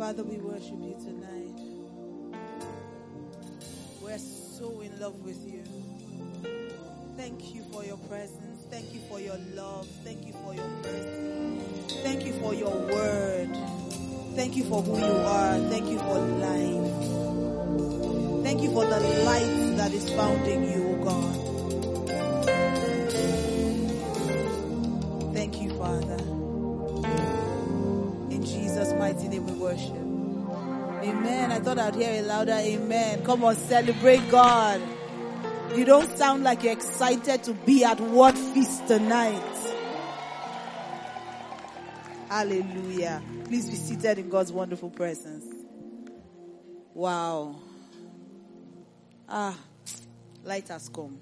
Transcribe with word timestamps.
Father, 0.00 0.24
we 0.24 0.38
worship 0.38 0.80
you 0.80 0.96
tonight. 0.98 1.60
We're 4.00 4.16
so 4.16 4.80
in 4.80 4.98
love 4.98 5.22
with 5.22 5.46
you. 5.46 5.62
Thank 7.18 7.54
you 7.54 7.62
for 7.70 7.84
your 7.84 7.98
presence. 8.08 8.64
Thank 8.70 8.94
you 8.94 9.00
for 9.10 9.20
your 9.20 9.36
love. 9.54 9.86
Thank 10.02 10.26
you 10.26 10.32
for 10.42 10.54
your 10.54 10.66
mercy. 10.82 11.60
Thank 12.02 12.24
you 12.24 12.32
for 12.40 12.54
your 12.54 12.74
word. 12.74 13.54
Thank 14.36 14.56
you 14.56 14.64
for 14.64 14.80
who 14.80 14.96
you 14.96 15.04
are. 15.04 15.58
Thank 15.68 15.90
you 15.90 15.98
for 15.98 16.18
life. 16.48 16.94
Thank 18.42 18.62
you 18.62 18.72
for 18.72 18.86
the 18.86 19.00
light 19.00 19.76
that 19.76 19.92
is 19.92 20.08
found 20.12 20.46
in 20.46 20.62
you, 20.62 21.04
God. 21.04 21.39
Thought 31.70 31.78
I'd 31.78 31.94
hear 31.94 32.20
a 32.20 32.22
louder 32.22 32.54
amen. 32.54 33.22
Come 33.22 33.44
on, 33.44 33.54
celebrate 33.54 34.28
God. 34.28 34.82
You 35.76 35.84
don't 35.84 36.18
sound 36.18 36.42
like 36.42 36.64
you're 36.64 36.72
excited 36.72 37.44
to 37.44 37.54
be 37.54 37.84
at 37.84 38.00
Word 38.00 38.36
Feast 38.36 38.88
tonight. 38.88 39.40
Hallelujah. 42.28 43.22
Please 43.44 43.70
be 43.70 43.76
seated 43.76 44.18
in 44.18 44.28
God's 44.28 44.50
wonderful 44.50 44.90
presence. 44.90 45.44
Wow. 46.92 47.54
Ah, 49.28 49.56
light 50.42 50.66
has 50.66 50.88
come. 50.88 51.20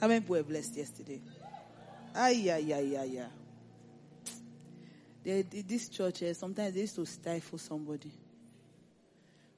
How 0.00 0.08
many 0.08 0.20
people 0.20 0.36
were 0.36 0.42
blessed 0.42 0.74
yesterday? 0.74 1.20
Ah, 2.14 2.28
yeah, 2.28 2.56
yeah, 2.56 2.80
yeah, 2.80 3.04
yeah. 3.04 3.26
They, 5.26 5.42
this 5.42 5.88
church, 5.88 6.22
eh, 6.22 6.32
sometimes 6.34 6.72
they 6.72 6.82
used 6.82 6.94
to 6.94 7.04
stifle 7.04 7.58
somebody. 7.58 8.12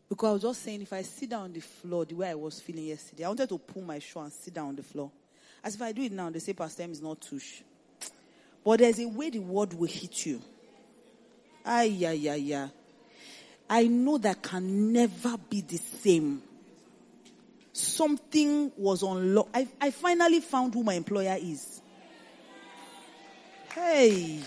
Because 0.08 0.28
I 0.28 0.32
was 0.32 0.42
just 0.42 0.62
saying, 0.62 0.80
if 0.80 0.90
I 0.94 1.02
sit 1.02 1.28
down 1.28 1.42
on 1.42 1.52
the 1.52 1.60
floor 1.60 2.06
the 2.06 2.14
way 2.14 2.30
I 2.30 2.34
was 2.34 2.58
feeling 2.58 2.86
yesterday, 2.86 3.24
I 3.24 3.28
wanted 3.28 3.50
to 3.50 3.58
pull 3.58 3.82
my 3.82 3.98
shoe 3.98 4.20
and 4.20 4.32
sit 4.32 4.54
down 4.54 4.68
on 4.68 4.76
the 4.76 4.82
floor. 4.82 5.10
As 5.62 5.74
if 5.74 5.82
I 5.82 5.92
do 5.92 6.00
it 6.00 6.12
now, 6.12 6.30
they 6.30 6.38
say 6.38 6.54
Pastor 6.54 6.84
M 6.84 6.92
is 6.92 7.02
not 7.02 7.20
touch. 7.20 7.62
But 8.64 8.78
there's 8.78 8.98
a 8.98 9.08
way 9.08 9.28
the 9.28 9.40
word 9.40 9.74
will 9.74 9.88
hit 9.88 10.24
you. 10.24 10.40
Ah, 11.66 11.82
yeah, 11.82 12.12
yeah, 12.12 12.36
yeah. 12.36 12.68
I 13.68 13.88
know 13.88 14.16
that 14.16 14.40
can 14.40 14.90
never 14.90 15.36
be 15.50 15.60
the 15.60 15.76
same. 15.76 16.42
Something 17.74 18.72
was 18.74 19.02
unlocked. 19.02 19.50
I, 19.52 19.68
I 19.78 19.90
finally 19.90 20.40
found 20.40 20.72
who 20.72 20.82
my 20.82 20.94
employer 20.94 21.36
is. 21.38 21.82
Hey. 23.74 24.40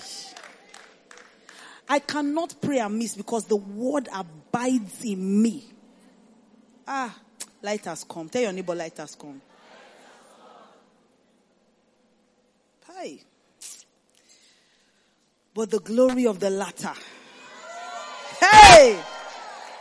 I 1.91 1.99
cannot 1.99 2.55
pray 2.61 2.79
amiss 2.79 3.15
because 3.15 3.43
the 3.43 3.57
word 3.57 4.07
abides 4.15 5.03
in 5.03 5.41
me. 5.41 5.65
Ah, 6.87 7.13
light 7.61 7.83
has 7.83 8.05
come. 8.05 8.29
Tell 8.29 8.43
your 8.43 8.53
neighbor, 8.53 8.73
light 8.73 8.95
has 8.95 9.13
come. 9.13 9.41
Hi. 12.87 13.19
But 15.53 15.69
the 15.69 15.79
glory 15.79 16.27
of 16.27 16.39
the 16.39 16.49
latter. 16.49 16.93
Hey! 18.39 18.97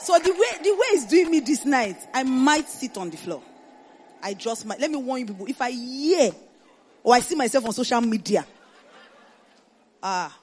So 0.00 0.18
the 0.18 0.32
way, 0.32 0.62
the 0.64 0.72
way 0.72 0.86
it's 0.88 1.06
doing 1.06 1.30
me 1.30 1.38
this 1.38 1.64
night, 1.64 1.96
I 2.12 2.24
might 2.24 2.68
sit 2.68 2.96
on 2.96 3.10
the 3.10 3.18
floor. 3.18 3.40
I 4.20 4.34
just 4.34 4.66
might. 4.66 4.80
Let 4.80 4.90
me 4.90 4.96
warn 4.96 5.20
you 5.20 5.26
people. 5.26 5.46
If 5.46 5.62
I 5.62 5.70
hear 5.70 6.32
or 7.04 7.14
I 7.14 7.20
see 7.20 7.36
myself 7.36 7.66
on 7.66 7.72
social 7.72 8.00
media, 8.00 8.44
ah, 10.02 10.36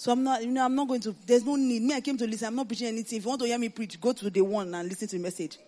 so 0.00 0.12
I'm 0.12 0.24
not, 0.24 0.42
you 0.42 0.50
know, 0.50 0.64
I'm 0.64 0.74
not 0.74 0.88
going 0.88 1.02
to, 1.02 1.14
there's 1.26 1.44
no 1.44 1.56
need. 1.56 1.82
Me, 1.82 1.92
I 1.92 2.00
came 2.00 2.16
to 2.16 2.26
listen. 2.26 2.48
I'm 2.48 2.56
not 2.56 2.66
preaching 2.66 2.86
anything. 2.86 3.18
If 3.18 3.24
you 3.24 3.28
want 3.28 3.42
to 3.42 3.46
hear 3.46 3.58
me 3.58 3.68
preach, 3.68 4.00
go 4.00 4.14
to 4.14 4.30
the 4.30 4.40
one 4.40 4.74
and 4.74 4.88
listen 4.88 5.08
to 5.08 5.16
the 5.16 5.22
message. 5.22 5.58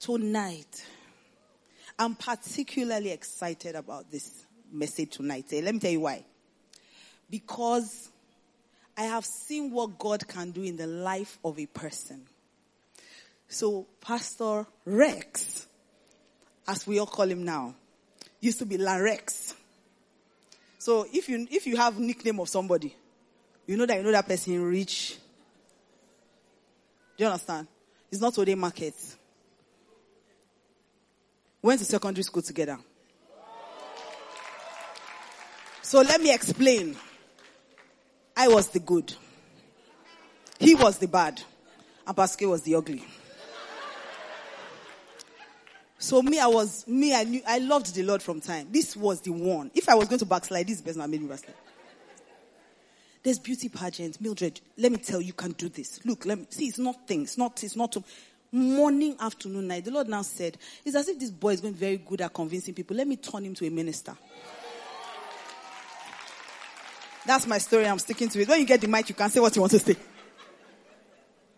Tonight, 0.00 0.82
I'm 1.98 2.14
particularly 2.14 3.10
excited 3.10 3.74
about 3.74 4.10
this 4.10 4.46
message 4.72 5.10
tonight. 5.10 5.44
Eh, 5.52 5.60
let 5.62 5.74
me 5.74 5.78
tell 5.78 5.90
you 5.90 6.00
why. 6.00 6.24
Because 7.28 8.08
I 8.96 9.02
have 9.02 9.26
seen 9.26 9.70
what 9.72 9.98
God 9.98 10.26
can 10.26 10.50
do 10.50 10.62
in 10.62 10.78
the 10.78 10.86
life 10.86 11.38
of 11.44 11.58
a 11.58 11.66
person. 11.66 12.22
So, 13.46 13.88
Pastor 14.00 14.64
Rex, 14.86 15.66
as 16.66 16.86
we 16.86 16.98
all 16.98 17.04
call 17.04 17.28
him 17.28 17.44
now, 17.44 17.74
used 18.40 18.58
to 18.60 18.64
be 18.64 18.78
Larex. 18.78 19.52
So 20.78 21.06
if 21.12 21.28
you 21.28 21.46
if 21.48 21.64
you 21.64 21.76
have 21.76 22.00
nickname 22.00 22.40
of 22.40 22.48
somebody, 22.48 22.96
you 23.66 23.76
know 23.76 23.86
that 23.86 23.96
you 23.96 24.02
know 24.02 24.12
that 24.12 24.26
person 24.26 24.62
rich. 24.62 25.16
Do 27.16 27.24
you 27.24 27.30
understand? 27.30 27.66
It's 28.10 28.20
not 28.20 28.34
today 28.34 28.54
market. 28.54 28.94
Went 31.60 31.78
to 31.78 31.84
secondary 31.84 32.24
school 32.24 32.42
together. 32.42 32.78
So 35.82 36.00
let 36.00 36.20
me 36.20 36.32
explain. 36.32 36.96
I 38.36 38.48
was 38.48 38.68
the 38.68 38.80
good. 38.80 39.14
He 40.58 40.74
was 40.74 40.98
the 40.98 41.06
bad. 41.06 41.42
And 42.06 42.16
Pascal 42.16 42.50
was 42.50 42.62
the 42.62 42.74
ugly. 42.74 43.04
So 45.98 46.20
me, 46.20 46.40
I 46.40 46.48
was, 46.48 46.84
me, 46.88 47.14
I 47.14 47.22
knew, 47.22 47.42
I 47.46 47.58
loved 47.58 47.94
the 47.94 48.02
Lord 48.02 48.22
from 48.22 48.40
time. 48.40 48.66
This 48.72 48.96
was 48.96 49.20
the 49.20 49.30
one. 49.30 49.70
If 49.72 49.88
I 49.88 49.94
was 49.94 50.08
going 50.08 50.18
to 50.18 50.26
backslide, 50.26 50.66
this 50.66 50.80
person 50.80 51.00
I 51.00 51.06
made 51.06 51.22
me 51.22 51.28
backslide. 51.28 51.54
There's 53.22 53.38
beauty 53.38 53.68
pageant. 53.68 54.20
Mildred, 54.20 54.60
let 54.76 54.90
me 54.90 54.98
tell 54.98 55.20
you, 55.20 55.28
you 55.28 55.32
can 55.32 55.52
do 55.52 55.68
this. 55.68 56.04
Look, 56.04 56.26
let 56.26 56.38
me, 56.38 56.46
see, 56.50 56.66
it's 56.66 56.78
not 56.78 57.06
things. 57.06 57.30
It's 57.30 57.38
not, 57.38 57.62
it's 57.62 57.76
not, 57.76 57.96
morning, 58.52 59.16
afternoon, 59.18 59.68
night. 59.68 59.84
The 59.84 59.90
Lord 59.90 60.08
now 60.08 60.22
said, 60.22 60.58
it's 60.84 60.94
as 60.94 61.08
if 61.08 61.18
this 61.18 61.30
boy 61.30 61.54
is 61.54 61.60
going 61.60 61.74
very 61.74 61.96
good 61.96 62.20
at 62.20 62.32
convincing 62.32 62.74
people. 62.74 62.96
Let 62.96 63.08
me 63.08 63.16
turn 63.16 63.44
him 63.44 63.54
to 63.54 63.66
a 63.66 63.70
minister. 63.70 64.16
That's 67.24 67.46
my 67.46 67.58
story. 67.58 67.86
I'm 67.86 67.98
sticking 67.98 68.28
to 68.28 68.40
it. 68.40 68.48
When 68.48 68.60
you 68.60 68.66
get 68.66 68.80
the 68.80 68.88
mic, 68.88 69.08
you 69.08 69.14
can 69.14 69.30
say 69.30 69.40
what 69.40 69.54
you 69.54 69.62
want 69.62 69.72
to 69.72 69.78
say. 69.78 69.96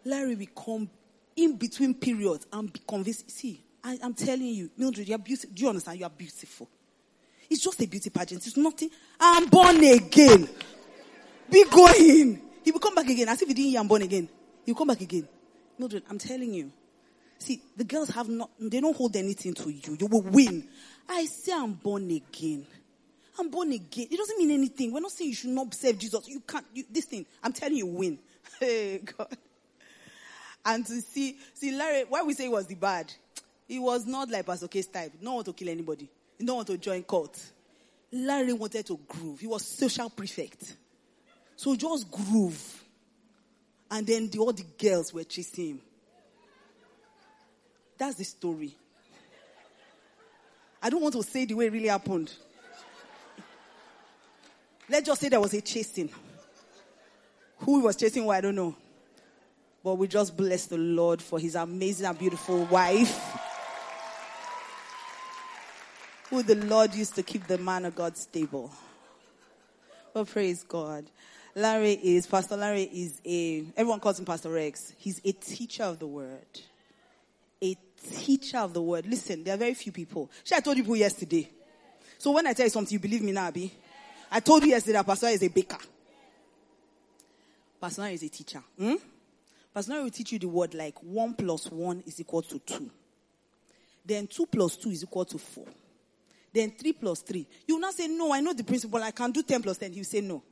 Larry 0.05 0.35
will 0.37 0.47
come 0.55 0.91
in 1.37 1.57
between 1.57 1.95
periods 1.95 2.47
and 2.53 2.73
be 2.73 2.81
convinced. 2.87 3.31
See, 3.31 3.65
I, 3.83 3.99
am 4.03 4.15
telling 4.15 4.47
you, 4.47 4.71
Mildred, 4.77 5.09
you're 5.09 5.19
beautiful. 5.19 5.51
Do 5.55 5.63
you 5.63 5.69
understand? 5.71 5.99
You 5.99 6.05
are 6.05 6.11
beautiful. 6.11 6.69
It's 7.49 7.63
just 7.63 7.81
a 7.83 7.87
beauty 7.87 8.11
pageant. 8.11 8.47
It's 8.47 8.57
nothing. 8.57 8.91
I'm 9.19 9.47
born 9.47 9.83
again. 9.83 10.49
Be 11.50 11.65
going. 11.71 12.41
He 12.65 12.71
will 12.72 12.81
come 12.81 12.94
back 12.94 13.09
again. 13.09 13.28
As 13.28 13.41
if 13.43 13.49
he 13.49 13.55
didn't 13.55 13.71
hear 13.71 13.81
I'm 13.81 13.88
born 13.88 14.03
again. 14.03 14.28
He 14.65 14.72
will 14.72 14.78
come 14.78 14.88
back 14.88 15.00
again. 15.00 15.28
Mildred, 15.78 16.05
I'm 16.09 16.19
telling 16.19 16.55
you. 16.55 16.72
See, 17.38 17.60
the 17.77 17.84
girls 17.84 18.09
have 18.10 18.28
not, 18.28 18.50
they 18.59 18.81
don't 18.81 18.97
hold 18.97 19.16
anything 19.16 19.53
to 19.55 19.71
you. 19.71 19.97
You 19.99 20.06
will 20.06 20.22
win. 20.22 20.66
I 21.09 21.27
say 21.27 21.53
I'm 21.53 21.75
born 21.75 22.10
again. 22.10 22.66
I'm 23.38 23.50
born 23.50 23.72
again. 23.72 24.06
It 24.10 24.16
doesn't 24.16 24.38
mean 24.38 24.53
anything. 24.53 24.93
We're 24.93 25.00
not 25.00 25.10
saying 25.10 25.31
you 25.31 25.37
should 25.37 25.50
not 25.50 25.75
serve 25.75 25.99
Jesus. 25.99 26.28
You 26.28 26.41
can't, 26.41 26.65
you, 26.72 26.84
this 26.91 27.05
thing, 27.05 27.27
I'm 27.43 27.53
telling 27.53 27.76
you, 27.76 27.87
win. 27.87 28.19
Hey, 28.61 28.99
God. 28.99 29.37
And 30.65 30.87
to 30.87 31.00
see, 31.00 31.37
see, 31.53 31.72
Larry, 31.76 32.05
why 32.09 32.22
we 32.22 32.34
say 32.34 32.44
he 32.44 32.49
was 32.49 32.66
the 32.66 32.76
bad? 32.76 33.12
He 33.66 33.78
was 33.78 34.06
not 34.06 34.31
like 34.31 34.47
Pastor 34.47 34.69
Case 34.69 34.87
type. 34.87 35.12
No 35.21 35.34
one 35.34 35.44
to 35.44 35.53
kill 35.53 35.69
anybody. 35.69 36.09
Don't 36.38 36.56
want 36.56 36.69
to 36.69 36.78
join 36.78 37.03
cult. 37.03 37.38
Larry 38.12 38.53
wanted 38.53 38.87
to 38.87 38.99
groove. 39.09 39.41
He 39.41 39.47
was 39.47 39.66
social 39.66 40.09
prefect. 40.09 40.76
So 41.57 41.77
just 41.77 42.11
groove. 42.11 42.85
And 43.91 44.07
then 44.07 44.29
the, 44.29 44.39
all 44.39 44.53
the 44.53 44.65
girls 44.79 45.13
were 45.13 45.25
chasing 45.25 45.69
him. 45.69 45.81
That's 47.97 48.17
the 48.17 48.25
story. 48.25 48.75
I 50.83 50.91
don't 50.91 51.01
want 51.01 51.15
to 51.15 51.23
say 51.23 51.45
the 51.45 51.55
way 51.55 51.67
it 51.67 51.73
really 51.73 51.89
happened. 51.89 52.33
Let's 54.89 55.07
just 55.07 55.21
say 55.21 55.29
there 55.29 55.41
was 55.41 55.55
a 55.55 55.61
chasing. 55.61 56.11
Who 57.59 57.81
was 57.81 57.97
chasing 57.97 58.25
who, 58.25 58.31
I 58.31 58.41
don't 58.41 58.55
know. 58.55 58.77
But 59.83 59.95
we 59.95 60.09
just 60.09 60.37
bless 60.37 60.67
the 60.67 60.77
Lord 60.77 61.23
for 61.23 61.39
his 61.39 61.55
amazing 61.55 62.07
and 62.07 62.19
beautiful 62.19 62.65
wife. 62.67 63.19
Who 66.31 66.43
the 66.43 66.57
Lord 66.57 66.95
used 66.95 67.15
to 67.15 67.23
keep 67.23 67.47
the 67.47 67.59
man 67.59 67.85
of 67.85 67.95
God 67.95 68.17
stable. 68.17 68.71
Well, 70.12 70.25
praise 70.25 70.65
God. 70.65 71.05
Larry 71.56 71.93
is, 71.93 72.27
Pastor 72.27 72.56
Larry 72.56 72.83
is 72.83 73.21
a, 73.25 73.65
everyone 73.77 74.01
calls 74.01 74.19
him 74.19 74.25
Pastor 74.25 74.51
Rex. 74.51 74.93
He's 74.97 75.21
a 75.25 75.33
teacher 75.33 75.85
of 75.85 76.01
the 76.01 76.06
word. 76.06 76.47
A 77.62 77.77
teacher 78.11 78.59
of 78.59 78.75
the 78.75 78.83
word. 78.83 79.06
Listen, 79.06 79.45
there 79.45 79.55
are 79.55 79.59
very 79.59 79.75
few 79.75 79.93
people. 79.93 80.31
She, 80.43 80.55
I 80.55 80.61
told 80.61 80.77
you 80.79 80.95
yesterday. 80.95 81.49
So 82.19 82.33
when 82.33 82.47
I 82.47 82.55
tell 82.55 82.67
you 82.67 82.71
something, 82.71 82.93
you 82.93 82.99
believe 82.99 83.23
me 83.23 83.31
now, 83.31 83.47
Abi? 83.47 83.73
I 84.33 84.41
told 84.41 84.65
you 84.65 84.71
yesterday 84.71 84.95
that 84.95 85.06
Pastor 85.06 85.29
is 85.29 85.43
a 85.43 85.49
baker. 85.49 85.79
Pastor 87.81 88.07
is 88.09 88.23
a 88.25 88.29
teacher. 88.29 88.62
Hmm? 88.77 88.95
Pastor 89.73 90.03
will 90.03 90.11
teach 90.11 90.33
you 90.33 90.41
the 90.41 90.49
word 90.49 90.75
like 90.75 90.99
1 91.03 91.35
plus 91.35 91.71
1 91.71 92.03
is 92.07 92.19
equal 92.19 92.43
to 92.43 92.59
2. 92.59 92.91
Then 94.05 94.27
2 94.27 94.47
plus 94.47 94.77
2 94.77 94.91
is 94.91 95.05
equal 95.05 95.25
to 95.25 95.39
4. 95.39 95.65
Then 96.53 96.73
3 96.73 96.93
plus 96.95 97.21
3. 97.21 97.47
You 97.69 97.75
will 97.75 97.81
not 97.81 97.95
say, 97.95 98.09
no, 98.09 98.33
I 98.33 98.41
know 98.41 98.53
the 98.53 98.65
principle. 98.65 99.03
I 99.03 99.12
can 99.12 99.31
do 99.31 99.43
10 99.43 99.62
plus 99.62 99.79
10. 99.79 99.93
You 99.93 100.05
say, 100.05 100.21
no. 100.21 100.43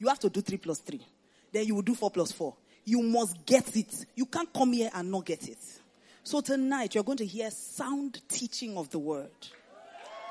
You 0.00 0.08
have 0.08 0.18
to 0.20 0.30
do 0.30 0.40
three 0.40 0.58
plus 0.58 0.78
three. 0.78 1.06
Then 1.52 1.66
you 1.66 1.76
will 1.76 1.82
do 1.82 1.94
four 1.94 2.10
plus 2.10 2.32
four. 2.32 2.56
You 2.84 3.02
must 3.02 3.44
get 3.46 3.76
it. 3.76 4.06
You 4.16 4.26
can't 4.26 4.52
come 4.52 4.72
here 4.72 4.90
and 4.92 5.10
not 5.10 5.26
get 5.26 5.46
it. 5.48 5.58
So 6.24 6.40
tonight 6.40 6.94
you're 6.94 7.04
going 7.04 7.18
to 7.18 7.26
hear 7.26 7.50
sound 7.50 8.20
teaching 8.28 8.76
of 8.76 8.90
the 8.90 8.98
word. 8.98 9.30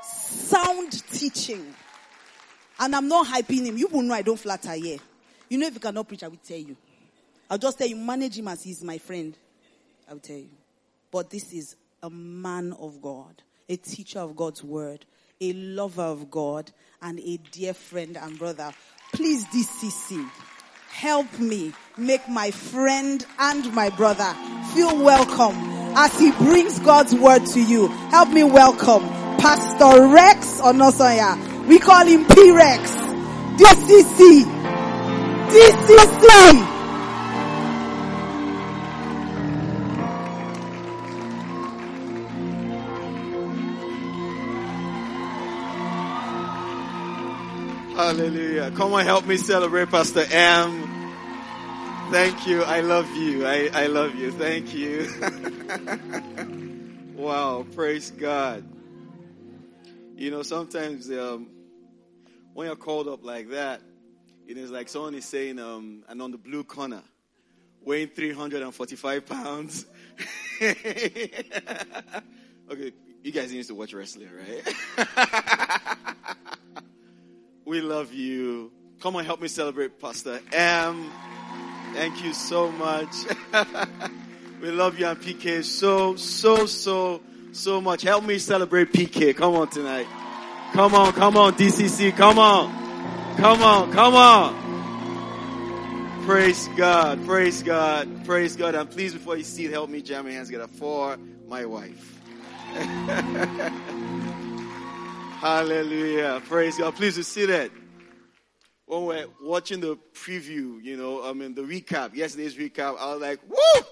Sound 0.02 0.92
teaching. 1.12 1.74
And 2.80 2.96
I'm 2.96 3.08
not 3.08 3.28
hyping 3.28 3.66
him. 3.66 3.78
You 3.78 3.88
will 3.88 4.02
know 4.02 4.14
I 4.14 4.24
don't 4.24 4.40
flatter 4.40 4.74
here. 4.74 4.98
You 5.50 5.58
know 5.58 5.68
if 5.68 5.74
you 5.74 5.80
cannot 5.80 6.08
preach, 6.08 6.24
I 6.24 6.28
will 6.28 6.38
tell 6.38 6.58
you. 6.58 6.76
I'll 7.50 7.58
just 7.58 7.78
tell 7.78 7.88
you, 7.88 7.96
manage 7.96 8.38
him 8.38 8.48
as 8.48 8.64
he's 8.64 8.84
my 8.84 8.98
friend. 8.98 9.36
I 10.08 10.14
will 10.14 10.20
tell 10.20 10.38
you. 10.38 10.50
But 11.12 11.30
this 11.30 11.54
is 11.54 11.76
a 12.02 12.10
man 12.10 12.74
of 12.80 13.02
God, 13.02 13.42
a 13.68 13.76
teacher 13.76 14.20
of 14.20 14.36
God's 14.36 14.64
word, 14.64 15.06
a 15.42 15.54
lover 15.54 16.04
of 16.04 16.30
God, 16.30 16.72
and 17.02 17.20
a 17.20 17.38
dear 17.52 17.74
friend 17.74 18.18
and 18.18 18.38
brother. 18.38 18.72
Please, 19.12 19.46
DCC, 19.46 20.30
help 20.92 21.40
me 21.40 21.74
make 21.98 22.28
my 22.30 22.52
friend 22.52 23.26
and 23.40 23.74
my 23.74 23.90
brother 23.90 24.34
feel 24.74 25.04
welcome 25.04 25.56
as 25.98 26.18
he 26.20 26.32
brings 26.32 26.80
God's 26.80 27.14
word 27.16 27.46
to 27.48 27.60
you. 27.62 27.88
Help 28.12 28.30
me 28.30 28.44
welcome 28.44 29.02
Pastor 29.40 30.08
Rex 30.08 30.62
Onasanya. 30.62 31.68
We 31.68 31.80
call 31.80 32.06
him 32.06 32.26
P-Rex. 32.26 32.96
DCC. 33.58 34.44
DCC. 35.50 36.79
Hallelujah. 48.10 48.72
Come 48.72 48.94
on, 48.94 49.06
help 49.06 49.28
me 49.28 49.38
celebrate 49.38 49.92
Pastor 49.92 50.26
M. 50.32 51.14
Thank 52.10 52.48
you. 52.48 52.64
I 52.64 52.80
love 52.80 53.08
you. 53.16 53.46
I, 53.46 53.70
I 53.72 53.86
love 53.86 54.16
you. 54.16 54.32
Thank 54.32 54.74
you. 54.74 55.08
wow. 57.16 57.68
Praise 57.76 58.10
God. 58.10 58.64
You 60.16 60.32
know, 60.32 60.42
sometimes 60.42 61.08
um, 61.12 61.52
when 62.56 62.66
you're 62.66 62.76
called 62.76 63.08
up 63.08 63.24
like 63.24 63.52
that, 63.52 63.80
it 64.48 64.58
is 64.58 64.72
like 64.72 64.90
someone 64.90 65.14
is 65.14 65.26
saying, 65.26 65.60
um, 65.60 66.04
and 66.10 66.20
on 66.20 66.32
the 66.32 66.40
blue 66.40 66.64
corner, 66.64 67.04
weighing 67.84 68.08
345 68.08 69.26
pounds. 69.28 69.86
okay, 70.64 71.32
you 73.22 73.32
guys 73.32 73.52
need 73.52 73.68
to 73.68 73.76
watch 73.76 73.94
wrestling, 73.94 74.30
right? 74.36 74.66
We 77.70 77.82
love 77.82 78.12
you. 78.12 78.72
Come 79.00 79.16
on, 79.16 79.26
help 79.26 79.40
me 79.42 79.48
celebrate 79.48 80.00
Pastor 80.00 80.40
M. 80.52 81.12
Thank 81.94 82.24
you 82.24 82.34
so 82.34 82.72
much. 82.72 83.14
we 84.60 84.72
love 84.72 84.98
you 84.98 85.06
and 85.06 85.22
PK 85.22 85.64
so, 85.64 86.16
so, 86.16 86.66
so, 86.66 87.22
so 87.52 87.80
much. 87.80 88.02
Help 88.02 88.24
me 88.24 88.40
celebrate 88.40 88.92
PK. 88.92 89.36
Come 89.36 89.54
on 89.54 89.70
tonight. 89.70 90.08
Come 90.74 90.96
on, 90.96 91.14
come 91.14 91.38
on, 91.38 91.54
DCC. 91.54 92.18
Come 92.18 92.40
on. 92.40 93.38
Come 93.38 93.62
on, 93.62 93.92
come 93.92 94.16
on. 94.16 94.56
Praise 96.26 96.68
God, 96.76 97.24
praise 97.24 97.62
God, 97.62 98.26
praise 98.26 98.56
God. 98.56 98.74
And 98.74 98.90
please, 98.90 99.14
before 99.14 99.38
you 99.38 99.44
see 99.44 99.66
it, 99.66 99.72
help 99.72 99.92
me 99.92 100.02
jam 100.02 100.26
my 100.26 100.32
hands 100.32 100.48
together 100.48 100.70
for 100.70 101.18
my 101.48 101.66
wife. 101.66 102.20
Hallelujah. 105.40 106.42
Praise 106.50 106.78
God. 106.78 106.96
Please 106.96 107.16
be 107.16 107.24
seated. 107.24 107.72
When 108.86 109.06
we're 109.06 109.26
watching 109.42 109.80
the 109.80 109.98
preview, 110.14 110.84
you 110.84 110.98
know, 110.98 111.24
I 111.24 111.32
mean, 111.32 111.56
the 111.56 111.62
recap, 111.62 112.14
yesterday's 112.14 112.56
recap, 112.56 112.98
I 113.00 113.14
was 113.14 113.22
like, 113.22 113.40
woo! 113.48 113.84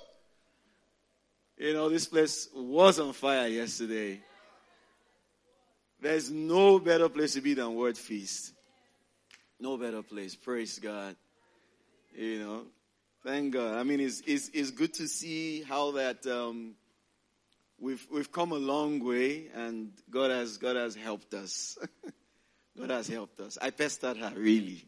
You 1.57 1.71
know, 1.71 1.87
this 1.87 2.05
place 2.05 2.49
was 2.53 2.99
on 2.99 3.13
fire 3.13 3.47
yesterday. 3.47 4.19
There's 6.01 6.29
no 6.29 6.79
better 6.79 7.07
place 7.07 7.35
to 7.35 7.41
be 7.41 7.53
than 7.53 7.75
Word 7.75 7.97
Feast. 7.97 8.51
No 9.57 9.77
better 9.77 10.03
place. 10.03 10.35
Praise 10.35 10.77
God. 10.79 11.15
You 12.13 12.39
know, 12.39 12.63
thank 13.23 13.53
God. 13.53 13.77
I 13.77 13.83
mean, 13.83 14.01
it's, 14.01 14.21
it's, 14.27 14.49
it's 14.53 14.71
good 14.71 14.93
to 14.95 15.07
see 15.07 15.61
how 15.61 15.91
that, 15.91 16.27
um, 16.27 16.73
we've 17.79 18.05
we've 18.11 18.31
come 18.31 18.51
a 18.51 18.57
long 18.57 19.03
way, 19.03 19.47
and 19.53 19.91
God 20.09 20.31
has 20.31 20.57
God 20.57 20.75
has 20.75 20.95
helped 20.95 21.33
us. 21.33 21.77
God 22.77 22.89
has 22.91 23.07
helped 23.07 23.39
us. 23.39 23.57
I 23.61 23.71
pestered 23.71 24.17
her 24.17 24.33
really. 24.35 24.85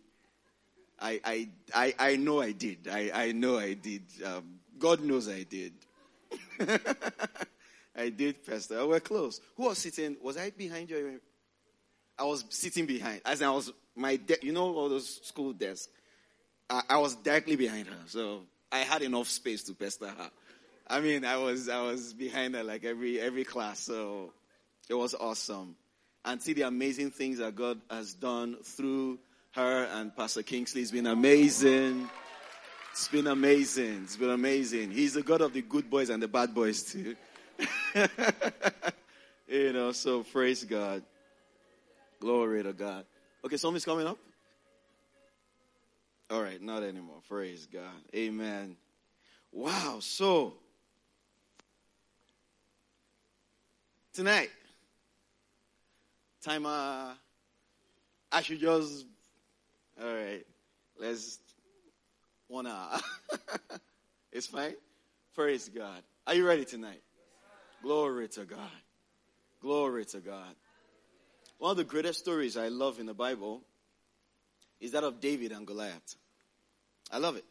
I 0.99 1.19
I 1.23 1.49
I, 1.73 1.95
I 1.99 2.15
know 2.17 2.41
I 2.41 2.51
did. 2.51 2.87
I, 2.91 3.11
I 3.13 3.31
know 3.31 3.57
I 3.57 3.73
did. 3.73 4.03
Um, 4.25 4.59
God 4.77 5.01
knows 5.01 5.27
I 5.27 5.43
did. 5.43 5.73
I 7.95 8.09
did 8.09 8.45
pester. 8.45 8.85
We're 8.85 8.99
close. 8.99 9.41
Who 9.57 9.63
was 9.63 9.79
sitting? 9.79 10.17
Was 10.21 10.37
I 10.37 10.51
behind 10.51 10.89
you? 10.89 11.19
I 12.17 12.23
was 12.23 12.45
sitting 12.49 12.85
behind. 12.85 13.21
As 13.25 13.41
I 13.41 13.49
was 13.49 13.71
my 13.95 14.15
de- 14.15 14.37
you 14.41 14.51
know 14.51 14.73
all 14.75 14.89
those 14.89 15.21
school 15.23 15.53
desks. 15.53 15.89
I, 16.69 16.83
I 16.89 16.97
was 16.97 17.15
directly 17.15 17.55
behind 17.55 17.87
her, 17.87 17.97
so 18.05 18.43
I 18.71 18.79
had 18.79 19.01
enough 19.01 19.27
space 19.27 19.63
to 19.63 19.73
pester 19.73 20.07
her. 20.07 20.31
I 20.89 21.01
mean, 21.01 21.23
I 21.23 21.37
was 21.37 21.69
I 21.69 21.81
was 21.81 22.13
behind 22.13 22.55
her 22.55 22.63
like 22.63 22.83
every 22.83 23.19
every 23.19 23.43
class, 23.43 23.79
so 23.79 24.33
it 24.89 24.95
was 24.95 25.13
awesome. 25.13 25.75
And 26.25 26.41
see 26.41 26.53
the 26.53 26.63
amazing 26.63 27.11
things 27.11 27.37
that 27.37 27.55
God 27.55 27.79
has 27.89 28.13
done 28.13 28.57
through 28.63 29.19
her 29.51 29.85
and 29.93 30.15
Pastor 30.15 30.41
Kingsley. 30.43 30.81
It's 30.81 30.91
been 30.91 31.07
amazing. 31.07 32.09
It's 32.91 33.07
been 33.07 33.27
amazing. 33.27 34.01
It's 34.03 34.17
been 34.17 34.31
amazing. 34.31 34.91
He's 34.91 35.13
the 35.13 35.21
God 35.21 35.41
of 35.41 35.53
the 35.53 35.61
good 35.61 35.89
boys 35.89 36.09
and 36.09 36.21
the 36.21 36.27
bad 36.27 36.55
boys 36.55 36.83
too. 36.83 37.15
you 39.47 39.73
know, 39.73 39.91
so 39.91 40.23
praise 40.23 40.63
God. 40.63 41.03
Glory 42.19 42.63
to 42.63 42.73
God. 42.73 43.05
Okay, 43.45 43.57
something's 43.57 43.85
coming 43.85 44.07
up? 44.07 44.17
All 46.31 46.41
right, 46.41 46.61
not 46.61 46.83
anymore. 46.83 47.21
Praise 47.29 47.67
God. 47.71 47.83
Amen. 48.13 48.75
Wow, 49.51 49.99
so 50.01 50.53
tonight. 54.19 54.49
Timer. 56.43 56.67
Uh, 56.69 57.13
I 58.33 58.41
should 58.41 58.59
just. 58.59 59.05
All 59.97 60.13
right. 60.13 60.45
Let's. 60.99 61.39
One 62.49 62.67
hour. 62.67 62.99
it's 64.33 64.47
fine. 64.47 64.73
Praise 65.35 65.69
God. 65.69 66.01
Are 66.27 66.33
you 66.33 66.45
ready 66.45 66.65
tonight? 66.65 67.01
Glory 67.81 68.27
to 68.27 68.43
God. 68.43 68.81
Glory 69.61 70.03
to 70.07 70.19
God. 70.19 70.53
One 71.57 71.71
of 71.71 71.77
the 71.77 71.85
greatest 71.85 72.19
stories 72.19 72.57
I 72.57 72.67
love 72.67 72.99
in 72.99 73.05
the 73.05 73.13
Bible 73.13 73.61
is 74.81 74.91
that 74.91 75.05
of 75.05 75.21
David 75.21 75.53
and 75.53 75.65
Goliath. 75.65 76.15
I 77.09 77.19
love 77.19 77.37
it. 77.37 77.45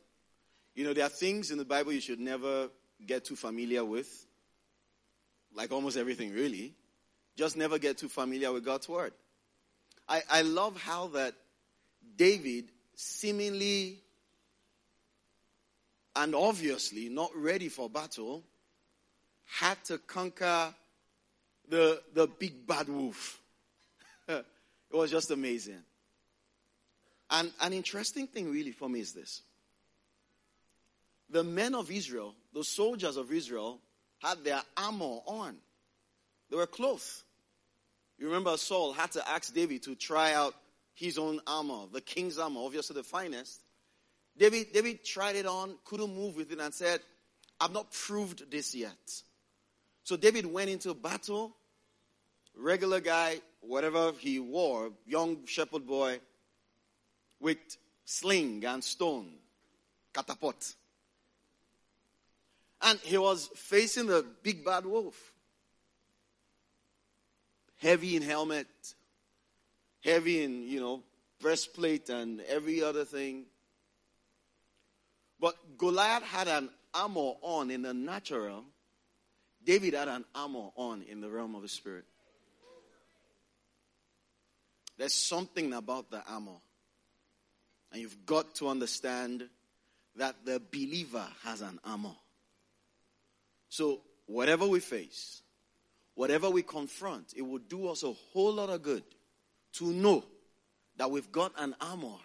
You 0.75 0.85
know, 0.85 0.92
there 0.92 1.07
are 1.07 1.09
things 1.09 1.50
in 1.50 1.57
the 1.57 1.64
Bible 1.64 1.92
you 1.92 2.02
should 2.02 2.21
never 2.21 2.69
get 3.07 3.25
too 3.25 3.37
familiar 3.37 3.87
with 3.87 4.27
like 5.59 5.73
almost 5.73 5.97
everything 5.97 6.33
really, 6.33 6.73
just 7.37 7.57
never 7.57 7.81
get 7.81 7.99
too 7.99 8.09
familiar 8.09 8.53
with 8.53 8.65
God's 8.65 8.88
word. 8.88 9.12
I, 10.09 10.23
I 10.31 10.43
love 10.43 10.81
how 10.81 11.09
that 11.09 11.35
David 12.17 12.71
seemingly 12.95 13.99
and 16.15 16.37
obviously 16.37 17.09
not 17.09 17.33
ready 17.35 17.69
for 17.69 17.91
battle 17.91 18.45
had 19.47 19.83
to 19.87 19.99
conquer 19.99 20.73
the, 21.69 22.00
the 22.15 22.29
big 22.29 22.65
bad 22.65 22.88
wolf. 22.88 23.41
it 24.29 24.45
was 24.93 25.11
just 25.11 25.33
amazing. 25.33 25.83
And 27.31 27.50
an 27.61 27.73
interesting 27.73 28.29
thing 28.29 28.53
really 28.53 28.71
for 28.73 28.88
me 28.88 29.00
is 29.00 29.12
this. 29.12 29.43
The 31.31 31.43
men 31.43 31.75
of 31.75 31.91
Israel, 31.91 32.37
the 32.55 32.62
soldiers 32.62 33.17
of 33.17 33.33
Israel, 33.33 33.81
had 34.18 34.44
their 34.44 34.62
armor 34.76 35.20
on. 35.26 35.56
They 36.50 36.56
were 36.56 36.66
clothed. 36.66 37.04
You 38.18 38.26
remember 38.26 38.56
Saul 38.56 38.92
had 38.92 39.12
to 39.12 39.28
ask 39.28 39.54
David 39.54 39.82
to 39.84 39.94
try 39.94 40.34
out 40.34 40.54
his 40.94 41.18
own 41.18 41.40
armor, 41.46 41.84
the 41.92 42.00
king's 42.00 42.38
armor, 42.38 42.60
obviously 42.60 42.94
the 42.94 43.04
finest. 43.04 43.60
David, 44.37 44.72
David 44.72 45.04
tried 45.04 45.37
it 45.37 45.46
on, 45.46 45.76
couldn't 45.84 46.14
move 46.14 46.37
with 46.37 46.50
it, 46.50 46.58
and 46.58 46.75
said, 46.75 47.00
I've 47.60 47.72
not 47.72 47.92
proved 47.92 48.50
this 48.50 48.75
yet. 48.75 49.22
So 50.02 50.16
David 50.16 50.46
went 50.46 50.70
into 50.70 50.94
battle, 50.94 51.56
regular 52.56 53.00
guy, 53.00 53.40
whatever 53.60 54.12
he 54.18 54.40
wore, 54.40 54.90
young 55.06 55.46
shepherd 55.46 55.87
boy, 55.87 56.20
with 57.40 57.58
sling 58.04 58.64
and 58.64 58.82
stone, 58.82 59.30
catapult. 60.12 60.75
And 62.82 62.99
he 63.00 63.18
was 63.18 63.49
facing 63.56 64.06
the 64.06 64.25
big 64.42 64.64
bad 64.64 64.87
wolf. 64.87 65.32
Heavy 67.78 68.16
in 68.16 68.23
helmet, 68.23 68.66
heavy 70.02 70.42
in, 70.42 70.62
you 70.62 70.80
know, 70.80 71.02
breastplate 71.40 72.08
and 72.08 72.40
every 72.42 72.82
other 72.82 73.04
thing. 73.04 73.47
But 75.40 75.54
Goliath 75.76 76.25
had 76.25 76.49
an 76.49 76.70
armor 76.94 77.35
on 77.42 77.70
in 77.70 77.82
the 77.82 77.94
natural. 77.94 78.64
David 79.64 79.94
had 79.94 80.08
an 80.08 80.25
armor 80.35 80.70
on 80.76 81.02
in 81.02 81.20
the 81.20 81.28
realm 81.28 81.54
of 81.54 81.62
the 81.62 81.68
spirit. 81.68 82.04
There's 84.97 85.14
something 85.14 85.73
about 85.73 86.11
the 86.11 86.23
armor. 86.28 86.61
And 87.92 88.02
you've 88.02 88.26
got 88.26 88.56
to 88.56 88.68
understand 88.68 89.49
that 90.16 90.44
the 90.44 90.61
believer 90.73 91.26
has 91.44 91.61
an 91.61 91.78
armor. 91.85 92.16
So, 93.68 94.02
whatever 94.26 94.66
we 94.66 94.80
face, 94.80 95.42
whatever 96.14 96.50
we 96.50 96.62
confront, 96.62 97.34
it 97.37 97.42
will 97.42 97.58
do 97.58 97.88
us 97.88 98.02
a 98.02 98.12
whole 98.32 98.54
lot 98.54 98.70
of 98.70 98.82
good 98.82 99.04
to 99.75 99.92
know 99.92 100.25
that 100.96 101.10
we've 101.10 101.30
got 101.30 101.52
an 101.58 101.75
armor. 101.80 102.16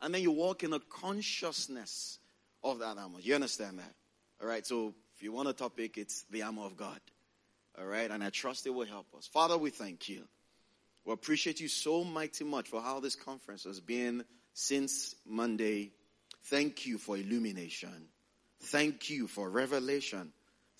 And 0.00 0.14
then 0.14 0.22
you 0.22 0.30
walk 0.30 0.64
in 0.64 0.72
a 0.72 0.80
consciousness 0.80 2.18
of 2.62 2.78
that 2.78 2.96
armor. 2.98 3.18
You 3.20 3.34
understand 3.34 3.78
that? 3.78 3.94
All 4.40 4.48
right, 4.48 4.66
so 4.66 4.94
if 5.14 5.22
you 5.22 5.32
want 5.32 5.48
a 5.48 5.52
topic, 5.52 5.98
it's 5.98 6.22
the 6.30 6.42
armor 6.42 6.62
of 6.62 6.76
God. 6.76 6.98
All 7.78 7.86
right, 7.86 8.10
and 8.10 8.24
I 8.24 8.30
trust 8.30 8.66
it 8.66 8.70
will 8.70 8.86
help 8.86 9.06
us. 9.16 9.26
Father, 9.26 9.58
we 9.58 9.70
thank 9.70 10.08
you. 10.08 10.22
We 11.04 11.12
appreciate 11.12 11.60
you 11.60 11.68
so 11.68 12.04
mighty 12.04 12.44
much 12.44 12.68
for 12.68 12.80
how 12.80 13.00
this 13.00 13.16
conference 13.16 13.64
has 13.64 13.80
been 13.80 14.24
since 14.52 15.14
Monday. 15.26 15.92
Thank 16.44 16.86
you 16.86 16.98
for 16.98 17.16
illumination. 17.16 18.08
Thank 18.62 19.10
you 19.10 19.26
for 19.26 19.48
revelation. 19.48 20.32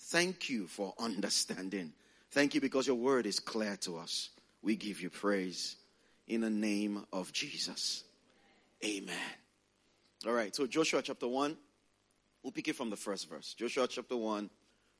Thank 0.05 0.49
you 0.49 0.67
for 0.67 0.93
understanding. 0.99 1.93
Thank 2.31 2.55
you 2.55 2.61
because 2.61 2.87
your 2.87 2.95
word 2.95 3.25
is 3.25 3.39
clear 3.39 3.77
to 3.81 3.97
us. 3.97 4.29
We 4.61 4.75
give 4.75 5.01
you 5.01 5.09
praise 5.09 5.75
in 6.27 6.41
the 6.41 6.49
name 6.49 7.05
of 7.13 7.31
Jesus. 7.31 8.03
Amen. 8.83 9.15
All 10.25 10.33
right, 10.33 10.55
so 10.55 10.67
Joshua 10.67 11.01
chapter 11.01 11.27
1, 11.27 11.57
we'll 12.43 12.51
pick 12.51 12.67
it 12.67 12.75
from 12.75 12.89
the 12.89 12.95
first 12.97 13.29
verse. 13.29 13.53
Joshua 13.53 13.87
chapter 13.87 14.17
1, 14.17 14.49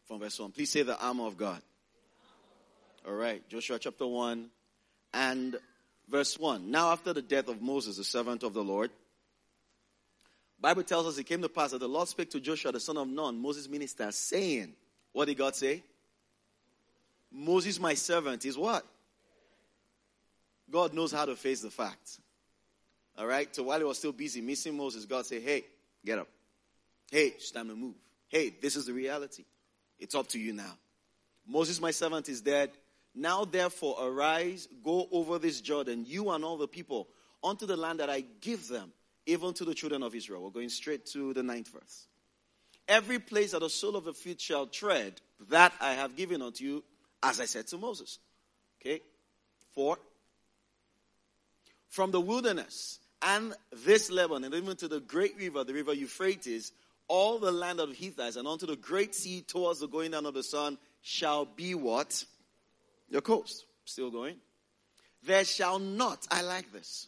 from 0.05 0.19
verse 0.19 0.39
1. 0.39 0.51
Please 0.51 0.69
say 0.69 0.83
the 0.83 0.99
armor 0.99 1.25
of 1.25 1.37
God. 1.37 1.61
All 3.07 3.13
right, 3.13 3.47
Joshua 3.49 3.79
chapter 3.79 4.05
1 4.05 4.49
and 5.13 5.55
verse 6.09 6.37
1. 6.37 6.69
Now, 6.69 6.91
after 6.91 7.13
the 7.13 7.21
death 7.21 7.47
of 7.47 7.61
Moses, 7.61 7.97
the 7.97 8.03
servant 8.03 8.43
of 8.43 8.53
the 8.53 8.63
Lord, 8.63 8.91
Bible 10.59 10.83
tells 10.83 11.07
us 11.07 11.17
it 11.17 11.23
came 11.23 11.41
to 11.41 11.49
pass 11.49 11.71
that 11.71 11.79
the 11.79 11.87
Lord 11.87 12.07
spake 12.07 12.29
to 12.31 12.39
Joshua, 12.39 12.71
the 12.71 12.79
son 12.79 12.97
of 12.97 13.07
Nun, 13.07 13.41
Moses' 13.41 13.67
minister, 13.67 14.11
saying, 14.11 14.73
What 15.13 15.27
did 15.27 15.37
God 15.37 15.55
say? 15.55 15.83
Moses, 17.31 17.79
my 17.79 17.93
servant, 17.93 18.45
is 18.45 18.57
what? 18.57 18.85
God 20.69 20.93
knows 20.93 21.11
how 21.11 21.25
to 21.25 21.35
face 21.35 21.61
the 21.61 21.69
facts. 21.69 22.19
All 23.17 23.27
right? 23.27 23.53
So 23.53 23.63
while 23.63 23.77
he 23.77 23.83
was 23.83 23.97
still 23.97 24.11
busy 24.11 24.41
missing 24.41 24.75
Moses, 24.75 25.05
God 25.05 25.25
said, 25.25 25.41
Hey, 25.41 25.65
get 26.05 26.19
up. 26.19 26.27
Hey, 27.11 27.27
it's 27.27 27.51
time 27.51 27.67
to 27.67 27.75
move. 27.75 27.95
Hey, 28.29 28.55
this 28.61 28.75
is 28.75 28.85
the 28.85 28.93
reality. 28.93 29.43
It's 29.99 30.15
up 30.15 30.27
to 30.29 30.39
you 30.39 30.53
now. 30.53 30.77
Moses, 31.45 31.81
my 31.81 31.91
servant, 31.91 32.29
is 32.29 32.41
dead. 32.41 32.71
Now, 33.13 33.43
therefore, 33.43 33.97
arise, 34.01 34.69
go 34.83 35.07
over 35.11 35.37
this 35.37 35.59
Jordan, 35.59 36.05
you 36.07 36.29
and 36.29 36.45
all 36.45 36.57
the 36.57 36.67
people, 36.67 37.09
unto 37.43 37.65
the 37.65 37.75
land 37.75 37.99
that 37.99 38.09
I 38.09 38.23
give 38.39 38.69
them, 38.69 38.93
even 39.25 39.53
to 39.55 39.65
the 39.65 39.73
children 39.73 40.01
of 40.03 40.15
Israel. 40.15 40.43
We're 40.43 40.51
going 40.51 40.69
straight 40.69 41.05
to 41.07 41.33
the 41.33 41.43
ninth 41.43 41.67
verse. 41.67 42.07
Every 42.91 43.19
place 43.19 43.53
that 43.53 43.61
the 43.61 43.69
sole 43.69 43.95
of 43.95 44.03
the 44.03 44.13
feet 44.13 44.41
shall 44.41 44.67
tread, 44.67 45.21
that 45.49 45.71
I 45.79 45.93
have 45.93 46.17
given 46.17 46.41
unto 46.41 46.65
you, 46.65 46.83
as 47.23 47.39
I 47.39 47.45
said 47.45 47.65
to 47.67 47.77
Moses. 47.77 48.19
Okay? 48.81 48.99
Four. 49.73 49.97
From 51.87 52.11
the 52.11 52.19
wilderness 52.19 52.99
and 53.21 53.53
this 53.71 54.11
Lebanon, 54.11 54.43
and 54.43 54.61
even 54.61 54.75
to 54.75 54.89
the 54.89 54.99
great 54.99 55.37
river, 55.37 55.63
the 55.63 55.73
river 55.73 55.93
Euphrates, 55.93 56.73
all 57.07 57.39
the 57.39 57.53
land 57.53 57.79
of 57.79 57.97
the 57.97 58.35
and 58.37 58.45
unto 58.45 58.65
the 58.65 58.75
great 58.75 59.15
sea 59.15 59.41
towards 59.41 59.79
the 59.79 59.87
going 59.87 60.11
down 60.11 60.25
of 60.25 60.33
the 60.33 60.43
sun, 60.43 60.77
shall 61.01 61.45
be 61.45 61.73
what? 61.73 62.25
Your 63.07 63.21
coast. 63.21 63.63
Still 63.85 64.11
going. 64.11 64.35
There 65.23 65.45
shall 65.45 65.79
not, 65.79 66.27
I 66.29 66.41
like 66.41 66.73
this, 66.73 67.07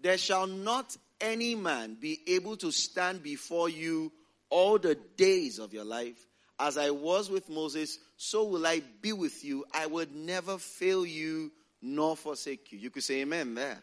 there 0.00 0.18
shall 0.18 0.48
not 0.48 0.96
any 1.20 1.54
man 1.54 1.96
be 2.00 2.18
able 2.26 2.56
to 2.56 2.72
stand 2.72 3.22
before 3.22 3.68
you 3.68 4.10
all 4.52 4.78
the 4.78 4.94
days 5.16 5.58
of 5.58 5.72
your 5.72 5.84
life. 5.84 6.28
As 6.60 6.76
I 6.76 6.90
was 6.90 7.30
with 7.30 7.48
Moses, 7.48 7.98
so 8.18 8.44
will 8.44 8.66
I 8.66 8.82
be 9.00 9.12
with 9.12 9.42
you. 9.44 9.64
I 9.72 9.86
would 9.86 10.14
never 10.14 10.58
fail 10.58 11.04
you 11.04 11.50
nor 11.80 12.16
forsake 12.16 12.70
you. 12.70 12.78
You 12.78 12.90
could 12.90 13.02
say 13.02 13.22
amen 13.22 13.54
there. 13.54 13.82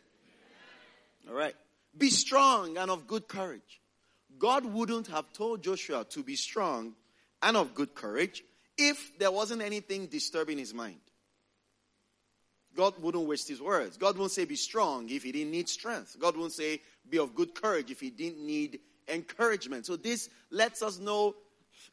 All 1.27 1.33
right. 1.33 1.55
Be 1.97 2.11
strong 2.11 2.77
and 2.77 2.91
of 2.91 3.07
good 3.07 3.27
courage. 3.27 3.81
God 4.37 4.63
wouldn't 4.63 5.07
have 5.07 5.33
told 5.33 5.63
Joshua 5.63 6.05
to 6.11 6.23
be 6.23 6.35
strong 6.35 6.93
and 7.41 7.57
of 7.57 7.73
good 7.73 7.95
courage 7.95 8.43
if 8.77 9.17
there 9.17 9.31
wasn't 9.31 9.63
anything 9.63 10.05
disturbing 10.05 10.59
his 10.59 10.73
mind. 10.73 11.01
God 12.75 12.93
wouldn't 13.01 13.27
waste 13.27 13.49
his 13.49 13.59
words. 13.59 13.97
God 13.97 14.17
won't 14.17 14.31
say 14.31 14.45
be 14.45 14.55
strong 14.55 15.09
if 15.09 15.23
he 15.23 15.31
didn't 15.31 15.51
need 15.51 15.67
strength. 15.67 16.15
God 16.19 16.37
won't 16.37 16.53
say 16.53 16.79
be 17.09 17.17
of 17.17 17.33
good 17.33 17.59
courage 17.59 17.89
if 17.89 17.99
he 17.99 18.11
didn't 18.11 18.45
need 18.45 18.79
encouragement. 19.09 19.85
So 19.85 19.95
this 19.95 20.29
lets 20.51 20.81
us 20.81 20.99
know, 20.99 21.35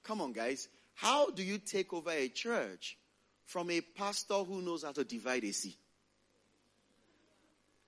come 0.02 0.20
on 0.20 0.32
guys, 0.32 0.68
how 0.94 1.30
do 1.30 1.42
you 1.42 1.58
take 1.58 1.92
over 1.92 2.10
a 2.10 2.28
church 2.28 2.96
from 3.44 3.70
a 3.70 3.80
pastor 3.80 4.34
who 4.34 4.62
knows 4.62 4.82
how 4.82 4.92
to 4.92 5.04
divide 5.04 5.44
a 5.44 5.52
sea? 5.52 5.76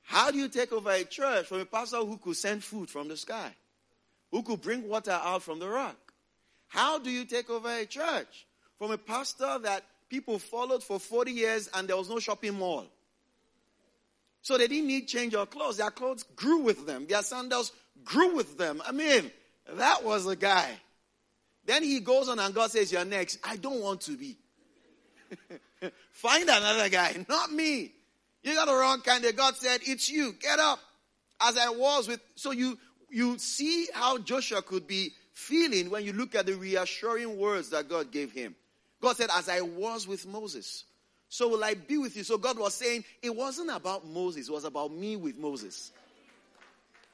How 0.02 0.30
do 0.30 0.38
you 0.38 0.48
take 0.48 0.72
over 0.72 0.90
a 0.90 1.04
church 1.04 1.46
from 1.46 1.60
a 1.60 1.66
pastor 1.66 1.98
who 1.98 2.16
could 2.16 2.36
send 2.36 2.64
food 2.64 2.88
from 2.88 3.08
the 3.08 3.16
sky? 3.16 3.54
Who 4.30 4.42
could 4.42 4.62
bring 4.62 4.88
water 4.88 5.10
out 5.10 5.42
from 5.42 5.58
the 5.58 5.68
rock? 5.68 5.96
How 6.68 6.98
do 6.98 7.10
you 7.10 7.24
take 7.24 7.50
over 7.50 7.68
a 7.68 7.86
church 7.86 8.46
from 8.78 8.90
a 8.90 8.98
pastor 8.98 9.58
that 9.62 9.84
people 10.08 10.38
followed 10.38 10.82
for 10.82 10.98
40 10.98 11.32
years 11.32 11.68
and 11.74 11.88
there 11.88 11.96
was 11.96 12.08
no 12.08 12.18
shopping 12.18 12.54
mall? 12.54 12.86
So 14.42 14.56
they 14.56 14.68
didn't 14.68 14.86
need 14.86 15.08
change 15.08 15.34
of 15.34 15.50
clothes. 15.50 15.78
Their 15.78 15.90
clothes 15.90 16.24
grew 16.36 16.58
with 16.58 16.86
them. 16.86 17.06
Their 17.06 17.22
sandals 17.22 17.72
grew 18.04 18.34
with 18.34 18.56
them. 18.56 18.82
I 18.86 18.92
mean, 18.92 19.30
that 19.74 20.04
was 20.04 20.26
a 20.26 20.36
guy. 20.36 20.70
Then 21.64 21.82
he 21.82 22.00
goes 22.00 22.28
on 22.28 22.38
and 22.38 22.54
God 22.54 22.70
says, 22.70 22.90
You're 22.90 23.04
next. 23.04 23.38
I 23.44 23.56
don't 23.56 23.80
want 23.80 24.00
to 24.02 24.16
be. 24.16 24.38
Find 26.12 26.48
another 26.48 26.88
guy, 26.88 27.14
not 27.28 27.52
me. 27.52 27.92
You 28.42 28.54
got 28.54 28.66
the 28.66 28.74
wrong 28.74 29.00
kind 29.02 29.24
of 29.24 29.36
God 29.36 29.56
said, 29.56 29.80
It's 29.84 30.08
you. 30.08 30.32
Get 30.40 30.58
up. 30.58 30.78
As 31.40 31.56
I 31.56 31.68
was 31.68 32.08
with 32.08 32.20
so 32.34 32.50
you 32.50 32.78
you 33.10 33.38
see 33.38 33.86
how 33.92 34.18
Joshua 34.18 34.62
could 34.62 34.86
be 34.86 35.12
feeling 35.32 35.90
when 35.90 36.04
you 36.04 36.12
look 36.12 36.34
at 36.34 36.46
the 36.46 36.54
reassuring 36.54 37.38
words 37.38 37.70
that 37.70 37.88
God 37.88 38.10
gave 38.10 38.32
him. 38.32 38.54
God 39.00 39.16
said, 39.16 39.30
As 39.34 39.48
I 39.48 39.60
was 39.60 40.08
with 40.08 40.26
Moses, 40.26 40.84
so 41.28 41.48
will 41.48 41.62
I 41.62 41.74
be 41.74 41.98
with 41.98 42.16
you. 42.16 42.24
So 42.24 42.38
God 42.38 42.58
was 42.58 42.74
saying, 42.74 43.04
It 43.22 43.34
wasn't 43.34 43.70
about 43.70 44.06
Moses, 44.06 44.48
it 44.48 44.52
was 44.52 44.64
about 44.64 44.92
me 44.92 45.16
with 45.16 45.36
Moses. 45.36 45.92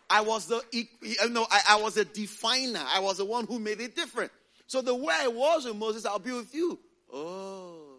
I 0.09 0.21
was 0.21 0.47
the, 0.47 0.57
uh, 0.57 0.61
you 0.73 1.31
know, 1.31 1.47
I, 1.51 1.61
I 1.71 1.81
was 1.81 1.97
a 1.97 2.05
definer. 2.05 2.85
I 2.87 3.01
was 3.01 3.17
the 3.19 3.25
one 3.25 3.47
who 3.47 3.59
made 3.59 3.81
it 3.81 3.97
different. 3.97 4.31
So 4.67 4.83
the 4.83 4.95
way 4.95 5.15
I 5.17 5.29
was 5.29 5.65
with 5.65 5.77
Moses, 5.77 6.05
I'll 6.07 6.19
be 6.19 6.33
with 6.33 6.55
you. 6.55 6.79
Oh, 7.13 7.97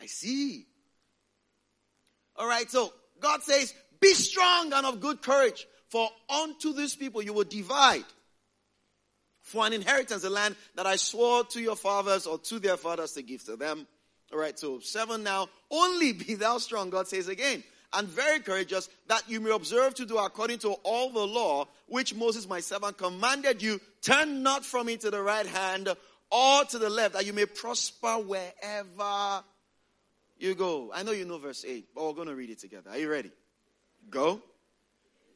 I 0.00 0.06
see. 0.06 0.66
All 2.36 2.48
right, 2.48 2.70
so 2.70 2.92
God 3.20 3.42
says, 3.42 3.74
Be 4.00 4.14
strong 4.14 4.72
and 4.72 4.86
of 4.86 5.00
good 5.00 5.22
courage, 5.22 5.66
for 5.88 6.08
unto 6.28 6.72
these 6.72 6.96
people 6.96 7.22
you 7.22 7.32
will 7.32 7.44
divide 7.44 8.04
for 9.42 9.66
an 9.66 9.72
inheritance 9.72 10.22
the 10.22 10.30
land 10.30 10.56
that 10.76 10.86
I 10.86 10.96
swore 10.96 11.44
to 11.44 11.60
your 11.60 11.76
fathers 11.76 12.26
or 12.26 12.38
to 12.38 12.58
their 12.58 12.76
fathers 12.76 13.12
to 13.12 13.22
give 13.22 13.44
to 13.44 13.56
them. 13.56 13.86
All 14.32 14.38
right, 14.38 14.58
so 14.58 14.78
seven 14.80 15.22
now. 15.22 15.48
Only 15.70 16.12
be 16.12 16.34
thou 16.34 16.58
strong, 16.58 16.90
God 16.90 17.08
says 17.08 17.28
again, 17.28 17.64
and 17.92 18.06
very 18.06 18.40
courageous, 18.40 18.88
that 19.08 19.28
you 19.28 19.40
may 19.40 19.50
observe 19.50 19.94
to 19.96 20.06
do 20.06 20.18
according 20.18 20.58
to 20.60 20.70
all 20.84 21.10
the 21.10 21.26
law 21.26 21.66
which 21.86 22.14
Moses 22.14 22.48
my 22.48 22.60
servant 22.60 22.96
commanded 22.96 23.62
you. 23.62 23.80
Turn 24.02 24.42
not 24.42 24.64
from 24.64 24.88
it 24.88 25.00
to 25.00 25.10
the 25.10 25.22
right 25.22 25.46
hand 25.46 25.88
or 26.30 26.64
to 26.64 26.78
the 26.78 26.90
left, 26.90 27.14
that 27.14 27.26
you 27.26 27.32
may 27.32 27.46
prosper 27.46 28.14
wherever 28.18 29.42
you 30.38 30.54
go. 30.54 30.90
I 30.94 31.02
know 31.02 31.12
you 31.12 31.24
know 31.24 31.38
verse 31.38 31.64
8, 31.66 31.88
but 31.94 32.04
we're 32.04 32.12
going 32.12 32.28
to 32.28 32.34
read 32.34 32.50
it 32.50 32.60
together. 32.60 32.90
Are 32.90 32.98
you 32.98 33.10
ready? 33.10 33.30
Go. 34.08 34.40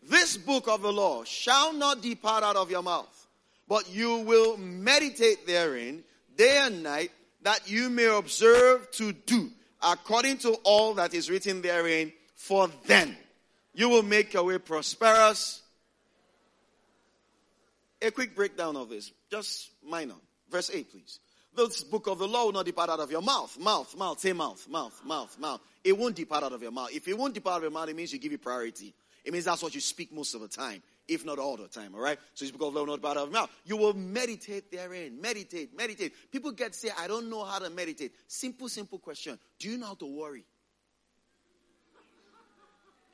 This 0.02 0.36
book 0.36 0.68
of 0.68 0.82
the 0.82 0.92
law 0.92 1.24
shall 1.24 1.72
not 1.72 2.02
depart 2.02 2.44
out 2.44 2.56
of 2.56 2.70
your 2.70 2.82
mouth, 2.82 3.26
but 3.66 3.92
you 3.92 4.18
will 4.18 4.56
meditate 4.56 5.46
therein 5.46 6.04
day 6.36 6.58
and 6.62 6.82
night, 6.82 7.10
that 7.44 7.70
you 7.70 7.88
may 7.88 8.06
observe 8.06 8.90
to 8.92 9.12
do 9.12 9.50
according 9.82 10.38
to 10.38 10.54
all 10.64 10.94
that 10.94 11.14
is 11.14 11.30
written 11.30 11.62
therein, 11.62 12.12
for 12.34 12.68
then 12.86 13.16
you 13.74 13.88
will 13.88 14.02
make 14.02 14.32
your 14.32 14.44
way 14.44 14.58
prosperous. 14.58 15.62
A 18.02 18.10
quick 18.10 18.34
breakdown 18.34 18.76
of 18.76 18.88
this, 18.88 19.12
just 19.30 19.70
minor. 19.86 20.14
Verse 20.50 20.70
8, 20.72 20.90
please. 20.90 21.20
This 21.56 21.84
book 21.84 22.06
of 22.06 22.18
the 22.18 22.26
law 22.26 22.46
will 22.46 22.52
not 22.52 22.66
depart 22.66 22.90
out 22.90 23.00
of 23.00 23.10
your 23.10 23.22
mouth. 23.22 23.56
Mouth, 23.58 23.96
mouth, 23.96 24.18
say 24.18 24.32
mouth, 24.32 24.66
mouth, 24.68 25.00
mouth, 25.04 25.38
mouth. 25.38 25.60
It 25.84 25.96
won't 25.96 26.16
depart 26.16 26.44
out 26.44 26.52
of 26.52 26.62
your 26.62 26.72
mouth. 26.72 26.90
If 26.92 27.06
it 27.06 27.16
won't 27.16 27.34
depart 27.34 27.54
out 27.54 27.58
of 27.58 27.62
your 27.64 27.70
mouth, 27.70 27.88
it 27.88 27.96
means 27.96 28.12
you 28.12 28.18
give 28.18 28.32
it 28.32 28.42
priority. 28.42 28.92
It 29.24 29.32
means 29.32 29.44
that's 29.44 29.62
what 29.62 29.74
you 29.74 29.80
speak 29.80 30.12
most 30.12 30.34
of 30.34 30.40
the 30.40 30.48
time, 30.48 30.82
if 31.06 31.25
not 31.25 31.38
all 31.38 31.56
the 31.56 31.68
time, 31.68 31.94
all 31.94 32.00
right? 32.00 32.18
So 32.34 32.44
you 32.44 32.49
speak 32.49 32.62
of 32.62 32.75
love, 32.75 32.87
not 32.87 33.04
out 33.04 33.16
of 33.16 33.32
mouth. 33.32 33.50
You 33.64 33.76
will 33.76 33.94
meditate 33.94 34.70
therein. 34.70 35.20
Meditate, 35.20 35.76
meditate. 35.76 36.12
People 36.30 36.52
get 36.52 36.75
say, 36.75 36.90
I 36.99 37.06
don't 37.06 37.28
know 37.28 37.44
how 37.44 37.58
to 37.58 37.70
meditate. 37.70 38.12
Simple, 38.26 38.68
simple 38.68 38.99
question. 38.99 39.38
Do 39.58 39.68
you 39.68 39.78
know 39.78 39.87
how 39.87 39.94
to 39.94 40.06
worry? 40.06 40.44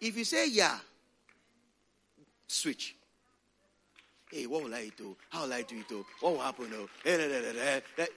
If 0.01 0.17
you 0.17 0.25
say 0.25 0.49
yeah, 0.49 0.79
switch. 2.47 2.97
Hey, 4.31 4.47
what 4.47 4.63
will 4.63 4.75
I 4.75 4.91
do? 4.97 5.17
How 5.29 5.43
will 5.43 5.53
I 5.53 5.63
do 5.63 5.79
it? 5.79 5.93
What 6.21 6.33
will 6.33 6.41
happen? 6.41 6.71
Oh, 6.73 6.89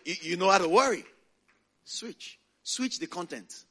you, 0.06 0.15
you 0.22 0.38
know 0.38 0.50
how 0.50 0.60
to 0.60 0.70
worry. 0.70 1.03
Switch. 1.84 2.39
Switch 2.62 3.00
the 3.00 3.08
content. 3.08 3.65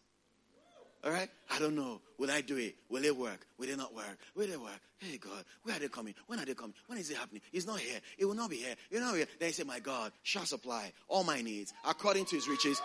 All 1.04 1.10
right? 1.10 1.28
I 1.50 1.58
don't 1.58 1.74
know. 1.74 2.00
Will 2.18 2.30
I 2.30 2.40
do 2.42 2.56
it? 2.56 2.76
Will 2.88 3.04
it 3.04 3.16
work? 3.16 3.46
Will 3.58 3.68
it 3.68 3.76
not 3.76 3.92
work? 3.94 4.18
Will 4.36 4.48
it 4.48 4.60
work? 4.60 4.80
Hey, 4.98 5.18
God, 5.18 5.44
where 5.64 5.76
are 5.76 5.80
they 5.80 5.88
coming? 5.88 6.14
When 6.28 6.38
are 6.38 6.44
they 6.44 6.54
coming? 6.54 6.74
When 6.86 6.98
is 6.98 7.10
it 7.10 7.16
happening? 7.16 7.42
It's 7.52 7.66
not 7.66 7.80
here. 7.80 7.98
It 8.18 8.24
will 8.24 8.34
not 8.34 8.50
be 8.50 8.56
here. 8.56 8.76
You're 8.88 9.00
not 9.00 9.16
here. 9.16 9.26
Then 9.40 9.48
you 9.48 9.52
say, 9.52 9.64
My 9.64 9.80
God 9.80 10.12
shall 10.22 10.44
supply 10.44 10.92
all 11.08 11.24
my 11.24 11.42
needs 11.42 11.74
according 11.88 12.26
to 12.26 12.36
his 12.36 12.46
riches. 12.46 12.80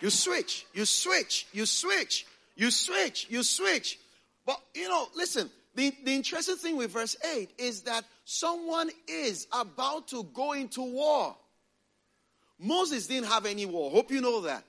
You 0.00 0.08
switch. 0.08 0.66
You 0.72 0.86
switch. 0.86 1.46
You 1.52 1.66
switch. 1.66 2.26
You 2.56 2.70
switch. 2.70 3.26
You 3.28 3.42
switch. 3.42 3.98
But, 4.46 4.58
you 4.74 4.88
know, 4.88 5.08
listen. 5.14 5.50
The, 5.74 5.92
the 6.04 6.14
interesting 6.14 6.56
thing 6.56 6.76
with 6.76 6.92
verse 6.92 7.16
8 7.34 7.50
is 7.58 7.82
that 7.82 8.04
someone 8.24 8.90
is 9.08 9.48
about 9.52 10.06
to 10.08 10.22
go 10.32 10.52
into 10.52 10.82
war. 10.82 11.36
Moses 12.60 13.08
didn't 13.08 13.26
have 13.26 13.44
any 13.44 13.66
war. 13.66 13.90
Hope 13.90 14.12
you 14.12 14.20
know 14.20 14.42
that. 14.42 14.64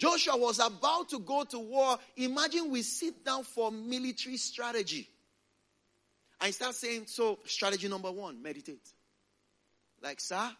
Joshua 0.00 0.34
was 0.34 0.58
about 0.60 1.10
to 1.10 1.18
go 1.18 1.44
to 1.44 1.58
war. 1.58 1.98
Imagine 2.16 2.70
we 2.70 2.80
sit 2.80 3.22
down 3.22 3.44
for 3.44 3.70
military 3.70 4.38
strategy. 4.38 5.06
I 6.40 6.52
start 6.52 6.74
saying, 6.74 7.04
so 7.06 7.38
strategy 7.44 7.86
number 7.86 8.10
one, 8.10 8.42
meditate. 8.42 8.88
Like, 10.02 10.18
sir. 10.18 10.50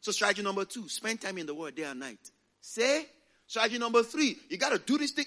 So 0.00 0.10
strategy 0.10 0.42
number 0.42 0.64
two, 0.64 0.88
spend 0.88 1.20
time 1.20 1.38
in 1.38 1.46
the 1.46 1.54
word 1.54 1.76
day 1.76 1.84
and 1.84 2.00
night. 2.00 2.18
Say, 2.60 3.06
strategy 3.46 3.78
number 3.78 4.02
three, 4.02 4.36
you 4.48 4.58
got 4.58 4.72
to 4.72 4.78
do 4.78 4.98
this 4.98 5.12
thing. 5.12 5.26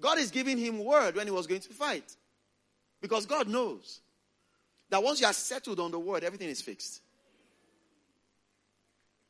God 0.00 0.18
is 0.18 0.32
giving 0.32 0.58
him 0.58 0.84
word 0.84 1.14
when 1.14 1.28
he 1.28 1.30
was 1.30 1.46
going 1.46 1.60
to 1.60 1.68
fight. 1.68 2.16
Because 3.00 3.24
God 3.24 3.46
knows 3.46 4.00
that 4.90 5.00
once 5.00 5.20
you 5.20 5.28
are 5.28 5.32
settled 5.32 5.78
on 5.78 5.92
the 5.92 5.98
word, 6.00 6.24
everything 6.24 6.48
is 6.48 6.60
fixed. 6.60 7.00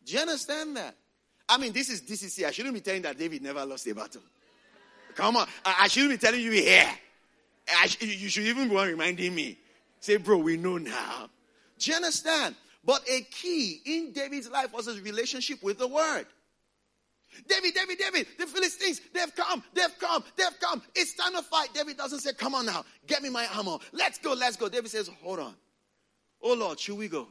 Do 0.06 0.14
you 0.14 0.20
understand 0.20 0.78
that? 0.78 0.96
I 1.52 1.58
mean, 1.58 1.72
this 1.72 1.90
is 1.90 2.00
DCC. 2.00 2.46
I 2.46 2.50
shouldn't 2.50 2.74
be 2.74 2.80
telling 2.80 3.02
that 3.02 3.18
David 3.18 3.42
never 3.42 3.62
lost 3.66 3.86
a 3.86 3.94
battle. 3.94 4.22
Come 5.14 5.36
on. 5.36 5.46
I, 5.66 5.80
I 5.82 5.88
shouldn't 5.88 6.12
be 6.12 6.16
telling 6.16 6.40
you 6.40 6.50
here. 6.50 6.88
Sh- 7.84 8.00
you 8.00 8.30
should 8.30 8.44
even 8.44 8.70
be 8.70 8.74
reminding 8.74 9.34
me. 9.34 9.58
Say, 10.00 10.16
bro, 10.16 10.38
we 10.38 10.56
know 10.56 10.78
now. 10.78 11.28
Do 11.78 11.90
you 11.90 11.96
understand? 11.96 12.54
But 12.82 13.02
a 13.06 13.20
key 13.20 13.82
in 13.84 14.12
David's 14.12 14.50
life 14.50 14.72
was 14.72 14.86
his 14.86 15.02
relationship 15.02 15.62
with 15.62 15.78
the 15.78 15.86
word. 15.88 16.24
David, 17.46 17.74
David, 17.74 17.98
David, 17.98 18.26
the 18.38 18.46
Philistines, 18.46 19.02
they've 19.12 19.34
come, 19.34 19.62
they've 19.74 19.98
come, 19.98 20.24
they've 20.36 20.58
come. 20.58 20.82
It's 20.94 21.14
time 21.14 21.34
to 21.34 21.42
fight. 21.42 21.74
David 21.74 21.98
doesn't 21.98 22.20
say, 22.20 22.32
Come 22.32 22.54
on 22.54 22.64
now, 22.64 22.84
get 23.06 23.22
me 23.22 23.28
my 23.28 23.46
armor. 23.54 23.76
Let's 23.92 24.18
go, 24.18 24.32
let's 24.32 24.56
go. 24.56 24.68
David 24.68 24.90
says, 24.90 25.10
Hold 25.22 25.40
on. 25.40 25.54
Oh 26.42 26.54
Lord, 26.54 26.80
should 26.80 26.96
we 26.96 27.08
go? 27.08 27.28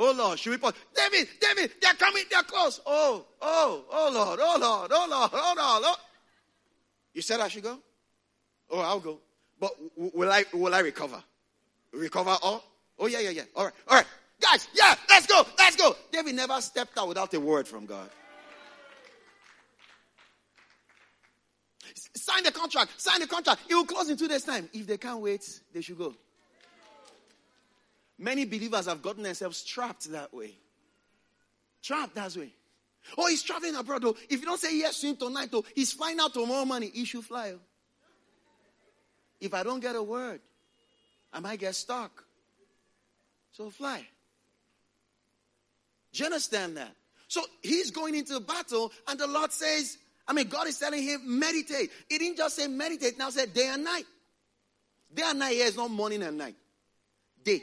Oh 0.00 0.12
Lord, 0.16 0.38
should 0.38 0.50
we 0.50 0.58
pause? 0.58 0.74
David, 0.94 1.28
David, 1.40 1.72
they're 1.82 1.92
coming, 1.94 2.22
they're 2.30 2.44
close. 2.44 2.80
Oh, 2.86 3.26
oh, 3.42 3.84
oh 3.90 4.10
Lord, 4.14 4.38
oh 4.40 4.58
Lord, 4.60 4.90
oh 4.94 5.06
Lord, 5.10 5.30
oh 5.32 5.54
Lord. 5.56 5.82
Oh. 5.86 5.96
You 7.12 7.20
said 7.20 7.40
I 7.40 7.48
should 7.48 7.64
go? 7.64 7.80
Oh, 8.70 8.78
I'll 8.78 9.00
go. 9.00 9.18
But 9.58 9.72
will 9.96 10.30
I 10.30 10.44
will 10.54 10.72
I 10.72 10.80
recover? 10.80 11.20
Recover 11.92 12.36
all? 12.42 12.62
Oh 12.96 13.06
yeah, 13.06 13.18
yeah, 13.18 13.30
yeah. 13.30 13.42
All 13.56 13.64
right, 13.64 13.74
all 13.88 13.96
right. 13.96 14.06
Guys, 14.40 14.68
yeah, 14.72 14.94
let's 15.08 15.26
go, 15.26 15.44
let's 15.58 15.74
go. 15.74 15.96
David 16.12 16.36
never 16.36 16.60
stepped 16.60 16.96
out 16.96 17.08
without 17.08 17.34
a 17.34 17.40
word 17.40 17.66
from 17.66 17.84
God. 17.84 18.08
Sign 22.14 22.44
the 22.44 22.52
contract, 22.52 23.00
sign 23.00 23.18
the 23.18 23.26
contract. 23.26 23.62
It 23.68 23.74
will 23.74 23.84
close 23.84 24.08
in 24.08 24.16
two 24.16 24.28
days' 24.28 24.44
time. 24.44 24.68
If 24.72 24.86
they 24.86 24.96
can't 24.96 25.20
wait, 25.20 25.60
they 25.74 25.80
should 25.80 25.98
go. 25.98 26.14
Many 28.18 28.44
believers 28.44 28.86
have 28.86 29.00
gotten 29.00 29.22
themselves 29.22 29.62
trapped 29.62 30.10
that 30.10 30.34
way. 30.34 30.54
Trapped 31.82 32.16
that 32.16 32.34
way. 32.36 32.52
Oh, 33.16 33.28
he's 33.28 33.42
traveling 33.42 33.76
abroad. 33.76 34.04
Oh, 34.04 34.16
if 34.28 34.40
you 34.40 34.46
don't 34.46 34.60
say 34.60 34.76
yes 34.76 35.00
to 35.00 35.06
him 35.08 35.16
tonight, 35.16 35.50
oh, 35.52 35.64
he's 35.74 35.92
flying 35.92 36.18
out 36.18 36.34
tomorrow 36.34 36.64
morning. 36.64 36.90
He 36.92 37.04
should 37.04 37.24
fly. 37.24 37.52
Oh. 37.54 37.60
If 39.40 39.54
I 39.54 39.62
don't 39.62 39.80
get 39.80 39.94
a 39.94 40.02
word, 40.02 40.40
I 41.32 41.40
might 41.40 41.60
get 41.60 41.74
stuck. 41.76 42.24
So 43.52 43.70
fly. 43.70 44.04
Do 46.12 46.18
you 46.18 46.26
understand 46.26 46.76
that? 46.76 46.94
So 47.28 47.42
he's 47.62 47.90
going 47.92 48.14
into 48.14 48.40
battle, 48.40 48.90
and 49.06 49.18
the 49.18 49.26
Lord 49.26 49.52
says, 49.52 49.96
I 50.26 50.32
mean, 50.32 50.48
God 50.48 50.66
is 50.66 50.78
telling 50.78 51.02
him, 51.02 51.20
meditate. 51.24 51.90
He 52.08 52.18
didn't 52.18 52.36
just 52.36 52.56
say 52.56 52.66
meditate, 52.66 53.16
now 53.16 53.30
said 53.30 53.54
day 53.54 53.68
and 53.72 53.84
night. 53.84 54.04
Day 55.14 55.22
and 55.24 55.38
night 55.38 55.52
here 55.52 55.66
is 55.66 55.76
not 55.76 55.90
morning 55.90 56.22
and 56.22 56.36
night. 56.36 56.56
Day 57.44 57.62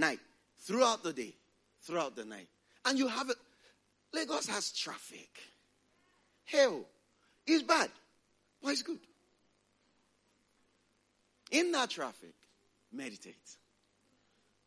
night, 0.00 0.18
throughout 0.58 1.02
the 1.02 1.12
day, 1.12 1.34
throughout 1.82 2.16
the 2.16 2.24
night. 2.24 2.48
And 2.84 2.98
you 2.98 3.06
have 3.06 3.30
it. 3.30 3.36
Lagos 4.12 4.46
has 4.48 4.72
traffic. 4.72 5.30
Hell, 6.44 6.80
it's 7.46 7.62
bad, 7.62 7.90
but 8.62 8.70
it's 8.70 8.82
good. 8.82 8.98
In 11.52 11.72
that 11.72 11.90
traffic, 11.90 12.34
meditate. 12.92 13.36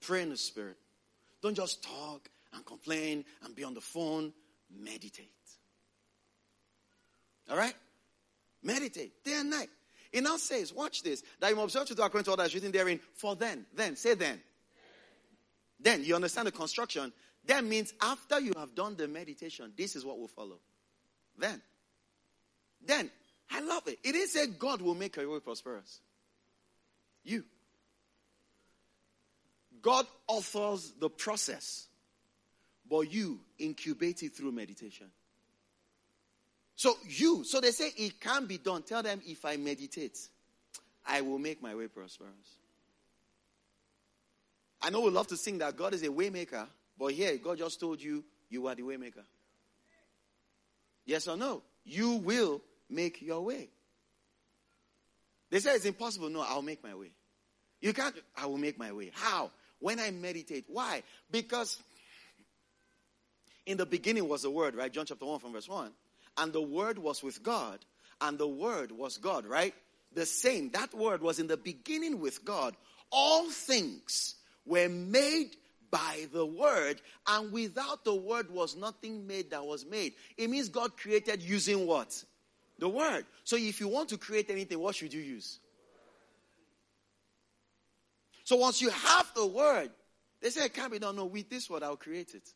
Pray 0.02 0.22
in 0.22 0.30
the 0.30 0.38
spirit. 0.38 0.78
Don't 1.41 1.56
just 1.56 1.84
talk 1.84 2.30
and 2.54 2.65
complain 2.65 3.26
and 3.43 3.56
be 3.56 3.63
on 3.63 3.74
the 3.74 3.82
phone. 3.82 4.34
Meditate. 4.82 5.30
All 7.50 7.58
right? 7.58 7.76
Meditate 8.62 9.24
day 9.24 9.34
and 9.36 9.50
night. 9.50 9.69
It 10.12 10.24
now 10.24 10.38
says, 10.38 10.74
watch 10.74 11.04
this, 11.04 11.24
that 11.39 11.50
you 11.50 11.60
observe 11.60 11.88
to 11.88 11.96
do 11.96 12.04
according 12.04 12.26
to 12.26 12.32
all 12.32 12.38
that 12.38 12.46
is 12.46 12.54
written 12.54 12.72
therein. 12.72 13.00
For 13.15 13.36
then, 13.36 13.65
then, 13.76 13.96
say 13.96 14.13
then. 14.13 14.39
Then 15.84 16.04
you 16.04 16.15
understand 16.15 16.48
the 16.48 16.52
construction. 16.52 17.12
That 17.46 17.63
means 17.63 17.93
after 18.02 18.39
you 18.39 18.54
have 18.58 18.74
done 18.74 18.96
the 18.96 19.08
meditation, 19.08 19.74
this 19.78 19.96
is 19.96 20.06
what 20.06 20.17
will 20.17 20.30
follow. 20.30 20.60
Then, 21.38 21.62
then, 22.86 23.12
I 23.52 23.60
love 23.60 23.88
it. 23.88 24.00
It 24.04 24.13
didn't 24.13 24.30
say 24.30 24.48
God 24.48 24.82
will 24.82 24.96
make 24.96 25.17
your 25.17 25.30
way 25.30 25.39
prosperous. 25.39 26.00
You. 27.24 27.43
God 29.82 30.06
authors 30.28 30.93
the 31.00 31.10
process, 31.10 31.88
but 32.89 33.12
you 33.12 33.39
incubate 33.60 34.24
it 34.24 34.34
through 34.34 34.54
meditation. 34.54 35.08
So 36.76 36.96
you, 37.08 37.43
so 37.43 37.60
they 37.60 37.72
say 37.72 37.89
it 37.98 38.19
can 38.22 38.46
be 38.46 38.58
done. 38.58 38.84
Tell 38.84 39.04
them 39.04 39.22
if 39.26 39.43
I 39.43 39.58
meditate, 39.58 40.17
I 41.06 41.22
will 41.22 41.39
make 41.39 41.62
my 41.62 41.76
way 41.76 41.88
prosperous. 41.88 42.62
I 44.84 44.89
know 44.89 45.00
we 45.00 45.12
love 45.12 45.28
to 45.28 45.38
sing 45.38 45.60
that 45.60 45.78
God 45.78 45.93
is 45.93 46.04
a 46.04 46.10
waymaker, 46.10 46.67
but 47.00 47.13
here 47.13 47.38
God 47.38 47.58
just 47.58 47.80
told 47.80 48.02
you 48.02 48.24
you 48.50 48.67
are 48.67 48.76
the 48.76 48.84
waymaker. 48.84 49.24
Yes 51.06 51.28
or 51.28 51.38
no? 51.38 51.63
You 51.86 52.15
will 52.15 52.62
make 52.89 53.22
your 53.22 53.41
way. 53.41 53.69
They 55.50 55.60
say 55.60 55.76
it's 55.76 55.86
impossible. 55.86 56.30
No, 56.30 56.41
I'll 56.41 56.62
make 56.62 56.84
my 56.84 56.93
way. 56.96 57.12
You 57.80 57.93
can't, 57.93 58.15
I 58.36 58.46
will 58.46 58.58
make 58.58 58.78
my 58.78 58.91
way. 58.91 59.12
How? 59.13 59.52
When 59.80 60.00
I 60.00 60.12
meditate. 60.12 60.65
Why? 60.67 61.04
Because 61.32 61.78
in 63.65 63.78
the 63.78 63.86
beginning 63.86 64.28
was 64.28 64.41
the 64.41 64.50
word, 64.50 64.76
right? 64.76 64.91
John 64.91 65.06
chapter 65.06 65.26
1 65.26 65.39
from 65.39 65.54
verse 65.54 65.67
1. 65.67 65.91
And 66.38 66.52
the 66.52 66.62
word 66.62 66.98
was 66.98 67.22
with 67.22 67.43
God, 67.43 67.80
and 68.19 68.38
the 68.38 68.48
word 68.48 68.91
was 68.91 69.17
God, 69.17 69.46
right? 69.46 69.74
The 70.13 70.26
same. 70.26 70.72
That 70.72 70.93
word 70.93 71.22
was 71.22 71.39
in 71.39 71.48
the 71.48 71.58
beginning 71.58 72.19
with 72.19 72.43
God. 72.43 72.76
All 73.12 73.50
things 73.50 74.36
were 74.65 74.89
made 74.89 75.56
by 75.91 76.26
the 76.34 76.45
word, 76.45 76.99
and 77.28 77.52
without 77.52 78.04
the 78.04 78.15
word 78.15 78.49
was 78.49 78.76
nothing 78.76 79.28
made 79.28 79.52
that 79.52 79.63
was 79.63 79.86
made. 79.86 80.13
It 80.38 80.49
means 80.49 80.69
God 80.69 80.97
created 80.97 81.43
using 81.43 81.86
what? 81.86 82.23
The 82.80 82.89
word. 82.89 83.26
So 83.43 83.58
if 83.58 83.80
you 83.80 83.88
want 83.88 84.10
to 84.10 84.17
create 84.17 84.49
anything, 84.49 84.80
what 84.80 84.95
should 84.95 85.13
you 85.13 85.21
use? 85.21 85.60
So 88.43 88.56
once 88.56 88.82
you 88.82 88.89
have 88.89 89.32
the 89.36 89.45
word, 89.45 89.91
they 90.41 90.49
say 90.49 90.65
it 90.65 90.73
can't 90.73 90.91
be 90.91 90.99
done. 90.99 91.15
No, 91.15 91.26
with 91.26 91.49
this 91.49 91.69
word, 91.69 91.84
I'll 91.84 91.95
create 91.95 92.34
it. 92.34 92.49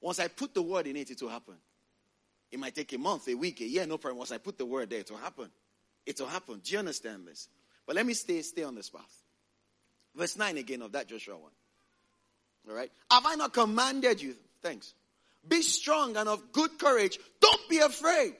Once 0.00 0.20
I 0.20 0.28
put 0.28 0.54
the 0.54 0.62
word 0.62 0.86
in 0.86 0.96
it, 0.96 1.10
it 1.10 1.20
will 1.20 1.28
happen. 1.28 1.56
It 2.50 2.58
might 2.58 2.74
take 2.74 2.92
a 2.92 2.98
month, 2.98 3.28
a 3.28 3.34
week, 3.34 3.60
a 3.60 3.64
year, 3.64 3.86
no 3.86 3.98
problem. 3.98 4.18
Once 4.18 4.32
I 4.32 4.38
put 4.38 4.56
the 4.56 4.64
word 4.64 4.90
there, 4.90 5.00
it 5.00 5.10
will 5.10 5.18
happen. 5.18 5.50
It 6.06 6.18
will 6.20 6.28
happen. 6.28 6.60
Do 6.64 6.72
you 6.72 6.78
understand 6.78 7.26
this? 7.26 7.48
But 7.86 7.96
let 7.96 8.06
me 8.06 8.14
stay, 8.14 8.40
stay 8.42 8.62
on 8.62 8.74
this 8.74 8.88
path. 8.88 9.22
Verse 10.14 10.36
9 10.36 10.56
again 10.58 10.82
of 10.82 10.92
that 10.92 11.08
Joshua 11.08 11.36
1. 11.36 11.50
All 12.70 12.74
right. 12.74 12.90
Have 13.10 13.24
I 13.26 13.34
not 13.36 13.52
commanded 13.52 14.20
you? 14.20 14.34
Thanks. 14.62 14.94
Be 15.46 15.62
strong 15.62 16.16
and 16.16 16.28
of 16.28 16.52
good 16.52 16.78
courage. 16.78 17.18
Don't 17.40 17.68
be 17.68 17.78
afraid. 17.78 18.34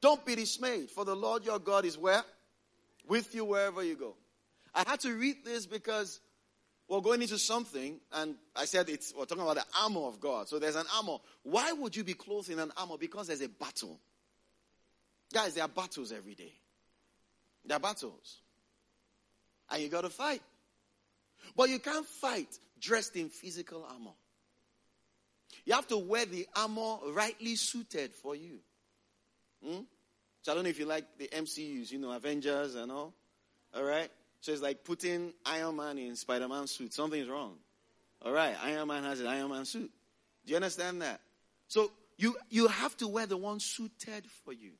Don't 0.00 0.24
be 0.24 0.34
dismayed. 0.34 0.90
For 0.90 1.04
the 1.04 1.16
Lord 1.16 1.44
your 1.44 1.58
God 1.58 1.84
is 1.84 1.98
where? 1.98 2.22
with 3.08 3.34
you 3.34 3.44
wherever 3.44 3.82
you 3.82 3.96
go. 3.96 4.14
I 4.74 4.84
had 4.86 5.00
to 5.00 5.14
read 5.14 5.44
this 5.44 5.66
because 5.66 6.20
we're 6.88 7.00
going 7.00 7.22
into 7.22 7.38
something, 7.38 8.00
and 8.12 8.34
I 8.56 8.64
said 8.64 8.88
it's 8.88 9.14
we're 9.16 9.24
talking 9.24 9.42
about 9.42 9.56
the 9.56 9.64
armor 9.82 10.00
of 10.00 10.20
God. 10.20 10.48
So 10.48 10.58
there's 10.58 10.76
an 10.76 10.86
armor. 10.96 11.18
Why 11.42 11.72
would 11.72 11.96
you 11.96 12.04
be 12.04 12.14
clothed 12.14 12.50
in 12.50 12.58
an 12.58 12.72
armor? 12.76 12.96
Because 12.98 13.28
there's 13.28 13.40
a 13.40 13.48
battle. 13.48 13.98
Guys, 15.32 15.54
there 15.54 15.64
are 15.64 15.68
battles 15.68 16.12
every 16.12 16.34
day. 16.34 16.52
There 17.64 17.76
are 17.76 17.80
battles. 17.80 18.38
And 19.70 19.82
you 19.82 19.88
gotta 19.88 20.10
fight. 20.10 20.42
But 21.56 21.68
you 21.68 21.78
can't 21.78 22.06
fight 22.06 22.58
dressed 22.80 23.16
in 23.16 23.28
physical 23.28 23.84
armor. 23.84 24.12
You 25.64 25.74
have 25.74 25.86
to 25.88 25.98
wear 25.98 26.26
the 26.26 26.46
armor 26.56 26.96
rightly 27.08 27.56
suited 27.56 28.14
for 28.14 28.34
you. 28.34 28.58
Hmm? 29.64 29.80
So 30.42 30.52
I 30.52 30.54
don't 30.54 30.64
know 30.64 30.70
if 30.70 30.78
you 30.78 30.84
like 30.84 31.04
the 31.18 31.28
MCUs, 31.28 31.90
you 31.90 31.98
know, 31.98 32.12
Avengers 32.12 32.74
and 32.74 32.92
all. 32.92 33.14
All 33.74 33.82
right? 33.82 34.10
So 34.40 34.52
it's 34.52 34.60
like 34.60 34.84
putting 34.84 35.32
Iron 35.46 35.76
Man 35.76 35.96
in 35.96 36.16
Spider 36.16 36.48
Man 36.48 36.66
suit. 36.66 36.92
Something's 36.92 37.28
wrong. 37.28 37.54
All 38.20 38.32
right, 38.32 38.54
Iron 38.62 38.88
Man 38.88 39.02
has 39.04 39.20
an 39.20 39.26
Iron 39.26 39.50
Man 39.50 39.64
suit. 39.64 39.90
Do 40.44 40.50
you 40.50 40.56
understand 40.56 41.00
that? 41.00 41.20
So 41.68 41.90
you 42.18 42.36
you 42.50 42.68
have 42.68 42.94
to 42.98 43.08
wear 43.08 43.26
the 43.26 43.38
one 43.38 43.58
suited 43.58 44.26
for 44.44 44.52
you. 44.52 44.72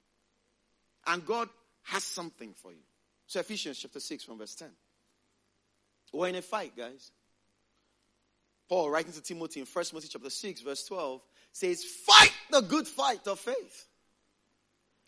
And 1.07 1.25
God 1.25 1.49
has 1.85 2.05
something 2.05 2.53
for 2.55 2.73
you. 2.73 2.83
So 3.27 3.41
Ephesians 3.41 3.79
chapter 3.79 4.01
6 4.01 4.25
from 4.25 4.39
verse 4.39 4.55
10. 4.55 4.69
We're 6.15 6.29
in 6.29 6.37
a 6.37 6.43
fight, 6.43 6.77
guys. 6.77 7.11
Paul 8.69 8.89
writing 8.89 9.13
to 9.13 9.21
Timothy 9.21 9.61
in 9.61 9.67
1 9.67 9.85
Timothy 9.85 10.09
chapter 10.09 10.31
6, 10.31 10.61
verse 10.61 10.87
12, 10.87 11.21
says, 11.53 11.85
Fight 11.85 12.33
the 12.51 12.61
good 12.61 12.87
fight 12.87 13.27
of 13.27 13.41
faith. 13.41 13.87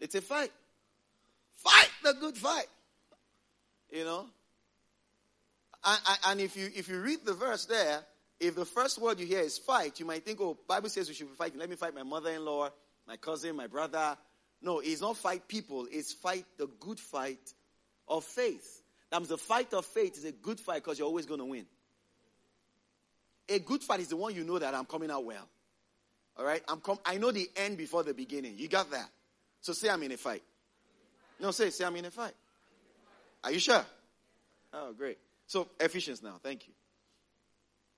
It's 0.00 0.16
a 0.16 0.20
fight. 0.20 0.50
Fight 1.54 1.90
the 2.02 2.12
good 2.14 2.36
fight. 2.36 2.66
You 3.90 4.04
know? 4.04 4.26
And, 5.84 6.00
and, 6.26 6.40
if 6.40 6.56
you 6.56 6.68
if 6.74 6.88
you 6.88 7.00
read 7.00 7.20
the 7.24 7.34
verse 7.34 7.64
there, 7.66 8.00
if 8.40 8.56
the 8.56 8.64
first 8.64 9.00
word 9.00 9.20
you 9.20 9.26
hear 9.26 9.40
is 9.40 9.56
fight, 9.56 10.00
you 10.00 10.06
might 10.06 10.24
think, 10.24 10.40
oh, 10.40 10.58
Bible 10.66 10.88
says 10.88 11.08
we 11.08 11.14
should 11.14 11.28
be 11.28 11.36
fighting. 11.36 11.60
Let 11.60 11.70
me 11.70 11.76
fight 11.76 11.94
my 11.94 12.02
mother-in-law, 12.02 12.70
my 13.06 13.16
cousin, 13.16 13.54
my 13.54 13.68
brother. 13.68 14.18
No, 14.60 14.80
it's 14.80 15.00
not 15.00 15.16
fight 15.16 15.46
people, 15.46 15.86
it's 15.88 16.12
fight 16.12 16.44
the 16.58 16.66
good 16.80 16.98
fight 16.98 17.54
of 18.08 18.24
faith. 18.24 18.82
That 19.10 19.18
means 19.18 19.28
the 19.28 19.38
fight 19.38 19.72
of 19.74 19.84
faith 19.86 20.16
is 20.16 20.24
a 20.24 20.32
good 20.32 20.58
fight 20.58 20.82
because 20.82 20.98
you're 20.98 21.06
always 21.06 21.26
going 21.26 21.40
to 21.40 21.46
win. 21.46 21.66
A 23.48 23.58
good 23.60 23.82
fight 23.82 24.00
is 24.00 24.08
the 24.08 24.16
one 24.16 24.34
you 24.34 24.42
know 24.42 24.58
that 24.58 24.74
I'm 24.74 24.86
coming 24.86 25.10
out 25.10 25.24
well. 25.24 25.48
All 26.36 26.44
right? 26.44 26.62
I'm 26.68 26.80
com- 26.80 26.98
I 27.04 27.18
know 27.18 27.30
the 27.30 27.48
end 27.56 27.78
before 27.78 28.02
the 28.02 28.12
beginning. 28.12 28.54
You 28.58 28.68
got 28.68 28.90
that? 28.90 29.08
So 29.60 29.72
say 29.72 29.88
I'm 29.88 30.02
in 30.02 30.12
a 30.12 30.16
fight. 30.16 30.42
No, 31.40 31.50
say, 31.50 31.70
say 31.70 31.84
I'm 31.84 31.94
in 31.96 32.04
a 32.04 32.10
fight. 32.10 32.34
Are 33.44 33.52
you 33.52 33.58
sure? 33.58 33.84
Oh, 34.72 34.92
great. 34.92 35.18
So 35.46 35.68
Ephesians 35.78 36.22
now. 36.22 36.40
Thank 36.42 36.66
you. 36.66 36.74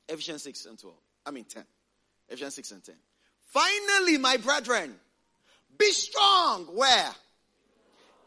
Ephesians 0.08 0.42
6 0.42 0.66
and 0.66 0.78
12. 0.78 0.96
I 1.26 1.30
mean 1.30 1.44
10. 1.44 1.64
Ephesians 2.28 2.54
6 2.54 2.70
and 2.72 2.84
10. 2.84 2.94
Finally, 3.46 4.18
my 4.18 4.36
brethren, 4.36 4.94
be 5.78 5.90
strong. 5.90 6.64
Where? 6.66 7.10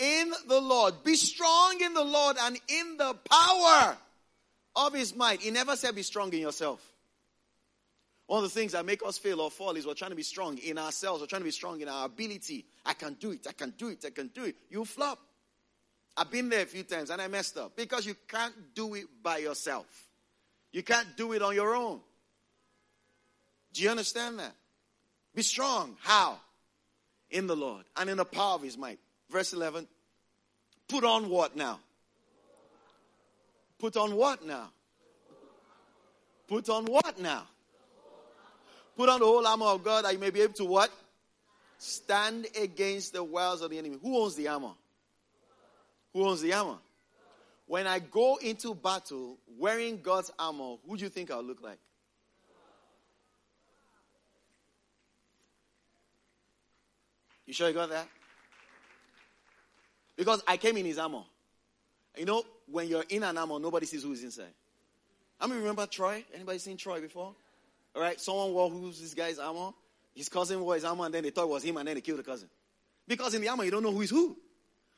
In 0.01 0.33
the 0.47 0.59
Lord. 0.59 1.03
Be 1.03 1.15
strong 1.15 1.79
in 1.79 1.93
the 1.93 2.03
Lord 2.03 2.35
and 2.41 2.59
in 2.67 2.97
the 2.97 3.15
power 3.29 3.95
of 4.75 4.93
his 4.93 5.15
might. 5.15 5.41
He 5.41 5.51
never 5.51 5.75
said 5.75 5.93
be 5.93 6.01
strong 6.01 6.33
in 6.33 6.39
yourself. 6.39 6.81
One 8.25 8.43
of 8.43 8.49
the 8.51 8.59
things 8.59 8.71
that 8.71 8.83
make 8.83 9.05
us 9.05 9.19
fail 9.19 9.41
or 9.41 9.51
fall 9.51 9.75
is 9.75 9.85
we're 9.85 9.93
trying 9.93 10.09
to 10.09 10.15
be 10.15 10.23
strong 10.23 10.57
in 10.57 10.79
ourselves. 10.79 11.21
We're 11.21 11.27
trying 11.27 11.41
to 11.41 11.45
be 11.45 11.51
strong 11.51 11.81
in 11.81 11.87
our 11.87 12.07
ability. 12.07 12.65
I 12.83 12.93
can 12.93 13.13
do 13.13 13.31
it. 13.31 13.45
I 13.47 13.51
can 13.51 13.75
do 13.77 13.89
it. 13.89 14.03
I 14.03 14.09
can 14.09 14.29
do 14.29 14.45
it. 14.45 14.55
You 14.71 14.85
flop. 14.85 15.19
I've 16.17 16.31
been 16.31 16.49
there 16.49 16.63
a 16.63 16.65
few 16.65 16.83
times 16.83 17.11
and 17.11 17.21
I 17.21 17.27
messed 17.27 17.57
up 17.57 17.75
because 17.75 18.05
you 18.05 18.15
can't 18.27 18.73
do 18.73 18.95
it 18.95 19.05
by 19.21 19.37
yourself. 19.37 19.85
You 20.71 20.81
can't 20.81 21.15
do 21.15 21.33
it 21.33 21.43
on 21.43 21.53
your 21.53 21.75
own. 21.75 21.99
Do 23.73 23.83
you 23.83 23.89
understand 23.89 24.39
that? 24.39 24.55
Be 25.35 25.43
strong. 25.43 25.95
How? 26.01 26.39
In 27.29 27.47
the 27.47 27.55
Lord 27.55 27.85
and 27.97 28.09
in 28.09 28.17
the 28.17 28.25
power 28.25 28.55
of 28.55 28.63
his 28.63 28.77
might. 28.77 28.99
Verse 29.31 29.53
11. 29.53 29.87
Put 30.89 31.05
on 31.05 31.29
what 31.29 31.55
now? 31.55 31.79
Put 33.79 33.95
on 33.95 34.15
what 34.15 34.45
now? 34.45 34.69
Put 36.47 36.69
on 36.69 36.85
what 36.85 37.17
now? 37.17 37.47
Put 38.97 39.07
on 39.07 39.21
the 39.21 39.25
whole 39.25 39.47
armor 39.47 39.67
of 39.67 39.83
God 39.83 40.03
that 40.03 40.11
you 40.11 40.19
may 40.19 40.31
be 40.31 40.41
able 40.41 40.53
to 40.55 40.65
what? 40.65 40.91
Stand 41.77 42.45
against 42.61 43.13
the 43.13 43.23
wiles 43.23 43.61
of 43.61 43.71
the 43.71 43.77
enemy. 43.77 43.97
Who 44.01 44.21
owns 44.21 44.35
the 44.35 44.49
armor? 44.49 44.73
Who 46.13 46.27
owns 46.27 46.41
the 46.41 46.53
armor? 46.53 46.77
When 47.67 47.87
I 47.87 47.99
go 47.99 48.35
into 48.35 48.75
battle 48.75 49.37
wearing 49.57 50.01
God's 50.01 50.29
armor, 50.37 50.75
who 50.85 50.97
do 50.97 51.03
you 51.03 51.09
think 51.09 51.31
I'll 51.31 51.41
look 51.41 51.63
like? 51.63 51.79
You 57.45 57.53
sure 57.53 57.69
you 57.69 57.73
got 57.73 57.89
that? 57.89 58.07
Because 60.21 60.43
I 60.47 60.57
came 60.57 60.77
in 60.77 60.85
his 60.85 60.99
armor. 60.99 61.23
You 62.15 62.25
know, 62.25 62.43
when 62.69 62.87
you're 62.87 63.05
in 63.09 63.23
an 63.23 63.39
armor, 63.39 63.57
nobody 63.57 63.87
sees 63.87 64.03
who's 64.03 64.23
inside. 64.23 64.53
I 65.39 65.47
mean, 65.47 65.57
remember 65.57 65.87
Troy? 65.87 66.23
Anybody 66.31 66.59
seen 66.59 66.77
Troy 66.77 67.01
before? 67.01 67.33
All 67.95 68.01
right, 68.03 68.21
someone 68.21 68.53
wore 68.53 68.69
who's 68.69 69.01
this 69.01 69.15
guy's 69.15 69.39
armor. 69.39 69.71
His 70.13 70.29
cousin 70.29 70.61
wore 70.61 70.75
his 70.75 70.85
armor, 70.85 71.05
and 71.05 71.13
then 71.15 71.23
they 71.23 71.31
thought 71.31 71.45
it 71.45 71.49
was 71.49 71.63
him, 71.63 71.77
and 71.77 71.87
then 71.87 71.95
they 71.95 72.01
killed 72.01 72.19
the 72.19 72.23
cousin. 72.23 72.49
Because 73.07 73.33
in 73.33 73.41
the 73.41 73.49
armor, 73.49 73.63
you 73.63 73.71
don't 73.71 73.81
know 73.81 73.91
who 73.91 74.01
is 74.01 74.11
who. 74.11 74.37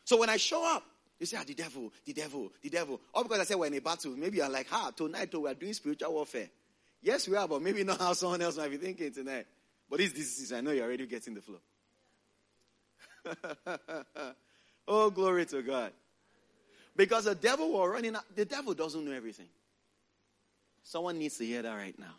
So 0.03 0.19
when 0.19 0.27
I 0.27 0.35
show 0.35 0.61
up, 0.75 0.83
you 1.17 1.25
say, 1.25 1.37
ah, 1.39 1.45
the 1.47 1.53
devil, 1.53 1.93
the 2.03 2.11
devil, 2.11 2.51
the 2.61 2.69
devil. 2.69 2.99
All 3.13 3.23
because 3.23 3.39
I 3.39 3.43
said 3.45 3.55
we're 3.55 3.67
in 3.67 3.75
a 3.75 3.79
battle. 3.79 4.11
Maybe 4.17 4.39
you're 4.39 4.49
like, 4.49 4.67
ah, 4.73 4.91
tonight 4.93 5.29
oh, 5.35 5.39
we're 5.39 5.53
doing 5.53 5.71
spiritual 5.71 6.11
warfare. 6.11 6.49
Yes, 7.01 7.29
we 7.29 7.37
are, 7.37 7.47
but 7.47 7.61
maybe 7.61 7.85
not 7.85 7.97
how 8.01 8.11
someone 8.11 8.41
else 8.41 8.57
might 8.57 8.71
be 8.71 8.77
thinking 8.77 9.13
tonight. 9.13 9.45
But 9.89 9.99
this 9.99 10.11
is, 10.41 10.51
I 10.51 10.59
know 10.59 10.71
you're 10.71 10.83
already 10.83 11.05
getting 11.05 11.35
the 11.35 11.41
flow. 11.41 11.61
oh, 14.87 15.09
glory 15.09 15.45
to 15.47 15.61
God. 15.61 15.91
Because 16.95 17.25
the 17.25 17.35
devil 17.35 17.71
will 17.71 17.87
running 17.87 18.15
out. 18.15 18.23
The 18.35 18.45
devil 18.45 18.73
doesn't 18.73 19.03
know 19.03 19.11
everything. 19.11 19.47
Someone 20.83 21.17
needs 21.17 21.37
to 21.37 21.45
hear 21.45 21.61
that 21.61 21.73
right 21.73 21.97
now. 21.97 22.15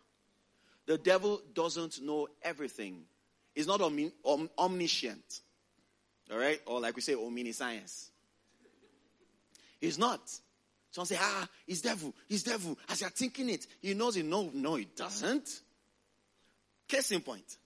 The 0.87 0.98
devil 0.98 1.40
doesn't 1.55 2.03
know 2.03 2.29
everything. 2.42 3.05
He's 3.55 3.66
not 3.66 3.81
om- 3.81 4.50
omniscient. 4.59 5.40
All 6.33 6.38
right? 6.38 6.61
Or 6.66 6.81
like 6.81 6.96
we 6.96 7.03
say, 7.03 7.14
omniscience. 7.14 8.11
He's 9.81 9.98
not. 9.98 10.20
Someone 10.90 11.07
say, 11.07 11.18
ah, 11.20 11.48
he's 11.66 11.83
devil, 11.83 12.14
he's 12.29 12.44
devil. 12.44 12.79
As 12.88 13.00
you're 13.00 13.11
thinking 13.11 13.50
it, 13.50 13.66
he 13.83 13.94
knows 13.94 14.16
it. 14.16 14.24
No, 14.24 14.48
no, 14.55 14.77
he 14.77 14.85
doesn't. 14.85 15.61
Case 16.87 17.11
in 17.11 17.20
point. 17.20 17.57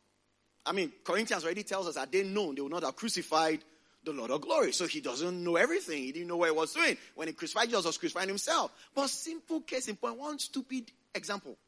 I 0.65 0.73
mean, 0.73 0.93
Corinthians 1.05 1.45
already 1.45 1.63
tells 1.63 1.89
us 1.89 1.97
that 1.97 2.11
they 2.11 2.25
know 2.25 2.53
they 2.53 2.61
will 2.61 2.71
not 2.71 2.85
have 2.85 2.97
crucified 2.97 3.63
the 4.05 4.13
Lord 4.13 4.31
of 4.31 4.41
glory. 4.41 4.73
So 4.73 4.87
he 4.87 5.01
doesn't 5.01 5.43
know 5.43 5.57
everything. 5.57 5.99
He 5.99 6.13
didn't 6.13 6.29
know 6.29 6.37
what 6.37 6.51
he 6.51 6.57
was 6.57 6.73
doing. 6.73 6.97
When 7.15 7.29
he 7.29 7.35
crucified 7.35 7.69
Jesus, 7.69 7.85
was 7.85 7.99
crucifying 7.99 8.29
himself. 8.29 8.73
But 8.95 9.11
simple 9.11 9.61
case 9.61 9.89
in 9.89 9.97
point, 9.97 10.19
one 10.19 10.39
stupid 10.39 10.91
example. 11.15 11.57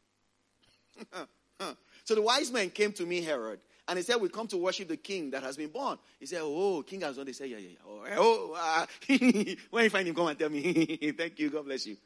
So 2.10 2.16
the 2.16 2.22
wise 2.22 2.50
men 2.50 2.70
came 2.70 2.92
to 2.94 3.06
me, 3.06 3.22
Herod, 3.22 3.60
and 3.86 3.96
he 3.96 4.02
said, 4.02 4.16
We 4.16 4.28
come 4.30 4.48
to 4.48 4.56
worship 4.56 4.88
the 4.88 4.96
king 4.96 5.30
that 5.30 5.44
has 5.44 5.56
been 5.56 5.68
born. 5.68 5.98
He 6.18 6.26
said, 6.26 6.40
Oh, 6.42 6.82
king 6.82 7.02
has 7.02 7.14
born. 7.14 7.26
They 7.26 7.32
said, 7.32 7.50
Yeah, 7.50 7.58
yeah, 7.58 7.68
yeah. 7.68 8.16
Oh, 8.16 8.54
oh 8.56 8.56
uh, 8.58 8.86
when 9.70 9.84
you 9.84 9.90
find 9.90 10.08
him, 10.08 10.14
come 10.16 10.26
and 10.26 10.38
tell 10.38 10.48
me. 10.48 11.12
Thank 11.16 11.38
you. 11.38 11.50
God 11.50 11.66
bless 11.66 11.86
you. 11.86 11.96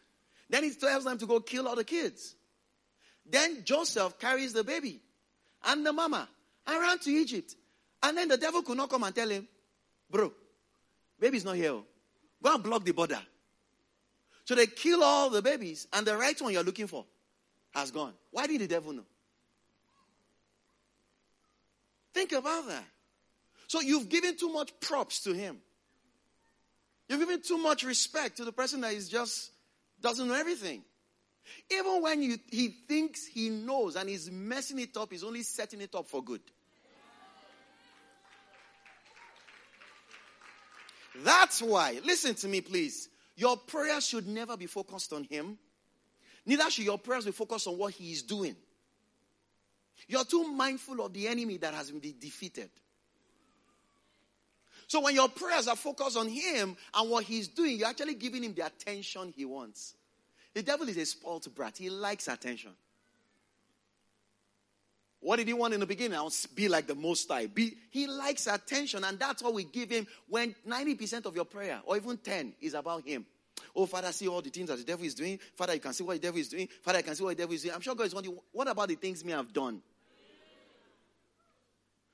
Then 0.50 0.64
he 0.64 0.70
tells 0.72 1.04
them 1.04 1.16
to 1.18 1.26
go 1.26 1.40
kill 1.40 1.68
all 1.68 1.76
the 1.76 1.84
kids. 1.84 2.34
Then 3.24 3.64
Joseph 3.64 4.18
carries 4.18 4.52
the 4.52 4.62
baby 4.62 5.00
and 5.64 5.86
the 5.86 5.92
mama 5.92 6.28
and 6.66 6.80
ran 6.80 6.98
to 6.98 7.10
Egypt. 7.10 7.54
And 8.02 8.18
then 8.18 8.28
the 8.28 8.36
devil 8.36 8.62
could 8.62 8.76
not 8.76 8.90
come 8.90 9.04
and 9.04 9.14
tell 9.14 9.30
him, 9.30 9.48
Bro, 10.10 10.32
baby's 11.18 11.44
not 11.44 11.56
here. 11.56 11.70
Oh. 11.70 11.84
Go 12.42 12.54
and 12.54 12.62
block 12.62 12.84
the 12.84 12.92
border. 12.92 13.20
So 14.44 14.54
they 14.54 14.66
kill 14.66 15.02
all 15.02 15.30
the 15.30 15.40
babies, 15.40 15.86
and 15.92 16.06
the 16.06 16.16
right 16.16 16.38
one 16.40 16.52
you're 16.52 16.62
looking 16.62 16.86
for 16.86 17.06
has 17.74 17.90
gone. 17.90 18.12
Why 18.30 18.46
did 18.46 18.60
the 18.60 18.68
devil 18.68 18.92
know? 18.92 19.04
Think 22.12 22.32
about 22.32 22.68
that. 22.68 22.84
So 23.66 23.80
you've 23.80 24.08
given 24.08 24.36
too 24.36 24.52
much 24.52 24.72
props 24.80 25.22
to 25.22 25.32
him. 25.32 25.58
You've 27.08 27.20
given 27.20 27.42
too 27.42 27.58
much 27.58 27.82
respect 27.82 28.36
to 28.36 28.44
the 28.44 28.52
person 28.52 28.82
that 28.82 28.92
is 28.92 29.08
just 29.08 29.50
doesn't 30.00 30.28
know 30.28 30.34
everything. 30.34 30.82
Even 31.70 32.02
when 32.02 32.22
you, 32.22 32.38
he 32.50 32.68
thinks 32.68 33.26
he 33.26 33.50
knows 33.50 33.96
and 33.96 34.08
he's 34.08 34.30
messing 34.30 34.78
it 34.78 34.96
up, 34.96 35.10
he's 35.10 35.24
only 35.24 35.42
setting 35.42 35.80
it 35.80 35.94
up 35.94 36.06
for 36.06 36.22
good. 36.22 36.40
That's 41.22 41.62
why, 41.62 42.00
listen 42.04 42.34
to 42.36 42.48
me, 42.48 42.60
please. 42.60 43.08
Your 43.36 43.56
prayers 43.56 44.06
should 44.06 44.26
never 44.26 44.56
be 44.56 44.66
focused 44.66 45.12
on 45.12 45.24
him. 45.24 45.58
Neither 46.46 46.70
should 46.70 46.84
your 46.84 46.98
prayers 46.98 47.24
be 47.24 47.32
focused 47.32 47.66
on 47.66 47.78
what 47.78 47.94
he 47.94 48.12
is 48.12 48.22
doing. 48.22 48.56
You're 50.08 50.24
too 50.24 50.44
mindful 50.44 51.04
of 51.04 51.12
the 51.12 51.28
enemy 51.28 51.56
that 51.58 51.74
has 51.74 51.90
been 51.90 52.14
defeated. 52.18 52.70
So 54.86 55.00
when 55.00 55.14
your 55.14 55.28
prayers 55.28 55.66
are 55.66 55.76
focused 55.76 56.16
on 56.16 56.28
him 56.28 56.76
and 56.92 57.10
what 57.10 57.24
he's 57.24 57.48
doing, 57.48 57.78
you're 57.78 57.88
actually 57.88 58.14
giving 58.14 58.44
him 58.44 58.54
the 58.54 58.66
attention 58.66 59.32
he 59.34 59.44
wants. 59.44 59.94
The 60.52 60.62
devil 60.62 60.88
is 60.88 60.96
a 60.96 61.06
spoiled 61.06 61.52
brat. 61.54 61.78
He 61.78 61.90
likes 61.90 62.28
attention. 62.28 62.72
What 65.24 65.36
did 65.36 65.48
he 65.48 65.54
want 65.54 65.72
in 65.72 65.80
the 65.80 65.86
beginning? 65.86 66.18
I'll 66.18 66.30
be 66.54 66.68
like 66.68 66.86
the 66.86 66.94
most 66.94 67.30
high. 67.30 67.46
Be, 67.46 67.78
he 67.88 68.06
likes 68.06 68.46
attention, 68.46 69.04
and 69.04 69.18
that's 69.18 69.42
what 69.42 69.54
we 69.54 69.64
give 69.64 69.88
him 69.88 70.06
when 70.28 70.54
90% 70.68 71.24
of 71.24 71.34
your 71.34 71.46
prayer, 71.46 71.80
or 71.86 71.96
even 71.96 72.18
10, 72.18 72.52
is 72.60 72.74
about 72.74 73.06
him. 73.06 73.24
Oh, 73.74 73.86
Father, 73.86 74.12
see 74.12 74.28
all 74.28 74.42
the 74.42 74.50
things 74.50 74.68
that 74.68 74.76
the 74.76 74.84
devil 74.84 75.06
is 75.06 75.14
doing. 75.14 75.38
Father, 75.54 75.72
you 75.72 75.80
can 75.80 75.94
see 75.94 76.04
what 76.04 76.12
the 76.12 76.18
devil 76.18 76.38
is 76.38 76.50
doing. 76.50 76.68
Father, 76.82 76.98
I 76.98 77.02
can 77.02 77.14
see 77.14 77.24
what 77.24 77.30
the 77.30 77.42
devil 77.42 77.54
is 77.54 77.62
doing. 77.62 77.74
I'm 77.74 77.80
sure 77.80 77.94
God 77.94 78.06
is 78.06 78.14
wondering, 78.14 78.38
what 78.52 78.68
about 78.68 78.86
the 78.86 78.96
things 78.96 79.24
me 79.24 79.32
have 79.32 79.50
done? 79.50 79.80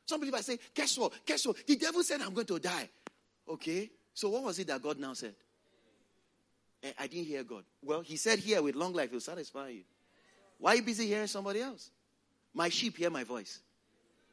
Some 0.06 0.20
people 0.20 0.38
say, 0.38 0.60
guess 0.72 0.96
what? 0.96 1.12
Guess 1.26 1.48
what? 1.48 1.56
The 1.66 1.74
devil 1.74 2.04
said 2.04 2.20
I'm 2.20 2.32
going 2.32 2.46
to 2.46 2.60
die. 2.60 2.88
Okay. 3.48 3.90
So 4.14 4.28
what 4.28 4.44
was 4.44 4.60
it 4.60 4.68
that 4.68 4.80
God 4.80 5.00
now 5.00 5.14
said? 5.14 5.34
Eh, 6.84 6.92
I 6.96 7.08
didn't 7.08 7.26
hear 7.26 7.42
God. 7.42 7.64
Well, 7.82 8.02
he 8.02 8.16
said 8.16 8.38
here 8.38 8.62
with 8.62 8.76
long 8.76 8.92
life, 8.92 9.10
he'll 9.10 9.18
satisfy 9.18 9.70
you. 9.70 9.82
Why 10.58 10.74
are 10.74 10.76
you 10.76 10.82
busy 10.82 11.08
hearing 11.08 11.26
somebody 11.26 11.60
else? 11.60 11.90
My 12.54 12.68
sheep 12.68 12.96
hear 12.96 13.10
my 13.10 13.24
voice. 13.24 13.60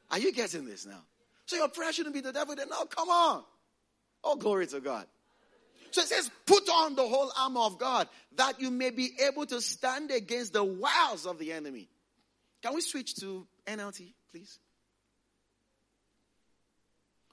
Are 0.09 0.19
you 0.19 0.31
getting 0.31 0.65
this 0.65 0.85
now? 0.85 1.01
So 1.45 1.55
your 1.55 1.69
prayer 1.69 1.93
shouldn't 1.93 2.15
be 2.15 2.21
the 2.21 2.33
devil. 2.33 2.55
Then, 2.55 2.69
no, 2.69 2.85
come 2.85 3.09
on. 3.09 3.43
Oh, 4.23 4.35
glory 4.35 4.67
to 4.67 4.79
God. 4.79 5.05
So 5.91 6.01
it 6.01 6.07
says, 6.07 6.29
put 6.45 6.67
on 6.69 6.95
the 6.95 7.07
whole 7.07 7.31
armor 7.37 7.61
of 7.61 7.79
God 7.79 8.07
that 8.35 8.59
you 8.59 8.69
may 8.69 8.89
be 8.89 9.11
able 9.25 9.45
to 9.45 9.61
stand 9.61 10.11
against 10.11 10.53
the 10.53 10.63
wiles 10.63 11.25
of 11.25 11.39
the 11.39 11.53
enemy. 11.53 11.87
Can 12.61 12.75
we 12.75 12.81
switch 12.81 13.15
to 13.15 13.47
NLT, 13.65 14.13
please? 14.31 14.59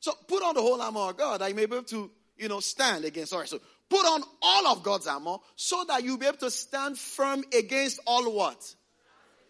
So 0.00 0.12
put 0.28 0.42
on 0.42 0.54
the 0.54 0.60
whole 0.60 0.80
armor 0.80 1.00
of 1.00 1.16
God 1.16 1.40
that 1.40 1.48
you 1.48 1.54
may 1.54 1.66
be 1.66 1.76
able 1.76 1.86
to, 1.86 2.10
you 2.36 2.48
know, 2.48 2.60
stand 2.60 3.04
against. 3.04 3.30
Sorry, 3.30 3.48
so 3.48 3.58
put 3.88 4.04
on 4.04 4.22
all 4.42 4.68
of 4.68 4.82
God's 4.82 5.06
armor 5.06 5.38
so 5.56 5.84
that 5.88 6.04
you'll 6.04 6.18
be 6.18 6.26
able 6.26 6.38
to 6.38 6.50
stand 6.50 6.98
firm 6.98 7.42
against 7.56 8.00
all 8.06 8.30
what? 8.32 8.62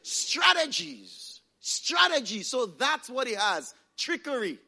Strategies. 0.03 1.24
Strategies. 1.67 2.47
So 2.47 2.67
that's 2.67 3.09
what 3.09 3.27
he 3.27 3.33
has. 3.33 3.75
Trickery. 3.97 4.59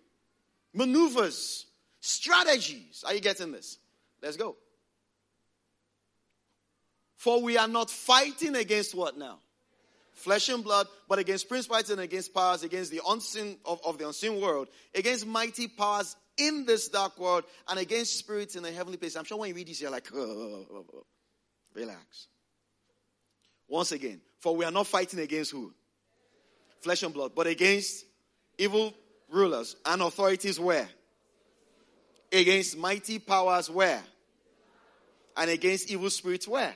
Maneuvers. 0.72 1.66
Strategies. 2.00 3.04
Are 3.06 3.12
you 3.12 3.20
getting 3.20 3.52
this? 3.52 3.76
Let's 4.22 4.38
go. 4.38 4.56
For 7.16 7.42
we 7.42 7.58
are 7.58 7.68
not 7.68 7.90
fighting 7.90 8.56
against 8.56 8.94
what 8.94 9.18
now? 9.18 9.40
Flesh 10.14 10.48
and 10.48 10.64
blood, 10.64 10.86
but 11.06 11.18
against 11.18 11.50
principalities 11.50 11.90
and 11.90 12.00
against 12.00 12.32
powers, 12.32 12.62
against 12.62 12.90
the 12.90 13.02
unseen 13.06 13.58
of, 13.66 13.78
of 13.84 13.98
the 13.98 14.06
unseen 14.06 14.40
world, 14.40 14.68
against 14.94 15.26
mighty 15.26 15.68
powers 15.68 16.16
in 16.38 16.64
this 16.64 16.88
dark 16.88 17.18
world, 17.18 17.44
and 17.68 17.78
against 17.78 18.16
spirits 18.16 18.56
in 18.56 18.62
the 18.62 18.72
heavenly 18.72 18.96
place. 18.96 19.16
I'm 19.16 19.24
sure 19.24 19.36
when 19.36 19.50
you 19.50 19.54
read 19.54 19.68
this, 19.68 19.82
you're 19.82 19.90
like, 19.90 20.08
oh, 20.14 21.04
relax. 21.74 22.28
Once 23.68 23.92
again, 23.92 24.22
for 24.40 24.56
we 24.56 24.64
are 24.64 24.70
not 24.70 24.86
fighting 24.86 25.20
against 25.20 25.50
who? 25.50 25.74
Flesh 26.80 27.02
and 27.02 27.12
blood, 27.12 27.32
but 27.34 27.46
against 27.46 28.04
evil 28.58 28.92
rulers 29.28 29.76
and 29.84 30.02
authorities 30.02 30.58
where? 30.60 30.88
Against 32.32 32.76
mighty 32.76 33.18
powers 33.18 33.70
where? 33.70 34.02
And 35.36 35.50
against 35.50 35.90
evil 35.90 36.10
spirits 36.10 36.48
where? 36.48 36.74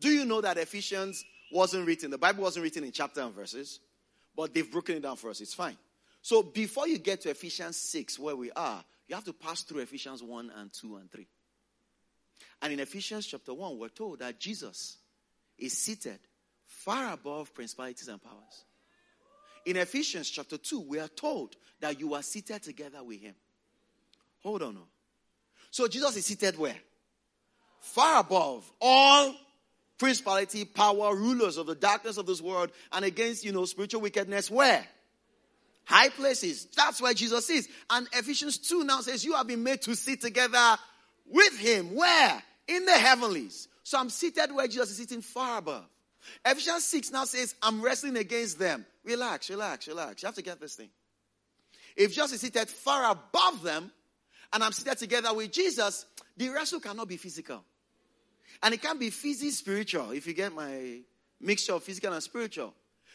Do 0.00 0.10
you 0.10 0.24
know 0.24 0.40
that 0.40 0.58
Ephesians 0.58 1.24
wasn't 1.52 1.86
written? 1.86 2.10
The 2.10 2.18
Bible 2.18 2.42
wasn't 2.42 2.64
written 2.64 2.82
in 2.84 2.92
chapter 2.92 3.20
and 3.20 3.32
verses, 3.32 3.78
but 4.36 4.52
they've 4.52 4.70
broken 4.70 4.96
it 4.96 5.02
down 5.02 5.16
for 5.16 5.30
us. 5.30 5.40
It's 5.40 5.54
fine. 5.54 5.76
So 6.22 6.42
before 6.42 6.88
you 6.88 6.98
get 6.98 7.20
to 7.22 7.30
Ephesians 7.30 7.76
6, 7.76 8.18
where 8.18 8.36
we 8.36 8.50
are, 8.52 8.84
you 9.08 9.14
have 9.14 9.24
to 9.24 9.32
pass 9.32 9.62
through 9.62 9.80
Ephesians 9.80 10.22
1 10.22 10.52
and 10.56 10.72
2 10.72 10.96
and 10.96 11.10
3. 11.10 11.26
And 12.62 12.72
in 12.72 12.80
Ephesians 12.80 13.26
chapter 13.26 13.52
1, 13.52 13.78
we're 13.78 13.88
told 13.88 14.20
that 14.20 14.38
Jesus 14.38 14.98
is 15.58 15.76
seated 15.76 16.18
far 16.84 17.12
above 17.12 17.54
principalities 17.54 18.08
and 18.08 18.22
powers. 18.22 18.64
In 19.64 19.76
Ephesians 19.76 20.28
chapter 20.28 20.58
2, 20.58 20.80
we 20.80 20.98
are 20.98 21.08
told 21.08 21.56
that 21.80 22.00
you 22.00 22.14
are 22.14 22.22
seated 22.22 22.62
together 22.62 23.02
with 23.02 23.20
him. 23.20 23.34
Hold 24.42 24.62
on. 24.62 24.78
So 25.70 25.86
Jesus 25.86 26.16
is 26.16 26.26
seated 26.26 26.58
where? 26.58 26.76
Far 27.80 28.20
above 28.20 28.70
all 28.80 29.34
principality, 29.98 30.64
power, 30.64 31.14
rulers 31.14 31.56
of 31.56 31.66
the 31.66 31.76
darkness 31.76 32.16
of 32.16 32.26
this 32.26 32.40
world, 32.40 32.70
and 32.90 33.04
against, 33.04 33.44
you 33.44 33.52
know, 33.52 33.64
spiritual 33.64 34.00
wickedness. 34.00 34.50
Where? 34.50 34.84
High 35.84 36.08
places. 36.08 36.66
That's 36.76 37.00
where 37.00 37.14
Jesus 37.14 37.48
is. 37.50 37.68
And 37.90 38.08
Ephesians 38.12 38.58
2 38.58 38.82
now 38.84 39.00
says, 39.00 39.24
You 39.24 39.34
have 39.34 39.46
been 39.46 39.62
made 39.62 39.82
to 39.82 39.94
sit 39.94 40.20
together 40.20 40.76
with 41.26 41.56
him. 41.58 41.94
Where? 41.94 42.42
In 42.66 42.84
the 42.84 42.92
heavenlies. 42.92 43.68
So 43.84 43.98
I'm 43.98 44.10
seated 44.10 44.52
where 44.52 44.66
Jesus 44.66 44.90
is 44.90 44.96
sitting 44.96 45.22
far 45.22 45.58
above. 45.58 45.84
Ephesians 46.44 46.84
6 46.84 47.12
now 47.12 47.24
says, 47.24 47.54
I'm 47.62 47.82
wrestling 47.82 48.16
against 48.16 48.58
them. 48.58 48.84
Relax, 49.04 49.50
relax, 49.50 49.88
relax. 49.88 50.22
You 50.22 50.26
have 50.26 50.34
to 50.36 50.42
get 50.42 50.60
this 50.60 50.74
thing. 50.74 50.90
If 51.96 52.14
Jesus 52.14 52.32
is 52.32 52.40
seated 52.40 52.68
far 52.68 53.10
above 53.10 53.62
them, 53.62 53.90
and 54.52 54.62
I'm 54.62 54.72
seated 54.72 54.98
together 54.98 55.32
with 55.34 55.52
Jesus, 55.52 56.06
the 56.36 56.48
wrestle 56.50 56.80
cannot 56.80 57.08
be 57.08 57.16
physical. 57.16 57.64
And 58.62 58.74
it 58.74 58.82
can't 58.82 59.00
be 59.00 59.10
physical 59.10 59.50
spiritual, 59.50 60.10
if 60.12 60.26
you 60.26 60.34
get 60.34 60.54
my 60.54 61.00
mixture 61.40 61.74
of 61.74 61.82
physical 61.82 62.12
and 62.12 62.22
spiritual. 62.22 62.74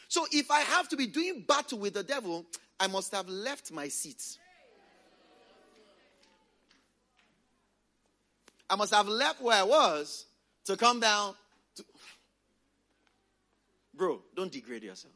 So 0.10 0.26
if 0.32 0.52
I 0.52 0.62
have 0.62 0.90
to 0.90 0.98
be 0.98 1.08
doing 1.08 1.44
battle 1.48 1.80
with 1.80 1.94
the 1.94 2.04
devil, 2.04 2.46
I 2.80 2.88
must 2.88 3.14
have 3.14 3.28
left 3.28 3.72
my 3.72 3.88
seat. 3.88 4.38
I 8.70 8.76
must 8.76 8.94
have 8.94 9.08
left 9.08 9.42
where 9.42 9.58
I 9.58 9.64
was 9.64 10.26
to 10.66 10.76
come 10.76 11.00
down. 11.00 11.34
Bro, 13.98 14.22
don't 14.36 14.52
degrade 14.52 14.84
yourself. 14.84 15.14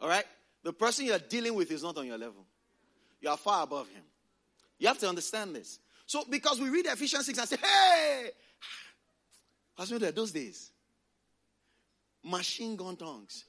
All 0.00 0.08
right? 0.08 0.24
The 0.64 0.72
person 0.72 1.06
you're 1.06 1.18
dealing 1.18 1.54
with 1.54 1.70
is 1.70 1.82
not 1.82 1.96
on 1.96 2.06
your 2.06 2.18
level. 2.18 2.44
You 3.20 3.30
are 3.30 3.36
far 3.36 3.62
above 3.62 3.88
him. 3.88 4.02
You 4.78 4.88
have 4.88 4.98
to 4.98 5.08
understand 5.08 5.54
this. 5.54 5.78
So, 6.06 6.24
because 6.28 6.60
we 6.60 6.68
read 6.68 6.86
Ephesians 6.86 7.26
6 7.26 7.38
and 7.38 7.48
say, 7.48 7.56
hey, 7.56 8.30
as 9.78 9.90
we 9.90 9.98
those 9.98 10.32
days, 10.32 10.72
machine 12.24 12.76
gun 12.76 12.96
tongues. 12.96 13.44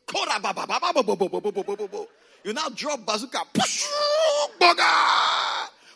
You 2.43 2.53
now 2.53 2.69
drop 2.69 3.05
bazooka. 3.05 3.39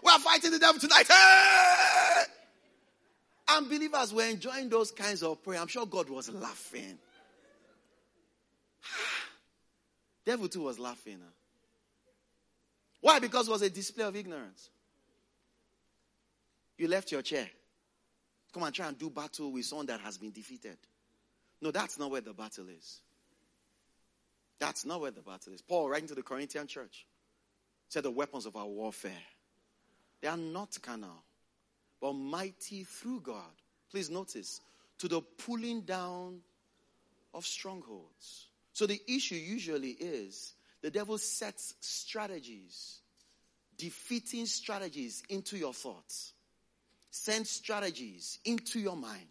We 0.02 0.10
are 0.10 0.20
fighting 0.20 0.52
the 0.52 0.60
devil 0.60 0.80
tonight. 0.80 1.06
Hey! 1.08 2.24
And 3.52 3.68
believers 3.68 4.14
were 4.14 4.26
enjoying 4.26 4.70
those 4.70 4.92
kinds 4.92 5.24
of 5.24 5.44
prayer. 5.44 5.60
I'm 5.60 5.68
sure 5.68 5.86
God 5.86 6.10
was 6.10 6.30
laughing. 6.30 6.98
Devil 10.26 10.48
too 10.48 10.62
was 10.64 10.78
laughing. 10.78 11.20
Why? 13.02 13.20
Because 13.20 13.48
it 13.48 13.52
was 13.52 13.62
a 13.62 13.70
display 13.70 14.06
of 14.06 14.16
ignorance. 14.16 14.70
You 16.78 16.88
left 16.88 17.12
your 17.12 17.22
chair. 17.22 17.50
Come 18.54 18.64
and 18.64 18.74
try 18.74 18.88
and 18.88 18.98
do 18.98 19.10
battle 19.10 19.52
with 19.52 19.66
someone 19.66 19.88
that 19.88 20.02
has 20.02 20.18
been 20.18 20.32
defeated. 20.32 20.78
No, 21.62 21.72
that's 21.72 22.00
not 22.00 22.10
where 22.10 22.22
the 22.22 22.34
battle 22.34 22.68
is. 22.70 23.02
That's 24.60 24.86
not 24.86 25.02
where 25.02 25.12
the 25.12 25.22
battle 25.22 25.54
is. 25.54 25.62
Paul, 25.62 25.90
writing 25.90 26.08
to 26.10 26.16
the 26.16 26.24
Corinthian 26.24 26.68
church, 26.68 27.06
said 27.90 28.04
the 28.04 28.12
weapons 28.12 28.46
of 28.46 28.56
our 28.56 28.66
warfare, 28.66 29.12
they 30.22 30.28
are 30.28 30.38
not 30.38 30.78
carnal, 30.82 31.24
but 32.02 32.14
mighty 32.14 32.84
through 32.84 33.22
God. 33.22 33.52
Please 33.92 34.10
notice, 34.10 34.62
to 35.00 35.08
the 35.08 35.22
pulling 35.22 35.82
down 35.82 36.40
of 37.34 37.46
strongholds. 37.46 38.48
So 38.74 38.86
the 38.86 39.02
issue 39.08 39.36
usually 39.36 39.92
is 39.92 40.54
the 40.82 40.92
devil 40.92 41.18
sets 41.18 41.76
strategies, 41.82 43.00
defeating 43.78 44.46
strategies 44.46 45.24
into 45.30 45.58
your 45.58 45.74
thoughts, 45.74 46.34
sends 47.12 47.50
strategies 47.50 48.40
into 48.46 48.80
your 48.80 48.96
mind, 48.96 49.28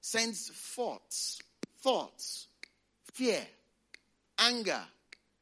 sends 0.00 0.48
thoughts, 0.50 1.40
thoughts, 1.78 2.46
fear, 3.12 3.44
anger, 4.38 4.82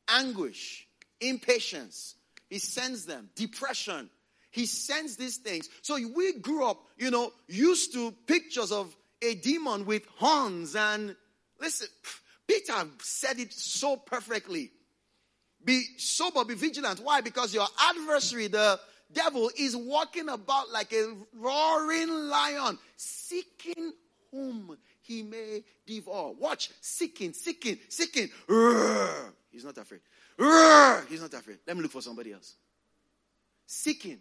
anguish, 0.09 0.87
impatience. 1.21 2.15
He 2.49 2.59
sends 2.59 3.07
them, 3.07 3.29
depression. 3.35 4.09
He 4.55 4.67
sends 4.67 5.17
these 5.17 5.39
things. 5.39 5.69
So 5.83 5.99
we 6.15 6.39
grew 6.39 6.65
up, 6.65 6.81
you 6.97 7.11
know, 7.11 7.33
used 7.49 7.93
to 7.95 8.13
pictures 8.25 8.71
of 8.71 8.95
a 9.21 9.35
demon 9.35 9.85
with 9.85 10.07
horns 10.17 10.77
and 10.77 11.17
listen, 11.61 11.89
Peter 12.47 12.87
said 13.03 13.41
it 13.41 13.53
so 13.53 13.97
perfectly. 13.97 14.71
Be 15.65 15.83
sober, 15.97 16.45
be 16.45 16.55
vigilant. 16.55 17.01
Why? 17.01 17.21
Because 17.21 17.53
your 17.53 17.67
adversary, 17.81 18.47
the 18.47 18.79
devil, 19.13 19.51
is 19.59 19.75
walking 19.77 20.29
about 20.29 20.71
like 20.71 20.93
a 20.93 21.17
roaring 21.37 22.11
lion, 22.11 22.79
seeking 22.97 23.93
whom 24.31 24.77
he 25.01 25.25
may 25.25 25.65
devour. 25.85 26.33
Watch, 26.39 26.71
seeking, 26.81 27.33
seeking, 27.33 27.79
seeking. 27.89 28.29
He's 29.51 29.65
not 29.65 29.79
afraid. 29.79 30.01
He's 31.09 31.23
not 31.23 31.35
afraid. 31.35 31.59
Let 31.67 31.77
me 31.77 31.83
look 31.83 31.91
for 31.91 32.03
somebody 32.03 32.33
else. 32.33 32.55
Seeking. 33.67 34.21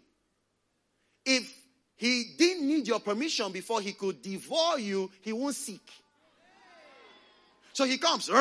If 1.24 1.52
he 1.96 2.34
didn't 2.36 2.66
need 2.66 2.86
your 2.86 3.00
permission 3.00 3.50
before 3.52 3.80
he 3.80 3.92
could 3.92 4.20
devour 4.20 4.78
you, 4.78 5.10
he 5.22 5.32
won't 5.32 5.54
seek. 5.54 5.88
So 7.72 7.84
he 7.84 7.98
comes. 7.98 8.28
And 8.28 8.38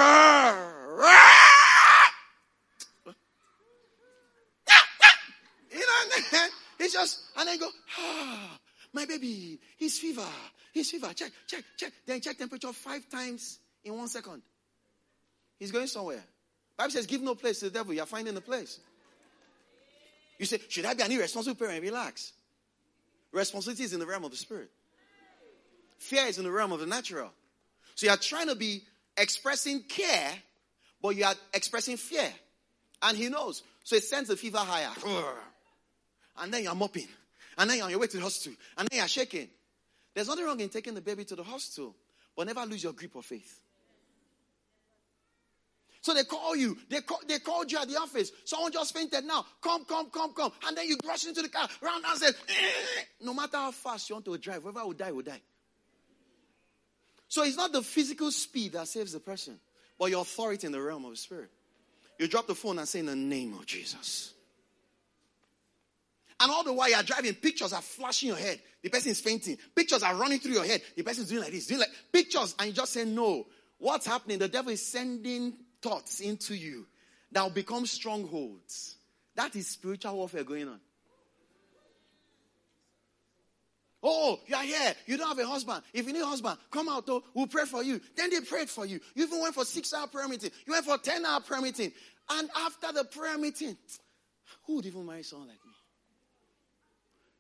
then 6.32 6.50
it's 6.80 6.94
just, 6.94 7.22
and 7.38 7.48
then 7.48 7.58
go, 7.58 7.70
ah, 7.98 8.60
my 8.94 9.06
baby, 9.06 9.60
his 9.78 9.98
fever, 9.98 10.28
his 10.74 10.92
fever, 10.92 11.12
check, 11.14 11.32
check, 11.48 11.64
check. 11.78 11.92
Then 12.06 12.22
check 12.22 12.38
temperature 12.38 12.72
five 12.74 13.10
times 13.10 13.60
in 13.84 13.98
one 13.98 14.08
second. 14.08 14.42
He's 15.58 15.72
going 15.72 15.88
somewhere. 15.88 16.24
Bible 16.78 16.92
says, 16.92 17.06
give 17.06 17.22
no 17.22 17.36
place 17.36 17.60
to 17.60 17.66
the 17.66 17.72
devil. 17.72 17.94
You're 17.94 18.06
finding 18.06 18.34
the 18.34 18.42
place. 18.42 18.80
You 20.38 20.46
say, 20.46 20.60
should 20.68 20.86
I 20.86 20.94
be 20.94 21.04
an 21.04 21.12
irresponsible 21.12 21.56
parent? 21.56 21.82
Relax. 21.82 22.34
Responsibility 23.34 23.84
is 23.84 23.94
in 23.94 24.00
the 24.00 24.06
realm 24.06 24.24
of 24.24 24.32
the 24.32 24.38
spirit. 24.38 24.70
Fear 25.98 26.28
is 26.28 26.38
in 26.38 26.44
the 26.44 26.52
realm 26.52 26.72
of 26.72 26.80
the 26.80 26.86
natural. 26.86 27.32
So 27.96 28.06
you're 28.06 28.18
trying 28.18 28.48
to 28.48 28.56
be 28.56 28.84
expressing 29.18 29.82
care, 29.84 30.32
but 31.02 31.16
you 31.16 31.26
are 31.26 31.36
expressing 31.54 31.98
fear. 31.98 32.32
And 33.02 33.18
he 33.18 33.30
knows. 33.30 33.64
So 33.84 33.96
it 33.96 34.04
sends 34.04 34.30
the 34.30 34.38
fever 34.38 34.60
higher. 34.60 34.92
And 36.36 36.52
then 36.52 36.64
you're 36.64 36.74
mopping. 36.74 37.08
And 37.60 37.70
then 37.70 37.78
you're 37.78 37.86
on 37.86 37.92
your 37.92 38.00
way 38.00 38.08
to 38.08 38.18
the 38.18 38.24
hospital. 38.24 38.58
And 38.76 38.88
then 38.90 38.98
you're 38.98 39.08
shaking. 39.08 39.48
There's 40.16 40.28
nothing 40.28 40.46
wrong 40.46 40.60
in 40.60 40.70
taking 40.70 40.96
the 40.96 41.02
baby 41.02 41.26
to 41.26 41.36
the 41.36 41.44
hospital, 41.44 41.96
but 42.36 42.48
never 42.48 42.66
lose 42.66 42.84
your 42.84 42.94
grip 42.94 43.16
of 43.16 43.24
faith. 43.24 43.60
So 46.04 46.14
they 46.14 46.26
call 46.26 46.54
you. 46.54 46.78
They, 46.90 47.00
call, 47.00 47.22
they 47.26 47.40
called 47.40 47.72
you 47.72 47.80
at 47.80 47.88
the 47.88 47.96
office. 47.96 48.34
Someone 48.44 48.74
just 48.74 48.94
fainted 48.94 49.24
now. 49.24 49.46
Come, 49.62 49.86
come, 49.86 50.10
come, 50.10 50.34
come. 50.34 50.52
And 50.68 50.76
then 50.76 50.86
you 50.86 50.98
rush 51.08 51.26
into 51.26 51.42
the 51.42 51.48
car, 51.48 51.66
round 51.82 52.04
and 52.06 52.20
say, 52.20 52.28
eh. 52.28 53.04
no 53.22 53.34
matter 53.34 53.56
how 53.56 53.72
fast 53.72 54.10
you 54.10 54.16
want 54.16 54.26
to 54.26 54.38
drive, 54.38 54.64
whoever 54.64 54.86
will 54.86 54.92
die, 54.92 55.14
will 55.14 55.24
die. 55.24 55.42
So 57.30 57.44
it's 57.44 57.56
not 57.56 57.72
the 57.72 57.82
physical 57.82 58.32
speed 58.32 58.74
that 58.74 58.90
saves 58.90 59.14
the 59.14 59.22
person, 59.22 59.58
but 59.98 60.10
your 60.10 60.24
authority 60.24 60.68
in 60.68 60.74
the 60.74 60.82
realm 60.82 61.06
of 61.06 61.12
the 61.12 61.18
spirit. 61.18 61.50
You 62.20 62.28
drop 62.28 62.48
the 62.48 62.56
phone 62.56 62.80
and 62.80 62.88
say, 62.88 63.00
in 63.00 63.06
the 63.06 63.16
name 63.16 63.54
of 63.54 63.66
Jesus. 63.66 64.34
And 66.42 66.52
all 66.52 66.66
the 66.66 66.74
while 66.74 66.90
you're 66.90 67.02
driving, 67.04 67.34
pictures 67.36 67.72
are 67.72 67.82
flashing 67.82 68.28
your 68.28 68.38
head. 68.38 68.60
The 68.82 68.90
person 68.90 69.12
is 69.12 69.22
fainting. 69.22 69.58
Pictures 69.74 70.04
are 70.04 70.16
running 70.16 70.40
through 70.40 70.56
your 70.56 70.66
head. 70.66 70.82
The 70.98 71.04
person 71.04 71.24
is 71.24 71.30
doing 71.30 71.44
like 71.44 71.54
this, 71.54 71.66
doing 71.66 71.80
like 71.80 71.92
pictures, 72.12 72.56
and 72.60 72.68
you 72.68 72.74
just 72.74 72.92
say 72.92 73.06
no. 73.06 73.46
What's 73.78 74.06
happening? 74.06 74.40
The 74.40 74.50
devil 74.50 74.74
is 74.74 74.86
sending 74.86 75.54
thoughts 75.84 76.22
into 76.22 76.56
you 76.56 76.88
that 77.32 77.44
will 77.44 77.50
become 77.50 77.86
strongholds. 77.86 78.96
That 79.36 79.56
is 79.56 79.68
spiritual 79.68 80.16
warfare 80.16 80.44
going 80.44 80.70
on. 80.70 80.80
Oh, 84.06 84.40
you 84.48 84.56
are 84.56 84.64
here. 84.64 84.94
You 85.06 85.18
don't 85.18 85.30
have 85.30 85.40
a 85.40 85.48
husband. 85.48 85.82
If 85.94 86.06
you 86.06 86.14
need 86.14 86.22
a 86.22 86.26
husband, 86.26 86.58
come 86.70 86.90
out 86.90 87.06
though. 87.06 87.24
We'll 87.34 87.48
pray 87.48 87.66
for 87.66 87.84
you. 87.84 88.02
Then 88.18 88.30
they 88.30 88.42
prayed 88.42 88.70
for 88.70 88.86
you. 88.86 89.00
You 89.16 89.24
even 89.24 89.42
went 89.42 89.56
for 89.56 89.64
six 89.64 89.94
hour 89.94 90.08
prayer 90.08 90.28
meeting. 90.28 90.52
You 90.66 90.74
went 90.74 90.86
for 90.86 90.98
10 90.98 91.26
hour 91.26 91.40
prayer 91.40 91.62
meeting. 91.62 91.92
And 92.30 92.50
after 92.58 92.92
the 92.92 93.06
prayer 93.06 93.38
meeting, 93.38 93.78
who 94.66 94.76
would 94.76 94.86
even 94.86 95.06
marry 95.06 95.24
someone 95.24 95.48
like 95.48 95.58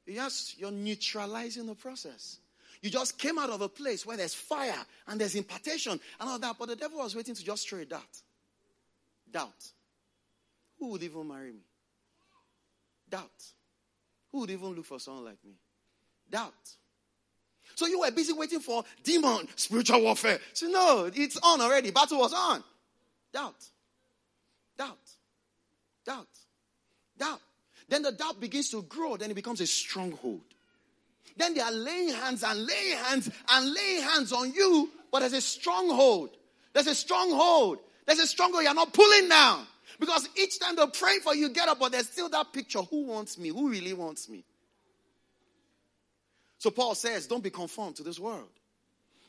me? 0.07 0.15
Yes, 0.15 0.55
you're 0.57 0.71
neutralizing 0.71 1.65
the 1.65 1.75
process. 1.75 2.39
You 2.81 2.89
just 2.89 3.17
came 3.17 3.37
out 3.37 3.49
of 3.49 3.61
a 3.61 3.69
place 3.69 4.05
where 4.05 4.17
there's 4.17 4.33
fire 4.33 4.85
and 5.07 5.19
there's 5.19 5.35
impartation 5.35 5.93
and 5.93 6.29
all 6.29 6.39
that, 6.39 6.55
but 6.59 6.67
the 6.67 6.75
devil 6.75 6.99
was 6.99 7.15
waiting 7.15 7.35
to 7.35 7.43
just 7.43 7.69
throw 7.69 7.83
dart. 7.85 8.03
Doubt. 9.33 9.71
Who 10.79 10.89
would 10.89 11.03
even 11.03 11.27
marry 11.27 11.51
me? 11.51 11.65
Doubt. 13.09 13.43
Who 14.31 14.41
would 14.41 14.51
even 14.51 14.69
look 14.69 14.85
for 14.85 14.99
someone 14.99 15.25
like 15.25 15.43
me? 15.43 15.53
Doubt. 16.29 16.53
So 17.75 17.87
you 17.87 17.99
were 17.99 18.11
busy 18.11 18.33
waiting 18.33 18.59
for 18.59 18.83
demon, 19.03 19.47
spiritual 19.55 20.01
warfare. 20.01 20.39
So 20.53 20.67
no, 20.67 21.09
it's 21.13 21.37
on 21.37 21.61
already. 21.61 21.91
Battle 21.91 22.19
was 22.19 22.33
on. 22.33 22.63
Doubt. 23.33 23.55
Doubt. 24.77 24.97
Doubt. 26.05 26.27
Doubt. 27.17 27.39
Then 27.89 28.03
the 28.03 28.11
doubt 28.11 28.39
begins 28.39 28.69
to 28.69 28.83
grow. 28.83 29.17
Then 29.17 29.31
it 29.31 29.35
becomes 29.35 29.61
a 29.61 29.67
stronghold. 29.67 30.41
Then 31.35 31.55
they 31.55 31.61
are 31.61 31.71
laying 31.71 32.09
hands 32.09 32.43
and 32.43 32.65
laying 32.65 32.97
hands 32.97 33.29
and 33.51 33.73
laying 33.73 34.01
hands 34.01 34.31
on 34.31 34.53
you, 34.53 34.89
but 35.11 35.19
there's 35.19 35.33
a 35.33 35.41
stronghold. 35.41 36.29
There's 36.73 36.87
a 36.87 36.95
stronghold. 36.95 37.79
There's 38.05 38.19
a 38.19 38.27
stronghold 38.27 38.63
you're 38.63 38.73
not 38.73 38.93
pulling 38.93 39.29
down. 39.29 39.65
Because 39.99 40.27
each 40.35 40.59
time 40.59 40.75
they're 40.75 40.87
praying 40.87 41.21
for 41.21 41.35
you, 41.35 41.49
get 41.49 41.69
up, 41.69 41.79
but 41.79 41.91
there's 41.91 42.09
still 42.09 42.29
that 42.29 42.51
picture. 42.51 42.81
Who 42.81 43.05
wants 43.05 43.37
me? 43.37 43.49
Who 43.49 43.69
really 43.69 43.93
wants 43.93 44.27
me? 44.27 44.43
So 46.57 46.71
Paul 46.71 46.95
says, 46.95 47.27
don't 47.27 47.43
be 47.43 47.49
conformed 47.49 47.97
to 47.97 48.03
this 48.03 48.19
world, 48.19 48.49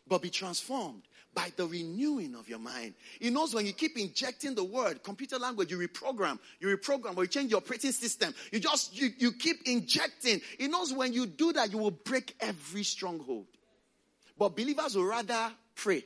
but 0.07 0.23
be 0.23 0.31
transformed 0.31 1.03
by 1.35 1.53
the 1.57 1.67
renewing 1.67 2.35
of 2.37 2.49
your 2.49 2.61
mind. 2.61 2.95
He 3.19 3.31
knows 3.31 3.53
when 3.53 3.67
you 3.67 3.73
keep 3.73 3.99
injecting 3.99 4.55
the 4.55 4.63
word, 4.63 5.03
computer 5.03 5.39
language, 5.39 5.71
you 5.71 5.79
reprogram, 5.79 6.39
you 6.61 6.69
reprogram, 6.69 7.17
or 7.17 7.25
you 7.25 7.29
change 7.29 7.51
your 7.51 7.59
operating 7.59 7.91
system. 7.91 8.33
You 8.53 8.61
just, 8.61 8.97
you, 8.97 9.11
you 9.19 9.33
keep 9.33 9.57
injecting. 9.67 10.41
He 10.59 10.69
knows 10.69 10.93
when 10.93 11.13
you 11.13 11.27
do 11.27 11.53
that, 11.55 11.73
you 11.73 11.79
will 11.79 11.91
break 11.91 12.37
every 12.41 12.85
stronghold. 12.85 13.47
But 14.39 14.57
believers 14.57 14.95
will 14.95 15.07
rather 15.07 15.53
pray 15.75 16.05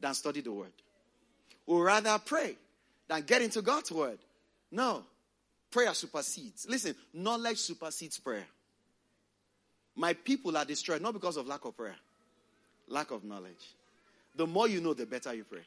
than 0.00 0.14
study 0.14 0.40
the 0.40 0.52
word. 0.52 0.72
Will 1.66 1.80
rather 1.80 2.18
pray 2.24 2.56
than 3.08 3.22
get 3.22 3.42
into 3.42 3.62
God's 3.62 3.90
word. 3.90 4.18
No. 4.70 5.04
Prayer 5.70 5.92
supersedes. 5.94 6.66
Listen, 6.68 6.94
knowledge 7.12 7.58
supersedes 7.58 8.18
prayer. 8.18 8.46
My 9.96 10.12
people 10.12 10.56
are 10.56 10.64
destroyed 10.64 11.02
not 11.02 11.14
because 11.14 11.36
of 11.36 11.46
lack 11.46 11.64
of 11.64 11.76
prayer, 11.76 11.96
lack 12.86 13.10
of 13.10 13.24
knowledge. 13.24 13.74
The 14.34 14.46
more 14.46 14.68
you 14.68 14.80
know, 14.80 14.94
the 14.94 15.06
better 15.06 15.34
you 15.34 15.44
pray. 15.44 15.62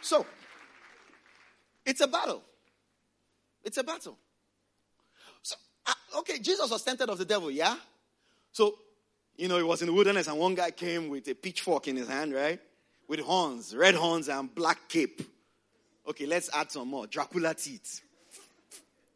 So, 0.00 0.26
it's 1.86 2.00
a 2.00 2.08
battle. 2.08 2.42
It's 3.62 3.76
a 3.76 3.84
battle. 3.84 4.16
So, 5.42 5.56
okay, 6.18 6.38
Jesus 6.38 6.70
was 6.70 6.82
tempted 6.82 7.08
of 7.08 7.18
the 7.18 7.24
devil, 7.24 7.50
yeah? 7.50 7.76
So, 8.50 8.74
you 9.36 9.48
know, 9.48 9.56
he 9.56 9.62
was 9.62 9.82
in 9.82 9.86
the 9.86 9.92
wilderness 9.92 10.28
and 10.28 10.38
one 10.38 10.54
guy 10.54 10.70
came 10.70 11.08
with 11.08 11.26
a 11.28 11.34
pitchfork 11.34 11.88
in 11.88 11.96
his 11.96 12.08
hand, 12.08 12.34
right? 12.34 12.60
With 13.08 13.20
horns, 13.20 13.74
red 13.74 13.94
horns 13.94 14.28
and 14.28 14.54
black 14.54 14.88
cape. 14.88 15.22
Okay, 16.06 16.26
let's 16.26 16.50
add 16.52 16.70
some 16.70 16.88
more. 16.88 17.06
Dracula 17.06 17.54
teeth. 17.54 18.00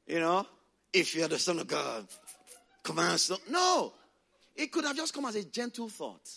You 0.06 0.20
know, 0.20 0.46
if 0.92 1.14
you're 1.14 1.28
the 1.28 1.38
son 1.38 1.58
of 1.58 1.66
God, 1.66 2.06
come 2.82 2.96
command 2.96 3.20
stone. 3.20 3.38
No. 3.50 3.92
It 4.54 4.72
could 4.72 4.84
have 4.84 4.96
just 4.96 5.12
come 5.12 5.26
as 5.26 5.34
a 5.34 5.44
gentle 5.44 5.88
thought. 5.88 6.28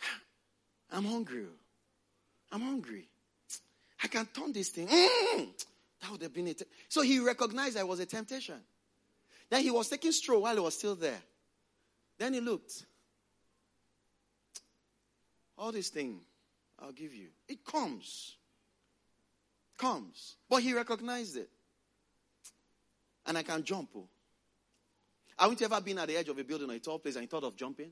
I'm 0.92 1.04
hungry. 1.04 1.44
I'm 2.50 2.62
hungry. 2.62 3.08
I 4.02 4.08
can 4.08 4.26
turn 4.26 4.52
this 4.52 4.70
thing. 4.70 4.88
Mm, 4.88 5.48
that 6.00 6.10
would 6.10 6.22
have 6.22 6.32
been 6.32 6.48
it. 6.48 6.62
So 6.88 7.02
he 7.02 7.20
recognized 7.20 7.76
that 7.76 7.80
it 7.80 7.88
was 7.88 8.00
a 8.00 8.06
temptation. 8.06 8.56
Then 9.50 9.62
he 9.62 9.70
was 9.70 9.88
taking 9.88 10.12
straw 10.12 10.38
while 10.38 10.54
he 10.54 10.60
was 10.60 10.76
still 10.76 10.94
there. 10.94 11.20
Then 12.20 12.34
he 12.34 12.40
looked. 12.40 12.84
All 15.56 15.72
this 15.72 15.88
thing, 15.88 16.20
I'll 16.78 16.92
give 16.92 17.14
you. 17.14 17.28
It 17.48 17.64
comes. 17.64 18.36
Comes. 19.78 20.36
But 20.46 20.62
he 20.62 20.74
recognized 20.74 21.38
it. 21.38 21.48
And 23.24 23.38
I 23.38 23.42
can 23.42 23.64
jump. 23.64 23.88
Oh. 23.96 24.06
Haven't 25.38 25.60
you 25.60 25.64
ever 25.64 25.80
been 25.80 25.98
at 25.98 26.08
the 26.08 26.16
edge 26.18 26.28
of 26.28 26.38
a 26.38 26.44
building 26.44 26.70
or 26.70 26.74
a 26.74 26.78
tall 26.78 26.98
place 26.98 27.16
and 27.16 27.28
thought 27.28 27.44
of 27.44 27.56
jumping? 27.56 27.90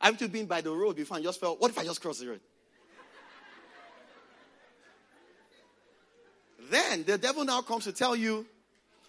Haven't 0.00 0.22
you 0.22 0.28
been 0.28 0.46
by 0.46 0.62
the 0.62 0.70
road 0.70 0.96
before 0.96 1.18
and 1.18 1.24
just 1.24 1.38
felt, 1.38 1.60
what 1.60 1.70
if 1.70 1.78
I 1.78 1.84
just 1.84 2.00
cross 2.00 2.18
the 2.18 2.28
road? 2.28 2.40
then 6.70 7.04
the 7.04 7.18
devil 7.18 7.44
now 7.44 7.60
comes 7.60 7.84
to 7.84 7.92
tell 7.92 8.16
you, 8.16 8.46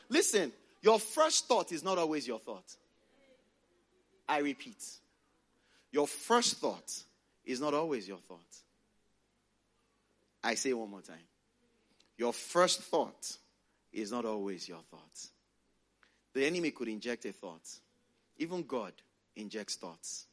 listen, 0.09 0.51
your 0.81 0.99
first 0.99 1.47
thought 1.47 1.71
is 1.71 1.83
not 1.83 1.97
always 1.97 2.27
your 2.27 2.39
thought. 2.39 2.75
I 4.29 4.39
repeat, 4.39 4.83
your 5.91 6.07
first 6.07 6.57
thought 6.57 6.91
is 7.45 7.61
not 7.61 7.73
always 7.73 8.07
your 8.07 8.19
thought. 8.19 8.39
I 10.43 10.55
say 10.55 10.73
one 10.73 10.89
more 10.89 11.01
time. 11.01 11.15
Your 12.17 12.33
first 12.33 12.81
thought 12.81 13.37
is 13.93 14.11
not 14.11 14.25
always 14.25 14.67
your 14.67 14.81
thought. 14.91 15.27
The 16.33 16.45
enemy 16.45 16.71
could 16.71 16.87
inject 16.87 17.25
a 17.25 17.31
thought. 17.31 17.67
Even 18.37 18.63
God 18.63 18.93
injects 19.35 19.75
thoughts. 19.75 20.25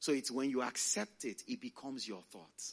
So 0.00 0.12
it's 0.12 0.30
when 0.30 0.50
you 0.50 0.62
accept 0.62 1.24
it, 1.24 1.42
it 1.46 1.60
becomes 1.60 2.08
your 2.08 2.22
thought. 2.32 2.72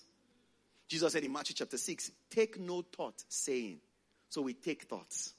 Jesus 0.88 1.14
said 1.14 1.24
in 1.24 1.32
Matthew 1.32 1.56
chapter 1.56 1.78
6, 1.78 2.12
take 2.32 2.60
no 2.60 2.82
thought 2.82 3.24
saying. 3.28 3.78
So 4.30 4.42
we 4.42 4.54
take 4.54 4.84
thoughts. 4.84 5.34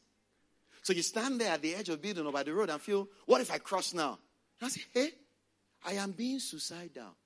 So 0.82 0.92
you 0.92 1.02
stand 1.02 1.40
there 1.40 1.52
at 1.52 1.62
the 1.62 1.74
edge 1.74 1.88
of 1.88 2.00
building 2.00 2.26
or 2.26 2.32
by 2.32 2.42
the 2.42 2.54
road 2.54 2.70
and 2.70 2.80
feel, 2.80 3.08
what 3.26 3.40
if 3.40 3.50
I 3.50 3.58
cross 3.58 3.92
now? 3.92 4.18
And 4.60 4.66
I 4.66 4.68
say, 4.68 4.82
hey, 4.92 5.10
I 5.84 5.92
am 5.92 6.12
being 6.12 6.38
suicidal. 6.38 7.16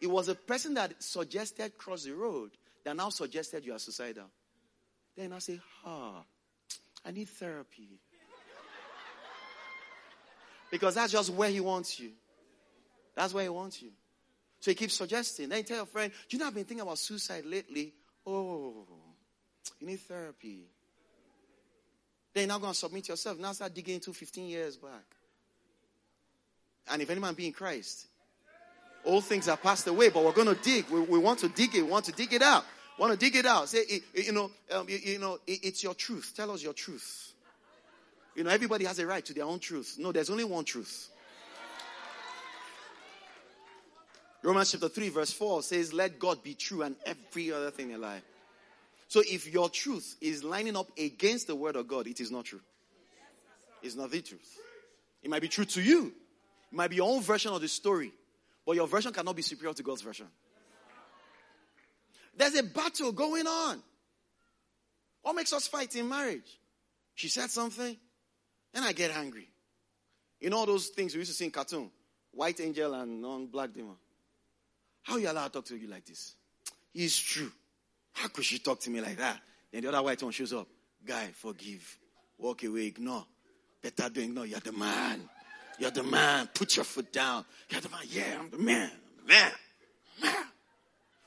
It 0.00 0.06
was 0.06 0.28
a 0.28 0.34
person 0.34 0.74
that 0.74 1.02
suggested 1.02 1.76
cross 1.78 2.04
the 2.04 2.12
road 2.12 2.50
that 2.84 2.96
now 2.96 3.08
suggested 3.10 3.64
you 3.64 3.74
are 3.74 3.78
suicidal. 3.78 4.26
Then 5.16 5.32
I 5.32 5.38
say, 5.38 5.60
ah, 5.86 6.22
I 7.04 7.10
need 7.10 7.28
therapy. 7.28 8.00
because 10.70 10.94
that's 10.94 11.12
just 11.12 11.30
where 11.30 11.50
he 11.50 11.60
wants 11.60 12.00
you. 12.00 12.10
That's 13.14 13.32
where 13.32 13.44
he 13.44 13.48
wants 13.48 13.80
you. 13.80 13.90
So 14.60 14.70
he 14.70 14.74
keeps 14.74 14.94
suggesting. 14.94 15.48
Then 15.48 15.58
you 15.58 15.64
tell 15.64 15.76
your 15.78 15.86
friend, 15.86 16.10
Do 16.28 16.36
you 16.36 16.40
know 16.40 16.46
I've 16.46 16.54
been 16.54 16.64
thinking 16.64 16.82
about 16.82 16.98
suicide 16.98 17.44
lately? 17.44 17.92
Oh, 18.26 18.86
you 19.78 19.86
need 19.86 20.00
therapy. 20.00 20.64
Then 22.34 22.42
you're 22.42 22.48
not 22.48 22.60
going 22.60 22.72
to 22.72 22.78
submit 22.78 23.08
yourself. 23.08 23.38
Now 23.38 23.52
start 23.52 23.72
digging 23.72 23.94
into 23.94 24.12
15 24.12 24.48
years 24.48 24.76
back. 24.76 25.04
And 26.90 27.00
if 27.00 27.08
any 27.08 27.20
man 27.20 27.34
be 27.34 27.46
in 27.46 27.52
Christ, 27.52 28.06
all 29.04 29.20
things 29.20 29.48
are 29.48 29.56
passed 29.56 29.86
away, 29.86 30.10
but 30.10 30.24
we're 30.24 30.32
going 30.32 30.54
to 30.54 30.60
dig. 30.60 30.88
We, 30.90 31.00
we, 31.00 31.18
want 31.18 31.38
to 31.40 31.48
dig 31.48 31.74
it. 31.74 31.82
We 31.82 31.90
want 31.90 32.06
to 32.06 32.12
dig 32.12 32.32
it 32.32 32.42
out. 32.42 32.64
We 32.98 33.02
Want 33.02 33.18
to 33.18 33.18
dig 33.18 33.36
it 33.36 33.46
out. 33.46 33.68
Say, 33.68 34.02
you 34.14 34.32
know, 34.32 34.50
um, 34.72 34.88
you, 34.88 34.98
you, 34.98 35.18
know, 35.18 35.38
it's 35.46 35.82
your 35.82 35.94
truth. 35.94 36.32
Tell 36.36 36.50
us 36.50 36.62
your 36.62 36.72
truth. 36.72 37.32
You 38.34 38.42
know, 38.42 38.50
everybody 38.50 38.84
has 38.84 38.98
a 38.98 39.06
right 39.06 39.24
to 39.24 39.32
their 39.32 39.44
own 39.44 39.60
truth. 39.60 39.96
No, 39.98 40.10
there's 40.10 40.30
only 40.30 40.44
one 40.44 40.64
truth. 40.64 41.08
Romans 44.42 44.72
chapter 44.72 44.88
3, 44.88 45.08
verse 45.08 45.32
4 45.32 45.62
says, 45.62 45.92
Let 45.92 46.18
God 46.18 46.42
be 46.42 46.54
true 46.54 46.82
and 46.82 46.96
every 47.06 47.52
other 47.52 47.70
thing 47.70 47.94
a 47.94 47.98
lie. 47.98 48.20
So 49.14 49.22
if 49.24 49.46
your 49.46 49.68
truth 49.68 50.16
is 50.20 50.42
lining 50.42 50.76
up 50.76 50.88
against 50.98 51.46
the 51.46 51.54
word 51.54 51.76
of 51.76 51.86
God, 51.86 52.08
it 52.08 52.18
is 52.18 52.32
not 52.32 52.46
true. 52.46 52.62
It's 53.80 53.94
not 53.94 54.10
the 54.10 54.20
truth. 54.20 54.58
It 55.22 55.30
might 55.30 55.40
be 55.40 55.46
true 55.46 55.66
to 55.66 55.80
you, 55.80 56.06
it 56.72 56.76
might 56.76 56.90
be 56.90 56.96
your 56.96 57.08
own 57.08 57.22
version 57.22 57.52
of 57.52 57.60
the 57.60 57.68
story, 57.68 58.10
but 58.66 58.74
your 58.74 58.88
version 58.88 59.12
cannot 59.12 59.36
be 59.36 59.42
superior 59.42 59.72
to 59.72 59.84
God's 59.84 60.02
version. 60.02 60.26
There's 62.36 62.56
a 62.56 62.64
battle 62.64 63.12
going 63.12 63.46
on. 63.46 63.80
What 65.22 65.36
makes 65.36 65.52
us 65.52 65.68
fight 65.68 65.94
in 65.94 66.08
marriage? 66.08 66.58
She 67.14 67.28
said 67.28 67.50
something, 67.50 67.96
and 68.74 68.84
I 68.84 68.90
get 68.90 69.12
angry. 69.12 69.48
You 70.40 70.50
know 70.50 70.66
those 70.66 70.88
things 70.88 71.14
we 71.14 71.20
used 71.20 71.30
to 71.30 71.36
see 71.36 71.44
in 71.44 71.52
cartoon? 71.52 71.88
White 72.32 72.60
angel 72.60 72.92
and 72.94 73.22
non-black 73.22 73.74
demon. 73.74 73.94
How 75.04 75.18
you 75.18 75.30
allowed 75.30 75.52
to 75.52 75.52
talk 75.52 75.66
to 75.66 75.76
you 75.76 75.86
like 75.86 76.04
this? 76.04 76.34
It's 76.92 77.16
true. 77.16 77.52
How 78.14 78.28
could 78.28 78.44
she 78.44 78.58
talk 78.58 78.80
to 78.80 78.90
me 78.90 79.00
like 79.00 79.18
that? 79.18 79.40
Then 79.70 79.82
the 79.82 79.88
other 79.88 80.02
white 80.02 80.22
one 80.22 80.32
shows 80.32 80.52
up. 80.52 80.66
Guy, 81.04 81.28
forgive. 81.34 81.98
Walk 82.38 82.64
away, 82.64 82.86
ignore. 82.86 83.26
Better 83.82 84.08
do 84.08 84.20
ignore. 84.22 84.46
You're 84.46 84.60
the 84.60 84.72
man. 84.72 85.28
You're 85.78 85.90
the 85.90 86.02
man. 86.02 86.48
Put 86.54 86.76
your 86.76 86.84
foot 86.84 87.12
down. 87.12 87.44
You're 87.68 87.80
the 87.80 87.88
man. 87.90 88.00
Yeah, 88.08 88.36
I'm 88.38 88.50
the 88.50 88.58
man. 88.58 88.90
Man. 89.26 89.50
Man. 90.22 90.44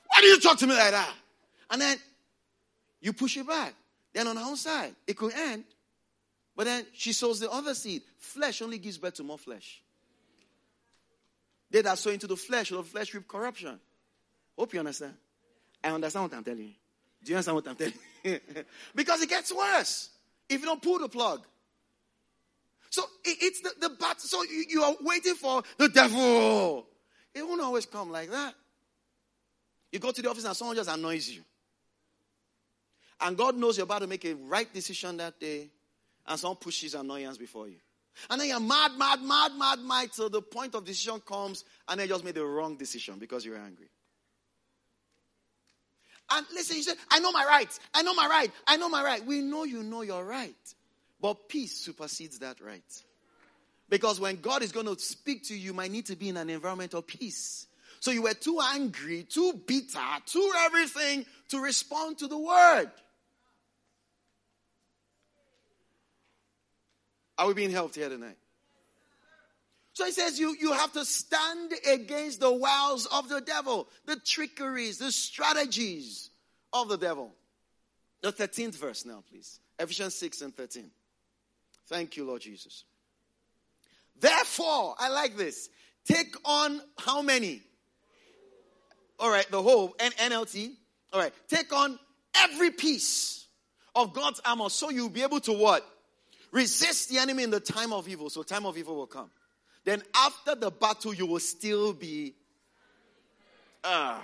Why 0.08 0.20
do 0.20 0.26
you 0.26 0.40
talk 0.40 0.58
to 0.58 0.66
me 0.66 0.74
like 0.74 0.90
that? 0.90 1.14
And 1.70 1.80
then 1.80 1.98
you 3.00 3.12
push 3.12 3.36
it 3.36 3.46
back. 3.46 3.74
Then 4.12 4.26
on 4.26 4.36
her 4.36 4.44
own 4.44 4.56
side, 4.56 4.94
it 5.06 5.16
could 5.16 5.32
end. 5.34 5.64
But 6.56 6.64
then 6.64 6.86
she 6.94 7.12
sows 7.12 7.38
the 7.38 7.50
other 7.50 7.74
seed. 7.74 8.02
Flesh 8.16 8.62
only 8.62 8.78
gives 8.78 8.98
birth 8.98 9.14
to 9.14 9.22
more 9.22 9.38
flesh. 9.38 9.82
They 11.70 11.82
that 11.82 11.98
sow 11.98 12.10
into 12.10 12.26
the 12.26 12.36
flesh, 12.36 12.70
the 12.70 12.82
flesh 12.82 13.14
reap 13.14 13.28
corruption. 13.28 13.78
Hope 14.56 14.72
you 14.72 14.80
understand. 14.80 15.14
I 15.82 15.90
understand 15.90 16.24
what 16.24 16.34
I'm 16.34 16.44
telling 16.44 16.60
you. 16.60 16.74
Do 17.24 17.30
you 17.30 17.36
understand 17.36 17.54
what 17.56 17.68
I'm 17.68 17.76
telling 17.76 17.94
you? 18.24 18.40
because 18.94 19.22
it 19.22 19.28
gets 19.28 19.52
worse 19.52 20.10
if 20.48 20.60
you 20.60 20.66
don't 20.66 20.82
pull 20.82 20.98
the 20.98 21.08
plug. 21.08 21.44
So 22.90 23.02
it, 23.24 23.38
it's 23.40 23.60
the, 23.60 23.70
the 23.80 23.90
battle. 23.90 24.16
So 24.18 24.42
you, 24.44 24.64
you 24.68 24.82
are 24.82 24.96
waiting 25.02 25.34
for 25.34 25.62
the 25.76 25.88
devil. 25.88 26.86
It 27.34 27.46
won't 27.46 27.60
always 27.60 27.86
come 27.86 28.10
like 28.10 28.30
that. 28.30 28.54
You 29.92 29.98
go 29.98 30.10
to 30.10 30.22
the 30.22 30.30
office 30.30 30.44
and 30.44 30.56
someone 30.56 30.76
just 30.76 30.90
annoys 30.90 31.28
you. 31.28 31.42
And 33.20 33.36
God 33.36 33.56
knows 33.56 33.76
you're 33.76 33.84
about 33.84 34.00
to 34.00 34.06
make 34.06 34.24
a 34.24 34.34
right 34.34 34.72
decision 34.72 35.16
that 35.16 35.40
day, 35.40 35.68
and 36.26 36.38
someone 36.38 36.56
pushes 36.56 36.94
annoyance 36.94 37.36
before 37.36 37.68
you. 37.68 37.78
And 38.30 38.40
then 38.40 38.48
you're 38.48 38.60
mad, 38.60 38.92
mad, 38.96 39.22
mad, 39.22 39.52
mad, 39.56 39.78
mad 39.80 40.12
till 40.12 40.28
the 40.28 40.42
point 40.42 40.74
of 40.74 40.84
decision 40.84 41.20
comes, 41.20 41.64
and 41.88 41.98
then 41.98 42.06
you 42.06 42.14
just 42.14 42.24
made 42.24 42.34
the 42.34 42.44
wrong 42.44 42.76
decision 42.76 43.18
because 43.18 43.44
you're 43.44 43.56
angry. 43.56 43.88
And 46.30 46.46
listen, 46.52 46.76
you 46.76 46.82
say, 46.82 46.92
I 47.10 47.20
know 47.20 47.32
my 47.32 47.44
rights. 47.44 47.80
I 47.94 48.02
know 48.02 48.14
my 48.14 48.26
right. 48.26 48.50
I 48.66 48.76
know 48.76 48.88
my 48.88 49.02
right. 49.02 49.24
We 49.24 49.40
know 49.40 49.64
you 49.64 49.82
know 49.82 50.02
your 50.02 50.24
right. 50.24 50.54
But 51.20 51.48
peace 51.48 51.72
supersedes 51.72 52.38
that 52.40 52.60
right. 52.60 53.02
Because 53.88 54.20
when 54.20 54.40
God 54.40 54.62
is 54.62 54.72
going 54.72 54.86
to 54.86 54.98
speak 54.98 55.44
to 55.44 55.54
you, 55.54 55.60
you 55.60 55.74
might 55.74 55.90
need 55.90 56.06
to 56.06 56.16
be 56.16 56.28
in 56.28 56.36
an 56.36 56.50
environment 56.50 56.94
of 56.94 57.06
peace. 57.06 57.66
So 58.00 58.10
you 58.10 58.22
were 58.22 58.34
too 58.34 58.60
angry, 58.62 59.24
too 59.24 59.60
bitter, 59.66 59.98
too 60.26 60.52
everything 60.58 61.24
to 61.48 61.60
respond 61.60 62.18
to 62.18 62.28
the 62.28 62.38
word. 62.38 62.90
Are 67.38 67.46
we 67.46 67.54
being 67.54 67.70
helped 67.70 67.94
here 67.94 68.08
tonight? 68.08 68.36
So 69.98 70.04
he 70.04 70.12
says 70.12 70.38
you, 70.38 70.54
you 70.60 70.72
have 70.74 70.92
to 70.92 71.04
stand 71.04 71.72
against 71.90 72.38
the 72.38 72.52
wiles 72.52 73.06
of 73.06 73.28
the 73.28 73.40
devil, 73.40 73.88
the 74.06 74.14
trickeries, 74.14 74.98
the 74.98 75.10
strategies 75.10 76.30
of 76.72 76.88
the 76.88 76.96
devil. 76.96 77.34
The 78.22 78.32
13th 78.32 78.76
verse 78.76 79.04
now, 79.04 79.24
please. 79.28 79.58
Ephesians 79.76 80.14
6 80.14 80.42
and 80.42 80.56
13. 80.56 80.88
Thank 81.88 82.16
you, 82.16 82.24
Lord 82.24 82.42
Jesus. 82.42 82.84
Therefore, 84.20 84.94
I 85.00 85.08
like 85.08 85.36
this. 85.36 85.68
Take 86.04 86.32
on 86.44 86.80
how 86.96 87.20
many? 87.20 87.60
All 89.18 89.30
right, 89.30 89.50
the 89.50 89.60
whole 89.60 89.96
NLT. 89.98 90.74
All 91.12 91.18
right, 91.20 91.32
take 91.48 91.72
on 91.72 91.98
every 92.36 92.70
piece 92.70 93.48
of 93.96 94.12
God's 94.12 94.40
armor 94.44 94.70
so 94.70 94.90
you'll 94.90 95.08
be 95.08 95.24
able 95.24 95.40
to 95.40 95.52
what? 95.52 95.84
Resist 96.52 97.08
the 97.08 97.18
enemy 97.18 97.42
in 97.42 97.50
the 97.50 97.58
time 97.58 97.92
of 97.92 98.08
evil. 98.08 98.30
So 98.30 98.44
time 98.44 98.64
of 98.64 98.78
evil 98.78 98.94
will 98.94 99.08
come. 99.08 99.28
Then 99.84 100.02
after 100.14 100.54
the 100.54 100.70
battle, 100.70 101.14
you 101.14 101.26
will 101.26 101.40
still 101.40 101.92
be. 101.92 102.34
Ah, 103.84 104.22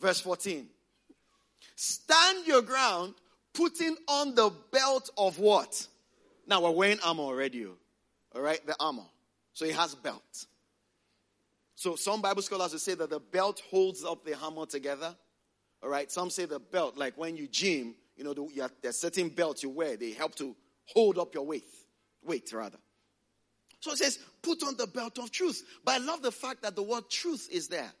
verse 0.00 0.20
14. 0.20 0.66
Stand 1.74 2.46
your 2.46 2.62
ground, 2.62 3.14
putting 3.54 3.96
on 4.06 4.34
the 4.34 4.52
belt 4.70 5.10
of 5.16 5.38
what? 5.38 5.86
Now 6.46 6.62
we're 6.62 6.70
wearing 6.70 6.98
armor 7.04 7.22
already. 7.22 7.66
Oh. 7.66 7.76
All 8.34 8.42
right, 8.42 8.64
the 8.66 8.74
armor. 8.78 9.06
So 9.52 9.64
he 9.64 9.72
has 9.72 9.94
belt. 9.94 10.46
So 11.74 11.96
some 11.96 12.22
Bible 12.22 12.42
scholars 12.42 12.72
will 12.72 12.78
say 12.78 12.94
that 12.94 13.10
the 13.10 13.20
belt 13.20 13.62
holds 13.70 14.04
up 14.04 14.24
the 14.24 14.38
armor 14.38 14.66
together. 14.66 15.14
All 15.82 15.88
right, 15.88 16.10
some 16.10 16.30
say 16.30 16.44
the 16.44 16.60
belt, 16.60 16.96
like 16.96 17.18
when 17.18 17.36
you 17.36 17.48
gym, 17.48 17.94
you 18.16 18.24
know, 18.24 18.34
the, 18.34 18.70
there's 18.82 18.96
certain 18.96 19.28
belts 19.28 19.62
you 19.62 19.70
wear, 19.70 19.96
they 19.96 20.12
help 20.12 20.34
to 20.36 20.54
hold 20.84 21.18
up 21.18 21.34
your 21.34 21.44
weight. 21.44 21.64
Weight, 22.24 22.52
rather. 22.52 22.78
So 23.82 23.90
it 23.90 23.98
says, 23.98 24.18
put 24.42 24.62
on 24.62 24.76
the 24.76 24.86
belt 24.86 25.18
of 25.18 25.32
truth. 25.32 25.62
But 25.84 26.00
I 26.00 26.04
love 26.04 26.22
the 26.22 26.30
fact 26.30 26.62
that 26.62 26.76
the 26.76 26.84
word 26.84 27.10
truth 27.10 27.48
is 27.50 27.66
there. 27.66 27.92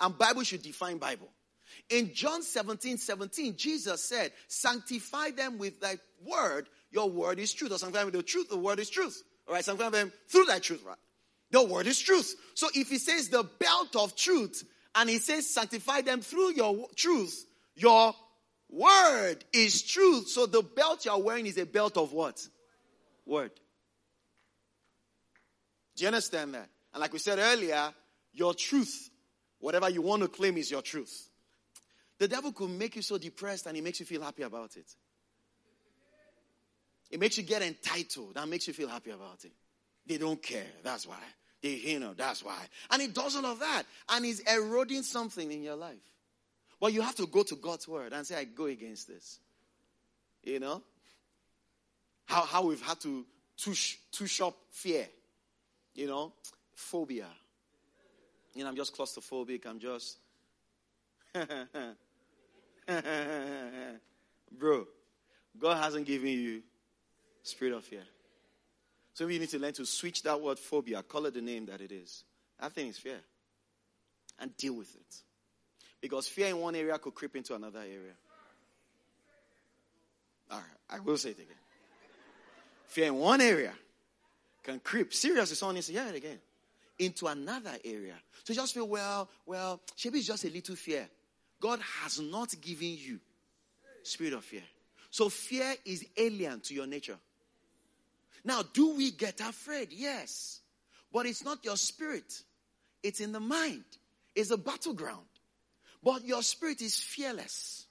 And 0.00 0.16
Bible 0.16 0.42
should 0.42 0.62
define 0.62 0.96
Bible. 0.96 1.28
In 1.90 2.14
John 2.14 2.42
17, 2.42 2.96
17, 2.96 3.56
Jesus 3.56 4.02
said, 4.02 4.32
sanctify 4.46 5.32
them 5.32 5.58
with 5.58 5.80
thy 5.80 5.98
word. 6.24 6.66
Your 6.90 7.10
word 7.10 7.38
is 7.38 7.52
truth. 7.52 7.72
Or 7.72 7.90
them 7.90 8.06
with 8.06 8.14
the 8.14 8.22
truth. 8.22 8.48
The 8.48 8.56
word 8.56 8.78
is 8.78 8.88
truth. 8.88 9.22
All 9.46 9.52
right, 9.52 9.62
sanctify 9.62 9.90
them 9.90 10.12
through 10.28 10.46
thy 10.46 10.60
truth, 10.60 10.82
right? 10.86 10.96
The 11.50 11.62
word 11.62 11.86
is 11.86 11.98
truth. 11.98 12.34
So 12.54 12.68
if 12.74 12.88
he 12.88 12.96
says 12.96 13.28
the 13.28 13.44
belt 13.58 13.96
of 13.96 14.16
truth, 14.16 14.64
and 14.94 15.10
he 15.10 15.18
says 15.18 15.52
sanctify 15.52 16.00
them 16.00 16.22
through 16.22 16.54
your 16.54 16.88
truth, 16.96 17.44
your 17.74 18.14
word 18.70 19.44
is 19.52 19.82
truth. 19.82 20.28
So 20.28 20.46
the 20.46 20.62
belt 20.62 21.04
you're 21.04 21.22
wearing 21.22 21.44
is 21.44 21.58
a 21.58 21.66
belt 21.66 21.98
of 21.98 22.14
what? 22.14 22.40
Word. 23.26 23.50
Do 25.98 26.04
you 26.04 26.08
understand 26.08 26.54
that? 26.54 26.68
And 26.94 27.00
like 27.00 27.12
we 27.12 27.18
said 27.18 27.40
earlier, 27.40 27.92
your 28.32 28.54
truth, 28.54 29.10
whatever 29.58 29.90
you 29.90 30.00
want 30.00 30.22
to 30.22 30.28
claim 30.28 30.56
is 30.56 30.70
your 30.70 30.80
truth. 30.80 31.28
The 32.18 32.28
devil 32.28 32.52
could 32.52 32.70
make 32.70 32.94
you 32.94 33.02
so 33.02 33.18
depressed 33.18 33.66
and 33.66 33.74
he 33.74 33.82
makes 33.82 33.98
you 33.98 34.06
feel 34.06 34.22
happy 34.22 34.44
about 34.44 34.76
it. 34.76 34.86
It 37.10 37.18
makes 37.18 37.36
you 37.36 37.42
get 37.42 37.62
entitled 37.62 38.34
That 38.34 38.46
makes 38.46 38.68
you 38.68 38.74
feel 38.74 38.86
happy 38.86 39.10
about 39.10 39.44
it. 39.44 39.50
They 40.06 40.18
don't 40.18 40.40
care. 40.40 40.66
That's 40.84 41.04
why. 41.04 41.18
They, 41.62 41.70
you 41.70 41.98
know, 41.98 42.14
that's 42.14 42.44
why. 42.44 42.60
And 42.90 43.02
he 43.02 43.08
does 43.08 43.34
all 43.34 43.46
of 43.46 43.58
that. 43.58 43.82
And 44.08 44.24
he's 44.24 44.38
eroding 44.40 45.02
something 45.02 45.50
in 45.50 45.64
your 45.64 45.74
life. 45.74 45.96
But 46.80 46.92
you 46.92 47.02
have 47.02 47.16
to 47.16 47.26
go 47.26 47.42
to 47.42 47.56
God's 47.56 47.88
word 47.88 48.12
and 48.12 48.24
say, 48.24 48.36
I 48.36 48.44
go 48.44 48.66
against 48.66 49.08
this. 49.08 49.40
You 50.44 50.60
know? 50.60 50.80
How, 52.26 52.42
how 52.42 52.66
we've 52.66 52.82
had 52.82 53.00
to 53.00 53.26
tush, 53.56 53.96
tush 54.12 54.40
up 54.42 54.56
fear 54.70 55.08
you 55.98 56.06
know, 56.06 56.32
phobia. 56.74 57.26
You 58.54 58.62
know, 58.62 58.70
I'm 58.70 58.76
just 58.76 58.96
claustrophobic. 58.96 59.66
I'm 59.66 59.80
just. 59.80 60.18
Bro, 64.56 64.86
God 65.58 65.82
hasn't 65.82 66.06
given 66.06 66.28
you 66.28 66.62
spirit 67.42 67.74
of 67.74 67.82
fear. 67.84 68.04
So 69.14 69.26
you 69.26 69.40
need 69.40 69.50
to 69.50 69.58
learn 69.58 69.72
to 69.74 69.84
switch 69.84 70.22
that 70.22 70.40
word 70.40 70.58
phobia, 70.60 71.02
call 71.02 71.26
it 71.26 71.34
the 71.34 71.42
name 71.42 71.66
that 71.66 71.80
it 71.80 71.90
is. 71.90 72.22
That 72.60 72.72
thing 72.72 72.86
is 72.86 72.96
fear. 72.96 73.18
And 74.38 74.56
deal 74.56 74.74
with 74.74 74.94
it. 74.94 75.16
Because 76.00 76.28
fear 76.28 76.46
in 76.46 76.58
one 76.58 76.76
area 76.76 76.96
could 76.98 77.14
creep 77.14 77.34
into 77.34 77.56
another 77.56 77.80
area. 77.80 78.14
All 80.50 80.58
right, 80.58 80.66
I 80.88 81.00
will 81.00 81.16
say 81.16 81.30
it 81.30 81.38
again. 81.38 81.56
Fear 82.86 83.08
in 83.08 83.16
one 83.16 83.40
area 83.40 83.72
can 84.68 84.80
creep. 84.80 85.14
Seriously, 85.14 85.56
someone 85.56 85.76
needs 85.76 85.86
to 85.86 85.94
it 85.94 86.14
again. 86.14 86.38
Into 86.98 87.26
another 87.26 87.72
area. 87.84 88.14
So 88.44 88.52
just 88.52 88.74
feel, 88.74 88.88
well, 88.88 89.28
well, 89.46 89.80
maybe 90.04 90.18
it's 90.18 90.26
just 90.26 90.44
a 90.44 90.50
little 90.50 90.76
fear. 90.76 91.08
God 91.60 91.80
has 92.02 92.20
not 92.20 92.54
given 92.60 92.96
you 92.98 93.18
spirit 94.02 94.32
of 94.32 94.44
fear. 94.44 94.62
So 95.10 95.28
fear 95.28 95.74
is 95.84 96.04
alien 96.16 96.60
to 96.60 96.74
your 96.74 96.86
nature. 96.86 97.16
Now, 98.44 98.62
do 98.62 98.94
we 98.94 99.10
get 99.10 99.40
afraid? 99.40 99.88
Yes. 99.90 100.60
But 101.12 101.26
it's 101.26 101.44
not 101.44 101.64
your 101.64 101.76
spirit. 101.76 102.42
It's 103.02 103.20
in 103.20 103.32
the 103.32 103.40
mind. 103.40 103.84
It's 104.34 104.50
a 104.50 104.58
battleground. 104.58 105.26
But 106.02 106.24
your 106.24 106.42
spirit 106.42 106.82
is 106.82 106.98
fearless. 106.98 107.86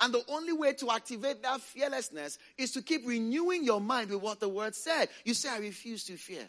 And 0.00 0.14
the 0.14 0.22
only 0.28 0.52
way 0.52 0.72
to 0.74 0.90
activate 0.90 1.42
that 1.42 1.60
fearlessness 1.60 2.38
is 2.56 2.72
to 2.72 2.82
keep 2.82 3.06
renewing 3.06 3.64
your 3.64 3.80
mind 3.80 4.10
with 4.10 4.22
what 4.22 4.38
the 4.38 4.48
word 4.48 4.74
said. 4.74 5.08
You 5.24 5.34
say, 5.34 5.48
I 5.48 5.58
refuse 5.58 6.04
to 6.04 6.16
fear. 6.16 6.48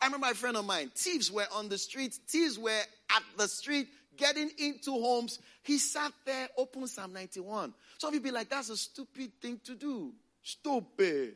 I 0.00 0.06
remember 0.06 0.28
a 0.30 0.34
friend 0.34 0.56
of 0.56 0.64
mine, 0.64 0.90
thieves 0.94 1.30
were 1.30 1.46
on 1.52 1.68
the 1.68 1.76
street, 1.76 2.14
thieves 2.28 2.58
were 2.58 2.70
at 2.70 3.22
the 3.36 3.48
street 3.48 3.88
getting 4.16 4.50
into 4.58 4.92
homes. 4.92 5.40
He 5.62 5.78
sat 5.78 6.12
there, 6.24 6.48
opened 6.56 6.88
Psalm 6.88 7.12
91. 7.12 7.74
Some 7.98 8.08
of 8.08 8.14
you 8.14 8.20
be 8.20 8.30
like, 8.30 8.48
that's 8.48 8.70
a 8.70 8.76
stupid 8.76 9.32
thing 9.42 9.60
to 9.64 9.74
do. 9.74 10.12
Stupid. 10.42 11.34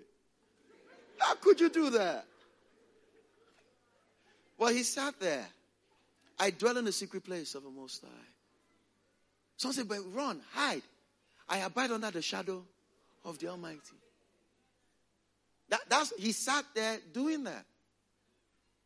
How 1.18 1.34
could 1.34 1.60
you 1.60 1.68
do 1.68 1.90
that? 1.90 2.24
Well, 4.58 4.72
he 4.72 4.82
sat 4.82 5.18
there. 5.20 5.46
I 6.38 6.50
dwell 6.50 6.76
in 6.76 6.84
the 6.84 6.92
secret 6.92 7.24
place 7.24 7.54
of 7.54 7.62
the 7.62 7.70
Most 7.70 8.02
High. 8.02 8.08
Some 9.56 9.72
say, 9.72 9.82
but 9.82 9.98
run, 10.12 10.40
hide. 10.52 10.82
I 11.48 11.58
abide 11.58 11.90
under 11.90 12.10
the 12.10 12.22
shadow 12.22 12.64
of 13.24 13.38
the 13.38 13.48
Almighty. 13.48 13.96
That, 15.68 15.80
that's 15.88 16.12
he 16.18 16.32
sat 16.32 16.64
there 16.74 16.98
doing 17.12 17.44
that. 17.44 17.64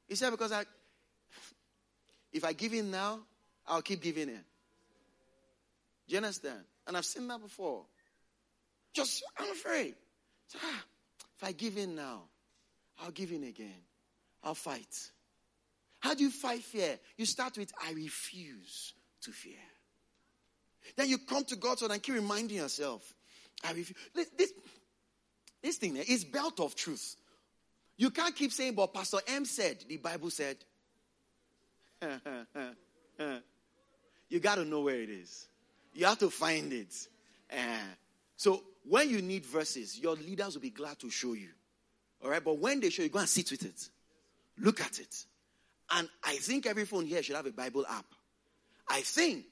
He 0.08 0.14
said, 0.14 0.30
because 0.30 0.52
I 0.52 0.64
if 2.32 2.44
I 2.44 2.52
give 2.52 2.74
in 2.74 2.90
now, 2.90 3.20
I'll 3.66 3.82
keep 3.82 4.02
giving 4.02 4.28
in. 4.28 4.44
Do 6.06 6.12
you 6.12 6.18
understand? 6.18 6.60
And 6.86 6.96
I've 6.96 7.04
seen 7.04 7.26
that 7.28 7.40
before. 7.40 7.84
Just 8.92 9.24
I'm 9.38 9.50
afraid. 9.50 9.94
So, 10.46 10.58
ah, 10.62 10.84
if 11.36 11.44
I 11.44 11.52
give 11.52 11.76
in 11.76 11.96
now, 11.96 12.22
I'll 13.02 13.10
give 13.10 13.32
in 13.32 13.44
again. 13.44 13.82
I'll 14.44 14.54
fight. 14.54 15.10
How 16.00 16.14
do 16.14 16.22
you 16.22 16.30
fight 16.30 16.62
fear? 16.62 16.98
You 17.16 17.26
start 17.26 17.58
with, 17.58 17.72
I 17.84 17.92
refuse 17.92 18.94
to 19.22 19.32
fear. 19.32 19.54
Then 20.94 21.08
you 21.08 21.18
come 21.18 21.44
to 21.44 21.56
God's 21.56 21.82
word 21.82 21.90
and 21.90 22.02
keep 22.02 22.14
reminding 22.14 22.58
yourself, 22.58 23.14
I 23.64 23.72
refuse. 23.72 23.98
This, 24.14 24.52
this, 25.62 25.76
thing 25.76 25.96
is 25.96 26.24
belt 26.24 26.60
of 26.60 26.76
truth. 26.76 27.16
You 27.96 28.10
can't 28.10 28.36
keep 28.36 28.52
saying, 28.52 28.74
but 28.74 28.92
Pastor 28.94 29.18
M 29.26 29.44
said, 29.44 29.84
the 29.88 29.96
Bible 29.96 30.30
said. 30.30 30.56
you 34.28 34.40
got 34.40 34.56
to 34.56 34.64
know 34.64 34.82
where 34.82 35.00
it 35.00 35.08
is. 35.08 35.48
You 35.94 36.06
have 36.06 36.18
to 36.18 36.30
find 36.30 36.72
it. 36.72 36.94
Uh, 37.50 37.78
so 38.36 38.62
when 38.84 39.08
you 39.08 39.22
need 39.22 39.46
verses, 39.46 39.98
your 39.98 40.14
leaders 40.14 40.54
will 40.54 40.62
be 40.62 40.70
glad 40.70 40.98
to 41.00 41.10
show 41.10 41.32
you. 41.32 41.48
All 42.22 42.30
right, 42.30 42.44
but 42.44 42.58
when 42.58 42.80
they 42.80 42.90
show 42.90 43.02
you, 43.02 43.08
go 43.08 43.18
and 43.18 43.28
sit 43.28 43.50
with 43.50 43.64
it. 43.64 43.88
Look 44.58 44.80
at 44.80 44.98
it. 44.98 45.24
And 45.90 46.08
I 46.24 46.36
think 46.36 46.66
every 46.66 46.84
phone 46.84 47.06
here 47.06 47.22
should 47.22 47.36
have 47.36 47.46
a 47.46 47.52
Bible 47.52 47.86
app. 47.88 48.06
I 48.88 49.00
think. 49.00 49.44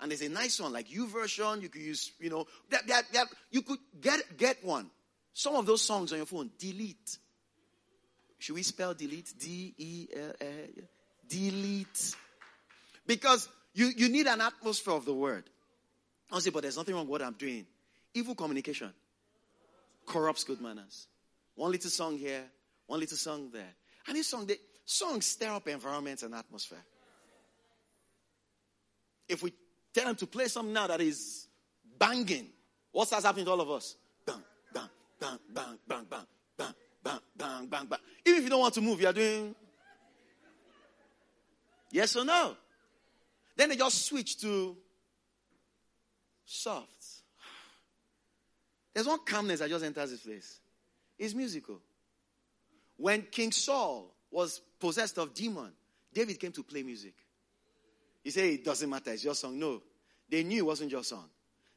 And 0.00 0.10
there's 0.10 0.22
a 0.22 0.28
nice 0.28 0.60
one 0.60 0.72
like 0.72 0.90
U 0.92 1.06
YouVersion. 1.06 1.62
You 1.62 1.68
could 1.68 1.82
use, 1.82 2.12
you 2.20 2.30
know, 2.30 2.46
that, 2.70 2.86
that, 2.86 3.04
that 3.12 3.26
you 3.50 3.62
could 3.62 3.78
get 4.00 4.36
get 4.36 4.64
one. 4.64 4.90
Some 5.32 5.56
of 5.56 5.66
those 5.66 5.82
songs 5.82 6.12
on 6.12 6.18
your 6.18 6.26
phone, 6.26 6.50
delete. 6.58 7.18
Should 8.38 8.54
we 8.54 8.62
spell 8.62 8.94
delete? 8.94 9.32
D 9.38 9.74
E 9.76 10.08
L 10.14 10.32
E. 10.40 10.82
Delete. 11.28 12.14
Because 13.06 13.48
you, 13.74 13.90
you 13.96 14.08
need 14.08 14.26
an 14.26 14.40
atmosphere 14.40 14.94
of 14.94 15.04
the 15.04 15.14
word. 15.14 15.44
I'll 16.30 16.40
say, 16.40 16.50
but 16.50 16.62
there's 16.62 16.76
nothing 16.76 16.94
wrong 16.94 17.04
with 17.04 17.20
what 17.20 17.22
I'm 17.22 17.34
doing. 17.34 17.66
Evil 18.14 18.34
communication 18.34 18.92
corrupts 20.06 20.44
good 20.44 20.60
manners. 20.60 21.06
One 21.54 21.70
little 21.70 21.90
song 21.90 22.18
here, 22.18 22.44
one 22.86 23.00
little 23.00 23.16
song 23.16 23.50
there. 23.52 23.74
And 24.06 24.16
this 24.16 24.28
song, 24.28 24.46
they, 24.46 24.56
songs 24.84 25.26
stir 25.26 25.50
up 25.50 25.68
environment 25.68 26.22
and 26.22 26.34
atmosphere. 26.34 26.82
If 29.28 29.42
we 29.42 29.52
tell 29.98 30.06
them 30.06 30.16
to 30.16 30.26
play 30.26 30.46
something 30.46 30.72
now 30.72 30.86
that 30.86 31.00
is 31.00 31.48
banging, 31.98 32.46
what 32.92 33.08
starts 33.08 33.24
happening 33.24 33.44
to 33.44 33.50
all 33.50 33.60
of 33.60 33.70
us? 33.70 33.96
Bang, 34.24 34.42
bang, 34.72 34.88
bang, 35.20 35.38
bang, 35.52 35.78
bang, 35.88 36.06
bang, 36.08 36.24
bang, 36.56 36.74
bang, 37.02 37.20
bang, 37.36 37.66
bang, 37.66 37.86
bang. 37.86 37.98
Even 38.24 38.38
if 38.38 38.44
you 38.44 38.50
don't 38.50 38.60
want 38.60 38.74
to 38.74 38.80
move, 38.80 39.00
you're 39.00 39.12
doing 39.12 39.54
yes 41.90 42.14
or 42.14 42.24
no. 42.24 42.56
Then 43.56 43.70
they 43.70 43.76
just 43.76 44.06
switch 44.06 44.40
to 44.40 44.76
soft. 46.44 47.04
There's 48.94 49.06
one 49.06 49.20
calmness 49.26 49.58
that 49.58 49.68
just 49.68 49.84
enters 49.84 50.12
this 50.12 50.20
place. 50.20 50.60
It's 51.18 51.34
musical. 51.34 51.80
When 52.96 53.22
King 53.22 53.50
Saul 53.50 54.14
was 54.30 54.60
possessed 54.78 55.18
of 55.18 55.34
demon, 55.34 55.72
David 56.12 56.38
came 56.38 56.52
to 56.52 56.62
play 56.62 56.84
music. 56.84 57.14
He 58.22 58.30
said, 58.30 58.44
It 58.44 58.64
doesn't 58.64 58.88
matter, 58.88 59.10
it's 59.10 59.24
your 59.24 59.34
song. 59.34 59.58
No. 59.58 59.82
They 60.28 60.42
knew 60.42 60.58
it 60.58 60.66
wasn't 60.66 60.92
your 60.92 61.04
song. 61.04 61.28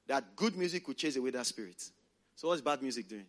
That 0.07 0.35
good 0.35 0.57
music 0.57 0.85
could 0.85 0.97
chase 0.97 1.15
away 1.15 1.29
that 1.31 1.45
spirit. 1.45 1.81
So, 2.35 2.47
what's 2.47 2.61
bad 2.61 2.81
music 2.81 3.07
doing? 3.07 3.25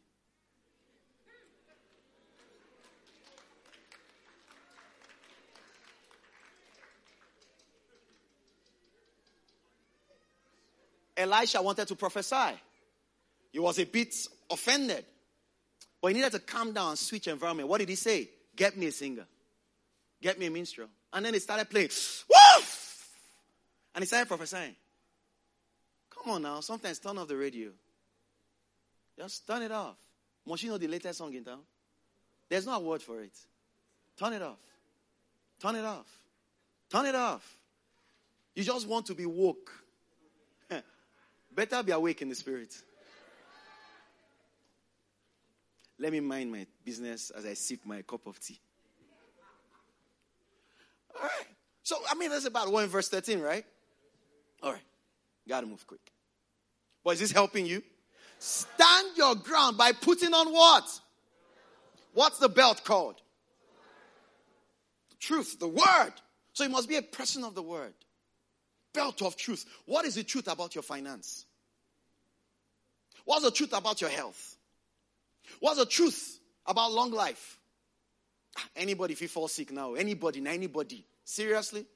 Elisha 11.17 11.63
wanted 11.63 11.87
to 11.89 11.95
prophesy. 11.95 12.59
He 13.53 13.59
was 13.59 13.79
a 13.79 13.85
bit 13.85 14.15
offended. 14.51 15.05
But 16.01 16.09
he 16.09 16.15
needed 16.15 16.33
to 16.33 16.41
calm 16.41 16.73
down, 16.73 16.97
switch 16.97 17.29
environment. 17.29 17.69
What 17.69 17.79
did 17.79 17.89
he 17.89 17.95
say? 17.95 18.29
Get 18.57 18.77
me 18.77 18.87
a 18.87 18.93
singer. 18.93 19.27
Get 20.21 20.39
me 20.39 20.47
a 20.47 20.51
minstrel. 20.51 20.89
And 21.13 21.25
then 21.25 21.35
he 21.35 21.41
started 21.41 21.71
playing. 21.71 21.89
Woof! 21.89 23.09
And 23.95 24.03
he 24.03 24.07
started 24.07 24.27
prophesying. 24.27 24.75
Come 26.23 26.35
on 26.35 26.43
now. 26.43 26.61
Sometimes 26.61 26.99
turn 26.99 27.19
off 27.19 27.27
the 27.27 27.37
radio. 27.37 27.71
Just 29.19 29.47
turn 29.47 29.63
it 29.63 29.73
off. 29.73 29.97
Must 30.47 30.63
you 30.63 30.71
know 30.71 30.79
the 30.79 30.89
latest 30.89 31.19
song 31.19 31.35
in 31.35 31.45
town? 31.45 31.61
There's 32.49 32.67
no 32.67 32.79
word 32.79 33.03
for 33.03 33.21
it. 33.23 33.37
Turn 34.17 34.33
it 34.33 34.43
off. 34.43 34.59
Turn 35.61 35.77
it 35.77 35.85
off. 35.85 36.07
Turn 36.91 37.07
it 37.07 37.15
off. 37.15 37.57
You 38.55 38.63
just 38.63 38.87
want 38.87 39.07
to 39.07 39.15
be 39.15 39.27
woke. 39.27 39.71
Better 41.55 41.83
be 41.83 41.93
awake 41.93 42.23
in 42.23 42.29
the 42.29 42.35
spirit. 42.35 42.75
Let 45.99 46.13
me 46.13 46.21
mind 46.21 46.53
my 46.53 46.67
business 46.85 47.31
as 47.31 47.47
I 47.47 47.55
sip 47.55 47.81
my 47.85 48.03
cup 48.03 48.27
of 48.27 48.39
tea. 48.41 48.59
All 51.17 51.23
right. 51.23 51.47
So, 51.83 51.97
I 52.11 52.15
mean, 52.15 52.31
that's 52.31 52.45
about 52.45 52.71
one 52.71 52.87
verse 52.87 53.09
13, 53.09 53.41
right? 53.41 53.65
All 54.63 54.73
right. 54.73 54.83
Got 55.49 55.63
to 55.63 55.67
move 55.67 55.87
quick. 55.87 56.12
But 57.05 57.13
is 57.15 57.21
this 57.21 57.33
helping 57.33 57.67
you? 57.67 57.83
Stand 58.39 59.17
your 59.17 59.35
ground 59.35 59.77
by 59.77 59.93
putting 59.93 60.35
on 60.35 60.53
what? 60.53 60.85
What's 62.15 62.39
the 62.39 62.49
belt 62.49 62.83
called? 62.85 63.21
The 65.11 65.17
truth, 65.17 65.59
the 65.59 65.69
word. 65.69 66.13
So 66.53 66.65
you 66.65 66.71
must 66.71 66.89
be 66.89 66.97
a 66.97 67.03
person 67.03 67.45
of 67.45 67.55
the 67.55 67.63
word. 67.63 67.95
Belt 68.93 69.23
of 69.23 69.37
truth. 69.37 69.65
What 69.87 70.05
is 70.05 70.17
the 70.17 70.25
truth 70.25 70.49
about 70.49 70.75
your 70.75 70.83
finance? 70.83 71.47
What's 73.25 73.45
the 73.45 73.51
truth 73.51 73.73
about 73.73 74.01
your 74.01 74.11
health? 74.11 74.57
What's 75.61 75.79
the 75.79 75.87
truth 75.87 76.39
about 76.67 76.93
long 76.93 77.11
life? 77.13 77.59
Ah, 78.59 78.69
anybody, 78.77 79.13
if 79.15 79.23
you 79.23 79.29
fall 79.29 79.49
sick 79.49 79.73
now, 79.73 79.95
anybody, 79.95 80.43
anybody. 80.47 81.05
Seriously? 81.25 81.87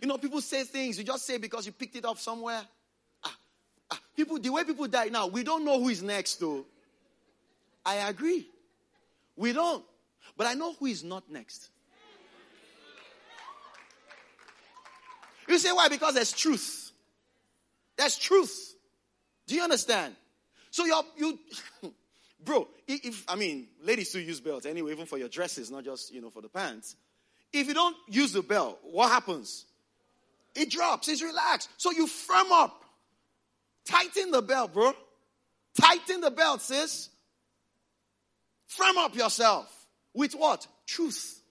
You 0.00 0.08
know, 0.08 0.18
people 0.18 0.40
say 0.40 0.64
things, 0.64 0.98
you 0.98 1.04
just 1.04 1.26
say 1.26 1.38
because 1.38 1.66
you 1.66 1.72
picked 1.72 1.96
it 1.96 2.04
up 2.04 2.18
somewhere. 2.18 2.62
People, 4.20 4.38
the 4.38 4.50
way 4.50 4.64
people 4.64 4.86
die 4.86 5.06
now, 5.06 5.28
we 5.28 5.42
don't 5.42 5.64
know 5.64 5.80
who 5.80 5.88
is 5.88 6.02
next, 6.02 6.40
though. 6.40 6.66
I 7.86 7.94
agree. 8.10 8.46
We 9.34 9.54
don't. 9.54 9.82
But 10.36 10.46
I 10.46 10.52
know 10.52 10.74
who 10.74 10.84
is 10.84 11.02
not 11.02 11.24
next. 11.30 11.70
You 15.48 15.58
say 15.58 15.72
why? 15.72 15.88
Because 15.88 16.12
there's 16.12 16.32
truth. 16.32 16.92
There's 17.96 18.18
truth. 18.18 18.74
Do 19.46 19.54
you 19.54 19.62
understand? 19.62 20.14
So 20.70 20.84
you 20.84 21.00
you 21.16 21.38
Bro, 22.44 22.68
if, 22.86 23.24
I 23.26 23.36
mean, 23.36 23.68
ladies 23.82 24.12
do 24.12 24.20
use 24.20 24.40
belts 24.40 24.66
anyway, 24.66 24.92
even 24.92 25.06
for 25.06 25.16
your 25.16 25.28
dresses, 25.28 25.70
not 25.70 25.84
just, 25.84 26.12
you 26.12 26.20
know, 26.20 26.28
for 26.28 26.42
the 26.42 26.48
pants. 26.50 26.94
If 27.54 27.68
you 27.68 27.74
don't 27.74 27.96
use 28.06 28.32
the 28.32 28.42
belt, 28.42 28.80
what 28.82 29.08
happens? 29.10 29.64
It 30.54 30.70
drops, 30.70 31.08
it's 31.08 31.22
relaxed. 31.22 31.70
So 31.78 31.90
you 31.90 32.06
firm 32.06 32.52
up. 32.52 32.79
Tighten 33.86 34.30
the 34.30 34.42
belt, 34.42 34.72
bro. 34.72 34.92
Tighten 35.80 36.20
the 36.20 36.30
belt, 36.30 36.60
sis. 36.62 37.10
Firm 38.66 38.98
up 38.98 39.14
yourself. 39.14 39.68
With 40.14 40.34
what? 40.34 40.66
Truth. 40.86 41.42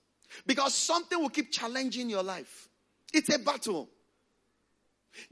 Because 0.45 0.73
something 0.73 1.19
will 1.19 1.29
keep 1.29 1.51
challenging 1.51 2.09
your 2.09 2.23
life. 2.23 2.69
It's 3.13 3.33
a 3.33 3.39
battle. 3.39 3.89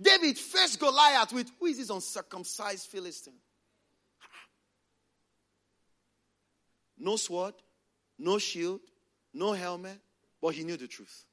David 0.01 0.37
faced 0.37 0.79
Goliath 0.79 1.33
with 1.33 1.51
who 1.59 1.67
is 1.67 1.77
this 1.77 1.89
uncircumcised 1.89 2.87
Philistine? 2.87 3.39
No 6.97 7.15
sword, 7.15 7.53
no 8.17 8.39
shield, 8.39 8.81
no 9.33 9.53
helmet, 9.53 9.99
but 10.41 10.49
he 10.55 10.63
knew 10.63 10.77
the 10.77 10.87
truth. 10.87 11.25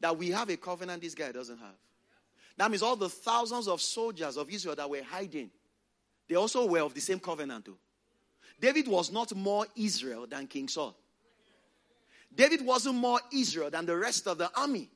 That 0.00 0.16
we 0.16 0.30
have 0.30 0.48
a 0.50 0.56
covenant 0.56 1.02
this 1.02 1.14
guy 1.14 1.32
doesn't 1.32 1.58
have. 1.58 1.76
That 2.56 2.70
means 2.70 2.82
all 2.82 2.96
the 2.96 3.08
thousands 3.08 3.68
of 3.68 3.80
soldiers 3.80 4.36
of 4.36 4.50
Israel 4.50 4.74
that 4.76 4.88
were 4.88 5.02
hiding, 5.02 5.50
they 6.28 6.34
also 6.34 6.66
were 6.66 6.80
of 6.80 6.94
the 6.94 7.00
same 7.00 7.18
covenant 7.18 7.64
too. 7.64 7.76
David 8.60 8.86
was 8.86 9.10
not 9.10 9.34
more 9.34 9.66
Israel 9.76 10.26
than 10.26 10.46
King 10.46 10.68
Saul. 10.68 10.96
David 12.34 12.64
wasn't 12.64 12.94
more 12.94 13.20
Israel 13.32 13.70
than 13.70 13.86
the 13.86 13.96
rest 13.96 14.26
of 14.26 14.38
the 14.38 14.50
army. 14.56 14.88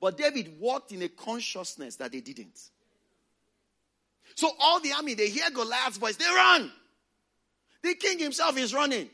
But 0.00 0.16
David 0.16 0.58
walked 0.58 0.92
in 0.92 1.02
a 1.02 1.08
consciousness 1.08 1.96
that 1.96 2.12
they 2.12 2.20
didn't. 2.20 2.60
So 4.34 4.50
all 4.60 4.80
the 4.80 4.92
army, 4.92 5.14
they 5.14 5.28
hear 5.28 5.50
Goliath's 5.50 5.96
voice, 5.96 6.16
they 6.16 6.26
run. 6.26 6.70
The 7.82 7.94
king 7.94 8.18
himself 8.18 8.58
is 8.58 8.74
running. 8.74 9.08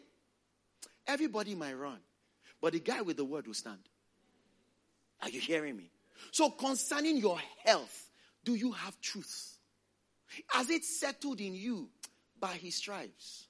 Everybody 1.06 1.54
might 1.54 1.74
run, 1.74 1.98
but 2.60 2.72
the 2.72 2.80
guy 2.80 3.02
with 3.02 3.16
the 3.16 3.24
word 3.24 3.46
will 3.46 3.54
stand. 3.54 3.78
Are 5.20 5.28
you 5.28 5.40
hearing 5.40 5.76
me? 5.76 5.91
So, 6.30 6.50
concerning 6.50 7.18
your 7.18 7.38
health, 7.64 8.10
do 8.44 8.54
you 8.54 8.72
have 8.72 9.00
truth? 9.00 9.58
Has 10.48 10.70
it 10.70 10.84
settled 10.84 11.40
in 11.40 11.54
you 11.54 11.88
by 12.38 12.54
his 12.54 12.76
stripes? 12.76 13.46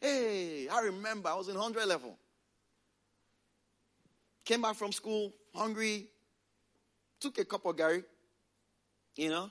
Hey, 0.00 0.68
I 0.68 0.80
remember 0.82 1.28
I 1.28 1.34
was 1.34 1.48
in 1.48 1.54
100 1.54 1.86
level. 1.86 2.16
Came 4.44 4.62
back 4.62 4.76
from 4.76 4.92
school, 4.92 5.32
hungry, 5.54 6.06
took 7.18 7.38
a 7.38 7.44
cup 7.44 7.64
of 7.64 7.76
garri, 7.76 8.04
you 9.16 9.30
know. 9.30 9.50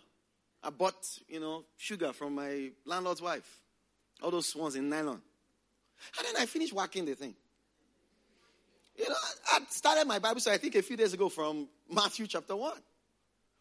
I 0.62 0.70
bought, 0.70 1.06
you 1.28 1.40
know, 1.40 1.66
sugar 1.76 2.14
from 2.14 2.36
my 2.36 2.72
landlord's 2.86 3.22
wife. 3.22 3.60
All 4.22 4.32
those 4.32 4.56
ones 4.56 4.76
in 4.76 4.90
nylon. 4.90 5.22
And 6.18 6.28
then 6.28 6.42
I 6.42 6.46
finished 6.46 6.74
whacking 6.74 7.06
the 7.06 7.16
thing. 7.16 7.36
You 8.98 9.10
know, 9.10 9.16
I 9.52 9.60
started 9.70 10.08
my 10.08 10.20
Bible 10.20 10.40
study, 10.40 10.56
I 10.56 10.58
think, 10.60 10.76
a 10.76 10.82
few 10.82 10.98
days 10.98 11.14
ago 11.14 11.30
from 11.30 11.68
Matthew 11.90 12.28
chapter 12.28 12.56
1. 12.56 12.74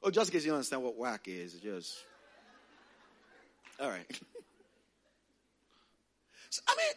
Oh, 0.03 0.11
just 0.11 0.31
in 0.31 0.33
case 0.33 0.45
you 0.45 0.51
don't 0.51 0.57
understand 0.57 0.83
what 0.83 0.97
whack 0.97 1.23
is, 1.27 1.55
just. 1.55 1.97
All 3.81 3.89
right. 3.89 4.05
so, 6.51 6.63
I 6.69 6.77
mean, 6.77 6.93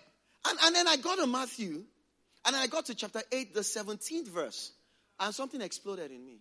and, 0.50 0.60
and 0.66 0.76
then 0.76 0.88
I 0.88 0.98
got 0.98 1.18
to 1.20 1.28
Matthew, 1.28 1.84
and 2.46 2.56
I 2.56 2.68
got 2.68 2.86
to 2.88 2.96
chapter 2.96 3.22
8, 3.32 3.54
the 3.54 3.62
17th 3.62 4.28
verse, 4.28 4.72
and 5.20 5.34
something 5.34 5.62
exploded 5.62 6.12
in 6.12 6.26
me. 6.26 6.40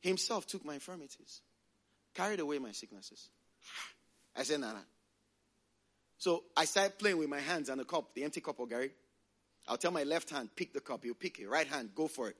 Himself 0.00 0.46
took 0.46 0.64
my 0.64 0.74
infirmities, 0.74 1.40
carried 2.14 2.40
away 2.40 2.58
my 2.58 2.72
sicknesses. 2.72 3.28
I 4.36 4.44
said, 4.44 4.60
Nana. 4.60 4.84
So 6.18 6.44
I 6.56 6.66
started 6.66 6.98
playing 6.98 7.18
with 7.18 7.28
my 7.28 7.40
hands 7.40 7.68
and 7.68 7.80
the 7.80 7.84
cup, 7.84 8.14
the 8.14 8.22
empty 8.24 8.40
cup 8.40 8.60
of 8.60 8.68
garri. 8.68 8.90
I'll 9.68 9.76
tell 9.76 9.90
my 9.90 10.02
left 10.02 10.30
hand, 10.30 10.50
pick 10.56 10.72
the 10.72 10.80
cup. 10.80 11.04
He'll 11.04 11.14
pick 11.14 11.38
it. 11.38 11.48
Right 11.48 11.66
hand, 11.66 11.90
go 11.94 12.08
for 12.08 12.28
it. 12.28 12.36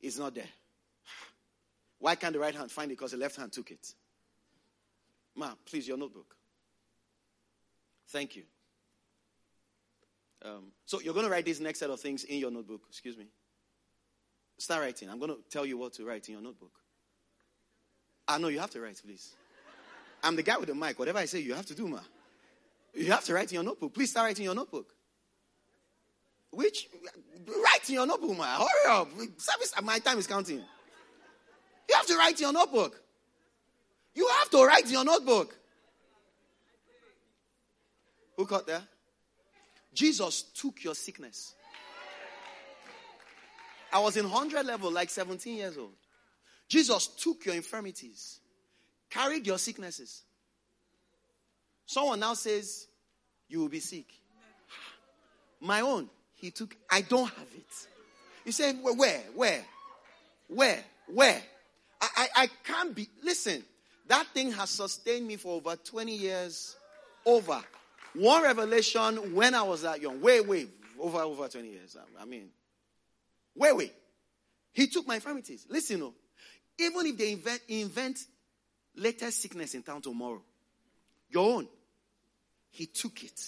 It's 0.00 0.18
not 0.18 0.34
there. 0.34 0.44
Why 1.98 2.14
can't 2.14 2.32
the 2.32 2.40
right 2.40 2.54
hand 2.54 2.70
find 2.70 2.90
it? 2.90 2.98
Because 2.98 3.12
the 3.12 3.18
left 3.18 3.36
hand 3.36 3.52
took 3.52 3.70
it. 3.70 3.94
Ma, 5.36 5.52
please, 5.64 5.86
your 5.86 5.96
notebook. 5.96 6.34
Thank 8.08 8.36
you. 8.36 8.42
Um, 10.42 10.72
so 10.86 11.00
you're 11.00 11.14
going 11.14 11.26
to 11.26 11.30
write 11.30 11.44
this 11.44 11.60
next 11.60 11.78
set 11.78 11.90
of 11.90 12.00
things 12.00 12.24
in 12.24 12.38
your 12.38 12.50
notebook. 12.50 12.82
Excuse 12.88 13.16
me. 13.16 13.26
Start 14.58 14.82
writing. 14.82 15.08
I'm 15.08 15.18
going 15.18 15.30
to 15.30 15.38
tell 15.48 15.64
you 15.64 15.78
what 15.78 15.92
to 15.94 16.04
write 16.04 16.28
in 16.28 16.34
your 16.34 16.42
notebook. 16.42 16.72
I 18.26 18.34
ah, 18.34 18.38
know 18.38 18.48
you 18.48 18.60
have 18.60 18.70
to 18.70 18.80
write, 18.80 19.00
please. 19.04 19.34
I'm 20.22 20.36
the 20.36 20.42
guy 20.42 20.56
with 20.56 20.68
the 20.68 20.74
mic. 20.74 20.98
Whatever 20.98 21.18
I 21.18 21.24
say, 21.24 21.40
you 21.40 21.54
have 21.54 21.66
to 21.66 21.74
do, 21.74 21.88
ma. 21.88 22.00
You 22.94 23.10
have 23.12 23.24
to 23.24 23.34
write 23.34 23.50
in 23.50 23.54
your 23.54 23.64
notebook. 23.64 23.94
Please 23.94 24.10
start 24.10 24.26
writing 24.26 24.44
your 24.44 24.54
notebook. 24.54 24.94
Which 26.50 26.88
write 27.46 27.88
in 27.88 27.94
your 27.94 28.06
notebook, 28.06 28.36
man. 28.36 28.60
Hurry 28.60 28.92
up. 28.92 29.08
Service 29.36 29.72
my 29.82 29.98
time 29.98 30.18
is 30.18 30.26
counting. 30.26 30.62
You 31.88 31.94
have 31.94 32.06
to 32.06 32.16
write 32.16 32.36
in 32.36 32.42
your 32.42 32.52
notebook. 32.52 33.00
You 34.14 34.28
have 34.40 34.50
to 34.50 34.64
write 34.64 34.84
in 34.86 34.92
your 34.92 35.04
notebook. 35.04 35.56
Who 38.36 38.46
caught 38.46 38.66
there? 38.66 38.82
Jesus 39.92 40.42
took 40.42 40.82
your 40.82 40.94
sickness. 40.94 41.54
I 43.92 43.98
was 43.98 44.16
in 44.16 44.30
100 44.30 44.64
level, 44.66 44.90
like 44.90 45.10
17 45.10 45.56
years 45.56 45.76
old. 45.76 45.94
Jesus 46.68 47.08
took 47.08 47.44
your 47.44 47.56
infirmities, 47.56 48.38
carried 49.10 49.46
your 49.46 49.58
sicknesses. 49.58 50.22
Someone 51.86 52.20
now 52.20 52.34
says, 52.34 52.86
You 53.48 53.58
will 53.60 53.68
be 53.68 53.80
sick. 53.80 54.06
My 55.60 55.80
own, 55.80 56.08
he 56.40 56.50
took, 56.50 56.74
I 56.90 57.02
don't 57.02 57.28
have 57.28 57.48
it. 57.54 57.86
He 58.44 58.52
said, 58.52 58.78
Where? 58.82 59.20
Where? 59.34 59.64
Where? 60.48 60.84
Where? 61.06 61.42
I, 62.00 62.08
I, 62.16 62.28
I 62.36 62.48
can't 62.64 62.94
be. 62.94 63.08
Listen, 63.22 63.62
that 64.08 64.26
thing 64.28 64.50
has 64.52 64.70
sustained 64.70 65.26
me 65.26 65.36
for 65.36 65.56
over 65.56 65.76
20 65.76 66.16
years. 66.16 66.76
Over. 67.26 67.62
One 68.14 68.42
revelation 68.42 69.34
when 69.34 69.54
I 69.54 69.62
was 69.62 69.82
that 69.82 70.00
young. 70.00 70.22
Wait, 70.22 70.46
wait. 70.48 70.70
Over, 70.98 71.18
over 71.18 71.46
20 71.46 71.68
years. 71.68 71.96
I 72.18 72.24
mean, 72.24 72.48
wait, 73.54 73.76
wait. 73.76 73.92
He 74.72 74.86
took 74.86 75.06
my 75.06 75.16
infirmities. 75.16 75.66
Listen, 75.68 76.00
no. 76.00 76.14
Even 76.78 77.06
if 77.06 77.18
they 77.18 77.32
invent, 77.32 77.60
invent 77.68 78.18
latest 78.96 79.42
sickness 79.42 79.74
in 79.74 79.82
town 79.82 80.00
tomorrow, 80.00 80.42
your 81.28 81.56
own, 81.56 81.68
he 82.70 82.86
took 82.86 83.22
it. 83.22 83.40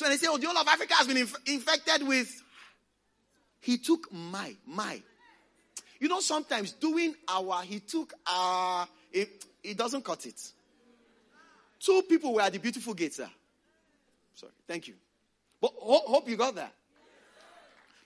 So 0.00 0.06
when 0.06 0.12
they 0.12 0.16
say, 0.16 0.28
oh, 0.30 0.38
the 0.38 0.46
whole 0.46 0.56
of 0.56 0.66
Africa 0.66 0.94
has 0.94 1.06
been 1.06 1.18
inf- 1.18 1.36
infected 1.44 2.08
with, 2.08 2.42
he 3.60 3.76
took 3.76 4.10
my, 4.10 4.56
my. 4.66 5.02
You 5.98 6.08
know, 6.08 6.20
sometimes 6.20 6.72
doing 6.72 7.14
our, 7.28 7.60
he 7.64 7.80
took 7.80 8.14
our, 8.26 8.88
it, 9.12 9.44
it 9.62 9.76
doesn't 9.76 10.02
cut 10.02 10.24
it. 10.24 10.40
Two 11.80 12.00
people 12.08 12.32
were 12.32 12.40
at 12.40 12.50
the 12.50 12.58
beautiful 12.58 12.94
gate, 12.94 13.12
sir. 13.12 13.28
Sorry, 14.36 14.52
thank 14.66 14.88
you. 14.88 14.94
But 15.60 15.72
ho- 15.76 16.04
hope 16.06 16.30
you 16.30 16.38
got 16.38 16.54
that. 16.54 16.72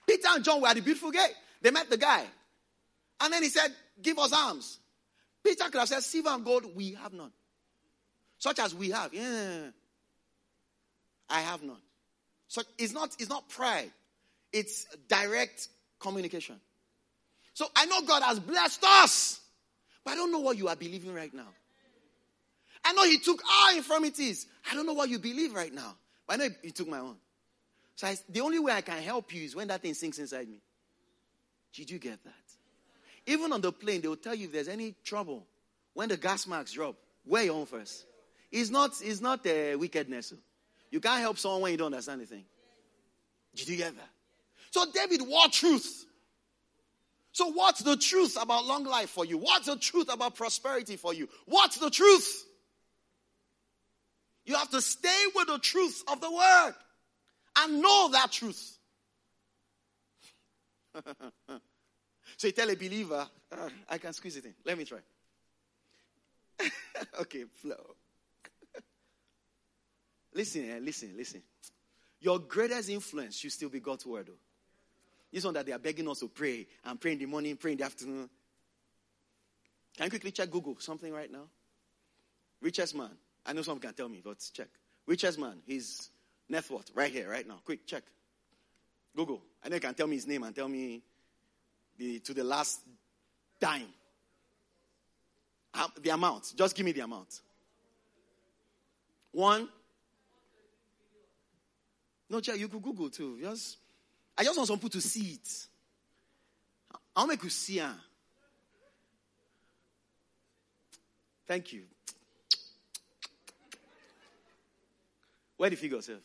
Peter 0.04 0.30
and 0.30 0.42
John 0.42 0.62
were 0.62 0.66
at 0.66 0.74
the 0.74 0.82
beautiful 0.82 1.12
gate. 1.12 1.32
They 1.62 1.70
met 1.70 1.88
the 1.88 1.96
guy. 1.96 2.24
And 3.20 3.32
then 3.32 3.44
he 3.44 3.50
said, 3.50 3.68
Give 4.02 4.18
us 4.18 4.32
alms. 4.32 4.80
Peter 5.44 5.62
could 5.66 5.78
have 5.78 5.88
said, 5.88 6.02
Silver 6.02 6.30
and 6.30 6.44
gold, 6.44 6.74
we 6.74 6.94
have 6.94 7.12
none. 7.12 7.30
Such 8.36 8.58
as 8.58 8.74
we 8.74 8.90
have. 8.90 9.14
Yeah. 9.14 9.68
I 11.28 11.40
have 11.40 11.62
none. 11.62 11.80
So 12.48 12.62
it's 12.78 12.92
not, 12.92 13.10
it's 13.18 13.28
not 13.28 13.48
pride, 13.48 13.90
it's 14.52 14.86
direct 15.08 15.68
communication. 15.98 16.56
So 17.54 17.66
I 17.74 17.86
know 17.86 18.02
God 18.02 18.22
has 18.22 18.40
blessed 18.40 18.84
us, 18.84 19.40
but 20.04 20.12
I 20.12 20.16
don't 20.16 20.32
know 20.32 20.40
what 20.40 20.58
you 20.58 20.68
are 20.68 20.76
believing 20.76 21.14
right 21.14 21.32
now. 21.32 21.48
I 22.84 22.92
know 22.92 23.04
He 23.04 23.18
took 23.18 23.42
our 23.50 23.76
infirmities. 23.76 24.46
I 24.70 24.74
don't 24.74 24.86
know 24.86 24.92
what 24.92 25.08
you 25.08 25.18
believe 25.18 25.54
right 25.54 25.72
now, 25.72 25.96
but 26.26 26.34
I 26.34 26.44
know 26.44 26.54
He 26.62 26.70
took 26.70 26.88
my 26.88 26.98
own. 26.98 27.16
So 27.96 28.08
I, 28.08 28.16
the 28.28 28.40
only 28.40 28.58
way 28.58 28.72
I 28.72 28.80
can 28.80 29.00
help 29.02 29.32
you 29.32 29.44
is 29.44 29.56
when 29.56 29.68
that 29.68 29.82
thing 29.82 29.94
sinks 29.94 30.18
inside 30.18 30.48
me. 30.48 30.60
Did 31.72 31.90
you 31.90 31.98
get 31.98 32.22
that? 32.24 32.32
Even 33.26 33.52
on 33.52 33.60
the 33.60 33.72
plane, 33.72 34.00
they 34.00 34.08
will 34.08 34.16
tell 34.16 34.34
you 34.34 34.46
if 34.46 34.52
there's 34.52 34.68
any 34.68 34.94
trouble 35.04 35.46
when 35.94 36.08
the 36.08 36.16
gas 36.16 36.46
marks 36.46 36.72
drop, 36.72 36.96
where 37.24 37.44
you 37.44 37.54
on 37.54 37.66
first. 37.66 38.04
It's 38.50 38.70
not, 38.70 38.92
it's 39.02 39.20
not 39.20 39.46
a 39.46 39.76
wickedness. 39.76 40.34
You 40.94 41.00
can't 41.00 41.20
help 41.20 41.38
someone 41.38 41.62
when 41.62 41.72
you 41.72 41.76
don't 41.76 41.92
understand 41.92 42.20
anything. 42.20 42.44
Did 43.56 43.68
you 43.68 43.76
get 43.76 43.96
that? 43.96 44.08
So 44.70 44.84
David, 44.92 45.22
what 45.26 45.50
truth? 45.50 46.06
So 47.32 47.50
what's 47.50 47.80
the 47.80 47.96
truth 47.96 48.40
about 48.40 48.64
long 48.64 48.84
life 48.84 49.10
for 49.10 49.24
you? 49.24 49.38
What's 49.38 49.66
the 49.66 49.74
truth 49.74 50.08
about 50.08 50.36
prosperity 50.36 50.94
for 50.94 51.12
you? 51.12 51.28
What's 51.46 51.78
the 51.78 51.90
truth? 51.90 52.44
You 54.46 54.54
have 54.54 54.70
to 54.70 54.80
stay 54.80 55.24
with 55.34 55.48
the 55.48 55.58
truth 55.58 56.04
of 56.06 56.20
the 56.20 56.30
word 56.30 56.74
and 57.58 57.82
know 57.82 58.10
that 58.12 58.30
truth. 58.30 58.78
so 62.36 62.46
you 62.46 62.52
tell 62.52 62.70
a 62.70 62.76
believer, 62.76 63.26
uh, 63.50 63.68
I 63.88 63.98
can 63.98 64.12
squeeze 64.12 64.36
it 64.36 64.44
in. 64.44 64.54
Let 64.64 64.78
me 64.78 64.84
try. 64.84 64.98
okay, 67.22 67.46
flow. 67.52 67.96
Listen, 70.34 70.70
eh, 70.70 70.78
listen, 70.82 71.14
listen. 71.16 71.42
Your 72.20 72.38
greatest 72.38 72.88
influence 72.88 73.36
should 73.36 73.52
still 73.52 73.68
be 73.68 73.80
God's 73.80 74.06
word. 74.06 74.26
Though. 74.26 74.32
This 75.32 75.44
one 75.44 75.54
that 75.54 75.66
they 75.66 75.72
are 75.72 75.78
begging 75.78 76.08
us 76.08 76.20
to 76.20 76.28
pray 76.28 76.66
and 76.84 77.00
pray 77.00 77.12
in 77.12 77.18
the 77.18 77.26
morning, 77.26 77.56
pray 77.56 77.72
in 77.72 77.78
the 77.78 77.84
afternoon. 77.84 78.30
Can 79.96 80.04
you 80.04 80.10
quickly 80.10 80.30
check 80.30 80.50
Google 80.50 80.76
something 80.78 81.12
right 81.12 81.30
now? 81.30 81.48
Richest 82.60 82.94
man. 82.94 83.10
I 83.44 83.52
know 83.52 83.62
someone 83.62 83.80
can 83.80 83.94
tell 83.94 84.08
me, 84.08 84.22
but 84.24 84.38
check. 84.52 84.68
Richest 85.06 85.38
man. 85.38 85.60
His 85.66 86.08
net 86.48 86.68
worth 86.70 86.90
right 86.94 87.12
here, 87.12 87.28
right 87.28 87.46
now. 87.46 87.60
Quick, 87.64 87.86
check. 87.86 88.04
Google. 89.14 89.42
I 89.64 89.68
know 89.68 89.74
you 89.74 89.80
can 89.80 89.94
tell 89.94 90.06
me 90.06 90.16
his 90.16 90.26
name 90.26 90.42
and 90.42 90.54
tell 90.54 90.68
me 90.68 91.02
the, 91.98 92.18
to 92.20 92.34
the 92.34 92.44
last 92.44 92.80
dime. 93.60 93.88
the 96.02 96.10
amount. 96.10 96.54
Just 96.56 96.74
give 96.74 96.86
me 96.86 96.92
the 96.92 97.00
amount. 97.00 97.40
One. 99.32 99.68
No, 102.28 102.40
check. 102.40 102.58
You 102.58 102.68
could 102.68 102.82
Google 102.82 103.10
too. 103.10 103.38
Just, 103.40 103.78
I 104.36 104.44
just 104.44 104.56
want 104.56 104.68
some 104.68 104.76
people 104.76 104.90
to 104.90 105.00
see 105.00 105.34
it. 105.34 105.66
I'll 107.14 107.26
make 107.26 107.42
you 107.42 107.50
see 107.50 107.78
it. 107.78 107.86
Thank 111.46 111.72
you. 111.72 111.82
Where 115.56 115.70
the 115.70 115.76
figure 115.76 115.96
yourself? 115.96 116.22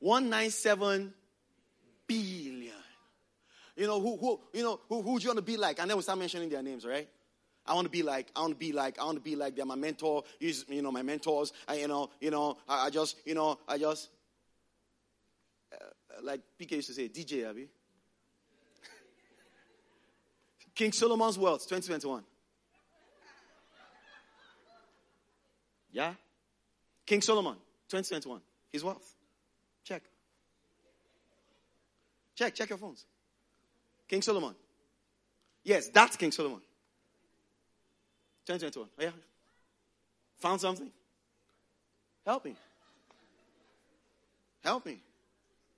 197 0.00 1.12
billion. 2.06 2.72
You 3.76 3.86
know, 3.86 4.00
who, 4.00 4.16
who, 4.16 4.40
you 4.52 4.62
know, 4.62 4.80
who, 4.88 5.02
who 5.02 5.18
do 5.18 5.22
you 5.22 5.28
want 5.28 5.38
to 5.38 5.42
be 5.42 5.56
like? 5.56 5.78
And 5.78 5.88
then 5.88 5.96
we 5.96 6.02
start 6.02 6.18
mentioning 6.18 6.48
their 6.48 6.62
names, 6.62 6.84
right? 6.84 7.08
I 7.66 7.74
want 7.74 7.84
to 7.84 7.90
be 7.90 8.02
like, 8.02 8.30
I 8.34 8.40
want 8.40 8.52
to 8.52 8.58
be 8.58 8.72
like, 8.72 8.98
I 8.98 9.04
want 9.04 9.16
to 9.16 9.22
be 9.22 9.36
like, 9.36 9.54
they're 9.56 9.66
my 9.66 9.74
mentor. 9.74 10.24
He's, 10.38 10.64
you 10.68 10.82
know, 10.82 10.90
my 10.90 11.02
mentors. 11.02 11.52
I, 11.68 11.76
you 11.76 11.88
know, 11.88 12.10
you 12.20 12.30
know, 12.30 12.56
I, 12.68 12.86
I 12.86 12.90
just, 12.90 13.16
you 13.24 13.34
know, 13.34 13.58
I 13.68 13.78
just, 13.78 14.08
uh, 15.72 15.84
like 16.22 16.40
PK 16.60 16.72
used 16.72 16.88
to 16.88 16.94
say, 16.94 17.08
DJ, 17.08 17.48
Abby. 17.48 17.68
King 20.74 20.92
Solomon's 20.92 21.38
Wealth, 21.38 21.62
2021. 21.68 22.24
Yeah? 25.92 26.14
King 27.06 27.20
Solomon, 27.22 27.56
2021. 27.88 28.40
His 28.72 28.84
wealth. 28.84 29.14
Check. 29.84 30.02
Check, 32.36 32.54
check 32.54 32.68
your 32.68 32.78
phones. 32.78 33.04
King 34.08 34.22
Solomon. 34.22 34.54
Yes, 35.64 35.88
that's 35.88 36.16
King 36.16 36.32
Solomon. 36.32 36.60
2021. 38.58 38.88
Oh, 38.98 39.02
yeah. 39.02 39.10
Found 40.40 40.60
something? 40.60 40.90
Help 42.26 42.44
me. 42.44 42.56
Help 44.62 44.86
me. 44.86 45.00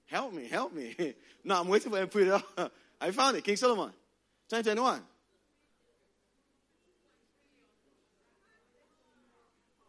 Help 0.06 0.32
me. 0.32 0.48
Help 0.48 0.72
me. 0.72 1.14
no, 1.44 1.60
I'm 1.60 1.68
waiting 1.68 1.90
for 1.90 1.98
him 1.98 2.06
to 2.06 2.12
put 2.12 2.22
it 2.22 2.30
up. 2.30 2.72
I 3.00 3.10
found 3.10 3.36
it. 3.36 3.44
King 3.44 3.56
Solomon. 3.56 3.92
2021. 4.48 5.00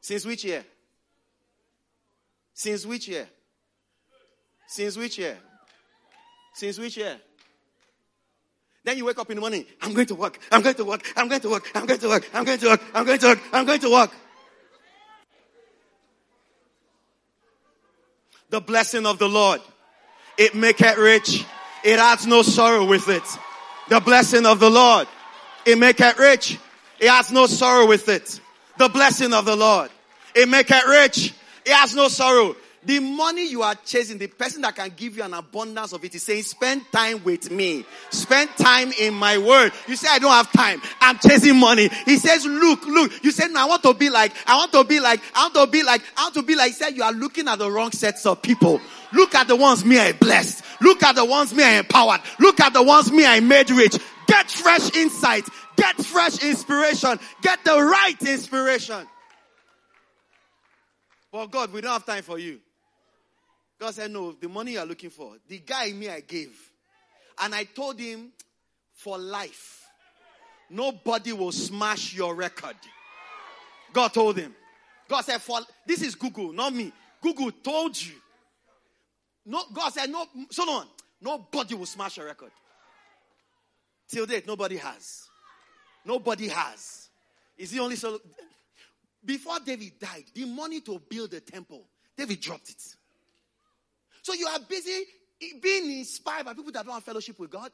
Since 0.02 0.26
which 0.26 0.44
year? 0.44 0.66
Since 2.54 2.86
which 2.86 3.08
year? 3.08 3.28
Since 4.68 4.98
which 4.98 5.18
year? 5.18 5.38
Since 6.54 6.78
which 6.80 6.98
year? 6.98 7.18
Then 8.84 8.98
you 8.98 9.06
wake 9.06 9.18
up 9.18 9.30
in 9.30 9.36
the 9.36 9.42
morning, 9.42 9.66
I'm 9.82 9.94
going 9.94 10.08
to 10.08 10.16
work, 10.16 10.38
I'm 10.52 10.62
going 10.62 10.76
to 10.76 10.84
work, 10.84 11.14
I'm 11.16 11.30
going 11.30 11.40
to 11.42 11.50
work, 11.50 11.72
I'm 11.74 11.86
going 11.86 12.00
to 12.00 12.08
work, 12.10 12.30
I'm 12.34 12.44
going 12.44 12.60
to 12.60 12.68
work, 12.68 12.82
I'm 12.94 13.06
going 13.06 13.20
to 13.20 13.28
work, 13.28 13.40
I'm 13.54 13.66
going 13.66 13.80
to 13.80 13.90
work. 13.90 14.12
The 18.50 18.60
blessing 18.60 19.06
of 19.06 19.20
the 19.20 19.30
Lord, 19.30 19.62
it 20.38 20.54
maketh 20.54 20.98
rich, 20.98 21.46
it 21.84 21.98
adds 21.98 22.28
no 22.28 22.42
sorrow 22.42 22.86
with 22.86 23.08
it. 23.08 23.24
The 23.90 24.02
blessing 24.02 24.46
of 24.46 24.60
the 24.60 24.70
Lord, 24.70 25.08
it 25.66 25.78
maketh 25.78 26.20
rich, 26.20 26.60
it 27.00 27.10
has 27.10 27.32
no 27.32 27.48
sorrow 27.48 27.88
with 27.88 28.10
it. 28.10 28.42
The 28.78 28.90
blessing 28.90 29.34
of 29.34 29.46
the 29.46 29.56
Lord, 29.56 29.92
it 30.36 30.50
maketh 30.50 30.88
rich, 30.88 31.34
it 31.66 31.72
has 31.72 31.96
no 31.96 32.10
sorrow. 32.10 32.56
The 32.86 33.00
money 33.00 33.50
you 33.50 33.62
are 33.62 33.76
chasing, 33.86 34.18
the 34.18 34.28
person 34.28 34.62
that 34.64 34.76
can 34.76 34.92
give 34.96 35.16
you 35.18 35.24
an 35.24 35.34
abundance 35.34 35.94
of 35.94 36.04
it 36.04 36.14
is 36.16 36.24
saying, 36.24 36.44
spend 36.44 36.84
time 36.92 37.24
with 37.24 37.50
me. 37.50 37.86
Spend 38.10 38.50
time 38.58 38.92
in 39.00 39.14
my 39.14 39.38
word. 39.38 39.72
You 39.88 39.96
say, 39.96 40.08
I 40.12 40.20
don't 40.20 40.32
have 40.32 40.52
time. 40.52 40.82
I'm 41.00 41.18
chasing 41.20 41.58
money. 41.58 41.90
He 42.06 42.18
says, 42.18 42.46
look, 42.46 42.86
look. 42.86 43.24
You 43.24 43.32
say, 43.32 43.48
no, 43.48 43.62
I 43.62 43.66
want 43.66 43.84
to 43.84 43.94
be 43.94 44.10
like, 44.10 44.34
I 44.46 44.58
want 44.58 44.72
to 44.74 44.84
be 44.84 45.00
like, 45.00 45.22
I 45.34 45.44
want 45.44 45.54
to 45.56 45.68
be 45.68 45.84
like, 45.84 46.02
I 46.18 46.24
want 46.24 46.34
to 46.36 46.44
be 46.44 46.56
like, 46.56 46.68
he 46.68 46.74
said, 46.74 46.96
you 46.96 47.04
are 47.04 47.14
looking 47.14 47.48
at 47.48 47.60
the 47.60 47.72
wrong 47.72 47.92
sets 47.92 48.26
of 48.26 48.42
people. 48.42 48.82
Look 49.14 49.36
at 49.36 49.48
the 49.48 49.56
ones 49.56 49.86
me 49.86 50.00
I 50.00 50.12
blessed. 50.12 50.64
Look 50.82 51.04
at 51.04 51.16
the 51.16 51.26
ones 51.26 51.54
me 51.54 51.64
I 51.64 51.80
empowered. 51.80 52.22
Look 52.40 52.60
at 52.60 52.74
the 52.74 52.84
ones 52.84 53.12
me 53.12 53.26
I 53.26 53.40
made 53.40 53.70
rich. 53.70 53.98
Get 54.28 54.50
fresh 54.50 54.96
insight. 54.96 55.48
Get 55.76 55.96
fresh 55.98 56.44
inspiration. 56.44 57.20
Get 57.42 57.64
the 57.64 57.82
right 57.82 58.22
inspiration. 58.22 59.08
Well, 61.32 61.48
God, 61.48 61.74
we 61.74 61.82
don't 61.82 61.94
have 61.94 62.06
time 62.06 62.24
for 62.24 62.38
you. 62.38 62.60
God 63.84 63.96
said, 63.96 64.12
No, 64.12 64.32
the 64.32 64.48
money 64.48 64.72
you're 64.72 64.86
looking 64.86 65.10
for, 65.10 65.36
the 65.46 65.60
guy 65.60 65.92
me 65.92 66.08
I 66.08 66.22
gave. 66.22 66.58
And 67.42 67.54
I 67.54 67.66
told 67.66 68.00
him, 68.00 68.32
For 68.94 69.18
life, 69.18 69.84
nobody 70.70 71.34
will 71.34 71.52
smash 71.52 72.14
your 72.14 72.34
record. 72.34 72.78
God 73.92 74.14
told 74.14 74.38
him. 74.38 74.56
God 75.10 75.26
said, 75.26 75.42
For 75.42 75.60
this 75.86 76.02
is 76.02 76.16
Google, 76.16 76.54
not 76.54 76.74
me. 76.74 76.94
Google 77.22 77.52
told 77.52 78.02
you. 78.02 78.14
No, 79.46 79.62
God 79.74 79.90
said, 79.90 80.10
No, 80.10 80.28
so 80.50 80.64
on. 80.64 80.88
Nobody 81.22 81.76
will 81.76 81.86
smash 81.86 82.16
your 82.16 82.28
record. 82.28 82.52
Till 84.08 84.26
date, 84.26 84.48
nobody 84.48 84.78
has. 84.78 85.28
Nobody 86.06 86.48
has. 86.48 87.10
Is 87.58 87.72
the 87.72 87.80
only 87.82 87.98
so 87.98 88.18
before 89.26 89.60
David 89.60 90.00
died, 90.00 90.24
the 90.34 90.46
money 90.46 90.80
to 90.80 91.00
build 91.00 91.32
the 91.32 91.42
temple, 91.42 91.84
David 92.16 92.40
dropped 92.40 92.70
it. 92.70 92.96
So 94.24 94.34
you 94.34 94.47
are 94.47 94.59
busy 94.67 95.03
being 95.61 95.99
inspired 95.99 96.45
by 96.45 96.53
people 96.53 96.71
that 96.71 96.86
don't 96.86 96.93
have 96.95 97.03
fellowship 97.03 97.38
with 97.39 97.51
God. 97.51 97.71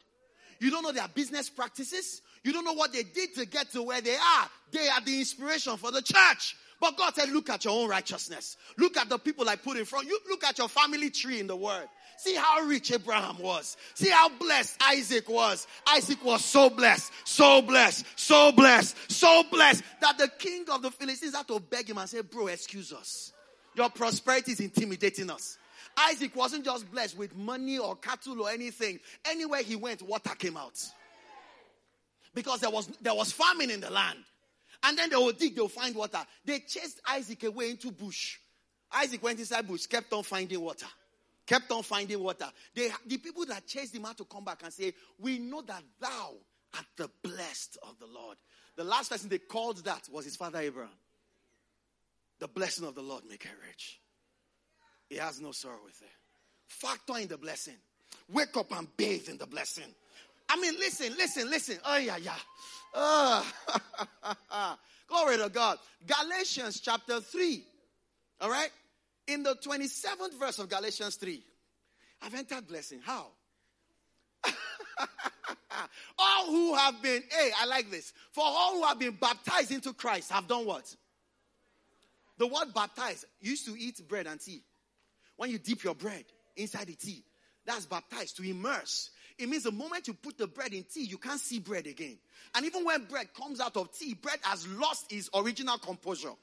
You 0.59 0.71
don't 0.71 0.83
know 0.83 0.91
their 0.91 1.07
business 1.07 1.49
practices. 1.49 2.21
You 2.43 2.51
don't 2.51 2.65
know 2.65 2.73
what 2.73 2.91
they 2.91 3.03
did 3.03 3.35
to 3.35 3.45
get 3.45 3.71
to 3.71 3.83
where 3.83 4.01
they 4.01 4.15
are. 4.15 4.49
They 4.71 4.89
are 4.89 4.99
the 5.01 5.19
inspiration 5.19 5.77
for 5.77 5.91
the 5.91 6.01
church. 6.01 6.57
But 6.81 6.97
God 6.97 7.13
said, 7.13 7.29
look 7.29 7.49
at 7.49 7.65
your 7.65 7.81
own 7.81 7.89
righteousness. 7.89 8.57
Look 8.77 8.97
at 8.97 9.09
the 9.09 9.17
people 9.17 9.47
I 9.47 9.57
put 9.57 9.77
in 9.77 9.85
front. 9.85 10.07
You 10.07 10.19
look 10.29 10.43
at 10.43 10.57
your 10.57 10.69
family 10.69 11.09
tree 11.09 11.39
in 11.39 11.47
the 11.47 11.55
word. 11.55 11.87
See 12.17 12.35
how 12.35 12.61
rich 12.61 12.91
Abraham 12.91 13.37
was. 13.39 13.77
See 13.93 14.09
how 14.09 14.29
blessed 14.29 14.81
Isaac 14.83 15.29
was. 15.29 15.67
Isaac 15.87 16.23
was 16.25 16.43
so 16.43 16.69
blessed, 16.69 17.11
so 17.25 17.61
blessed, 17.61 18.05
so 18.17 18.51
blessed, 18.51 18.95
so 19.09 19.43
blessed 19.49 19.83
that 20.01 20.17
the 20.17 20.27
king 20.27 20.65
of 20.69 20.81
the 20.81 20.91
Philistines 20.91 21.35
had 21.35 21.47
to 21.47 21.59
beg 21.59 21.89
him 21.89 21.97
and 21.97 22.09
say, 22.09 22.21
Bro, 22.21 22.47
excuse 22.47 22.91
us. 22.91 23.33
Your 23.75 23.89
prosperity 23.89 24.53
is 24.53 24.59
intimidating 24.59 25.29
us. 25.29 25.58
Isaac 26.07 26.35
wasn't 26.35 26.65
just 26.65 26.89
blessed 26.91 27.17
with 27.17 27.35
money 27.35 27.77
or 27.77 27.95
cattle 27.95 28.41
or 28.41 28.49
anything. 28.49 28.99
Anywhere 29.25 29.61
he 29.61 29.75
went, 29.75 30.01
water 30.01 30.33
came 30.35 30.55
out. 30.55 30.81
Because 32.33 32.61
there 32.61 32.69
was, 32.69 32.87
there 33.01 33.13
was 33.13 33.31
famine 33.31 33.69
in 33.69 33.81
the 33.81 33.89
land. 33.89 34.19
And 34.83 34.97
then 34.97 35.09
they 35.09 35.15
will 35.17 35.33
dig, 35.33 35.55
they'll 35.55 35.67
find 35.67 35.93
water. 35.95 36.19
They 36.45 36.59
chased 36.59 37.01
Isaac 37.09 37.43
away 37.43 37.71
into 37.71 37.91
bush. 37.91 38.37
Isaac 38.93 39.21
went 39.21 39.39
inside 39.39 39.67
bush, 39.67 39.87
kept 39.87 40.13
on 40.13 40.23
finding 40.23 40.61
water. 40.61 40.85
Kept 41.45 41.69
on 41.71 41.83
finding 41.83 42.21
water. 42.21 42.45
They, 42.73 42.89
the 43.05 43.17
people 43.17 43.45
that 43.47 43.67
chased 43.67 43.93
him 43.93 44.03
had 44.03 44.17
to 44.17 44.25
come 44.25 44.45
back 44.45 44.61
and 44.63 44.71
say, 44.71 44.93
We 45.19 45.39
know 45.39 45.61
that 45.63 45.83
thou 45.99 46.35
art 46.75 46.85
the 46.95 47.09
blessed 47.23 47.77
of 47.83 47.99
the 47.99 48.05
Lord. 48.05 48.37
The 48.75 48.83
last 48.83 49.11
person 49.11 49.29
they 49.29 49.39
called 49.39 49.83
that 49.83 50.07
was 50.11 50.25
his 50.25 50.35
father 50.35 50.59
Abraham. 50.59 50.93
The 52.39 52.47
blessing 52.47 52.87
of 52.87 52.95
the 52.95 53.01
Lord 53.01 53.23
make 53.27 53.43
her 53.43 53.55
rich. 53.67 53.99
He 55.09 55.17
has 55.17 55.41
no 55.41 55.51
sorrow 55.51 55.79
with 55.83 56.01
it. 56.01 56.09
Factor 56.67 57.17
in 57.17 57.27
the 57.27 57.37
blessing. 57.37 57.75
Wake 58.31 58.55
up 58.55 58.71
and 58.71 58.87
bathe 58.95 59.27
in 59.27 59.37
the 59.37 59.47
blessing. 59.47 59.91
I 60.47 60.59
mean, 60.59 60.75
listen, 60.75 61.13
listen, 61.17 61.49
listen. 61.49 61.77
Oh, 61.85 61.97
yeah, 61.97 62.17
yeah. 62.17 62.35
Oh. 62.93 63.45
Glory 65.07 65.37
to 65.37 65.49
God. 65.49 65.77
Galatians 66.05 66.79
chapter 66.79 67.19
3. 67.19 67.63
All 68.41 68.49
right? 68.49 68.69
In 69.27 69.43
the 69.43 69.55
27th 69.55 70.39
verse 70.39 70.59
of 70.59 70.69
Galatians 70.69 71.15
3. 71.15 71.43
I've 72.21 72.35
entered 72.35 72.67
blessing. 72.67 72.99
How? 73.03 73.27
all 76.19 76.45
who 76.47 76.75
have 76.75 77.01
been, 77.01 77.23
hey, 77.29 77.51
I 77.59 77.65
like 77.65 77.89
this. 77.89 78.13
For 78.31 78.43
all 78.45 78.75
who 78.75 78.83
have 78.83 78.99
been 78.99 79.17
baptized 79.19 79.71
into 79.71 79.93
Christ 79.93 80.31
have 80.31 80.47
done 80.47 80.65
what? 80.65 80.95
The 82.37 82.47
word 82.47 82.73
baptized 82.73 83.25
used 83.41 83.65
to 83.67 83.75
eat 83.77 84.01
bread 84.07 84.27
and 84.27 84.39
tea. 84.39 84.63
When 85.39 85.51
you 85.51 85.57
dip 85.57 85.85
your 85.85 85.95
bread 85.95 86.25
inside 86.57 86.87
the 86.87 86.95
tea, 86.95 87.23
that's 87.65 87.85
baptized 87.85 88.35
to 88.35 88.43
immerse. 88.43 89.09
It 89.37 89.47
means 89.47 89.63
the 89.63 89.71
moment 89.71 90.05
you 90.09 90.13
put 90.13 90.37
the 90.37 90.47
bread 90.47 90.73
in 90.73 90.83
tea, 90.83 91.05
you 91.05 91.17
can't 91.17 91.39
see 91.39 91.59
bread 91.59 91.87
again. 91.87 92.17
And 92.55 92.65
even 92.65 92.83
when 92.83 93.05
bread 93.05 93.33
comes 93.33 93.61
out 93.61 93.77
of 93.77 93.97
tea, 93.97 94.15
bread 94.15 94.39
has 94.41 94.67
lost 94.67 95.13
its 95.13 95.29
original 95.33 95.77
composure. 95.77 96.33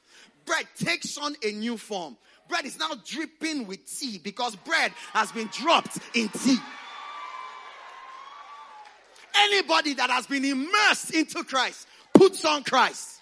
Bread 0.46 0.64
takes 0.82 1.18
on 1.18 1.36
a 1.44 1.52
new 1.52 1.76
form. 1.76 2.16
Bread 2.48 2.64
is 2.64 2.78
now 2.78 2.88
dripping 3.04 3.66
with 3.66 3.84
tea 3.84 4.16
because 4.16 4.56
bread 4.56 4.92
has 5.12 5.30
been 5.30 5.48
dropped 5.48 5.98
in 6.14 6.30
tea. 6.30 6.56
Anybody 9.34 9.92
that 9.92 10.08
has 10.08 10.26
been 10.26 10.46
immersed 10.46 11.12
into 11.12 11.44
Christ 11.44 11.86
puts 12.14 12.46
on 12.46 12.64
Christ. 12.64 13.20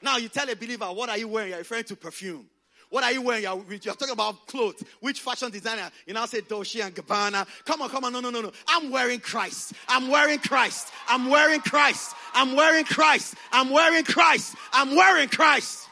Now 0.00 0.18
you 0.18 0.28
tell 0.28 0.48
a 0.48 0.54
believer, 0.54 0.86
what 0.86 1.08
are 1.08 1.18
you 1.18 1.26
wearing? 1.26 1.48
You're 1.50 1.58
referring 1.58 1.84
to 1.84 1.96
perfume. 1.96 2.48
What 2.90 3.04
are 3.04 3.12
you 3.12 3.22
wearing? 3.22 3.42
You're, 3.42 3.62
you're, 3.68 3.94
talking 3.94 4.10
about 4.10 4.46
clothes. 4.46 4.82
Which 5.00 5.20
fashion 5.20 5.50
designer? 5.50 5.90
You 6.06 6.14
now 6.14 6.26
say 6.26 6.40
Dolce 6.40 6.80
and 6.80 6.94
Gabbana. 6.94 7.46
Come 7.64 7.82
on, 7.82 7.90
come 7.90 8.04
on. 8.04 8.12
No, 8.12 8.20
no, 8.20 8.30
no, 8.30 8.40
no. 8.40 8.52
I'm 8.66 8.90
wearing 8.90 9.20
Christ. 9.20 9.74
I'm 9.88 10.08
wearing 10.08 10.38
Christ. 10.38 10.88
I'm 11.06 11.28
wearing 11.28 11.60
Christ. 11.60 12.14
I'm 12.32 12.56
wearing 12.56 12.84
Christ. 12.84 13.34
I'm 13.52 13.70
wearing 13.70 14.04
Christ. 14.04 14.56
I'm 14.72 14.96
wearing 14.96 15.28
Christ. 15.28 15.86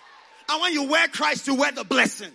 And 0.49 0.63
when 0.63 0.73
you 0.73 0.85
wear 0.85 1.09
Christ, 1.09 1.47
you 1.47 1.55
wear 1.55 1.73
the 1.73 1.85
blessing. 1.85 2.31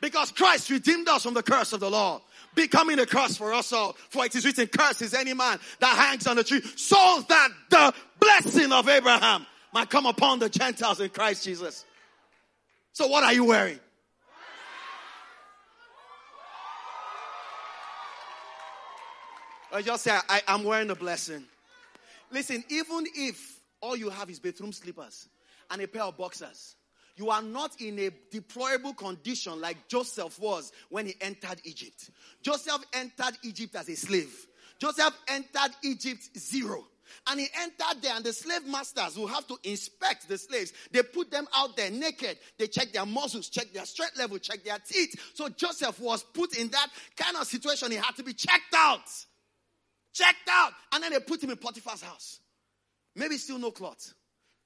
Because 0.00 0.30
Christ 0.30 0.70
redeemed 0.70 1.08
us 1.08 1.24
from 1.24 1.34
the 1.34 1.42
curse 1.42 1.72
of 1.72 1.80
the 1.80 1.90
law 1.90 2.22
becoming 2.54 2.98
a 2.98 3.06
curse 3.06 3.36
for 3.36 3.54
us 3.54 3.72
all. 3.72 3.94
For 4.10 4.24
it 4.24 4.34
is 4.34 4.44
written, 4.44 4.66
curse 4.66 5.00
is 5.02 5.14
any 5.14 5.32
man 5.32 5.58
that 5.80 5.96
hangs 5.96 6.26
on 6.26 6.36
the 6.36 6.44
tree, 6.44 6.60
so 6.76 7.24
that 7.28 7.48
the 7.70 7.94
blessing 8.18 8.72
of 8.72 8.88
Abraham 8.88 9.46
might 9.72 9.88
come 9.88 10.06
upon 10.06 10.40
the 10.40 10.48
Gentiles 10.48 11.00
in 11.00 11.08
Christ 11.10 11.44
Jesus. 11.44 11.84
So 12.98 13.06
what 13.06 13.22
are 13.22 13.32
you 13.32 13.44
wearing? 13.44 13.78
I 19.72 19.82
just 19.82 20.02
say, 20.02 20.18
I, 20.28 20.42
am 20.48 20.64
wearing 20.64 20.90
a 20.90 20.96
blessing. 20.96 21.44
Listen, 22.32 22.64
even 22.68 23.06
if 23.14 23.60
all 23.80 23.94
you 23.94 24.10
have 24.10 24.28
is 24.30 24.40
bathroom 24.40 24.72
slippers 24.72 25.28
and 25.70 25.80
a 25.80 25.86
pair 25.86 26.02
of 26.02 26.16
boxers, 26.16 26.74
you 27.14 27.30
are 27.30 27.40
not 27.40 27.80
in 27.80 28.00
a 28.00 28.10
deplorable 28.32 28.94
condition 28.94 29.60
like 29.60 29.76
Joseph 29.86 30.36
was 30.40 30.72
when 30.88 31.06
he 31.06 31.14
entered 31.20 31.60
Egypt. 31.62 32.10
Joseph 32.42 32.82
entered 32.92 33.38
Egypt 33.44 33.76
as 33.76 33.88
a 33.88 33.94
slave. 33.94 34.34
Joseph 34.80 35.16
entered 35.28 35.70
Egypt 35.84 36.36
zero. 36.36 36.84
And 37.26 37.40
he 37.40 37.46
entered 37.60 38.02
there, 38.02 38.14
and 38.14 38.24
the 38.24 38.32
slave 38.32 38.66
masters 38.66 39.14
who 39.16 39.26
have 39.26 39.46
to 39.48 39.56
inspect 39.64 40.28
the 40.28 40.38
slaves. 40.38 40.72
They 40.90 41.02
put 41.02 41.30
them 41.30 41.46
out 41.54 41.76
there 41.76 41.90
naked. 41.90 42.38
They 42.58 42.66
check 42.66 42.92
their 42.92 43.06
muscles, 43.06 43.48
check 43.48 43.72
their 43.72 43.84
strength 43.86 44.18
level, 44.18 44.38
check 44.38 44.64
their 44.64 44.78
teeth. 44.78 45.14
So 45.34 45.48
Joseph 45.48 46.00
was 46.00 46.22
put 46.22 46.56
in 46.56 46.68
that 46.68 46.88
kind 47.16 47.36
of 47.36 47.46
situation. 47.46 47.90
He 47.90 47.96
had 47.96 48.16
to 48.16 48.22
be 48.22 48.32
checked 48.32 48.74
out. 48.74 49.08
Checked 50.12 50.48
out. 50.50 50.72
And 50.92 51.02
then 51.02 51.12
they 51.12 51.20
put 51.20 51.42
him 51.42 51.50
in 51.50 51.56
Potiphar's 51.56 52.02
house. 52.02 52.40
Maybe 53.14 53.36
still 53.36 53.58
no 53.58 53.70
cloth. 53.70 54.14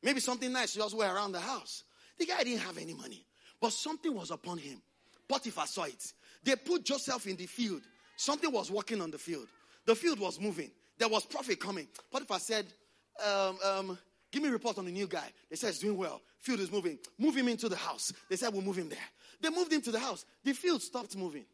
Maybe 0.02 0.20
something 0.20 0.52
nice 0.52 0.74
just 0.74 0.96
wear 0.96 1.14
around 1.14 1.32
the 1.32 1.40
house. 1.40 1.84
The 2.18 2.26
guy 2.26 2.42
didn't 2.42 2.60
have 2.60 2.78
any 2.78 2.94
money, 2.94 3.24
but 3.60 3.72
something 3.72 4.14
was 4.14 4.30
upon 4.30 4.58
him. 4.58 4.82
Potiphar 5.28 5.66
saw 5.66 5.84
it. 5.84 6.12
They 6.44 6.56
put 6.56 6.84
Joseph 6.84 7.26
in 7.26 7.36
the 7.36 7.46
field. 7.46 7.82
Something 8.16 8.52
was 8.52 8.70
working 8.70 9.00
on 9.00 9.10
the 9.10 9.18
field. 9.18 9.48
The 9.86 9.94
field 9.94 10.20
was 10.20 10.38
moving. 10.40 10.70
There 11.02 11.08
was 11.08 11.24
profit 11.24 11.58
coming. 11.58 11.88
Potiphar 12.12 12.38
said, 12.38 12.64
um, 13.26 13.58
um, 13.64 13.98
Give 14.30 14.40
me 14.40 14.50
a 14.50 14.52
report 14.52 14.78
on 14.78 14.84
the 14.84 14.92
new 14.92 15.08
guy. 15.08 15.32
They 15.50 15.56
said, 15.56 15.70
He's 15.70 15.80
doing 15.80 15.96
well. 15.96 16.22
Field 16.38 16.60
is 16.60 16.70
moving. 16.70 16.96
Move 17.18 17.34
him 17.34 17.48
into 17.48 17.68
the 17.68 17.74
house. 17.74 18.12
They 18.30 18.36
said, 18.36 18.52
We'll 18.52 18.62
move 18.62 18.78
him 18.78 18.88
there. 18.88 18.98
They 19.40 19.50
moved 19.50 19.72
him 19.72 19.82
to 19.82 19.90
the 19.90 19.98
house. 19.98 20.24
The 20.44 20.52
field 20.52 20.80
stopped 20.80 21.16
moving. 21.16 21.44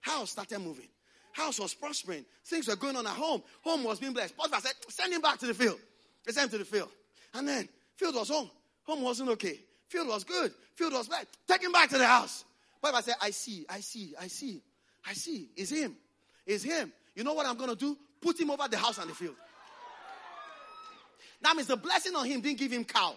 House 0.00 0.32
started 0.32 0.58
moving. 0.58 0.88
House 1.30 1.60
was 1.60 1.72
prospering. 1.72 2.24
Things 2.46 2.66
were 2.66 2.74
going 2.74 2.96
on 2.96 3.06
at 3.06 3.12
home. 3.12 3.44
Home 3.62 3.84
was 3.84 4.00
being 4.00 4.12
blessed. 4.12 4.36
Potiphar 4.36 4.60
said, 4.60 4.72
Send 4.88 5.12
him 5.12 5.20
back 5.20 5.38
to 5.38 5.46
the 5.46 5.54
field. 5.54 5.78
They 6.24 6.32
sent 6.32 6.46
him 6.52 6.58
to 6.58 6.64
the 6.64 6.64
field. 6.64 6.88
And 7.32 7.46
then, 7.46 7.68
field 7.94 8.16
was 8.16 8.28
home. 8.28 8.50
Home 8.86 9.02
wasn't 9.02 9.28
okay. 9.30 9.60
Field 9.88 10.08
was 10.08 10.24
good. 10.24 10.52
Field 10.74 10.94
was 10.94 11.06
bad. 11.06 11.28
Take 11.46 11.62
him 11.62 11.70
back 11.70 11.90
to 11.90 11.98
the 11.98 12.08
house. 12.08 12.44
Bible 12.82 13.02
said, 13.02 13.14
I 13.22 13.30
see, 13.30 13.66
I 13.68 13.78
see, 13.78 14.14
I 14.20 14.26
see, 14.26 14.60
I 15.08 15.12
see. 15.12 15.50
It's 15.54 15.70
him. 15.70 15.94
It's 16.44 16.64
him. 16.64 16.92
You 17.14 17.22
know 17.22 17.34
what 17.34 17.46
I'm 17.46 17.56
going 17.56 17.70
to 17.70 17.76
do? 17.76 17.96
Put 18.20 18.40
him 18.40 18.50
over 18.50 18.66
the 18.68 18.78
house 18.78 18.98
and 18.98 19.10
the 19.10 19.14
field. 19.14 19.36
That 21.42 21.54
means 21.54 21.68
the 21.68 21.76
blessing 21.76 22.14
on 22.16 22.26
him 22.26 22.40
didn't 22.40 22.58
give 22.58 22.72
him 22.72 22.84
cow, 22.84 23.14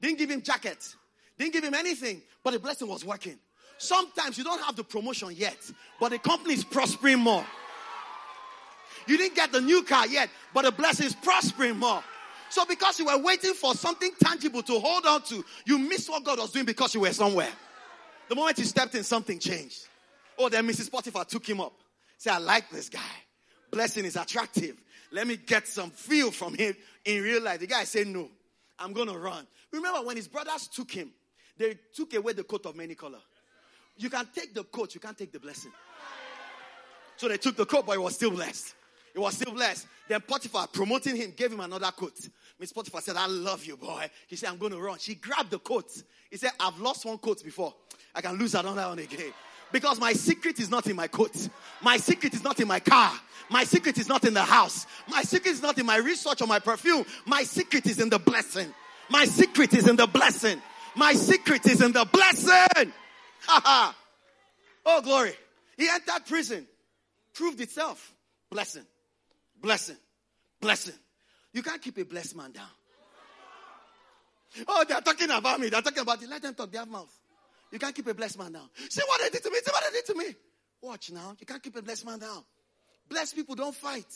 didn't 0.00 0.18
give 0.18 0.30
him 0.30 0.42
jacket, 0.42 0.94
didn't 1.38 1.52
give 1.52 1.64
him 1.64 1.74
anything, 1.74 2.22
but 2.42 2.52
the 2.52 2.58
blessing 2.58 2.88
was 2.88 3.04
working. 3.04 3.38
Sometimes 3.78 4.38
you 4.38 4.44
don't 4.44 4.62
have 4.62 4.76
the 4.76 4.84
promotion 4.84 5.30
yet, 5.34 5.58
but 5.98 6.10
the 6.10 6.18
company 6.18 6.54
is 6.54 6.64
prospering 6.64 7.18
more. 7.18 7.44
You 9.06 9.16
didn't 9.16 9.34
get 9.34 9.50
the 9.52 9.60
new 9.60 9.82
car 9.82 10.06
yet, 10.06 10.30
but 10.54 10.64
the 10.64 10.72
blessing 10.72 11.06
is 11.06 11.14
prospering 11.14 11.76
more. 11.76 12.02
So 12.50 12.64
because 12.66 12.98
you 12.98 13.06
were 13.06 13.18
waiting 13.18 13.54
for 13.54 13.74
something 13.74 14.10
tangible 14.22 14.62
to 14.64 14.78
hold 14.78 15.06
on 15.06 15.22
to, 15.22 15.44
you 15.64 15.78
missed 15.78 16.10
what 16.10 16.22
God 16.22 16.38
was 16.38 16.52
doing 16.52 16.66
because 16.66 16.94
you 16.94 17.00
were 17.00 17.12
somewhere. 17.12 17.48
The 18.28 18.34
moment 18.34 18.58
you 18.58 18.64
stepped 18.64 18.94
in, 18.94 19.04
something 19.04 19.38
changed. 19.38 19.88
Oh, 20.38 20.48
then 20.48 20.66
Mrs. 20.68 20.90
Potiphar 20.90 21.24
took 21.24 21.48
him 21.48 21.60
up. 21.60 21.72
Say, 22.18 22.30
I 22.30 22.38
like 22.38 22.70
this 22.70 22.88
guy. 22.88 23.00
Blessing 23.72 24.04
is 24.04 24.16
attractive. 24.16 24.76
Let 25.10 25.26
me 25.26 25.36
get 25.36 25.66
some 25.66 25.90
feel 25.90 26.30
from 26.30 26.54
him 26.54 26.76
in 27.04 27.22
real 27.22 27.42
life. 27.42 27.58
The 27.58 27.66
guy 27.66 27.84
said, 27.84 28.06
No, 28.06 28.28
I'm 28.78 28.92
going 28.92 29.08
to 29.08 29.18
run. 29.18 29.46
Remember 29.72 30.06
when 30.06 30.16
his 30.16 30.28
brothers 30.28 30.68
took 30.68 30.90
him, 30.90 31.10
they 31.56 31.78
took 31.94 32.14
away 32.14 32.34
the 32.34 32.44
coat 32.44 32.66
of 32.66 32.76
many 32.76 32.94
color. 32.94 33.18
You 33.96 34.10
can 34.10 34.28
take 34.34 34.54
the 34.54 34.64
coat, 34.64 34.94
you 34.94 35.00
can't 35.00 35.16
take 35.16 35.32
the 35.32 35.40
blessing. 35.40 35.72
So 37.16 37.28
they 37.28 37.38
took 37.38 37.56
the 37.56 37.66
coat, 37.66 37.86
but 37.86 37.96
it 37.96 38.00
was 38.00 38.14
still 38.14 38.30
blessed. 38.30 38.74
It 39.14 39.18
was 39.18 39.34
still 39.34 39.52
blessed. 39.52 39.86
Then 40.08 40.20
Potiphar, 40.20 40.66
promoting 40.68 41.16
him, 41.16 41.32
gave 41.36 41.52
him 41.52 41.60
another 41.60 41.90
coat. 41.92 42.18
Miss 42.58 42.72
Potiphar 42.72 43.00
said, 43.00 43.16
I 43.16 43.26
love 43.26 43.64
you, 43.64 43.76
boy. 43.76 44.10
He 44.26 44.36
said, 44.36 44.50
I'm 44.50 44.58
going 44.58 44.72
to 44.72 44.80
run. 44.80 44.98
She 44.98 45.14
grabbed 45.14 45.50
the 45.50 45.58
coat. 45.58 45.90
He 46.30 46.36
said, 46.36 46.50
I've 46.58 46.78
lost 46.78 47.04
one 47.04 47.18
coat 47.18 47.42
before. 47.44 47.74
I 48.14 48.20
can 48.20 48.38
lose 48.38 48.54
another 48.54 48.88
one 48.88 48.98
again. 48.98 49.32
Because 49.72 49.98
my 49.98 50.12
secret 50.12 50.60
is 50.60 50.70
not 50.70 50.86
in 50.86 50.96
my 50.96 51.08
coat. 51.08 51.48
My 51.80 51.96
secret 51.96 52.34
is 52.34 52.44
not 52.44 52.60
in 52.60 52.68
my 52.68 52.80
car. 52.80 53.12
My 53.48 53.64
secret 53.64 53.98
is 53.98 54.08
not 54.08 54.24
in 54.24 54.34
the 54.34 54.42
house. 54.42 54.86
My 55.08 55.22
secret 55.22 55.52
is 55.52 55.62
not 55.62 55.78
in 55.78 55.86
my 55.86 55.96
research 55.96 56.40
or 56.40 56.46
my 56.46 56.58
perfume. 56.58 57.04
My 57.26 57.42
secret 57.42 57.86
is 57.86 58.00
in 58.00 58.08
the 58.08 58.18
blessing. 58.18 58.72
My 59.10 59.24
secret 59.24 59.74
is 59.74 59.88
in 59.88 59.96
the 59.96 60.06
blessing. 60.06 60.60
My 60.94 61.14
secret 61.14 61.66
is 61.66 61.82
in 61.82 61.92
the 61.92 62.04
blessing. 62.04 62.92
oh, 63.48 65.00
glory. 65.02 65.32
He 65.76 65.88
entered 65.88 66.26
prison, 66.26 66.66
proved 67.34 67.60
itself. 67.60 68.14
Blessing. 68.50 68.84
Blessing. 69.60 69.96
Blessing. 70.60 70.94
You 71.52 71.62
can't 71.62 71.80
keep 71.80 71.98
a 71.98 72.04
blessed 72.04 72.36
man 72.36 72.52
down. 72.52 72.68
Oh, 74.68 74.84
they're 74.86 75.00
talking 75.00 75.30
about 75.30 75.60
me. 75.60 75.70
They're 75.70 75.80
talking 75.80 76.02
about 76.02 76.22
it. 76.22 76.28
Let 76.28 76.42
them 76.42 76.54
talk. 76.54 76.70
They 76.70 76.78
have 76.78 76.88
mouth. 76.88 77.12
You 77.72 77.78
can't 77.78 77.94
keep 77.94 78.06
a 78.06 78.14
blessed 78.14 78.38
man 78.38 78.52
down. 78.52 78.68
See 78.90 79.02
what 79.06 79.20
they 79.20 79.30
did 79.30 79.42
to 79.42 79.50
me. 79.50 79.56
See 79.64 79.72
what 79.72 79.82
they 79.82 79.98
did 79.98 80.06
to 80.06 80.14
me. 80.14 80.36
Watch 80.82 81.10
now. 81.10 81.34
You 81.40 81.46
can't 81.46 81.62
keep 81.62 81.74
a 81.74 81.82
blessed 81.82 82.04
man 82.04 82.18
down. 82.18 82.44
Blessed 83.08 83.34
people 83.34 83.54
don't 83.54 83.74
fight. 83.74 84.06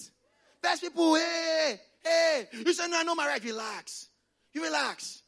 Blessed 0.60 0.82
people, 0.82 1.14
hey, 1.14 1.80
hey. 2.04 2.48
You 2.52 2.72
say, 2.74 2.86
no, 2.88 3.00
I 3.00 3.02
know 3.02 3.14
my 3.14 3.26
right. 3.26 3.42
Relax. 3.42 4.08
You 4.52 4.62
relax. 4.62 5.22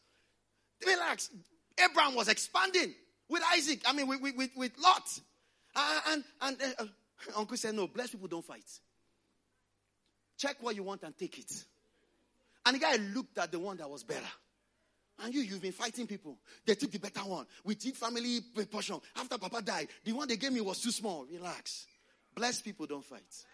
Relax. 0.87 1.31
Abraham 1.83 2.15
was 2.15 2.29
expanding 2.29 2.95
with 3.29 3.43
Isaac. 3.55 3.83
I 3.87 3.93
mean, 3.95 4.07
with, 4.07 4.21
with, 4.21 4.51
with 4.57 4.73
Lot. 4.79 5.21
Uh, 5.75 6.01
and 6.09 6.25
and 6.43 6.57
uh, 6.79 6.85
Uncle 7.37 7.57
said, 7.57 7.75
no, 7.75 7.87
blessed 7.87 8.13
people 8.13 8.29
don't 8.29 8.45
fight. 8.45 8.65
Check 10.37 10.57
what 10.61 10.77
you 10.77 10.83
want 10.83 11.03
and 11.03 11.17
take 11.17 11.39
it. 11.39 11.65
And 12.67 12.77
the 12.77 12.81
guy 12.81 12.97
looked 12.97 13.39
at 13.39 13.51
the 13.51 13.59
one 13.59 13.77
that 13.79 13.89
was 13.89 14.05
better. 14.05 14.21
And 15.21 15.35
you, 15.35 15.41
you've 15.41 15.63
been 15.63 15.73
fighting 15.73 16.07
people. 16.07 16.39
They 16.65 16.75
took 16.75 16.93
the 16.93 16.99
better 16.99 17.21
one. 17.21 17.47
We 17.65 17.75
did 17.75 17.97
family 17.97 18.41
portion. 18.71 19.01
After 19.17 19.37
Papa 19.37 19.63
died, 19.63 19.89
the 20.05 20.13
one 20.13 20.29
they 20.29 20.37
gave 20.37 20.53
me 20.53 20.61
was 20.61 20.81
too 20.81 20.93
small. 20.93 21.27
Relax. 21.31 21.87
Blessed 22.35 22.65
people 22.65 22.87
don't 22.87 23.05
fight. 23.05 23.45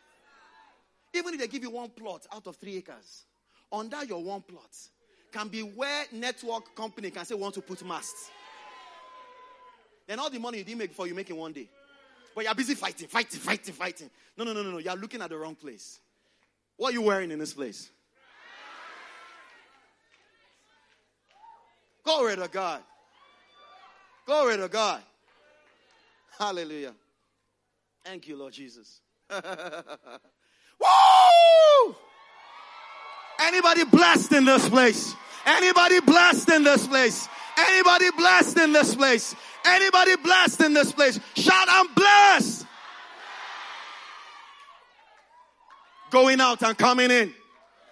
Even 1.15 1.35
if 1.35 1.41
they 1.41 1.49
give 1.49 1.63
you 1.63 1.71
one 1.71 1.91
plot 1.91 2.27
out 2.35 2.47
of 2.47 2.57
three 2.57 2.77
acres, 2.77 3.25
under 3.73 4.05
your 4.05 4.23
one 4.23 4.43
plot 4.43 4.77
can 5.33 5.49
be 5.49 5.61
where 5.61 6.05
network 6.13 6.75
company 6.75 7.11
can 7.11 7.25
say 7.25 7.35
want 7.35 7.55
to 7.55 7.63
put 7.63 7.85
masts. 7.85 8.31
Then 10.07 10.19
all 10.19 10.29
the 10.29 10.39
money 10.39 10.59
you 10.59 10.65
didn't 10.65 10.79
make 10.79 10.91
before 10.91 11.07
you 11.07 11.15
make 11.15 11.31
in 11.31 11.37
one 11.37 11.53
day. 11.53 11.69
But 12.35 12.45
you're 12.45 12.55
busy 12.55 12.75
fighting, 12.75 13.09
fighting, 13.09 13.41
fighting, 13.41 13.75
fighting. 13.75 14.11
No, 14.37 14.45
no, 14.45 14.53
no, 14.53 14.63
no, 14.63 14.73
no. 14.73 14.79
You're 14.79 14.97
looking 14.97 15.23
at 15.23 15.31
the 15.31 15.39
wrong 15.39 15.55
place. 15.55 16.01
What 16.77 16.91
are 16.91 16.93
you 16.93 17.03
wearing 17.03 17.31
in 17.31 17.39
this 17.39 17.55
place? 17.55 17.91
Glory 22.05 22.37
to 22.37 22.49
God. 22.49 22.83
Glory 24.27 24.57
to 24.57 24.69
God. 24.69 25.03
Hallelujah. 26.39 26.95
Thank 28.05 28.29
you, 28.29 28.37
Lord 28.37 28.53
Jesus. 28.53 29.01
Woo! 29.31 29.41
Anybody 33.41 33.85
blessed 33.85 34.33
in 34.33 34.45
this 34.45 34.69
place? 34.69 35.15
Anybody 35.47 36.01
blessed 36.01 36.51
in 36.51 36.65
this 36.65 36.87
place? 36.87 37.29
Anybody 37.57 38.11
blessed 38.17 38.59
in 38.59 38.73
this 38.73 38.95
place? 38.95 39.35
Anybody 39.65 40.17
blessed 40.17 40.61
in 40.63 40.73
this 40.73 40.93
place? 40.93 41.19
Shout, 41.37 41.67
I'm 41.69 41.93
blessed. 41.95 42.67
going 46.15 46.41
out 46.41 46.63
and 46.63 46.79
coming 46.79 47.11
in, 47.11 47.35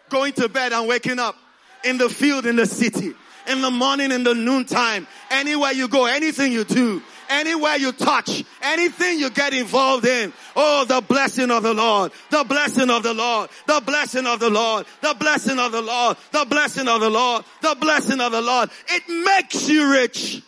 going 0.09 0.33
to 0.33 0.49
bed 0.49 0.73
and 0.73 0.87
waking 0.87 1.19
up, 1.19 1.35
in 1.83 1.99
the 1.99 2.09
field, 2.09 2.47
in 2.47 2.55
the 2.55 2.67
city, 2.67 3.13
in 3.49 3.61
the 3.61 3.71
morning, 3.71 4.13
in 4.13 4.25
the 4.25 4.35
noontime, 4.35 5.07
anywhere 5.31 5.73
you 5.73 5.89
go, 5.89 6.07
anything 6.07 6.53
you 6.53 6.65
do, 6.65 7.03
anywhere 7.29 7.77
you 7.77 7.93
touch, 7.93 8.45
anything 8.63 9.19
you 9.19 9.31
get 9.31 9.53
involved 9.55 10.07
in. 10.07 10.33
Oh, 10.55 10.85
the 10.85 11.01
blessing 11.01 11.51
of 11.51 11.63
the 11.63 11.75
Lord, 11.75 12.13
the 12.31 12.45
blessing 12.45 12.91
of 12.91 13.03
the 13.03 13.15
Lord, 13.15 13.51
the 13.67 13.81
blessing 13.81 14.27
of 14.27 14.39
the 14.39 14.51
Lord, 14.51 14.87
the 15.01 15.15
blessing 15.15 15.59
of 15.59 15.73
the 15.73 15.83
Lord, 15.83 16.17
the 16.31 16.45
blessing 16.45 16.89
of 16.89 17.01
the 17.01 17.11
Lord, 17.11 17.45
the 17.61 17.77
blessing 17.81 18.21
of 18.21 18.33
the 18.33 18.43
Lord. 18.43 18.71
It 18.89 19.03
makes 19.25 19.69
you 19.69 19.91
rich. 19.91 20.43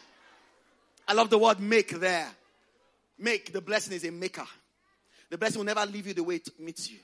I 1.06 1.12
love 1.12 1.30
the 1.30 1.38
word 1.38 1.60
make 1.60 1.90
there. 2.00 2.28
Make, 3.18 3.52
the 3.52 3.60
blessing 3.60 3.94
is 3.94 4.04
a 4.04 4.10
maker. 4.10 4.46
The 5.30 5.38
blessing 5.38 5.58
will 5.58 5.66
never 5.66 5.86
leave 5.86 6.06
you 6.06 6.14
the 6.14 6.24
way 6.24 6.36
it 6.36 6.48
meets 6.58 6.90
you. 6.90 6.98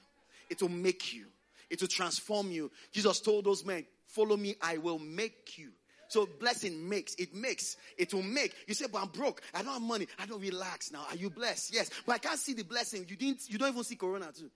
It 0.49 0.61
will 0.61 0.68
make 0.68 1.14
you. 1.14 1.26
It 1.68 1.80
will 1.80 1.88
transform 1.88 2.51
you. 2.51 2.70
Jesus 2.93 3.20
told 3.20 3.45
those 3.45 3.64
men, 3.64 3.84
follow 4.07 4.36
me, 4.36 4.57
I 4.61 4.78
will 4.78 4.99
make 4.99 5.57
you. 5.57 5.70
So 6.11 6.27
blessing 6.41 6.89
makes, 6.89 7.15
it 7.15 7.33
makes, 7.33 7.77
it 7.97 8.13
will 8.13 8.25
make. 8.25 8.53
You 8.67 8.75
say, 8.75 8.87
but 8.93 9.01
I'm 9.01 9.11
broke. 9.11 9.43
I 9.55 9.63
don't 9.63 9.75
have 9.75 9.83
money. 9.83 10.09
I 10.19 10.27
don't 10.27 10.41
relax 10.41 10.91
now. 10.91 11.07
Are 11.09 11.15
you 11.15 11.31
blessed? 11.31 11.73
Yes. 11.73 11.89
But 12.05 12.15
I 12.15 12.19
can't 12.19 12.39
see 12.39 12.53
the 12.53 12.65
blessing. 12.65 13.07
You 13.09 13.15
didn't, 13.15 13.49
you 13.49 13.59
don't 13.59 13.69
even 13.69 13.85
see 13.85 13.95
Corona 13.95 14.33
too. 14.37 14.51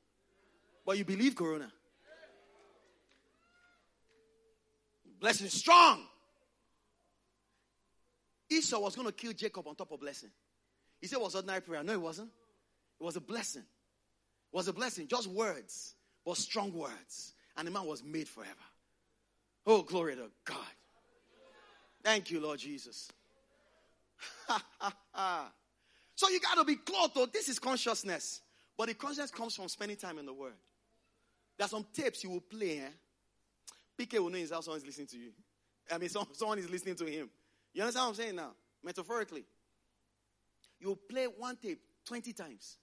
But 0.84 0.98
you 0.98 1.04
believe 1.04 1.36
Corona. 1.36 1.70
Blessing 5.20 5.48
strong. 5.48 6.00
Esau 8.50 8.80
was 8.80 8.96
going 8.96 9.06
to 9.06 9.12
kill 9.12 9.32
Jacob 9.32 9.68
on 9.68 9.76
top 9.76 9.92
of 9.92 10.00
blessing. 10.00 10.30
He 11.00 11.06
said 11.06 11.20
it 11.20 11.22
was 11.22 11.36
ordinary 11.36 11.60
prayer. 11.60 11.84
No, 11.84 11.92
it 11.92 12.00
wasn't. 12.00 12.30
It 13.00 13.04
was 13.04 13.14
a 13.14 13.20
blessing. 13.20 13.62
It 13.62 14.56
was 14.56 14.66
a 14.66 14.72
blessing. 14.72 15.06
Just 15.06 15.28
words, 15.28 15.94
but 16.26 16.36
strong 16.36 16.72
words. 16.72 17.32
And 17.56 17.68
the 17.68 17.70
man 17.70 17.86
was 17.86 18.02
made 18.02 18.26
forever. 18.26 18.50
Oh, 19.64 19.82
glory 19.82 20.16
to 20.16 20.30
God. 20.44 20.58
Thank 22.04 22.30
you, 22.30 22.40
Lord 22.40 22.58
Jesus. 22.58 23.10
so 26.14 26.28
you 26.28 26.38
got 26.38 26.58
to 26.58 26.64
be 26.64 26.76
clothed, 26.76 27.14
though. 27.14 27.26
This 27.26 27.48
is 27.48 27.58
consciousness. 27.58 28.42
But 28.76 28.88
the 28.88 28.94
consciousness 28.94 29.30
comes 29.30 29.56
from 29.56 29.68
spending 29.68 29.96
time 29.96 30.18
in 30.18 30.26
the 30.26 30.32
Word. 30.32 30.52
There's 31.56 31.70
some 31.70 31.86
tapes 31.94 32.22
you 32.22 32.30
will 32.30 32.40
play. 32.40 32.80
Eh? 32.80 32.88
PK 33.98 34.18
will 34.18 34.30
know 34.30 34.38
house 34.38 34.64
someone 34.66 34.78
is 34.78 34.86
listening 34.86 35.06
to 35.08 35.16
you. 35.16 35.30
I 35.90 35.98
mean, 35.98 36.08
someone 36.08 36.58
is 36.58 36.68
listening 36.68 36.96
to 36.96 37.06
him. 37.06 37.30
You 37.72 37.82
understand 37.82 38.04
what 38.04 38.08
I'm 38.10 38.14
saying 38.14 38.36
now? 38.36 38.50
Metaphorically. 38.82 39.44
You 40.80 40.98
play 41.08 41.26
one 41.26 41.56
tape 41.56 41.80
20 42.06 42.32
times. 42.32 42.76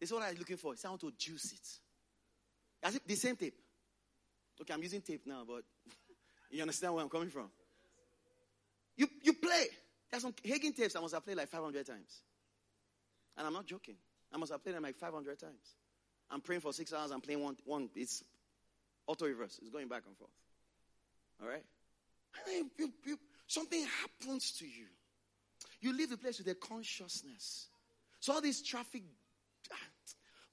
This 0.00 0.10
is 0.10 0.12
what 0.12 0.22
I'm 0.22 0.34
looking 0.36 0.56
for. 0.56 0.72
It's 0.72 0.84
want 0.84 1.00
to 1.00 1.12
juice 1.16 1.52
it. 1.52 2.86
As 2.86 2.96
if 2.96 3.06
the 3.06 3.14
same 3.14 3.36
tape. 3.36 3.54
Okay, 4.60 4.74
I'm 4.74 4.82
using 4.82 5.00
tape 5.00 5.22
now, 5.26 5.44
but 5.46 5.62
you 6.50 6.60
understand 6.60 6.94
where 6.94 7.02
I'm 7.02 7.08
coming 7.08 7.30
from. 7.30 7.48
You, 8.96 9.08
you 9.22 9.32
play. 9.34 9.66
There's 10.10 10.22
some 10.22 10.32
Hagin 10.32 10.76
tapes 10.76 10.96
I 10.96 11.00
must 11.00 11.14
have 11.14 11.24
played 11.24 11.36
like 11.36 11.48
500 11.48 11.86
times. 11.86 12.22
And 13.36 13.46
I'm 13.46 13.52
not 13.52 13.66
joking. 13.66 13.96
I 14.32 14.38
must 14.38 14.52
have 14.52 14.62
played 14.62 14.76
them 14.76 14.82
like 14.82 14.96
500 14.96 15.38
times. 15.38 15.76
I'm 16.30 16.40
praying 16.40 16.60
for 16.60 16.72
six 16.72 16.92
hours. 16.92 17.10
I'm 17.10 17.20
playing 17.20 17.42
one. 17.42 17.56
one 17.64 17.88
it's 17.94 18.22
auto 19.06 19.26
reverse. 19.26 19.58
It's 19.60 19.70
going 19.70 19.88
back 19.88 20.02
and 20.06 20.16
forth. 20.16 20.30
All 21.42 21.48
right? 21.48 21.64
You, 22.78 22.92
you, 23.04 23.18
something 23.46 23.84
happens 24.00 24.52
to 24.58 24.64
you. 24.64 24.86
You 25.80 25.96
leave 25.96 26.10
the 26.10 26.16
place 26.16 26.38
with 26.38 26.48
a 26.48 26.54
consciousness. 26.54 27.66
So 28.20 28.34
all 28.34 28.40
this 28.40 28.62
traffic. 28.62 29.02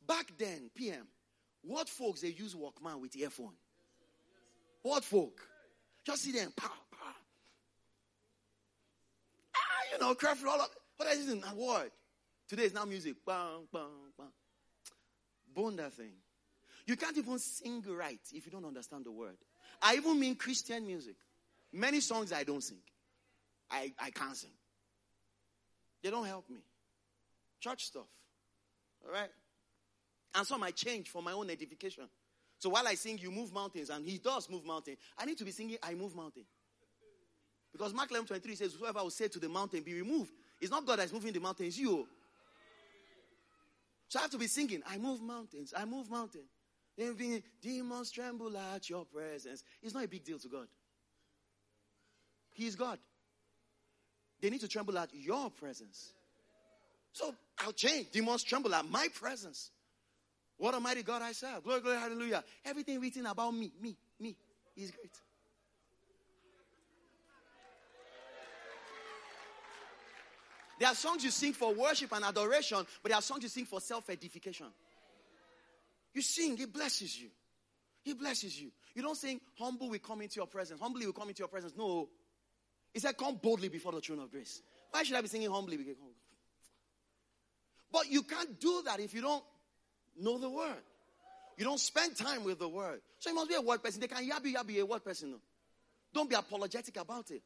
Back 0.05 0.33
then, 0.37 0.71
PM, 0.75 1.07
what 1.61 1.87
folks 1.87 2.21
they 2.21 2.29
use 2.29 2.55
Walkman 2.55 2.99
with 2.99 3.15
earphone? 3.15 3.53
What 4.81 5.03
folk? 5.03 5.39
Just 6.03 6.23
see 6.23 6.31
them. 6.31 6.51
Pow, 6.55 6.67
pow. 6.67 7.13
Ah, 9.55 9.59
you 9.99 10.07
know, 10.07 10.15
careful 10.15 10.49
all 10.49 10.61
of 10.61 10.69
what 10.97 11.09
is 11.13 11.29
in 11.29 11.43
a 11.43 11.55
word. 11.55 11.91
Today 12.47 12.63
is 12.63 12.73
now 12.73 12.85
music. 12.85 13.15
Bang, 13.25 13.67
bang, 13.71 13.83
bang. 14.17 14.27
Bone 15.53 15.75
that 15.77 15.93
thing. 15.93 16.13
You 16.85 16.95
can't 16.95 17.17
even 17.17 17.37
sing 17.37 17.83
right 17.87 18.19
if 18.33 18.45
you 18.45 18.51
don't 18.51 18.65
understand 18.65 19.05
the 19.05 19.11
word. 19.11 19.37
I 19.81 19.95
even 19.95 20.19
mean 20.19 20.35
Christian 20.35 20.85
music. 20.85 21.15
Many 21.71 21.99
songs 21.99 22.33
I 22.33 22.43
don't 22.43 22.63
sing. 22.63 22.79
I, 23.69 23.93
I 23.99 24.09
can't 24.09 24.35
sing. 24.35 24.49
They 26.01 26.09
don't 26.09 26.25
help 26.25 26.49
me. 26.49 26.61
Church 27.59 27.85
stuff. 27.85 28.07
All 29.05 29.11
right? 29.11 29.29
And 30.33 30.47
some 30.47 30.63
I 30.63 30.71
change 30.71 31.09
for 31.09 31.21
my 31.21 31.33
own 31.33 31.49
edification. 31.49 32.05
So 32.57 32.69
while 32.69 32.87
I 32.87 32.95
sing, 32.95 33.19
you 33.19 33.31
move 33.31 33.53
mountains, 33.53 33.89
and 33.89 34.05
he 34.05 34.17
does 34.17 34.49
move 34.49 34.65
mountains. 34.65 34.97
I 35.17 35.25
need 35.25 35.37
to 35.37 35.45
be 35.45 35.51
singing, 35.51 35.77
I 35.83 35.93
move 35.93 36.15
mountain. 36.15 36.45
Because 37.71 37.93
Mark 37.93 38.09
11 38.09 38.27
23 38.27 38.55
says, 38.55 38.73
Whoever 38.73 38.99
will 38.99 39.09
say 39.09 39.27
to 39.27 39.39
the 39.39 39.49
mountain, 39.49 39.81
be 39.81 39.93
removed. 39.93 40.31
It's 40.59 40.71
not 40.71 40.85
God 40.85 40.99
that's 40.99 41.13
moving 41.13 41.33
the 41.33 41.39
mountain, 41.39 41.67
it's 41.67 41.77
you. 41.77 42.07
So 44.07 44.19
I 44.19 44.23
have 44.23 44.31
to 44.31 44.37
be 44.37 44.47
singing, 44.47 44.81
I 44.89 44.97
move 44.97 45.21
mountains, 45.21 45.73
I 45.75 45.85
move 45.85 46.09
mountains. 46.09 46.49
Demons 47.61 48.11
tremble 48.11 48.57
at 48.57 48.89
your 48.89 49.05
presence. 49.05 49.63
It's 49.81 49.93
not 49.93 50.03
a 50.03 50.07
big 50.07 50.25
deal 50.25 50.39
to 50.39 50.47
God. 50.49 50.67
He 52.53 52.67
is 52.67 52.75
God. 52.75 52.99
They 54.41 54.49
need 54.49 54.61
to 54.61 54.67
tremble 54.67 54.97
at 54.97 55.09
your 55.13 55.49
presence. 55.49 56.13
So 57.13 57.33
I'll 57.59 57.71
change. 57.71 58.11
Demons 58.11 58.43
tremble 58.43 58.73
at 58.75 58.89
my 58.89 59.07
presence. 59.13 59.71
What 60.57 60.73
a 60.73 60.79
mighty 60.79 61.03
God 61.03 61.21
I 61.21 61.31
serve. 61.31 61.63
Glory, 61.63 61.81
glory, 61.81 61.97
hallelujah. 61.97 62.43
Everything 62.65 62.99
written 62.99 63.25
about 63.25 63.53
me, 63.53 63.71
me, 63.81 63.95
me 64.19 64.35
is 64.75 64.91
great. 64.91 65.13
There 70.79 70.87
are 70.87 70.95
songs 70.95 71.23
you 71.23 71.29
sing 71.29 71.53
for 71.53 71.73
worship 71.73 72.11
and 72.13 72.23
adoration, 72.23 72.85
but 73.03 73.09
there 73.09 73.17
are 73.17 73.21
songs 73.21 73.43
you 73.43 73.49
sing 73.49 73.65
for 73.65 73.81
self 73.81 74.09
edification. 74.09 74.67
You 76.13 76.21
sing, 76.21 76.57
it 76.57 76.71
blesses 76.73 77.19
you. 77.19 77.29
He 78.01 78.13
blesses 78.13 78.59
you. 78.59 78.71
You 78.95 79.01
don't 79.01 79.17
sing, 79.17 79.39
humble 79.57 79.89
will 79.89 79.99
come 79.99 80.21
into 80.21 80.37
your 80.37 80.47
presence. 80.47 80.79
Humbly 80.79 81.05
will 81.05 81.13
come 81.13 81.27
into 81.27 81.39
your 81.39 81.49
presence. 81.49 81.73
No. 81.77 82.07
He 82.93 82.99
said, 82.99 83.17
come 83.17 83.35
boldly 83.35 83.69
before 83.69 83.91
the 83.91 83.99
throne 83.99 84.19
of 84.19 84.31
grace. 84.31 84.61
Why 84.91 85.03
should 85.03 85.15
I 85.17 85.21
be 85.21 85.27
singing 85.27 85.51
humbly? 85.51 85.77
Oh. 86.01 86.07
But 87.91 88.09
you 88.09 88.23
can't 88.23 88.59
do 88.59 88.81
that 88.85 88.99
if 88.99 89.13
you 89.13 89.21
don't 89.21 89.43
know 90.19 90.37
the 90.37 90.49
word. 90.49 90.81
You 91.57 91.65
don't 91.65 91.79
spend 91.79 92.15
time 92.15 92.45
with 92.45 92.57
the 92.57 92.69
word. 92.69 93.01
So 93.19 93.29
you 93.29 93.35
must 93.35 93.49
be 93.49 93.55
a 93.55 93.61
word 93.61 93.83
person. 93.83 93.99
They 93.99 94.07
can 94.07 94.27
yabby 94.27 94.55
yabby 94.55 94.79
a 94.79 94.85
word 94.85 95.03
person. 95.03 95.35
Don't 96.13 96.29
be 96.29 96.35
apologetic 96.35 96.97
about 96.97 97.29
it. 97.31 97.43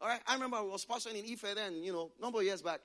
All 0.00 0.08
right. 0.08 0.20
I 0.26 0.34
remember 0.34 0.56
I 0.56 0.60
was 0.62 0.84
pastoring 0.84 1.22
in 1.22 1.32
Ife 1.32 1.54
then, 1.54 1.82
you 1.82 1.92
know, 1.92 2.10
number 2.20 2.38
of 2.38 2.44
years 2.44 2.62
back. 2.62 2.80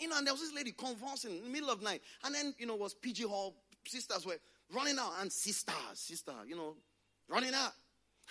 You 0.00 0.08
know, 0.08 0.18
and 0.18 0.26
there 0.26 0.34
was 0.34 0.42
this 0.42 0.54
lady 0.54 0.72
convulsing 0.72 1.36
in 1.36 1.44
the 1.44 1.50
middle 1.50 1.70
of 1.70 1.82
night. 1.82 2.02
And 2.24 2.34
then, 2.34 2.54
you 2.58 2.66
know, 2.66 2.76
was 2.76 2.94
PG 2.94 3.24
Hall. 3.24 3.54
Sisters 3.86 4.26
were 4.26 4.38
running 4.74 4.98
out. 4.98 5.12
And 5.20 5.30
sister, 5.30 5.72
sister, 5.94 6.32
you 6.46 6.56
know, 6.56 6.74
running 7.28 7.54
out. 7.54 7.72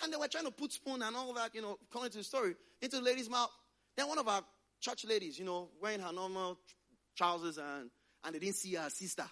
And 0.02 0.12
they 0.12 0.16
were 0.16 0.28
trying 0.28 0.44
to 0.44 0.50
put 0.50 0.72
spoon 0.72 1.02
and 1.02 1.16
all 1.16 1.32
that, 1.34 1.54
you 1.54 1.62
know, 1.62 1.78
coming 1.92 2.10
to 2.10 2.18
the 2.18 2.24
story, 2.24 2.54
into 2.82 2.96
the 2.96 3.02
lady's 3.02 3.30
mouth. 3.30 3.50
Then 3.96 4.08
one 4.08 4.18
of 4.18 4.28
our 4.28 4.42
church 4.80 5.04
ladies, 5.06 5.38
you 5.38 5.44
know, 5.44 5.68
wearing 5.80 6.00
her 6.00 6.12
normal 6.12 6.58
trousers 7.16 7.58
and, 7.58 7.90
and 8.24 8.34
they 8.34 8.38
didn't 8.38 8.56
see 8.56 8.74
her 8.74 8.90
sister. 8.90 9.24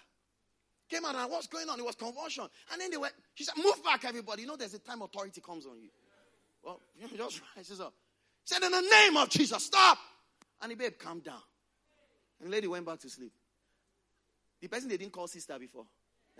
Came 0.89 1.05
out 1.05 1.15
and 1.15 1.31
what's 1.31 1.47
going 1.47 1.69
on? 1.69 1.79
It 1.79 1.85
was 1.85 1.95
convulsion. 1.95 2.45
And 2.71 2.81
then 2.81 2.91
they 2.91 2.97
went, 2.97 3.13
she 3.35 3.43
said, 3.43 3.55
move 3.57 3.83
back 3.83 4.05
everybody. 4.05 4.43
You 4.43 4.47
know 4.47 4.55
there's 4.55 4.73
a 4.73 4.79
time 4.79 5.01
authority 5.01 5.41
comes 5.41 5.65
on 5.65 5.81
you. 5.81 5.89
Well, 6.63 6.79
you 6.95 7.07
know, 7.17 7.25
just 7.25 7.41
rises 7.55 7.81
up. 7.81 7.93
Said 8.45 8.63
in 8.63 8.71
the 8.71 8.81
name 8.81 9.17
of 9.17 9.29
Jesus, 9.29 9.65
stop. 9.65 9.97
And 10.61 10.71
the 10.71 10.75
babe 10.75 10.93
calmed 10.99 11.23
down. 11.23 11.41
And 12.39 12.49
the 12.49 12.51
lady 12.51 12.67
went 12.67 12.85
back 12.85 12.99
to 12.99 13.09
sleep. 13.09 13.31
The 14.61 14.67
person 14.67 14.89
they 14.89 14.97
didn't 14.97 15.13
call 15.13 15.27
sister 15.27 15.57
before. 15.59 15.85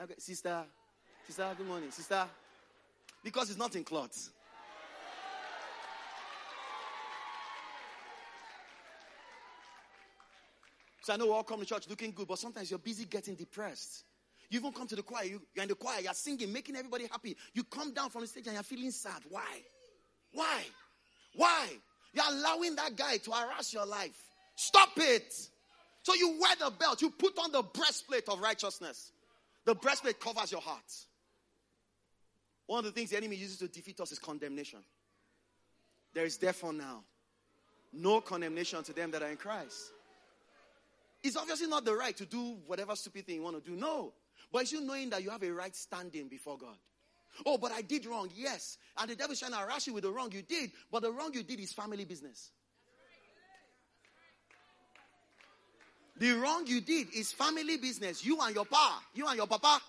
Okay, 0.01 0.16
sister, 0.18 0.64
sister, 1.26 1.54
good 1.58 1.68
morning. 1.68 1.91
Sister, 1.91 2.26
because 3.24 3.49
it's 3.49 3.60
not 3.60 3.76
in 3.76 3.84
clothes. 3.84 4.32
So 11.01 11.14
I 11.14 11.18
know 11.18 11.26
we 11.26 11.32
all 11.32 11.43
come 11.43 11.60
to 11.60 11.66
church 11.66 11.89
looking 11.89 12.12
good, 12.12 12.28
but 12.28 12.39
sometimes 12.39 12.70
you're 12.70 12.80
busy 12.80 13.04
getting 13.04 13.36
depressed. 13.36 14.06
You 14.49 14.60
even 14.60 14.72
come 14.72 14.88
to 14.88 14.95
the 14.95 15.04
choir, 15.04 15.26
you, 15.26 15.41
are 15.58 15.64
in 15.64 15.68
the 15.68 15.76
choir, 15.76 15.99
you're 15.99 16.14
singing, 16.14 16.51
making 16.54 16.78
everybody 16.78 17.08
happy. 17.08 17.36
You 17.54 17.64
come 17.66 17.93
down 17.93 18.10
from 18.10 18.22
the 18.22 18.28
stage 18.28 18.45
and 18.47 18.54
you're 18.54 18.64
feeling 18.64 18.91
sad. 18.91 19.22
Why? 19.30 19.62
Why? 20.32 20.64
Why? 21.36 21.68
You're 22.14 22.26
allowing 22.30 22.76
that 22.76 22.95
guy 22.95 23.18
to 23.18 23.32
harass 23.32 23.74
your 23.74 23.86
life. 23.86 24.18
Stop 24.55 24.89
it. 24.97 25.34
So 26.03 26.14
you 26.14 26.38
wear 26.39 26.55
the 26.59 26.72
belt, 26.72 27.01
you 27.01 27.09
put 27.09 27.38
on 27.39 27.51
the 27.51 27.64
breastplate 27.64 28.28
of 28.28 28.39
righteousness. 28.39 29.11
The 29.66 29.74
breastplate 29.74 30.20
covers 30.20 30.51
your 30.51 30.61
heart. 30.61 30.91
One 32.68 32.80
of 32.80 32.86
the 32.86 32.91
things 32.91 33.09
the 33.11 33.18
enemy 33.18 33.38
uses 33.38 33.57
to 33.59 33.68
defeat 33.68 33.99
us 33.99 34.11
is 34.11 34.20
condemnation. 34.20 34.80
There 36.14 36.26
is 36.26 36.38
therefore 36.38 36.74
now 36.74 37.03
no 37.93 38.22
condemnation 38.22 38.84
to 38.84 38.93
them 38.93 39.11
that 39.11 39.22
are 39.22 39.30
in 39.30 39.38
Christ. 39.38 39.91
It's 41.24 41.38
obviously 41.38 41.68
not 41.68 41.86
the 41.86 41.95
right 41.95 42.16
to 42.18 42.26
do 42.26 42.57
whatever 42.68 42.95
stupid 42.95 43.26
thing 43.26 43.36
you 43.36 43.43
want 43.43 43.64
to 43.64 43.72
do. 43.72 43.78
No. 43.78 44.14
But 44.51 44.64
it's 44.64 44.74
you 44.74 44.82
knowing 44.82 45.09
that 45.11 45.24
you 45.24 45.30
have 45.30 45.43
a 45.43 45.51
right 45.51 45.76
standing 45.76 46.28
before 46.28 46.57
God. 46.57 46.76
Oh, 47.45 47.57
but 47.57 47.71
I 47.71 47.81
did 47.81 48.05
wrong. 48.05 48.29
Yes. 48.36 48.77
And 48.97 49.09
the 49.09 49.15
devil 49.15 49.34
is 49.34 49.39
trying 49.39 49.51
to 49.51 49.57
harass 49.57 49.88
you 49.88 49.93
with 49.93 50.03
the 50.03 50.11
wrong 50.11 50.31
you 50.31 50.41
did. 50.41 50.71
But 50.91 51.01
the 51.01 51.11
wrong 51.11 51.34
you 51.34 51.43
did 51.43 51.59
is 51.59 51.73
family 51.73 52.05
business. 52.05 52.51
The 56.17 56.31
wrong 56.34 56.67
you 56.67 56.79
did 56.79 57.07
is 57.13 57.31
family 57.31 57.77
business. 57.77 58.23
You 58.23 58.39
and 58.41 58.53
your 58.53 58.65
pa, 58.65 59.01
you 59.13 59.27
and 59.27 59.36
your 59.36 59.47
papa, 59.47 59.81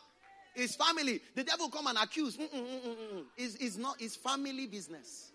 is 0.57 0.75
family. 0.75 1.21
The 1.35 1.45
devil 1.45 1.69
come 1.69 1.87
and 1.87 1.99
accuse. 1.99 2.37
Mm-mm, 2.37 3.25
It's, 3.37 3.57
it's 3.57 3.77
not. 3.77 3.97
It's 4.01 4.17
family 4.17 4.67
business. 4.67 5.31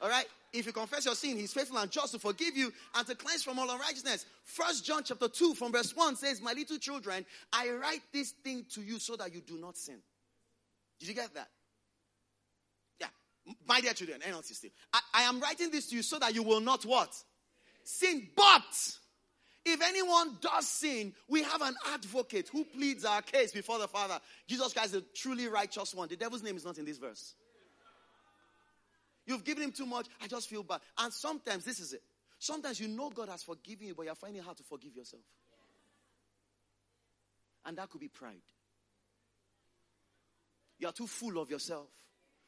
All 0.00 0.08
right. 0.08 0.26
If 0.54 0.66
you 0.66 0.72
confess 0.72 1.04
your 1.04 1.16
sin, 1.16 1.36
He's 1.36 1.52
faithful 1.52 1.76
and 1.78 1.90
just 1.90 2.12
to 2.12 2.18
forgive 2.20 2.56
you 2.56 2.72
and 2.94 3.06
to 3.08 3.16
cleanse 3.16 3.42
from 3.42 3.58
all 3.58 3.68
unrighteousness. 3.68 4.24
First 4.44 4.84
John 4.84 5.02
chapter 5.04 5.26
two 5.26 5.52
from 5.54 5.72
verse 5.72 5.94
one 5.96 6.14
says, 6.14 6.40
"My 6.40 6.52
little 6.52 6.78
children, 6.78 7.26
I 7.52 7.70
write 7.70 8.02
this 8.12 8.30
thing 8.30 8.64
to 8.74 8.80
you 8.80 9.00
so 9.00 9.16
that 9.16 9.34
you 9.34 9.40
do 9.40 9.58
not 9.58 9.76
sin." 9.76 10.00
Did 11.00 11.08
you 11.08 11.14
get 11.14 11.34
that? 11.34 11.48
Yeah, 13.00 13.08
my 13.66 13.80
dear 13.80 13.94
children, 13.94 14.20
NLT 14.20 14.54
still. 14.54 14.70
I, 14.92 15.00
I 15.12 15.22
am 15.22 15.40
writing 15.40 15.72
this 15.72 15.88
to 15.88 15.96
you 15.96 16.02
so 16.02 16.20
that 16.20 16.32
you 16.32 16.44
will 16.44 16.60
not 16.60 16.84
what 16.84 17.12
sin. 17.82 18.28
But 18.36 18.96
if 19.64 19.82
anyone 19.82 20.38
does 20.40 20.68
sin, 20.68 21.12
we 21.26 21.42
have 21.42 21.62
an 21.62 21.74
advocate 21.92 22.48
who 22.48 22.64
pleads 22.64 23.04
our 23.04 23.22
case 23.22 23.50
before 23.50 23.80
the 23.80 23.88
Father. 23.88 24.20
Jesus 24.46 24.72
Christ, 24.72 24.92
the 24.92 25.00
truly 25.14 25.48
righteous 25.48 25.92
one. 25.94 26.06
The 26.06 26.16
devil's 26.16 26.44
name 26.44 26.56
is 26.56 26.64
not 26.64 26.78
in 26.78 26.84
this 26.84 26.98
verse. 26.98 27.34
You've 29.26 29.44
given 29.44 29.64
him 29.64 29.72
too 29.72 29.86
much. 29.86 30.06
I 30.22 30.26
just 30.26 30.48
feel 30.48 30.62
bad. 30.62 30.80
And 30.98 31.12
sometimes, 31.12 31.64
this 31.64 31.80
is 31.80 31.92
it. 31.92 32.02
Sometimes 32.38 32.78
you 32.78 32.88
know 32.88 33.10
God 33.10 33.28
has 33.30 33.42
forgiven 33.42 33.86
you, 33.86 33.94
but 33.94 34.04
you're 34.04 34.14
finding 34.14 34.42
hard 34.42 34.56
to 34.58 34.62
forgive 34.62 34.94
yourself. 34.94 35.22
And 37.64 37.78
that 37.78 37.88
could 37.88 38.00
be 38.00 38.08
pride. 38.08 38.42
You're 40.78 40.92
too 40.92 41.06
full 41.06 41.38
of 41.38 41.50
yourself. 41.50 41.88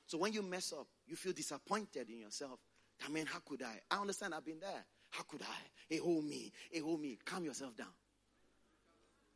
So 0.07 0.18
when 0.18 0.33
you 0.33 0.43
mess 0.43 0.72
up, 0.72 0.87
you 1.07 1.16
feel 1.16 1.33
disappointed 1.33 2.11
in 2.11 2.20
yourself. 2.20 2.61
I 3.05 3.09
mean, 3.11 3.27
how 3.27 3.39
could 3.39 3.62
I? 3.62 3.81
I 3.91 4.01
understand 4.01 4.35
I've 4.35 4.45
been 4.45 4.61
there. 4.61 4.85
How 5.11 5.22
could 5.22 5.43
I? 5.43 5.68
Hey, 5.89 5.99
hold 5.99 6.24
me. 6.24 6.53
Hey, 6.70 6.81
hold 6.81 7.01
me. 7.01 7.18
Calm 7.24 7.45
yourself 7.45 7.77
down. 7.77 7.93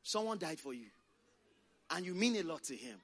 Someone 0.03 0.39
died 0.39 0.61
for 0.61 0.75
you. 0.75 0.87
And 1.91 2.05
you 2.05 2.15
mean 2.15 2.37
a 2.37 2.43
lot 2.43 2.65
to 2.65 2.77
him. 2.77 2.99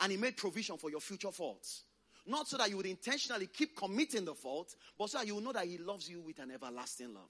And 0.00 0.10
he 0.10 0.18
made 0.18 0.36
provision 0.36 0.78
for 0.78 0.90
your 0.90 1.00
future 1.00 1.30
faults. 1.30 1.84
Not 2.26 2.46
so 2.48 2.56
that 2.56 2.70
you 2.70 2.76
would 2.76 2.86
intentionally 2.86 3.48
keep 3.48 3.76
committing 3.76 4.24
the 4.24 4.34
fault, 4.34 4.74
but 4.98 5.10
so 5.10 5.18
that 5.18 5.26
you 5.26 5.40
know 5.40 5.52
that 5.52 5.66
He 5.66 5.78
loves 5.78 6.08
you 6.08 6.20
with 6.20 6.38
an 6.38 6.50
everlasting 6.52 7.12
love. 7.14 7.28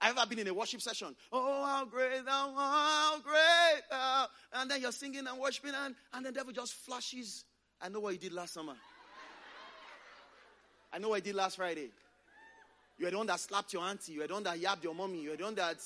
I've 0.00 0.16
ever 0.16 0.26
been 0.26 0.40
in 0.40 0.48
a 0.48 0.54
worship 0.54 0.82
session. 0.82 1.14
Oh, 1.32 1.64
how 1.64 1.84
great 1.86 2.24
thou 2.26 2.52
how 2.54 3.18
great 3.20 3.82
thou. 3.90 4.26
And 4.52 4.70
then 4.70 4.82
you're 4.82 4.92
singing 4.92 5.26
and 5.26 5.38
worshiping, 5.38 5.72
and, 5.74 5.94
and 6.12 6.26
the 6.26 6.32
devil 6.32 6.52
just 6.52 6.74
flashes. 6.74 7.44
I 7.80 7.88
know 7.88 8.00
what 8.00 8.12
he 8.12 8.18
did 8.18 8.32
last 8.32 8.54
summer. 8.54 8.74
I 10.92 10.98
know 10.98 11.08
what 11.10 11.16
he 11.16 11.22
did 11.22 11.34
last 11.34 11.56
Friday. 11.56 11.90
You 12.98 13.06
are 13.06 13.10
the 13.10 13.16
one 13.16 13.26
that 13.26 13.40
slapped 13.40 13.72
your 13.72 13.82
auntie. 13.82 14.12
You 14.12 14.22
are 14.22 14.26
the 14.26 14.34
one 14.34 14.44
that 14.44 14.60
yabbed 14.60 14.84
your 14.84 14.94
mommy. 14.94 15.22
You 15.22 15.32
are 15.32 15.36
the 15.36 15.44
one 15.44 15.54
that. 15.56 15.76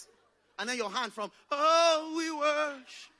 And 0.59 0.69
then 0.69 0.77
your 0.77 0.91
hand 0.91 1.12
from, 1.12 1.31
oh, 1.51 2.14
we 2.16 2.31
worship 2.33 3.12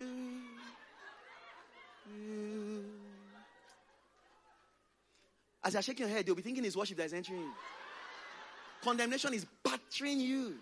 you. 2.11 2.98
As 5.65 5.73
you're 5.73 5.83
shaking 5.83 6.07
your 6.07 6.17
head, 6.17 6.27
you'll 6.27 6.37
be 6.37 6.43
thinking 6.43 6.65
it's 6.65 6.77
worship 6.77 6.97
that 6.99 7.07
is 7.07 7.13
entering. 7.13 7.51
Condemnation 8.83 9.35
is 9.35 9.47
battering 9.65 10.21
you. 10.21 10.55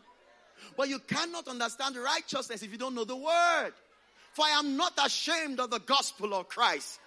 But 0.77 0.89
you 0.89 0.99
cannot 0.99 1.49
understand 1.49 1.97
righteousness 1.97 2.63
if 2.63 2.73
you 2.73 2.79
don't 2.79 2.95
know 2.95 3.05
the 3.05 3.17
word. 3.17 3.73
For 4.33 4.45
I 4.45 4.59
am 4.59 4.77
not 4.77 4.93
ashamed 5.05 5.61
of 5.61 5.71
the 5.71 5.79
gospel 5.81 6.35
of 6.35 6.49
Christ. 6.49 6.99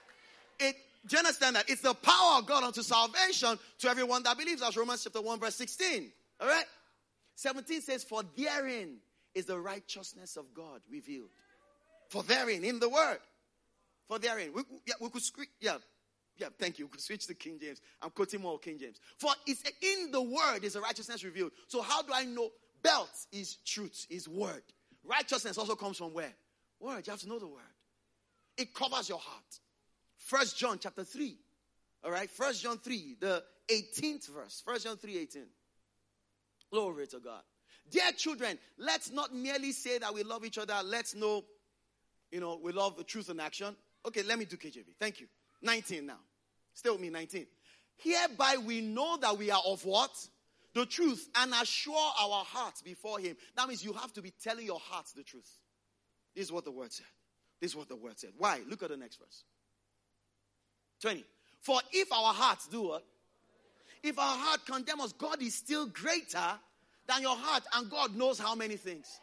It, 0.59 0.75
do 1.07 1.15
you 1.15 1.19
understand 1.19 1.55
that? 1.55 1.69
It's 1.69 1.81
the 1.81 1.93
power 1.93 2.39
of 2.39 2.45
God 2.45 2.63
unto 2.63 2.81
salvation 2.81 3.57
to 3.79 3.89
everyone 3.89 4.23
that 4.23 4.37
believes, 4.37 4.61
as 4.61 4.75
Romans 4.77 5.03
chapter 5.03 5.21
1, 5.21 5.39
verse 5.39 5.55
16. 5.55 6.11
All 6.41 6.47
right? 6.47 6.65
17 7.35 7.81
says, 7.81 8.03
For 8.03 8.21
therein 8.35 8.97
is 9.33 9.45
the 9.45 9.59
righteousness 9.59 10.37
of 10.37 10.53
God 10.53 10.81
revealed. 10.91 11.29
For 12.09 12.23
therein, 12.23 12.63
in 12.63 12.79
the 12.79 12.89
word. 12.89 13.19
For 14.07 14.19
therein. 14.19 14.51
We, 14.53 14.63
yeah, 14.85 14.95
we 14.99 15.09
could 15.09 15.21
scream, 15.21 15.47
yeah, 15.59 15.77
yeah, 16.39 16.47
thank 16.57 16.79
you. 16.79 16.89
Switch 16.97 17.27
to 17.27 17.33
King 17.35 17.59
James. 17.61 17.81
I'm 18.01 18.09
quoting 18.09 18.41
more 18.41 18.57
King 18.59 18.79
James. 18.79 18.99
For 19.17 19.31
it's 19.45 19.63
in 19.81 20.11
the 20.11 20.21
word 20.21 20.63
is 20.63 20.73
the 20.73 20.81
righteousness 20.81 21.23
revealed. 21.23 21.51
So 21.67 21.81
how 21.81 22.01
do 22.01 22.11
I 22.13 22.23
know? 22.23 22.49
Belt 22.81 23.11
is 23.31 23.57
truth, 23.65 24.07
is 24.09 24.27
word. 24.27 24.63
Righteousness 25.03 25.57
also 25.57 25.75
comes 25.75 25.97
from 25.97 26.13
where? 26.13 26.33
Word. 26.79 27.05
You 27.05 27.11
have 27.11 27.19
to 27.21 27.27
know 27.27 27.39
the 27.39 27.47
word. 27.47 27.61
It 28.57 28.73
covers 28.73 29.09
your 29.09 29.19
heart. 29.19 29.59
First 30.17 30.57
John 30.57 30.79
chapter 30.79 31.03
3. 31.03 31.35
All 32.03 32.11
right, 32.11 32.29
First 32.29 32.63
John 32.63 32.77
3, 32.77 33.17
the 33.19 33.43
18th 33.69 34.29
verse. 34.29 34.63
First 34.65 34.85
John 34.85 34.97
3, 34.97 35.17
18. 35.17 35.43
Glory 36.71 37.07
to 37.07 37.19
God. 37.19 37.41
Dear 37.89 38.11
children, 38.15 38.57
let's 38.77 39.11
not 39.11 39.33
merely 39.33 39.71
say 39.71 39.97
that 39.97 40.13
we 40.13 40.23
love 40.23 40.45
each 40.45 40.57
other. 40.57 40.75
Let's 40.85 41.15
know, 41.15 41.43
you 42.31 42.39
know, 42.39 42.59
we 42.61 42.71
love 42.71 42.95
the 42.95 43.03
truth 43.03 43.29
in 43.29 43.39
action. 43.39 43.75
Okay, 44.05 44.23
let 44.23 44.39
me 44.39 44.45
do 44.45 44.55
KJV. 44.55 44.85
Thank 44.99 45.19
you. 45.19 45.27
19 45.61 46.05
now. 46.05 46.19
Stay 46.79 46.89
with 46.91 47.01
me, 47.01 47.09
19. 47.09 47.45
Hereby 47.97 48.55
we 48.65 48.79
know 48.79 49.17
that 49.17 49.37
we 49.37 49.51
are 49.51 49.61
of 49.65 49.83
what? 49.83 50.11
The 50.73 50.85
truth 50.85 51.27
and 51.35 51.53
assure 51.61 51.93
our 51.93 52.45
hearts 52.45 52.81
before 52.81 53.19
Him. 53.19 53.35
That 53.57 53.67
means 53.67 53.83
you 53.83 53.91
have 53.91 54.13
to 54.13 54.21
be 54.21 54.31
telling 54.41 54.65
your 54.65 54.79
hearts 54.79 55.11
the 55.11 55.23
truth. 55.23 55.49
This 56.33 56.45
is 56.45 56.51
what 56.53 56.63
the 56.63 56.71
word 56.71 56.93
said. 56.93 57.05
This 57.59 57.71
is 57.71 57.75
what 57.75 57.89
the 57.89 57.97
word 57.97 58.17
said. 58.17 58.29
Why? 58.37 58.61
Look 58.65 58.81
at 58.81 58.91
the 58.91 58.95
next 58.95 59.17
verse. 59.17 59.43
20. 61.01 61.25
For 61.59 61.81
if 61.91 62.13
our 62.13 62.33
hearts 62.33 62.69
do 62.69 62.83
what? 62.83 63.03
If 64.01 64.17
our 64.17 64.37
heart 64.37 64.65
condemn 64.65 65.01
us, 65.01 65.11
God 65.11 65.41
is 65.41 65.55
still 65.55 65.85
greater 65.87 66.53
than 67.09 67.21
your 67.21 67.35
heart, 67.35 67.63
and 67.75 67.91
God 67.91 68.15
knows 68.15 68.39
how 68.39 68.55
many 68.55 68.77
things. 68.77 69.19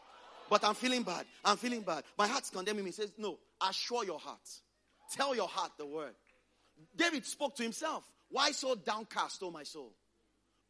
But 0.51 0.63
I'm 0.63 0.75
feeling 0.75 1.05
bad. 1.05 1.25
I'm 1.43 1.57
feeling 1.57 1.81
bad. 1.81 2.05
My 2.19 2.27
heart's 2.27 2.51
condemning 2.51 2.85
me. 2.85 2.91
He 2.91 2.97
says, 2.97 3.13
No, 3.17 3.39
assure 3.67 4.05
your 4.05 4.19
heart. 4.19 4.47
Tell 5.11 5.35
your 5.35 5.49
heart 5.49 5.73
the 5.79 5.87
word. 5.87 6.13
David 6.97 7.27
spoke 7.27 7.57
to 7.57 7.62
himself. 7.62 8.05
Why 8.29 8.53
so 8.53 8.74
downcast, 8.74 9.43
O 9.43 9.51
my 9.51 9.62
soul? 9.62 9.93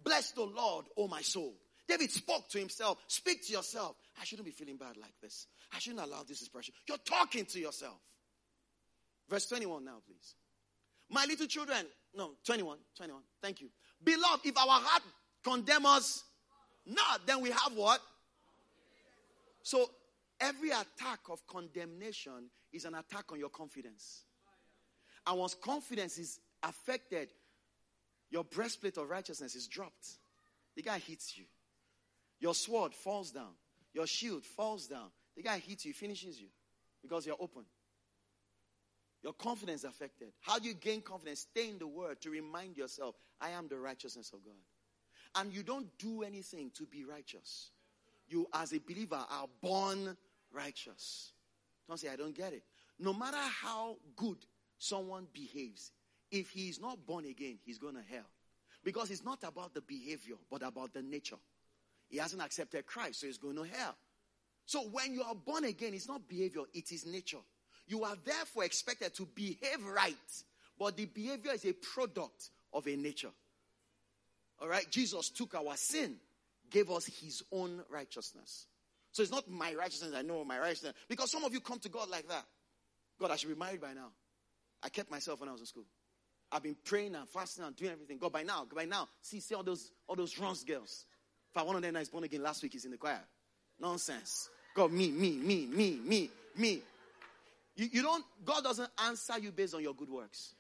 Bless 0.03 0.33
the 0.33 0.43
Lord, 0.43 0.87
O 0.97 1.09
my 1.09 1.23
soul. 1.23 1.55
David 1.89 2.11
spoke 2.11 2.49
to 2.51 2.59
himself. 2.59 2.99
Speak 3.07 3.47
to 3.47 3.53
yourself. 3.53 3.97
I 4.21 4.25
shouldn't 4.25 4.47
be 4.47 4.53
feeling 4.53 4.77
bad 4.77 4.97
like 4.97 5.15
this. 5.23 5.47
I 5.73 5.79
shouldn't 5.79 6.05
allow 6.05 6.23
this 6.23 6.41
expression. 6.41 6.75
You're 6.89 6.99
talking 6.99 7.45
to 7.47 7.61
yourself. 7.61 7.99
Verse 9.29 9.47
21 9.47 9.85
now, 9.85 9.99
please. 10.07 10.35
My 11.09 11.25
little 11.27 11.47
children, 11.47 11.87
no, 12.15 12.33
21, 12.45 12.79
21. 12.97 13.23
Thank 13.41 13.61
you. 13.61 13.69
Beloved, 14.03 14.47
if 14.47 14.57
our 14.59 14.67
heart 14.69 15.03
condemn 15.45 15.87
us 15.87 16.25
not, 16.85 17.27
then 17.27 17.41
we 17.41 17.51
have 17.51 17.73
what? 17.75 18.01
So 19.63 19.91
every 20.41 20.71
attack 20.71 21.21
of 21.31 21.45
condemnation 21.47 22.51
is 22.73 22.85
an 22.85 22.95
attack 22.95 23.33
on 23.33 23.39
your 23.39 23.49
confidence. 23.49 24.26
And 25.27 25.39
once 25.39 25.55
confidence 25.55 26.19
is 26.19 26.41
affected, 26.63 27.31
your 28.31 28.45
breastplate 28.45 28.97
of 28.97 29.09
righteousness 29.09 29.55
is 29.55 29.67
dropped. 29.67 30.07
The 30.77 30.83
guy 30.83 30.99
hits 30.99 31.37
you. 31.37 31.45
Your 32.41 32.55
sword 32.55 32.95
falls 32.95 33.31
down. 33.31 33.55
Your 33.93 34.07
shield 34.07 34.45
falls 34.45 34.87
down. 34.87 35.09
The 35.37 35.43
guy 35.43 35.59
hits 35.59 35.85
you, 35.85 35.93
finishes 35.93 36.41
you 36.41 36.49
because 37.03 37.27
you're 37.27 37.37
open. 37.41 37.65
Your 39.23 39.33
confidence 39.33 39.81
is 39.81 39.85
affected. 39.85 40.29
How 40.41 40.59
do 40.59 40.69
you 40.69 40.75
gain 40.75 41.01
confidence? 41.01 41.41
Stay 41.41 41.69
in 41.69 41.79
the 41.79 41.87
word 41.87 42.21
to 42.21 42.31
remind 42.31 42.77
yourself, 42.77 43.17
I 43.41 43.51
am 43.51 43.69
the 43.69 43.79
righteousness 43.79 44.31
of 44.33 44.45
God. 44.45 44.55
And 45.35 45.53
you 45.53 45.63
don't 45.63 45.87
do 45.99 46.23
anything 46.23 46.71
to 46.75 46.85
be 46.87 47.05
righteous. 47.05 47.71
You, 48.29 48.47
as 48.53 48.73
a 48.73 48.79
believer, 48.79 49.25
are 49.29 49.49
born 49.61 50.17
righteous. 50.53 51.33
Don't 51.89 51.99
say, 51.99 52.09
I 52.09 52.17
don't 52.17 52.35
get 52.35 52.53
it. 52.53 52.63
No 52.99 53.13
matter 53.13 53.37
how 53.37 53.97
good 54.17 54.39
someone 54.79 55.27
behaves, 55.33 55.93
if 56.31 56.51
he 56.51 56.69
is 56.69 56.81
not 56.81 57.07
born 57.07 57.25
again, 57.25 57.59
he's 57.65 57.79
going 57.79 57.95
to 57.95 58.03
hell. 58.11 58.27
Because 58.85 59.11
it's 59.11 59.25
not 59.25 59.43
about 59.43 59.75
the 59.75 59.81
behavior, 59.81 60.37
but 60.51 60.63
about 60.63 60.93
the 60.93 61.03
nature. 61.03 61.37
He 62.09 62.19
hasn't 62.19 62.43
accepted 62.43 62.87
Christ, 62.87 63.21
so 63.21 63.27
he's 63.27 63.39
going 63.39 63.57
to 63.57 63.65
hell. 63.65 63.97
So 64.65 64.83
when 64.93 65.13
you 65.13 65.23
are 65.23 65.35
born 65.35 65.65
again, 65.65 65.95
it's 65.95 66.09
not 66.09 66.29
behavior, 66.29 66.63
it 66.75 66.91
is 66.93 67.07
nature. 67.07 67.39
You 67.87 68.05
are 68.05 68.17
therefore 68.25 68.65
expected 68.65 69.15
to 69.15 69.27
behave 69.35 69.85
right, 69.95 70.15
but 70.79 70.97
the 70.97 71.07
behavior 71.07 71.53
is 71.53 71.65
a 71.65 71.73
product 71.73 72.51
of 72.73 72.87
a 72.87 72.97
nature. 72.97 73.31
All 74.61 74.69
right? 74.69 74.89
Jesus 74.91 75.31
took 75.31 75.55
our 75.55 75.77
sin, 75.77 76.17
gave 76.71 76.91
us 76.91 77.07
his 77.07 77.43
own 77.53 77.83
righteousness. 77.91 78.67
So 79.13 79.23
it's 79.23 79.33
not 79.33 79.49
my 79.49 79.75
righteousness, 79.75 80.13
I 80.15 80.23
know 80.23 80.45
my 80.45 80.59
righteousness. 80.59 80.95
Because 81.09 81.31
some 81.31 81.45
of 81.45 81.53
you 81.53 81.61
come 81.61 81.79
to 81.81 81.89
God 81.89 82.11
like 82.11 82.29
that. 82.29 82.45
God, 83.19 83.31
I 83.31 83.37
should 83.37 83.49
be 83.49 83.55
married 83.55 83.81
by 83.81 83.95
now. 83.95 84.11
I 84.83 84.89
kept 84.89 85.11
myself 85.11 85.41
when 85.41 85.49
I 85.49 85.53
was 85.53 85.61
in 85.61 85.67
school. 85.67 85.87
I've 86.53 86.63
been 86.63 86.77
praying 86.85 87.15
and 87.15 87.29
fasting 87.29 87.65
and 87.65 87.75
doing 87.75 87.93
everything. 87.93 88.19
God, 88.19 88.33
by 88.33 88.43
now, 88.43 88.67
by 88.73 88.85
now, 88.85 89.09
see, 89.21 89.41
see 89.41 89.55
all 89.55 89.65
those 89.65 89.91
all 90.07 90.15
those 90.15 90.39
runs 90.39 90.63
girls. 90.63 91.07
If 91.51 91.57
I 91.57 91.63
one 91.63 91.77
of 91.77 91.83
them 91.83 91.97
is 91.97 92.09
born 92.09 92.25
again 92.25 92.43
last 92.43 92.63
week, 92.63 92.73
he's 92.73 92.85
in 92.85 92.93
the 92.93 92.97
choir. 92.97 93.21
Nonsense. 93.81 94.49
God, 94.75 94.93
me, 94.93 95.11
me, 95.11 95.33
me, 95.33 95.67
me, 95.67 95.99
me, 96.05 96.31
me. 96.57 96.83
You, 97.77 97.89
you 97.93 98.03
don't, 98.03 98.25
God 98.45 98.65
doesn't 98.65 98.91
answer 99.07 99.39
you 99.39 99.53
based 99.53 99.75
on 99.75 99.83
your 99.83 99.95
good 99.95 100.11
works. 100.11 100.55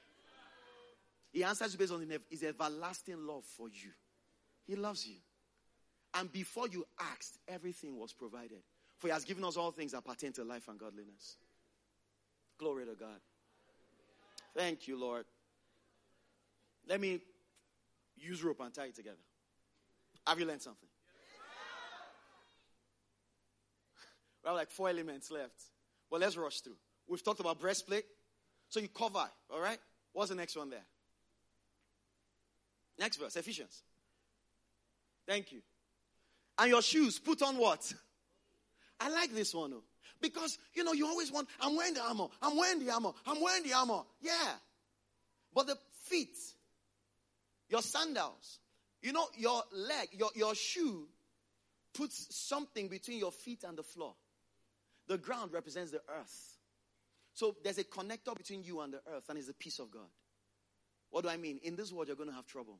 He 1.32 1.44
answers 1.44 1.72
you 1.72 1.78
based 1.78 1.93
on 1.93 2.06
his 2.30 2.43
everlasting 2.43 3.26
love 3.26 3.44
for 3.44 3.68
you. 3.68 3.90
He 4.66 4.74
loves 4.74 5.06
you. 5.06 5.16
And 6.14 6.32
before 6.32 6.68
you 6.68 6.86
asked, 6.98 7.38
everything 7.47 7.98
was 7.98 8.12
provided. 8.12 8.62
For 8.98 9.09
he 9.09 9.12
has 9.12 9.24
given 9.24 9.44
us 9.44 9.56
all 9.56 9.70
things 9.70 9.93
that 9.93 10.05
pertain 10.05 10.32
to 10.32 10.44
life 10.44 10.68
and 10.68 10.78
godliness. 10.78 11.36
Glory 12.59 12.86
to 12.86 12.94
God. 12.94 13.20
Thank 14.57 14.89
you, 14.89 14.99
Lord. 14.99 15.27
Let 16.89 17.01
me 17.01 17.20
use 18.16 18.43
rope 18.43 18.61
and 18.61 18.73
tie 18.73 18.87
it 18.87 18.97
together. 18.97 19.19
Have 20.27 20.41
you 20.41 20.47
learned 20.47 20.62
something? 20.62 20.89
We 24.43 24.49
have 24.49 24.57
like 24.57 24.70
four 24.70 24.89
elements 24.89 25.31
left. 25.31 25.61
But 26.11 26.20
let's 26.20 26.37
rush 26.37 26.61
through. 26.61 26.77
We've 27.09 27.23
talked 27.23 27.41
about 27.41 27.61
breastplate. 27.61 28.05
So 28.69 28.81
you 28.81 28.89
cover, 28.89 29.28
all 29.51 29.61
right? 29.61 29.78
What's 30.12 30.31
the 30.31 30.37
next 30.37 30.57
one 30.57 30.70
there? 30.70 30.85
Next 32.99 33.16
verse, 33.16 33.37
Ephesians. 33.37 33.83
Thank 35.27 35.53
you. 35.53 35.61
And 36.59 36.70
your 36.70 36.83
shoes, 36.83 37.19
put 37.19 37.43
on 37.43 37.59
what? 37.59 37.93
I 39.01 39.11
like 39.11 39.35
this 39.35 39.55
one 39.55 39.73
though. 39.73 39.83
Because, 40.20 40.59
you 40.74 40.84
know, 40.84 40.93
you 40.93 41.06
always 41.06 41.30
want, 41.30 41.48
I'm 41.60 41.76
wearing 41.76 41.94
the 41.94 42.02
armor, 42.02 42.26
I'm 42.40 42.56
wearing 42.56 42.84
the 42.84 42.93
armor, 42.93 43.12
I'm 43.26 43.40
wearing 43.40 43.62
the 43.62 43.74
armor. 43.74 44.01
Yeah. 44.20 44.52
But 45.55 45.66
the 45.66 45.76
feet, 46.05 46.36
your 47.68 47.82
sandals, 47.82 48.59
you 49.02 49.12
know, 49.12 49.26
your 49.36 49.62
leg, 49.72 50.09
your, 50.12 50.30
your 50.34 50.55
shoe 50.55 51.06
puts 51.94 52.34
something 52.34 52.88
between 52.88 53.18
your 53.18 53.32
feet 53.32 53.64
and 53.64 53.76
the 53.76 53.82
floor. 53.82 54.14
The 55.09 55.18
ground 55.18 55.52
represents 55.52 55.93
the 55.93 56.01
earth. 56.20 56.56
So 57.34 57.55
there's 57.62 57.78
a 57.78 57.84
connector 57.84 58.34
between 58.36 58.62
you 58.62 58.80
and 58.80 58.94
the 58.94 59.01
earth, 59.14 59.28
and 59.28 59.38
it's 59.38 59.47
the 59.47 59.55
peace 59.55 59.78
of 59.78 59.90
God. 59.90 60.09
What 61.10 61.24
do 61.24 61.30
I 61.30 61.36
mean? 61.36 61.60
In 61.62 61.76
this 61.76 61.93
world, 61.93 62.09
you're 62.09 62.16
going 62.16 62.28
to 62.28 62.34
have 62.34 62.47
trouble. 62.47 62.78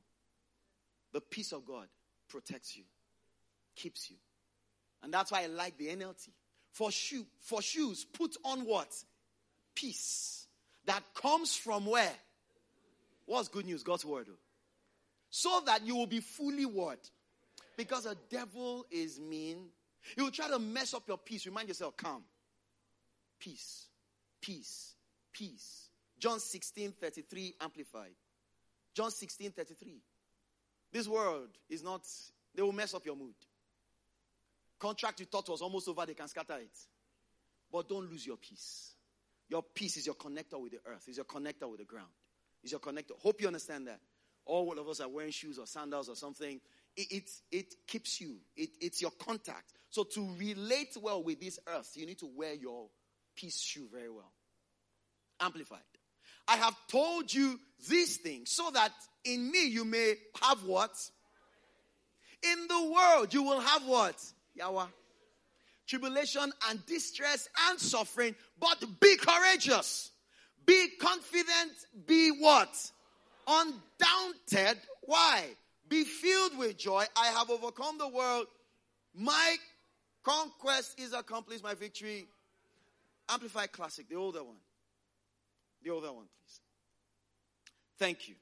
The 1.13 1.21
peace 1.21 1.51
of 1.51 1.65
God 1.65 1.87
protects 2.27 2.75
you, 2.75 2.83
keeps 3.75 4.09
you. 4.09 4.17
And 5.03 5.13
that's 5.13 5.31
why 5.31 5.43
I 5.43 5.47
like 5.47 5.77
the 5.77 5.87
NLT. 5.87 6.29
For 6.77 6.91
shoe, 6.91 7.25
for 7.39 7.59
shoes, 7.59 8.05
put 8.05 8.37
on 8.45 8.59
what? 8.59 8.93
Peace. 9.73 10.45
That 10.85 11.01
comes 11.15 11.55
from 11.55 11.87
where? 11.87 12.13
What's 13.25 13.47
good 13.47 13.65
news? 13.65 13.81
God's 13.81 14.05
word. 14.05 14.27
Oh. 14.29 14.35
So 15.31 15.63
that 15.65 15.87
you 15.87 15.95
will 15.95 16.05
be 16.05 16.19
fully 16.19 16.67
what? 16.67 16.99
Because 17.77 18.05
a 18.05 18.15
devil 18.29 18.85
is 18.91 19.19
mean. 19.19 19.69
He 20.15 20.21
will 20.21 20.29
try 20.29 20.49
to 20.49 20.59
mess 20.59 20.93
up 20.93 21.07
your 21.07 21.17
peace. 21.17 21.47
Remind 21.47 21.67
yourself, 21.67 21.97
calm. 21.97 22.21
Peace. 23.39 23.87
Peace. 24.39 24.93
Peace. 25.33 25.89
John 26.19 26.39
16, 26.39 26.91
33 26.91 27.55
amplified. 27.59 28.13
John 28.93 29.09
16, 29.09 29.49
33. 29.49 29.99
This 30.93 31.07
world 31.07 31.49
is 31.71 31.81
not, 31.81 32.01
they 32.53 32.61
will 32.61 32.71
mess 32.71 32.93
up 32.93 33.03
your 33.03 33.15
mood. 33.15 33.33
Contract 34.79 35.19
you 35.19 35.25
thought 35.25 35.49
was 35.49 35.61
almost 35.61 35.87
over, 35.87 36.05
they 36.05 36.13
can 36.13 36.27
scatter 36.27 36.57
it. 36.57 36.77
But 37.71 37.89
don't 37.89 38.09
lose 38.09 38.25
your 38.25 38.37
peace. 38.37 38.93
Your 39.49 39.63
peace 39.63 39.97
is 39.97 40.05
your 40.05 40.15
connector 40.15 40.59
with 40.59 40.73
the 40.73 40.79
earth, 40.85 41.07
is 41.07 41.17
your 41.17 41.25
connector 41.25 41.69
with 41.69 41.79
the 41.79 41.85
ground, 41.85 42.09
is 42.63 42.71
your 42.71 42.81
connector. 42.81 43.17
Hope 43.17 43.41
you 43.41 43.47
understand 43.47 43.87
that. 43.87 43.99
All 44.45 44.77
of 44.77 44.87
us 44.87 45.01
are 45.01 45.09
wearing 45.09 45.31
shoes 45.31 45.57
or 45.57 45.67
sandals 45.67 46.09
or 46.09 46.15
something. 46.15 46.61
It, 46.95 47.11
it, 47.11 47.29
it 47.51 47.75
keeps 47.85 48.21
you, 48.21 48.37
it, 48.55 48.69
it's 48.79 49.01
your 49.01 49.11
contact. 49.11 49.73
So 49.89 50.03
to 50.03 50.35
relate 50.37 50.95
well 51.01 51.21
with 51.23 51.39
this 51.39 51.59
earth, 51.67 51.91
you 51.95 52.05
need 52.05 52.19
to 52.19 52.29
wear 52.33 52.53
your 52.53 52.87
peace 53.35 53.59
shoe 53.61 53.87
very 53.91 54.09
well. 54.09 54.31
Amplified. 55.39 55.79
I 56.47 56.57
have 56.57 56.75
told 56.87 57.33
you 57.33 57.59
these 57.89 58.17
things 58.17 58.51
so 58.51 58.69
that 58.73 58.91
in 59.25 59.51
me 59.51 59.67
you 59.67 59.83
may 59.85 60.15
have 60.41 60.63
what? 60.63 60.91
In 62.43 62.67
the 62.67 62.91
world 62.91 63.33
you 63.33 63.43
will 63.43 63.59
have 63.59 63.85
what? 63.85 64.15
Yawa. 64.59 64.87
Tribulation 65.87 66.51
and 66.69 66.85
distress 66.85 67.47
and 67.69 67.79
suffering, 67.79 68.35
but 68.59 68.83
be 68.99 69.15
courageous. 69.17 70.11
Be 70.65 70.89
confident. 70.99 71.71
Be 72.05 72.29
what? 72.31 72.91
Undaunted. 73.47 74.81
Why? 75.03 75.45
Be 75.87 76.03
filled 76.03 76.57
with 76.57 76.77
joy. 76.77 77.05
I 77.15 77.27
have 77.27 77.49
overcome 77.49 77.97
the 77.97 78.09
world. 78.09 78.47
My 79.15 79.55
conquest 80.23 80.99
is 80.99 81.13
accomplished. 81.13 81.63
My 81.63 81.73
victory. 81.73 82.27
Amplified 83.29 83.71
Classic, 83.71 84.07
the 84.09 84.15
older 84.15 84.43
one. 84.43 84.57
The 85.83 85.89
older 85.89 86.11
one, 86.11 86.25
please. 86.25 86.59
Thank 87.97 88.27
you. 88.27 88.35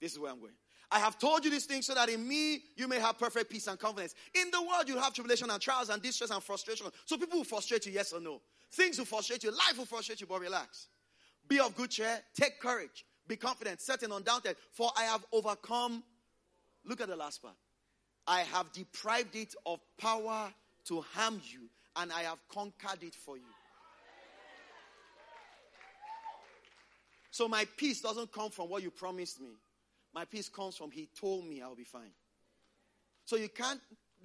This 0.00 0.12
is 0.12 0.18
where 0.18 0.30
I'm 0.30 0.40
going. 0.40 0.52
I 0.90 0.98
have 0.98 1.18
told 1.18 1.44
you 1.44 1.50
these 1.50 1.66
things 1.66 1.86
so 1.86 1.94
that 1.94 2.08
in 2.08 2.26
me 2.26 2.60
you 2.76 2.88
may 2.88 2.98
have 2.98 3.18
perfect 3.18 3.50
peace 3.50 3.66
and 3.66 3.78
confidence. 3.78 4.14
In 4.34 4.50
the 4.50 4.62
world 4.62 4.84
you'll 4.86 5.00
have 5.00 5.12
tribulation 5.12 5.50
and 5.50 5.60
trials 5.60 5.90
and 5.90 6.00
distress 6.02 6.30
and 6.30 6.42
frustration. 6.42 6.86
So 7.04 7.18
people 7.18 7.38
will 7.38 7.44
frustrate 7.44 7.84
you, 7.84 7.92
yes 7.92 8.12
or 8.12 8.20
no. 8.20 8.40
Things 8.72 8.98
will 8.98 9.04
frustrate 9.04 9.44
you. 9.44 9.50
Life 9.50 9.76
will 9.76 9.86
frustrate 9.86 10.20
you, 10.20 10.26
but 10.26 10.40
relax. 10.40 10.88
Be 11.46 11.60
of 11.60 11.74
good 11.76 11.90
cheer. 11.90 12.18
Take 12.34 12.60
courage. 12.60 13.04
Be 13.26 13.36
confident, 13.36 13.80
certain, 13.80 14.12
undoubted. 14.12 14.56
For 14.72 14.90
I 14.96 15.02
have 15.04 15.24
overcome. 15.32 16.02
Look 16.84 17.00
at 17.02 17.08
the 17.08 17.16
last 17.16 17.42
part. 17.42 17.56
I 18.26 18.40
have 18.40 18.72
deprived 18.72 19.36
it 19.36 19.54
of 19.66 19.80
power 19.98 20.52
to 20.86 21.00
harm 21.14 21.40
you, 21.50 21.68
and 21.96 22.10
I 22.12 22.22
have 22.22 22.38
conquered 22.48 23.02
it 23.02 23.14
for 23.14 23.36
you. 23.36 23.44
So 27.30 27.46
my 27.46 27.66
peace 27.76 28.00
doesn't 28.00 28.32
come 28.32 28.50
from 28.50 28.70
what 28.70 28.82
you 28.82 28.90
promised 28.90 29.40
me. 29.40 29.48
My 30.14 30.24
peace 30.24 30.48
comes 30.48 30.76
from 30.76 30.90
He 30.90 31.08
told 31.18 31.46
me 31.46 31.62
I'll 31.62 31.74
be 31.74 31.84
fine. 31.84 32.12
So 33.24 33.36
you 33.36 33.48
can't 33.48 33.80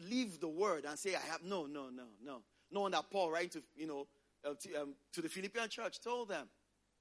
leave 0.09 0.39
the 0.39 0.47
word 0.47 0.85
and 0.85 0.97
say, 0.97 1.15
I 1.15 1.31
have. 1.31 1.43
No, 1.43 1.65
no, 1.65 1.89
no, 1.89 2.03
no. 2.23 2.41
No 2.71 2.89
that 2.89 3.09
Paul, 3.11 3.31
right, 3.31 3.51
to, 3.51 3.61
you 3.75 3.87
know, 3.87 4.07
uh, 4.45 4.53
to, 4.61 4.81
um, 4.81 4.95
to 5.13 5.21
the 5.21 5.29
Philippian 5.29 5.69
church 5.69 5.99
told 6.01 6.29
them 6.29 6.47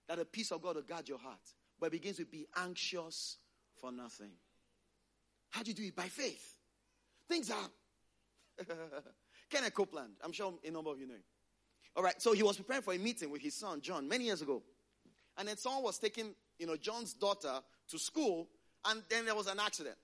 that 0.09 0.19
the 0.19 0.25
peace 0.25 0.53
of 0.53 0.63
God 0.63 0.77
will 0.77 0.83
guard 0.83 1.09
your 1.09 1.19
heart. 1.19 1.41
But 1.81 1.87
it 1.87 1.93
begins 1.93 2.19
with 2.19 2.31
be 2.31 2.47
anxious 2.57 3.39
for 3.81 3.91
nothing. 3.91 4.31
How 5.51 5.63
do 5.63 5.71
you 5.71 5.75
do 5.75 5.85
it? 5.85 5.97
By 5.97 6.09
faith. 6.09 6.57
Things 7.29 7.51
are. 7.51 8.67
Kenneth 9.51 9.75
Copeland, 9.75 10.15
I'm 10.23 10.33
sure 10.33 10.55
a 10.65 10.71
number 10.71 10.91
of 10.91 10.99
you 10.99 11.07
know 11.07 11.15
him. 11.15 11.23
All 11.95 12.03
right, 12.03 12.21
so 12.21 12.33
he 12.33 12.43
was 12.43 12.57
preparing 12.57 12.83
for 12.83 12.95
a 12.95 12.99
meeting 12.99 13.31
with 13.31 13.43
his 13.43 13.55
son, 13.55 13.81
John, 13.81 14.09
many 14.09 14.25
years 14.25 14.41
ago. 14.41 14.63
And 15.37 15.49
then 15.49 15.57
someone 15.57 15.83
was 15.83 15.99
taking, 15.99 16.35
you 16.59 16.67
know, 16.67 16.77
John's 16.77 17.13
daughter 17.15 17.61
to 17.89 17.99
school 17.99 18.49
and 18.87 19.03
then 19.09 19.25
there 19.25 19.35
was 19.35 19.47
an 19.47 19.59
accident. 19.61 19.97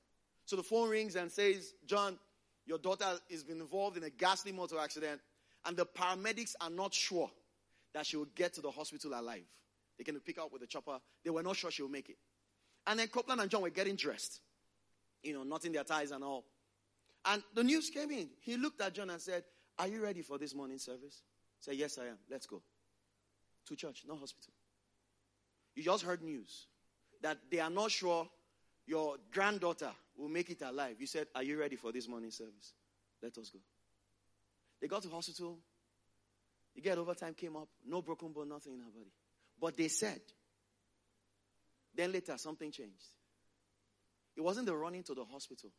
So 0.44 0.56
the 0.56 0.62
phone 0.62 0.88
rings 0.88 1.16
and 1.16 1.30
says, 1.30 1.74
John, 1.86 2.18
your 2.66 2.78
daughter 2.78 3.06
has 3.30 3.44
been 3.44 3.60
involved 3.60 3.96
in 3.96 4.04
a 4.04 4.10
ghastly 4.10 4.52
motor 4.52 4.78
accident, 4.78 5.20
and 5.64 5.76
the 5.76 5.86
paramedics 5.86 6.54
are 6.60 6.70
not 6.70 6.94
sure 6.94 7.30
that 7.94 8.06
she 8.06 8.16
will 8.16 8.28
get 8.34 8.54
to 8.54 8.60
the 8.60 8.70
hospital 8.70 9.12
alive. 9.18 9.44
They 9.96 10.04
can 10.04 10.18
pick 10.20 10.36
her 10.36 10.42
up 10.42 10.52
with 10.52 10.62
a 10.62 10.66
chopper. 10.66 10.98
They 11.24 11.30
were 11.30 11.42
not 11.42 11.56
sure 11.56 11.70
she 11.70 11.82
will 11.82 11.90
make 11.90 12.08
it. 12.08 12.16
And 12.86 12.98
then 12.98 13.08
Copeland 13.08 13.40
and 13.40 13.50
John 13.50 13.62
were 13.62 13.70
getting 13.70 13.96
dressed, 13.96 14.40
you 15.22 15.34
know, 15.34 15.42
knotting 15.42 15.72
their 15.72 15.84
ties 15.84 16.10
and 16.10 16.22
all. 16.22 16.44
And 17.24 17.42
the 17.54 17.64
news 17.64 17.90
came 17.90 18.10
in. 18.10 18.28
He 18.40 18.56
looked 18.56 18.80
at 18.80 18.94
John 18.94 19.10
and 19.10 19.20
said, 19.20 19.44
Are 19.78 19.88
you 19.88 20.02
ready 20.02 20.22
for 20.22 20.38
this 20.38 20.54
morning 20.54 20.78
service? 20.78 21.22
Said, 21.60 21.74
Yes, 21.74 21.98
I 21.98 22.06
am. 22.06 22.18
Let's 22.30 22.46
go. 22.46 22.62
To 23.66 23.76
church, 23.76 24.04
not 24.06 24.18
hospital. 24.18 24.52
You 25.74 25.82
just 25.82 26.04
heard 26.04 26.22
news 26.22 26.66
that 27.20 27.38
they 27.50 27.60
are 27.60 27.70
not 27.70 27.90
sure 27.90 28.28
your 28.88 29.16
granddaughter 29.30 29.90
will 30.16 30.30
make 30.30 30.48
it 30.50 30.62
alive. 30.62 30.96
You 30.98 31.06
said, 31.06 31.26
Are 31.34 31.42
you 31.42 31.60
ready 31.60 31.76
for 31.76 31.92
this 31.92 32.08
morning 32.08 32.30
service? 32.30 32.72
Let 33.22 33.36
us 33.36 33.50
go. 33.50 33.58
They 34.80 34.88
got 34.88 35.02
to 35.02 35.10
hospital. 35.10 35.58
You 36.74 36.82
get 36.82 36.96
overtime 36.96 37.34
came 37.34 37.56
up, 37.56 37.68
no 37.86 38.00
broken 38.02 38.32
bone, 38.32 38.48
nothing 38.48 38.74
in 38.74 38.80
her 38.80 38.90
body. 38.90 39.10
But 39.60 39.76
they 39.76 39.88
said, 39.88 40.20
then 41.94 42.12
later 42.12 42.38
something 42.38 42.70
changed. 42.70 43.08
It 44.36 44.40
wasn't 44.42 44.66
the 44.66 44.76
running 44.76 45.02
to 45.02 45.14
the 45.14 45.24
hospital. 45.24 45.70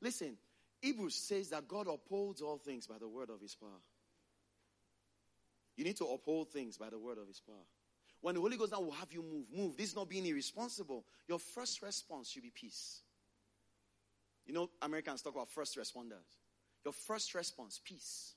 Listen, 0.00 0.36
Hebrews 0.80 1.14
says 1.14 1.50
that 1.50 1.68
God 1.68 1.86
upholds 1.86 2.42
all 2.42 2.58
things 2.58 2.88
by 2.88 2.98
the 2.98 3.06
word 3.06 3.30
of 3.30 3.40
his 3.40 3.54
power. 3.54 3.80
You 5.76 5.84
need 5.84 5.96
to 5.98 6.06
uphold 6.06 6.50
things 6.50 6.76
by 6.76 6.90
the 6.90 6.98
word 6.98 7.18
of 7.18 7.28
his 7.28 7.40
power. 7.40 7.64
When 8.24 8.34
the 8.36 8.40
Holy 8.40 8.56
Ghost 8.56 8.72
now 8.72 8.80
will 8.80 8.92
have 8.92 9.12
you 9.12 9.22
move, 9.22 9.44
move. 9.54 9.76
This 9.76 9.90
is 9.90 9.96
not 9.96 10.08
being 10.08 10.24
irresponsible. 10.24 11.04
Your 11.28 11.38
first 11.38 11.82
response 11.82 12.30
should 12.30 12.42
be 12.42 12.50
peace. 12.54 13.02
You 14.46 14.54
know, 14.54 14.70
Americans 14.80 15.20
talk 15.20 15.34
about 15.34 15.50
first 15.50 15.76
responders. 15.76 16.24
Your 16.86 16.94
first 16.94 17.34
response, 17.34 17.82
peace. 17.84 18.32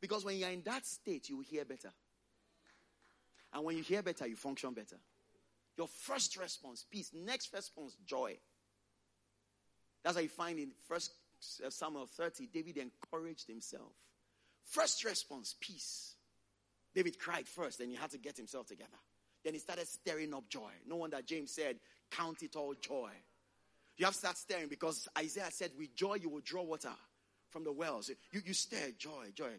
Because 0.00 0.24
when 0.24 0.38
you're 0.38 0.50
in 0.50 0.62
that 0.62 0.84
state, 0.84 1.28
you 1.28 1.36
will 1.36 1.44
hear 1.44 1.64
better. 1.64 1.92
And 3.52 3.62
when 3.62 3.76
you 3.76 3.84
hear 3.84 4.02
better, 4.02 4.26
you 4.26 4.34
function 4.34 4.72
better. 4.74 4.98
Your 5.76 5.86
first 5.86 6.36
response, 6.36 6.84
peace. 6.90 7.12
Next 7.14 7.54
response, 7.54 7.94
joy. 8.04 8.36
That's 10.02 10.16
how 10.16 10.22
you 10.22 10.30
find 10.30 10.58
in 10.58 10.72
First 10.88 11.12
uh, 11.64 11.70
Samuel 11.70 12.06
30, 12.06 12.48
David 12.52 12.78
encouraged 12.78 13.46
himself. 13.46 13.92
First 14.68 15.04
response, 15.04 15.54
peace. 15.60 16.14
David 16.94 17.18
cried 17.18 17.46
first, 17.46 17.78
then 17.78 17.90
he 17.90 17.96
had 17.96 18.10
to 18.10 18.18
get 18.18 18.36
himself 18.36 18.66
together. 18.66 18.90
Then 19.44 19.54
he 19.54 19.60
started 19.60 19.86
stirring 19.86 20.34
up 20.34 20.48
joy. 20.48 20.70
No 20.86 20.96
wonder 20.96 21.20
James 21.24 21.52
said, 21.52 21.76
Count 22.10 22.42
it 22.42 22.56
all 22.56 22.74
joy. 22.74 23.10
You 23.96 24.04
have 24.04 24.14
to 24.14 24.18
start 24.18 24.36
stirring 24.36 24.68
because 24.68 25.08
Isaiah 25.16 25.50
said, 25.50 25.72
With 25.78 25.94
joy 25.94 26.14
you 26.14 26.28
will 26.28 26.40
draw 26.40 26.62
water 26.62 26.92
from 27.50 27.64
the 27.64 27.72
wells. 27.72 28.10
You, 28.32 28.40
you 28.44 28.54
stare, 28.54 28.90
joy, 28.98 29.26
joy. 29.34 29.50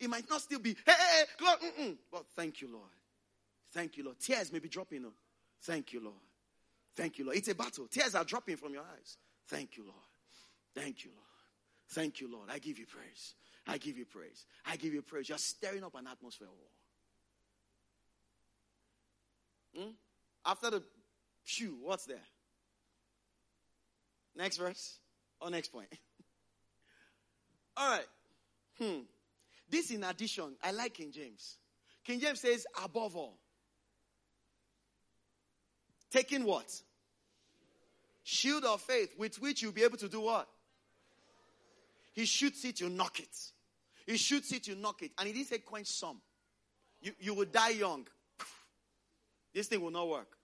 It 0.00 0.10
might 0.10 0.28
not 0.28 0.40
still 0.40 0.58
be, 0.58 0.76
hey, 0.84 0.92
hey, 0.92 1.24
hey 1.38 1.44
Lord, 1.44 1.58
mm-mm. 1.60 1.96
But 2.10 2.26
thank 2.36 2.60
you, 2.60 2.72
Lord. 2.72 2.90
Thank 3.72 3.96
you, 3.96 4.04
Lord. 4.04 4.18
Tears 4.18 4.52
may 4.52 4.58
be 4.58 4.68
dropping. 4.68 5.02
No? 5.02 5.12
Thank 5.62 5.92
you, 5.92 6.02
Lord. 6.02 6.16
Thank 6.96 7.18
you, 7.18 7.24
Lord. 7.24 7.36
It's 7.36 7.48
a 7.48 7.54
battle. 7.54 7.86
Tears 7.86 8.14
are 8.14 8.24
dropping 8.24 8.56
from 8.56 8.72
your 8.72 8.82
eyes. 8.82 9.16
Thank 9.48 9.76
you, 9.76 9.84
Lord. 9.84 9.96
Thank 10.74 11.04
you, 11.04 11.10
Lord. 11.10 11.26
Thank 11.90 12.20
you, 12.20 12.32
Lord. 12.32 12.48
I 12.50 12.58
give 12.58 12.78
you 12.78 12.86
praise. 12.86 13.34
I 13.70 13.78
give 13.78 13.96
you 13.96 14.04
praise. 14.04 14.46
I 14.66 14.74
give 14.74 14.92
you 14.92 15.00
praise. 15.00 15.28
You're 15.28 15.38
stirring 15.38 15.84
up 15.84 15.94
an 15.94 16.08
atmosphere 16.10 16.48
of 16.48 16.54
war. 19.74 19.84
Hmm? 19.84 19.90
After 20.44 20.70
the 20.70 20.82
pew, 21.46 21.78
what's 21.80 22.04
there? 22.04 22.16
Next 24.36 24.56
verse 24.56 24.98
or 25.40 25.50
next 25.50 25.72
point? 25.72 25.86
All 27.76 27.90
right. 27.90 28.06
Hmm. 28.78 29.02
This 29.68 29.92
in 29.92 30.02
addition, 30.02 30.56
I 30.64 30.72
like 30.72 30.94
King 30.94 31.12
James. 31.12 31.56
King 32.04 32.18
James 32.18 32.40
says, 32.40 32.66
above 32.82 33.14
all. 33.14 33.38
Taking 36.10 36.42
what? 36.42 36.68
Shield 38.24 38.64
of 38.64 38.80
faith 38.80 39.14
with 39.16 39.40
which 39.40 39.62
you'll 39.62 39.70
be 39.70 39.84
able 39.84 39.98
to 39.98 40.08
do 40.08 40.22
what? 40.22 40.48
He 42.12 42.24
shoots 42.24 42.64
it, 42.64 42.80
you 42.80 42.88
knock 42.88 43.20
it. 43.20 43.36
He 44.10 44.16
shoots 44.16 44.50
it, 44.50 44.66
you 44.66 44.74
knock 44.74 45.02
it. 45.02 45.12
And 45.16 45.28
he 45.28 45.32
didn't 45.32 45.46
say 45.50 45.58
quench 45.58 45.86
some. 45.86 46.20
You, 47.00 47.12
you 47.20 47.32
will 47.32 47.44
die 47.44 47.70
young. 47.70 48.08
This 49.54 49.68
thing 49.68 49.80
will 49.80 49.92
not 49.92 50.08
work. 50.08 50.36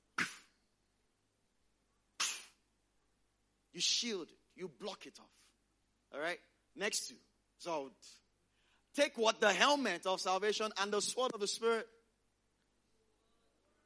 You 3.72 3.80
shield 3.80 4.28
it, 4.28 4.38
you 4.54 4.70
block 4.80 5.04
it 5.06 5.18
off. 5.18 6.14
All 6.14 6.20
right? 6.20 6.38
Next 6.76 7.08
to. 7.08 7.14
So 7.58 7.90
take 8.94 9.18
what? 9.18 9.40
The 9.40 9.52
helmet 9.52 10.06
of 10.06 10.20
salvation 10.20 10.70
and 10.80 10.92
the 10.92 11.00
sword 11.00 11.32
of 11.34 11.40
the 11.40 11.48
Spirit. 11.48 11.88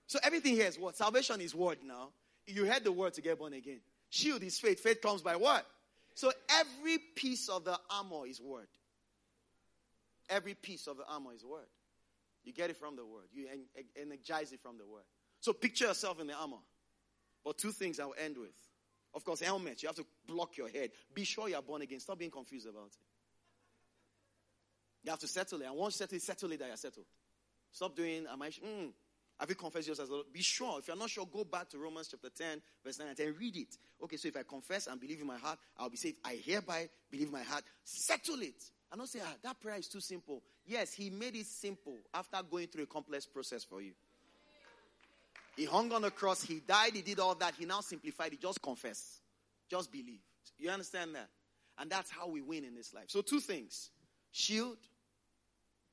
So 0.08 0.18
everything 0.22 0.56
here 0.56 0.66
is 0.66 0.78
what? 0.78 0.98
Salvation 0.98 1.40
is 1.40 1.54
word 1.54 1.78
now. 1.82 2.10
You 2.46 2.66
heard 2.66 2.84
the 2.84 2.92
word 2.92 3.14
to 3.14 3.22
get 3.22 3.38
born 3.38 3.54
again. 3.54 3.80
Shield 4.10 4.42
is 4.42 4.58
faith. 4.58 4.80
Faith 4.80 5.00
comes 5.00 5.22
by 5.22 5.36
what? 5.36 5.66
So 6.14 6.30
every 6.50 6.98
piece 7.16 7.48
of 7.48 7.64
the 7.64 7.78
armor 7.88 8.26
is 8.26 8.42
word. 8.42 8.68
Every 10.30 10.54
piece 10.54 10.86
of 10.86 10.96
the 10.96 11.04
armor 11.06 11.32
is 11.34 11.44
word. 11.44 11.66
You 12.44 12.54
get 12.54 12.70
it 12.70 12.76
from 12.76 12.96
the 12.96 13.04
word. 13.04 13.26
You 13.32 13.48
energize 14.00 14.52
it 14.52 14.60
from 14.60 14.78
the 14.78 14.86
word. 14.86 15.02
So 15.40 15.52
picture 15.52 15.86
yourself 15.86 16.20
in 16.20 16.28
the 16.28 16.34
armor. 16.34 16.62
But 17.44 17.58
two 17.58 17.72
things 17.72 18.00
I 18.00 18.06
will 18.06 18.14
end 18.22 18.38
with. 18.38 18.54
Of 19.12 19.24
course, 19.24 19.40
helmet. 19.40 19.82
You 19.82 19.88
have 19.88 19.96
to 19.96 20.06
block 20.26 20.56
your 20.56 20.68
head. 20.68 20.90
Be 21.12 21.24
sure 21.24 21.48
you 21.48 21.56
are 21.56 21.62
born 21.62 21.82
again. 21.82 22.00
Stop 22.00 22.18
being 22.18 22.30
confused 22.30 22.68
about 22.68 22.86
it. 22.86 23.04
You 25.02 25.10
have 25.10 25.20
to 25.20 25.28
settle 25.28 25.60
it. 25.62 25.66
And 25.66 25.76
once 25.76 25.94
you 25.94 25.98
settle 25.98 26.16
it, 26.16 26.22
settle 26.22 26.52
it 26.52 26.58
that 26.60 26.68
you're 26.68 26.76
settled. 26.76 27.06
Stop 27.72 27.96
doing, 27.96 28.26
am 28.30 28.42
I, 28.42 28.48
mm, 28.48 28.92
have 29.38 29.48
you 29.48 29.54
confessed 29.54 29.86
yours 29.86 30.00
as 30.00 30.10
Lord? 30.10 30.26
Be 30.32 30.42
sure. 30.42 30.78
If 30.78 30.88
you're 30.88 30.96
not 30.96 31.08
sure, 31.08 31.26
go 31.26 31.44
back 31.44 31.68
to 31.70 31.78
Romans 31.78 32.08
chapter 32.10 32.28
10, 32.28 32.60
verse 32.84 32.98
9 32.98 33.08
and 33.08 33.16
10. 33.16 33.34
Read 33.38 33.56
it. 33.56 33.76
Okay, 34.02 34.16
so 34.16 34.28
if 34.28 34.36
I 34.36 34.42
confess 34.42 34.86
and 34.86 35.00
believe 35.00 35.20
in 35.20 35.26
my 35.26 35.38
heart, 35.38 35.58
I'll 35.78 35.88
be 35.88 35.96
saved. 35.96 36.18
I 36.24 36.34
hereby 36.34 36.88
believe 37.10 37.28
in 37.28 37.32
my 37.32 37.42
heart. 37.42 37.64
Settle 37.82 38.42
it. 38.42 38.62
And 38.90 38.98
don't 38.98 39.06
say, 39.06 39.20
ah, 39.22 39.34
that 39.42 39.60
prayer 39.60 39.76
is 39.76 39.88
too 39.88 40.00
simple. 40.00 40.42
Yes, 40.66 40.92
he 40.92 41.10
made 41.10 41.36
it 41.36 41.46
simple 41.46 41.96
after 42.12 42.38
going 42.48 42.66
through 42.66 42.84
a 42.84 42.86
complex 42.86 43.24
process 43.24 43.62
for 43.62 43.80
you. 43.80 43.92
He 45.56 45.64
hung 45.64 45.92
on 45.92 46.02
the 46.02 46.10
cross, 46.10 46.42
he 46.42 46.60
died, 46.60 46.94
he 46.94 47.02
did 47.02 47.20
all 47.20 47.34
that. 47.36 47.54
He 47.58 47.66
now 47.66 47.80
simplified 47.80 48.32
it. 48.32 48.40
Just 48.40 48.62
confess. 48.62 49.20
Just 49.68 49.92
believe. 49.92 50.20
You 50.58 50.70
understand 50.70 51.14
that? 51.14 51.28
And 51.78 51.90
that's 51.90 52.10
how 52.10 52.28
we 52.28 52.40
win 52.40 52.64
in 52.64 52.74
this 52.74 52.92
life. 52.92 53.04
So, 53.08 53.22
two 53.22 53.40
things 53.40 53.90
shield, 54.32 54.78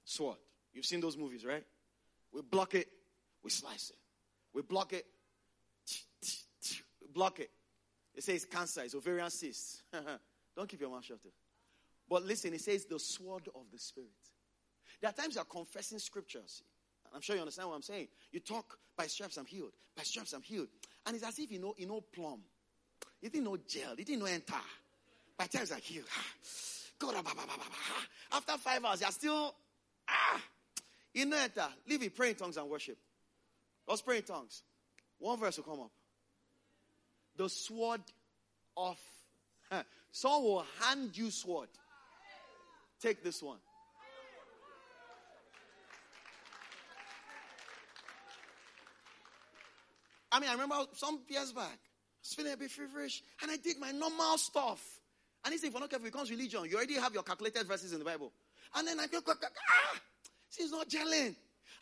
sword. 0.05 0.37
You've 0.73 0.85
seen 0.85 0.99
those 0.99 1.17
movies, 1.17 1.45
right? 1.45 1.63
We 2.33 2.41
block 2.41 2.75
it, 2.75 2.87
we 3.43 3.49
slice 3.49 3.89
it. 3.89 3.97
We 4.53 4.61
block 4.61 4.93
it. 4.93 5.05
We 7.01 7.07
block 7.13 7.39
it. 7.39 7.49
It 8.13 8.23
says 8.23 8.45
cancer, 8.45 8.81
it's 8.81 8.95
ovarian 8.95 9.29
cyst. 9.29 9.83
Don't 10.55 10.67
keep 10.67 10.81
your 10.81 10.89
mouth 10.89 11.05
shut. 11.05 11.19
But 12.09 12.23
listen, 12.23 12.53
it 12.53 12.61
says 12.61 12.85
the 12.85 12.99
sword 12.99 13.49
of 13.55 13.63
the 13.71 13.79
Spirit. 13.79 14.09
There 15.01 15.09
are 15.09 15.13
times 15.13 15.35
you 15.35 15.41
are 15.41 15.45
confessing 15.45 15.99
scriptures. 15.99 16.63
I'm 17.13 17.21
sure 17.21 17.35
you 17.35 17.41
understand 17.41 17.69
what 17.69 17.75
I'm 17.75 17.81
saying. 17.81 18.07
You 18.31 18.39
talk, 18.39 18.77
by 18.97 19.07
stripes 19.07 19.37
I'm 19.37 19.45
healed. 19.45 19.73
By 19.95 20.03
stripes 20.03 20.33
I'm 20.33 20.41
healed. 20.41 20.67
And 21.05 21.15
it's 21.15 21.25
as 21.25 21.39
if 21.39 21.51
you 21.51 21.59
know, 21.59 21.73
you 21.77 21.87
know 21.87 22.01
plum. 22.01 22.41
You 23.21 23.29
didn't 23.29 23.45
know 23.45 23.57
gel. 23.57 23.95
You 23.97 24.05
didn't 24.05 24.19
know 24.19 24.25
enter. 24.25 24.53
By 25.37 25.45
times 25.45 25.71
I'm 25.71 25.81
healed. 25.81 26.05
God, 26.99 27.15
after 28.31 28.57
five 28.57 28.83
hours, 28.83 29.01
you're 29.01 29.11
still, 29.11 29.55
ah, 30.09 30.41
you 31.13 31.25
know 31.25 31.37
enter. 31.37 31.67
Leave 31.87 32.03
it, 32.03 32.15
pray 32.15 32.29
in 32.29 32.35
tongues 32.35 32.57
and 32.57 32.67
worship. 32.69 32.97
Let's 33.87 34.01
pray 34.01 34.17
in 34.17 34.23
tongues. 34.23 34.63
One 35.19 35.39
verse 35.39 35.57
will 35.57 35.63
come 35.63 35.79
up. 35.79 35.91
The 37.35 37.49
sword 37.49 38.01
of. 38.75 38.97
Someone 40.11 40.43
will 40.43 40.65
hand 40.81 41.15
you 41.15 41.29
sword. 41.29 41.69
Take 43.01 43.23
this 43.23 43.41
one. 43.43 43.57
I 50.31 50.39
mean, 50.39 50.49
I 50.49 50.53
remember 50.53 50.75
some 50.93 51.21
years 51.29 51.51
back, 51.51 51.63
I 51.63 52.21
was 52.21 52.33
feeling 52.33 52.53
a 52.53 52.57
bit 52.57 52.69
feverish, 52.69 53.23
and 53.41 53.49
I 53.49 53.57
did 53.57 53.79
my 53.79 53.91
normal 53.91 54.37
stuff. 54.37 54.83
And 55.45 55.53
he 55.53 55.57
said, 55.57 55.67
if 55.67 55.73
you're 55.73 55.79
not 55.79 55.89
careful, 55.89 56.07
it 56.07 56.11
becomes 56.11 56.29
religion. 56.29 56.65
You 56.69 56.75
already 56.75 56.95
have 56.95 57.13
your 57.13 57.23
calculated 57.23 57.65
verses 57.67 57.93
in 57.93 57.99
the 57.99 58.05
Bible. 58.05 58.33
And 58.75 58.87
then 58.87 58.99
I 58.99 59.07
go, 59.07 59.19
ah, 59.25 59.99
see, 60.49 60.63
it's 60.63 60.71
not 60.71 60.89
gelling. 60.89 61.35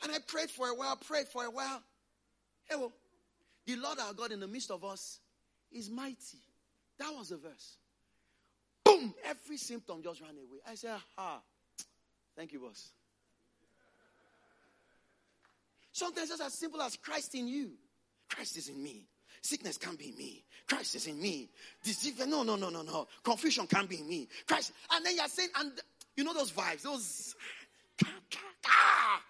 And 0.04 0.12
I 0.12 0.18
prayed 0.28 0.52
for 0.52 0.70
a 0.70 0.76
while, 0.76 0.96
prayed 0.98 1.28
for 1.28 1.46
a 1.46 1.50
while. 1.50 1.82
Hey, 2.70 2.76
well, 2.76 2.94
the 3.66 3.76
Lord 3.78 3.98
our 4.00 4.14
God 4.14 4.32
in 4.32 4.40
the 4.40 4.48
midst 4.48 4.70
of 4.70 4.84
us 4.84 5.20
is 5.72 5.90
mighty. 5.90 6.40
That 7.00 7.10
was 7.14 7.30
the 7.30 7.38
verse. 7.38 7.78
Boom! 8.86 9.14
Every 9.26 9.58
symptom 9.58 10.02
just 10.04 10.22
ran 10.22 10.32
away. 10.32 10.60
I 10.70 10.76
said, 10.76 10.98
ah, 11.18 11.42
thank 12.38 12.54
you, 12.54 12.60
boss. 12.60 12.90
Sometimes 15.92 16.30
it's 16.30 16.42
as 16.42 16.54
simple 16.54 16.82
as 16.82 16.96
Christ 16.98 17.34
in 17.36 17.48
you. 17.48 17.72
Christ 18.30 18.58
is 18.58 18.70
in 18.70 18.82
me. 18.82 19.08
Sickness 19.42 19.78
can't 19.78 19.98
be 19.98 20.10
in 20.10 20.18
me. 20.18 20.44
Christ 20.68 20.96
is 20.96 21.08
in 21.08 21.22
me. 21.22 21.50
Disease, 21.84 22.20
no, 22.28 22.44
no, 22.44 22.56
no, 22.56 22.70
no, 22.70 22.82
no. 22.82 23.08
Confusion 23.24 23.68
can't 23.68 23.90
be 23.90 24.00
in 24.00 24.08
me. 24.08 24.28
Christ. 24.48 24.74
And 24.92 25.06
then 25.06 25.16
you're 25.16 25.28
saying, 25.28 25.50
and 25.58 25.72
you 26.16 26.24
know 26.24 26.34
those 26.34 26.52
vibes, 26.52 26.82
those 26.82 27.36
ah, 28.68 29.22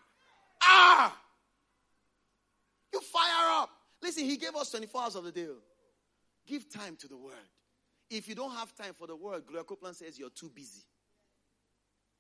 ah. 0.63 1.17
You 2.93 3.01
fire 3.01 3.61
up. 3.61 3.69
Listen, 4.01 4.23
he 4.23 4.37
gave 4.37 4.55
us 4.55 4.71
24 4.71 5.01
hours 5.01 5.15
of 5.15 5.25
the 5.25 5.31
day. 5.31 5.47
Give 6.47 6.69
time 6.71 6.95
to 6.97 7.07
the 7.07 7.17
word. 7.17 7.33
If 8.17 8.29
you 8.29 8.35
don't 8.35 8.51
have 8.51 8.73
time 8.75 8.93
for 8.93 9.07
the 9.07 9.15
word, 9.15 9.45
Gloria 9.45 9.63
Copeland 9.63 9.95
says 9.95 10.17
you're 10.17 10.29
too 10.29 10.49
busy. 10.53 10.81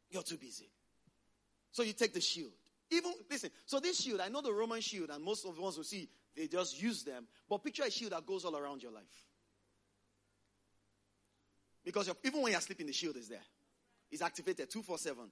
You're 0.09 0.23
too 0.23 0.37
busy. 0.37 0.69
So 1.71 1.83
you 1.83 1.93
take 1.93 2.13
the 2.13 2.21
shield. 2.21 2.51
Even 2.91 3.13
listen, 3.29 3.49
so 3.65 3.79
this 3.79 4.01
shield, 4.01 4.19
I 4.21 4.27
know 4.27 4.41
the 4.41 4.53
Roman 4.53 4.81
shield, 4.81 5.09
and 5.09 5.23
most 5.23 5.45
of 5.45 5.55
the 5.55 5.61
ones 5.61 5.75
who 5.75 5.83
see, 5.83 6.09
they 6.35 6.47
just 6.47 6.81
use 6.81 7.03
them. 7.03 7.27
But 7.49 7.63
picture 7.63 7.83
a 7.83 7.91
shield 7.91 8.11
that 8.11 8.25
goes 8.25 8.45
all 8.45 8.55
around 8.55 8.83
your 8.83 8.91
life. 8.91 9.03
Because 11.83 12.09
even 12.23 12.41
when 12.41 12.51
you're 12.51 12.61
sleeping, 12.61 12.87
the 12.87 12.93
shield 12.93 13.15
is 13.15 13.27
there. 13.27 13.43
It's 14.11 14.21
activated 14.21 14.69
247 14.69 15.31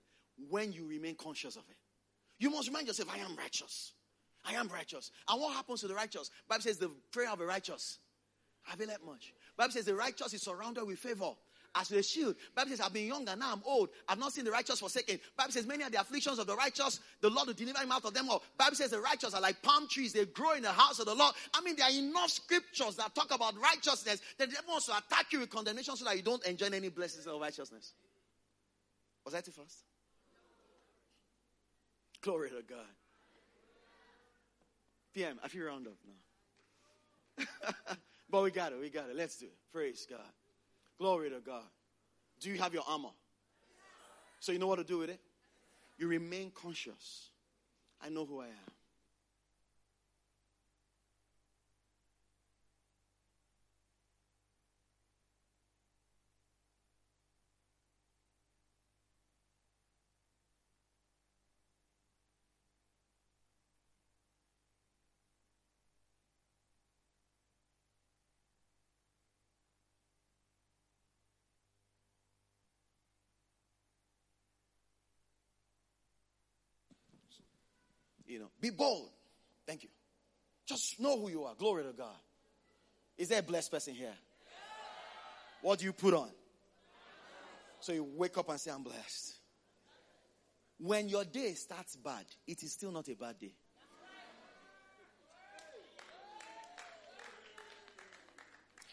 when 0.50 0.72
you 0.72 0.88
remain 0.88 1.16
conscious 1.16 1.56
of 1.56 1.64
it. 1.70 1.78
You 2.40 2.50
must 2.50 2.68
remind 2.68 2.88
yourself, 2.88 3.10
I 3.14 3.20
am 3.20 3.36
righteous. 3.36 3.94
I 4.46 4.54
am 4.54 4.68
righteous. 4.68 5.12
And 5.30 5.40
what 5.40 5.54
happens 5.54 5.82
to 5.82 5.88
the 5.88 5.96
righteous? 5.96 6.30
Bible 6.48 6.64
says 6.64 6.78
the 6.78 6.92
prayer 7.12 7.32
of 7.32 7.40
the 7.40 7.46
righteous 7.46 8.00
availeth 8.72 9.04
much. 9.06 9.34
Bible 9.58 9.72
says 9.72 9.86
the 9.86 9.96
righteous 9.96 10.34
is 10.34 10.42
surrounded 10.42 10.86
with 10.86 11.00
favor 11.00 11.32
as 11.76 11.92
a 11.92 12.04
shield. 12.04 12.36
Bible 12.56 12.72
says, 12.72 12.82
I've 12.82 12.94
been 12.94 13.08
young 13.08 13.28
and 13.28 13.40
now 13.40 13.54
I'm 13.54 13.62
old. 13.66 13.90
I've 14.08 14.20
not 14.20 14.34
seen 14.34 14.46
the 14.46 14.52
righteous 14.52 14.80
forsaken. 14.80 15.20
Bible 15.36 15.52
says, 15.52 15.66
many 15.66 15.84
are 15.84 15.90
the 15.90 16.00
afflictions 16.00 16.40
of 16.40 16.48
the 16.48 16.56
righteous. 16.56 17.00
The 17.22 17.30
Lord 17.30 17.48
will 17.48 17.54
deliver 17.54 17.80
him 17.80 17.92
out 17.92 18.06
of 18.06 18.14
them 18.14 18.30
all. 18.30 18.44
Bible 18.58 18.76
says 18.76 18.92
the 18.92 19.00
righteous 19.00 19.34
are 19.34 19.42
like 19.42 19.62
palm 19.62 19.88
trees. 19.88 20.14
They 20.14 20.26
grow 20.26 20.54
in 20.54 20.64
the 20.64 20.72
house 20.72 21.00
of 21.00 21.06
the 21.06 21.16
Lord. 21.16 21.34
I 21.54 21.62
mean, 21.62 21.76
there 21.76 21.88
are 21.88 21.92
enough 21.92 22.30
scriptures 22.30 22.96
that 22.98 23.16
talk 23.16 23.34
about 23.34 23.56
righteousness 23.60 24.22
that 24.38 24.50
the 24.50 24.56
devil 24.56 24.72
wants 24.72 24.86
to 24.88 24.98
attack 24.98 25.32
you 25.32 25.40
with 25.40 25.50
condemnation 25.50 25.96
so 25.96 26.06
that 26.06 26.16
you 26.16 26.22
don't 26.24 26.46
enjoy 26.46 26.68
any 26.68 26.90
blessings 26.90 27.26
of 27.26 27.40
righteousness. 27.42 27.94
Was 29.26 29.34
that 29.34 29.46
too 29.46 29.52
first? 29.52 29.84
Glory 32.22 32.50
to 32.50 32.62
God. 32.68 32.86
PM, 35.14 35.40
I 35.44 35.48
feel 35.48 35.66
round 35.66 35.88
up 35.88 35.94
now. 37.38 37.96
but 38.30 38.44
we 38.44 38.52
got 38.52 38.72
it, 38.72 38.80
we 38.80 38.90
got 38.90 39.10
it. 39.10 39.16
Let's 39.16 39.38
do 39.38 39.46
it. 39.46 39.58
Praise 39.72 40.08
God. 40.10 40.20
Glory 41.00 41.30
to 41.30 41.40
God. 41.40 41.64
Do 42.40 42.50
you 42.50 42.58
have 42.58 42.74
your 42.74 42.84
armor? 42.88 43.10
So 44.40 44.52
you 44.52 44.60
know 44.60 44.68
what 44.68 44.78
to 44.78 44.84
do 44.84 44.98
with 44.98 45.10
it? 45.10 45.20
You 45.98 46.08
remain 46.08 46.52
conscious. 46.52 47.30
I 48.02 48.10
know 48.10 48.26
who 48.26 48.42
I 48.42 48.48
am. 48.48 48.73
You 78.26 78.40
know, 78.40 78.52
be 78.60 78.70
bold. 78.70 79.10
Thank 79.66 79.84
you. 79.84 79.90
Just 80.66 81.00
know 81.00 81.20
who 81.20 81.30
you 81.30 81.44
are. 81.44 81.56
Glory 81.56 81.84
to 81.84 81.94
God. 81.94 82.16
Is 83.18 83.30
there 83.30 83.40
a 83.40 83.44
blessed 83.44 83.72
person 83.72 83.94
here? 83.94 84.14
What 85.62 85.80
do 85.80 85.86
you 85.86 85.94
put 85.94 86.14
on? 86.14 86.30
So 87.80 87.92
you 87.92 88.04
wake 88.16 88.38
up 88.38 88.50
and 88.50 88.60
say, 88.60 88.72
I'm 88.72 88.84
blessed. 88.84 89.36
When 90.80 91.08
your 91.08 91.26
day 91.26 91.54
starts 91.54 91.96
bad, 91.96 92.26
it 92.48 92.64
is 92.64 92.74
still 92.74 92.92
not 92.92 93.08
a 93.08 93.16
bad 93.16 93.40
day. 93.40 93.54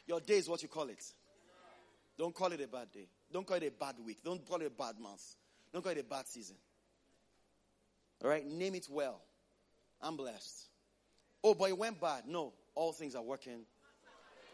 Your 0.06 0.20
day 0.20 0.38
is 0.38 0.48
what 0.48 0.62
you 0.62 0.68
call 0.68 0.88
it. 0.88 1.04
Don't 2.18 2.34
call 2.34 2.52
it 2.52 2.60
a 2.60 2.68
bad 2.68 2.90
day. 2.92 3.06
Don't 3.32 3.46
call 3.46 3.56
it 3.56 3.62
a 3.62 3.70
bad 3.70 3.94
week. 4.04 4.18
Don't 4.24 4.44
call 4.44 4.60
it 4.60 4.66
a 4.66 4.70
bad 4.70 4.98
month. 4.98 5.22
Don't 5.72 5.82
call 5.82 5.92
it 5.92 5.98
a 5.98 6.04
bad 6.04 6.26
season. 6.26 6.56
All 8.22 8.30
right? 8.30 8.46
Name 8.46 8.74
it 8.74 8.88
well. 8.90 9.20
I'm 10.00 10.16
blessed. 10.16 10.66
Oh, 11.42 11.54
but 11.54 11.70
it 11.70 11.78
went 11.78 12.00
bad. 12.00 12.24
No, 12.26 12.52
all 12.74 12.92
things 12.92 13.14
are 13.14 13.22
working 13.22 13.60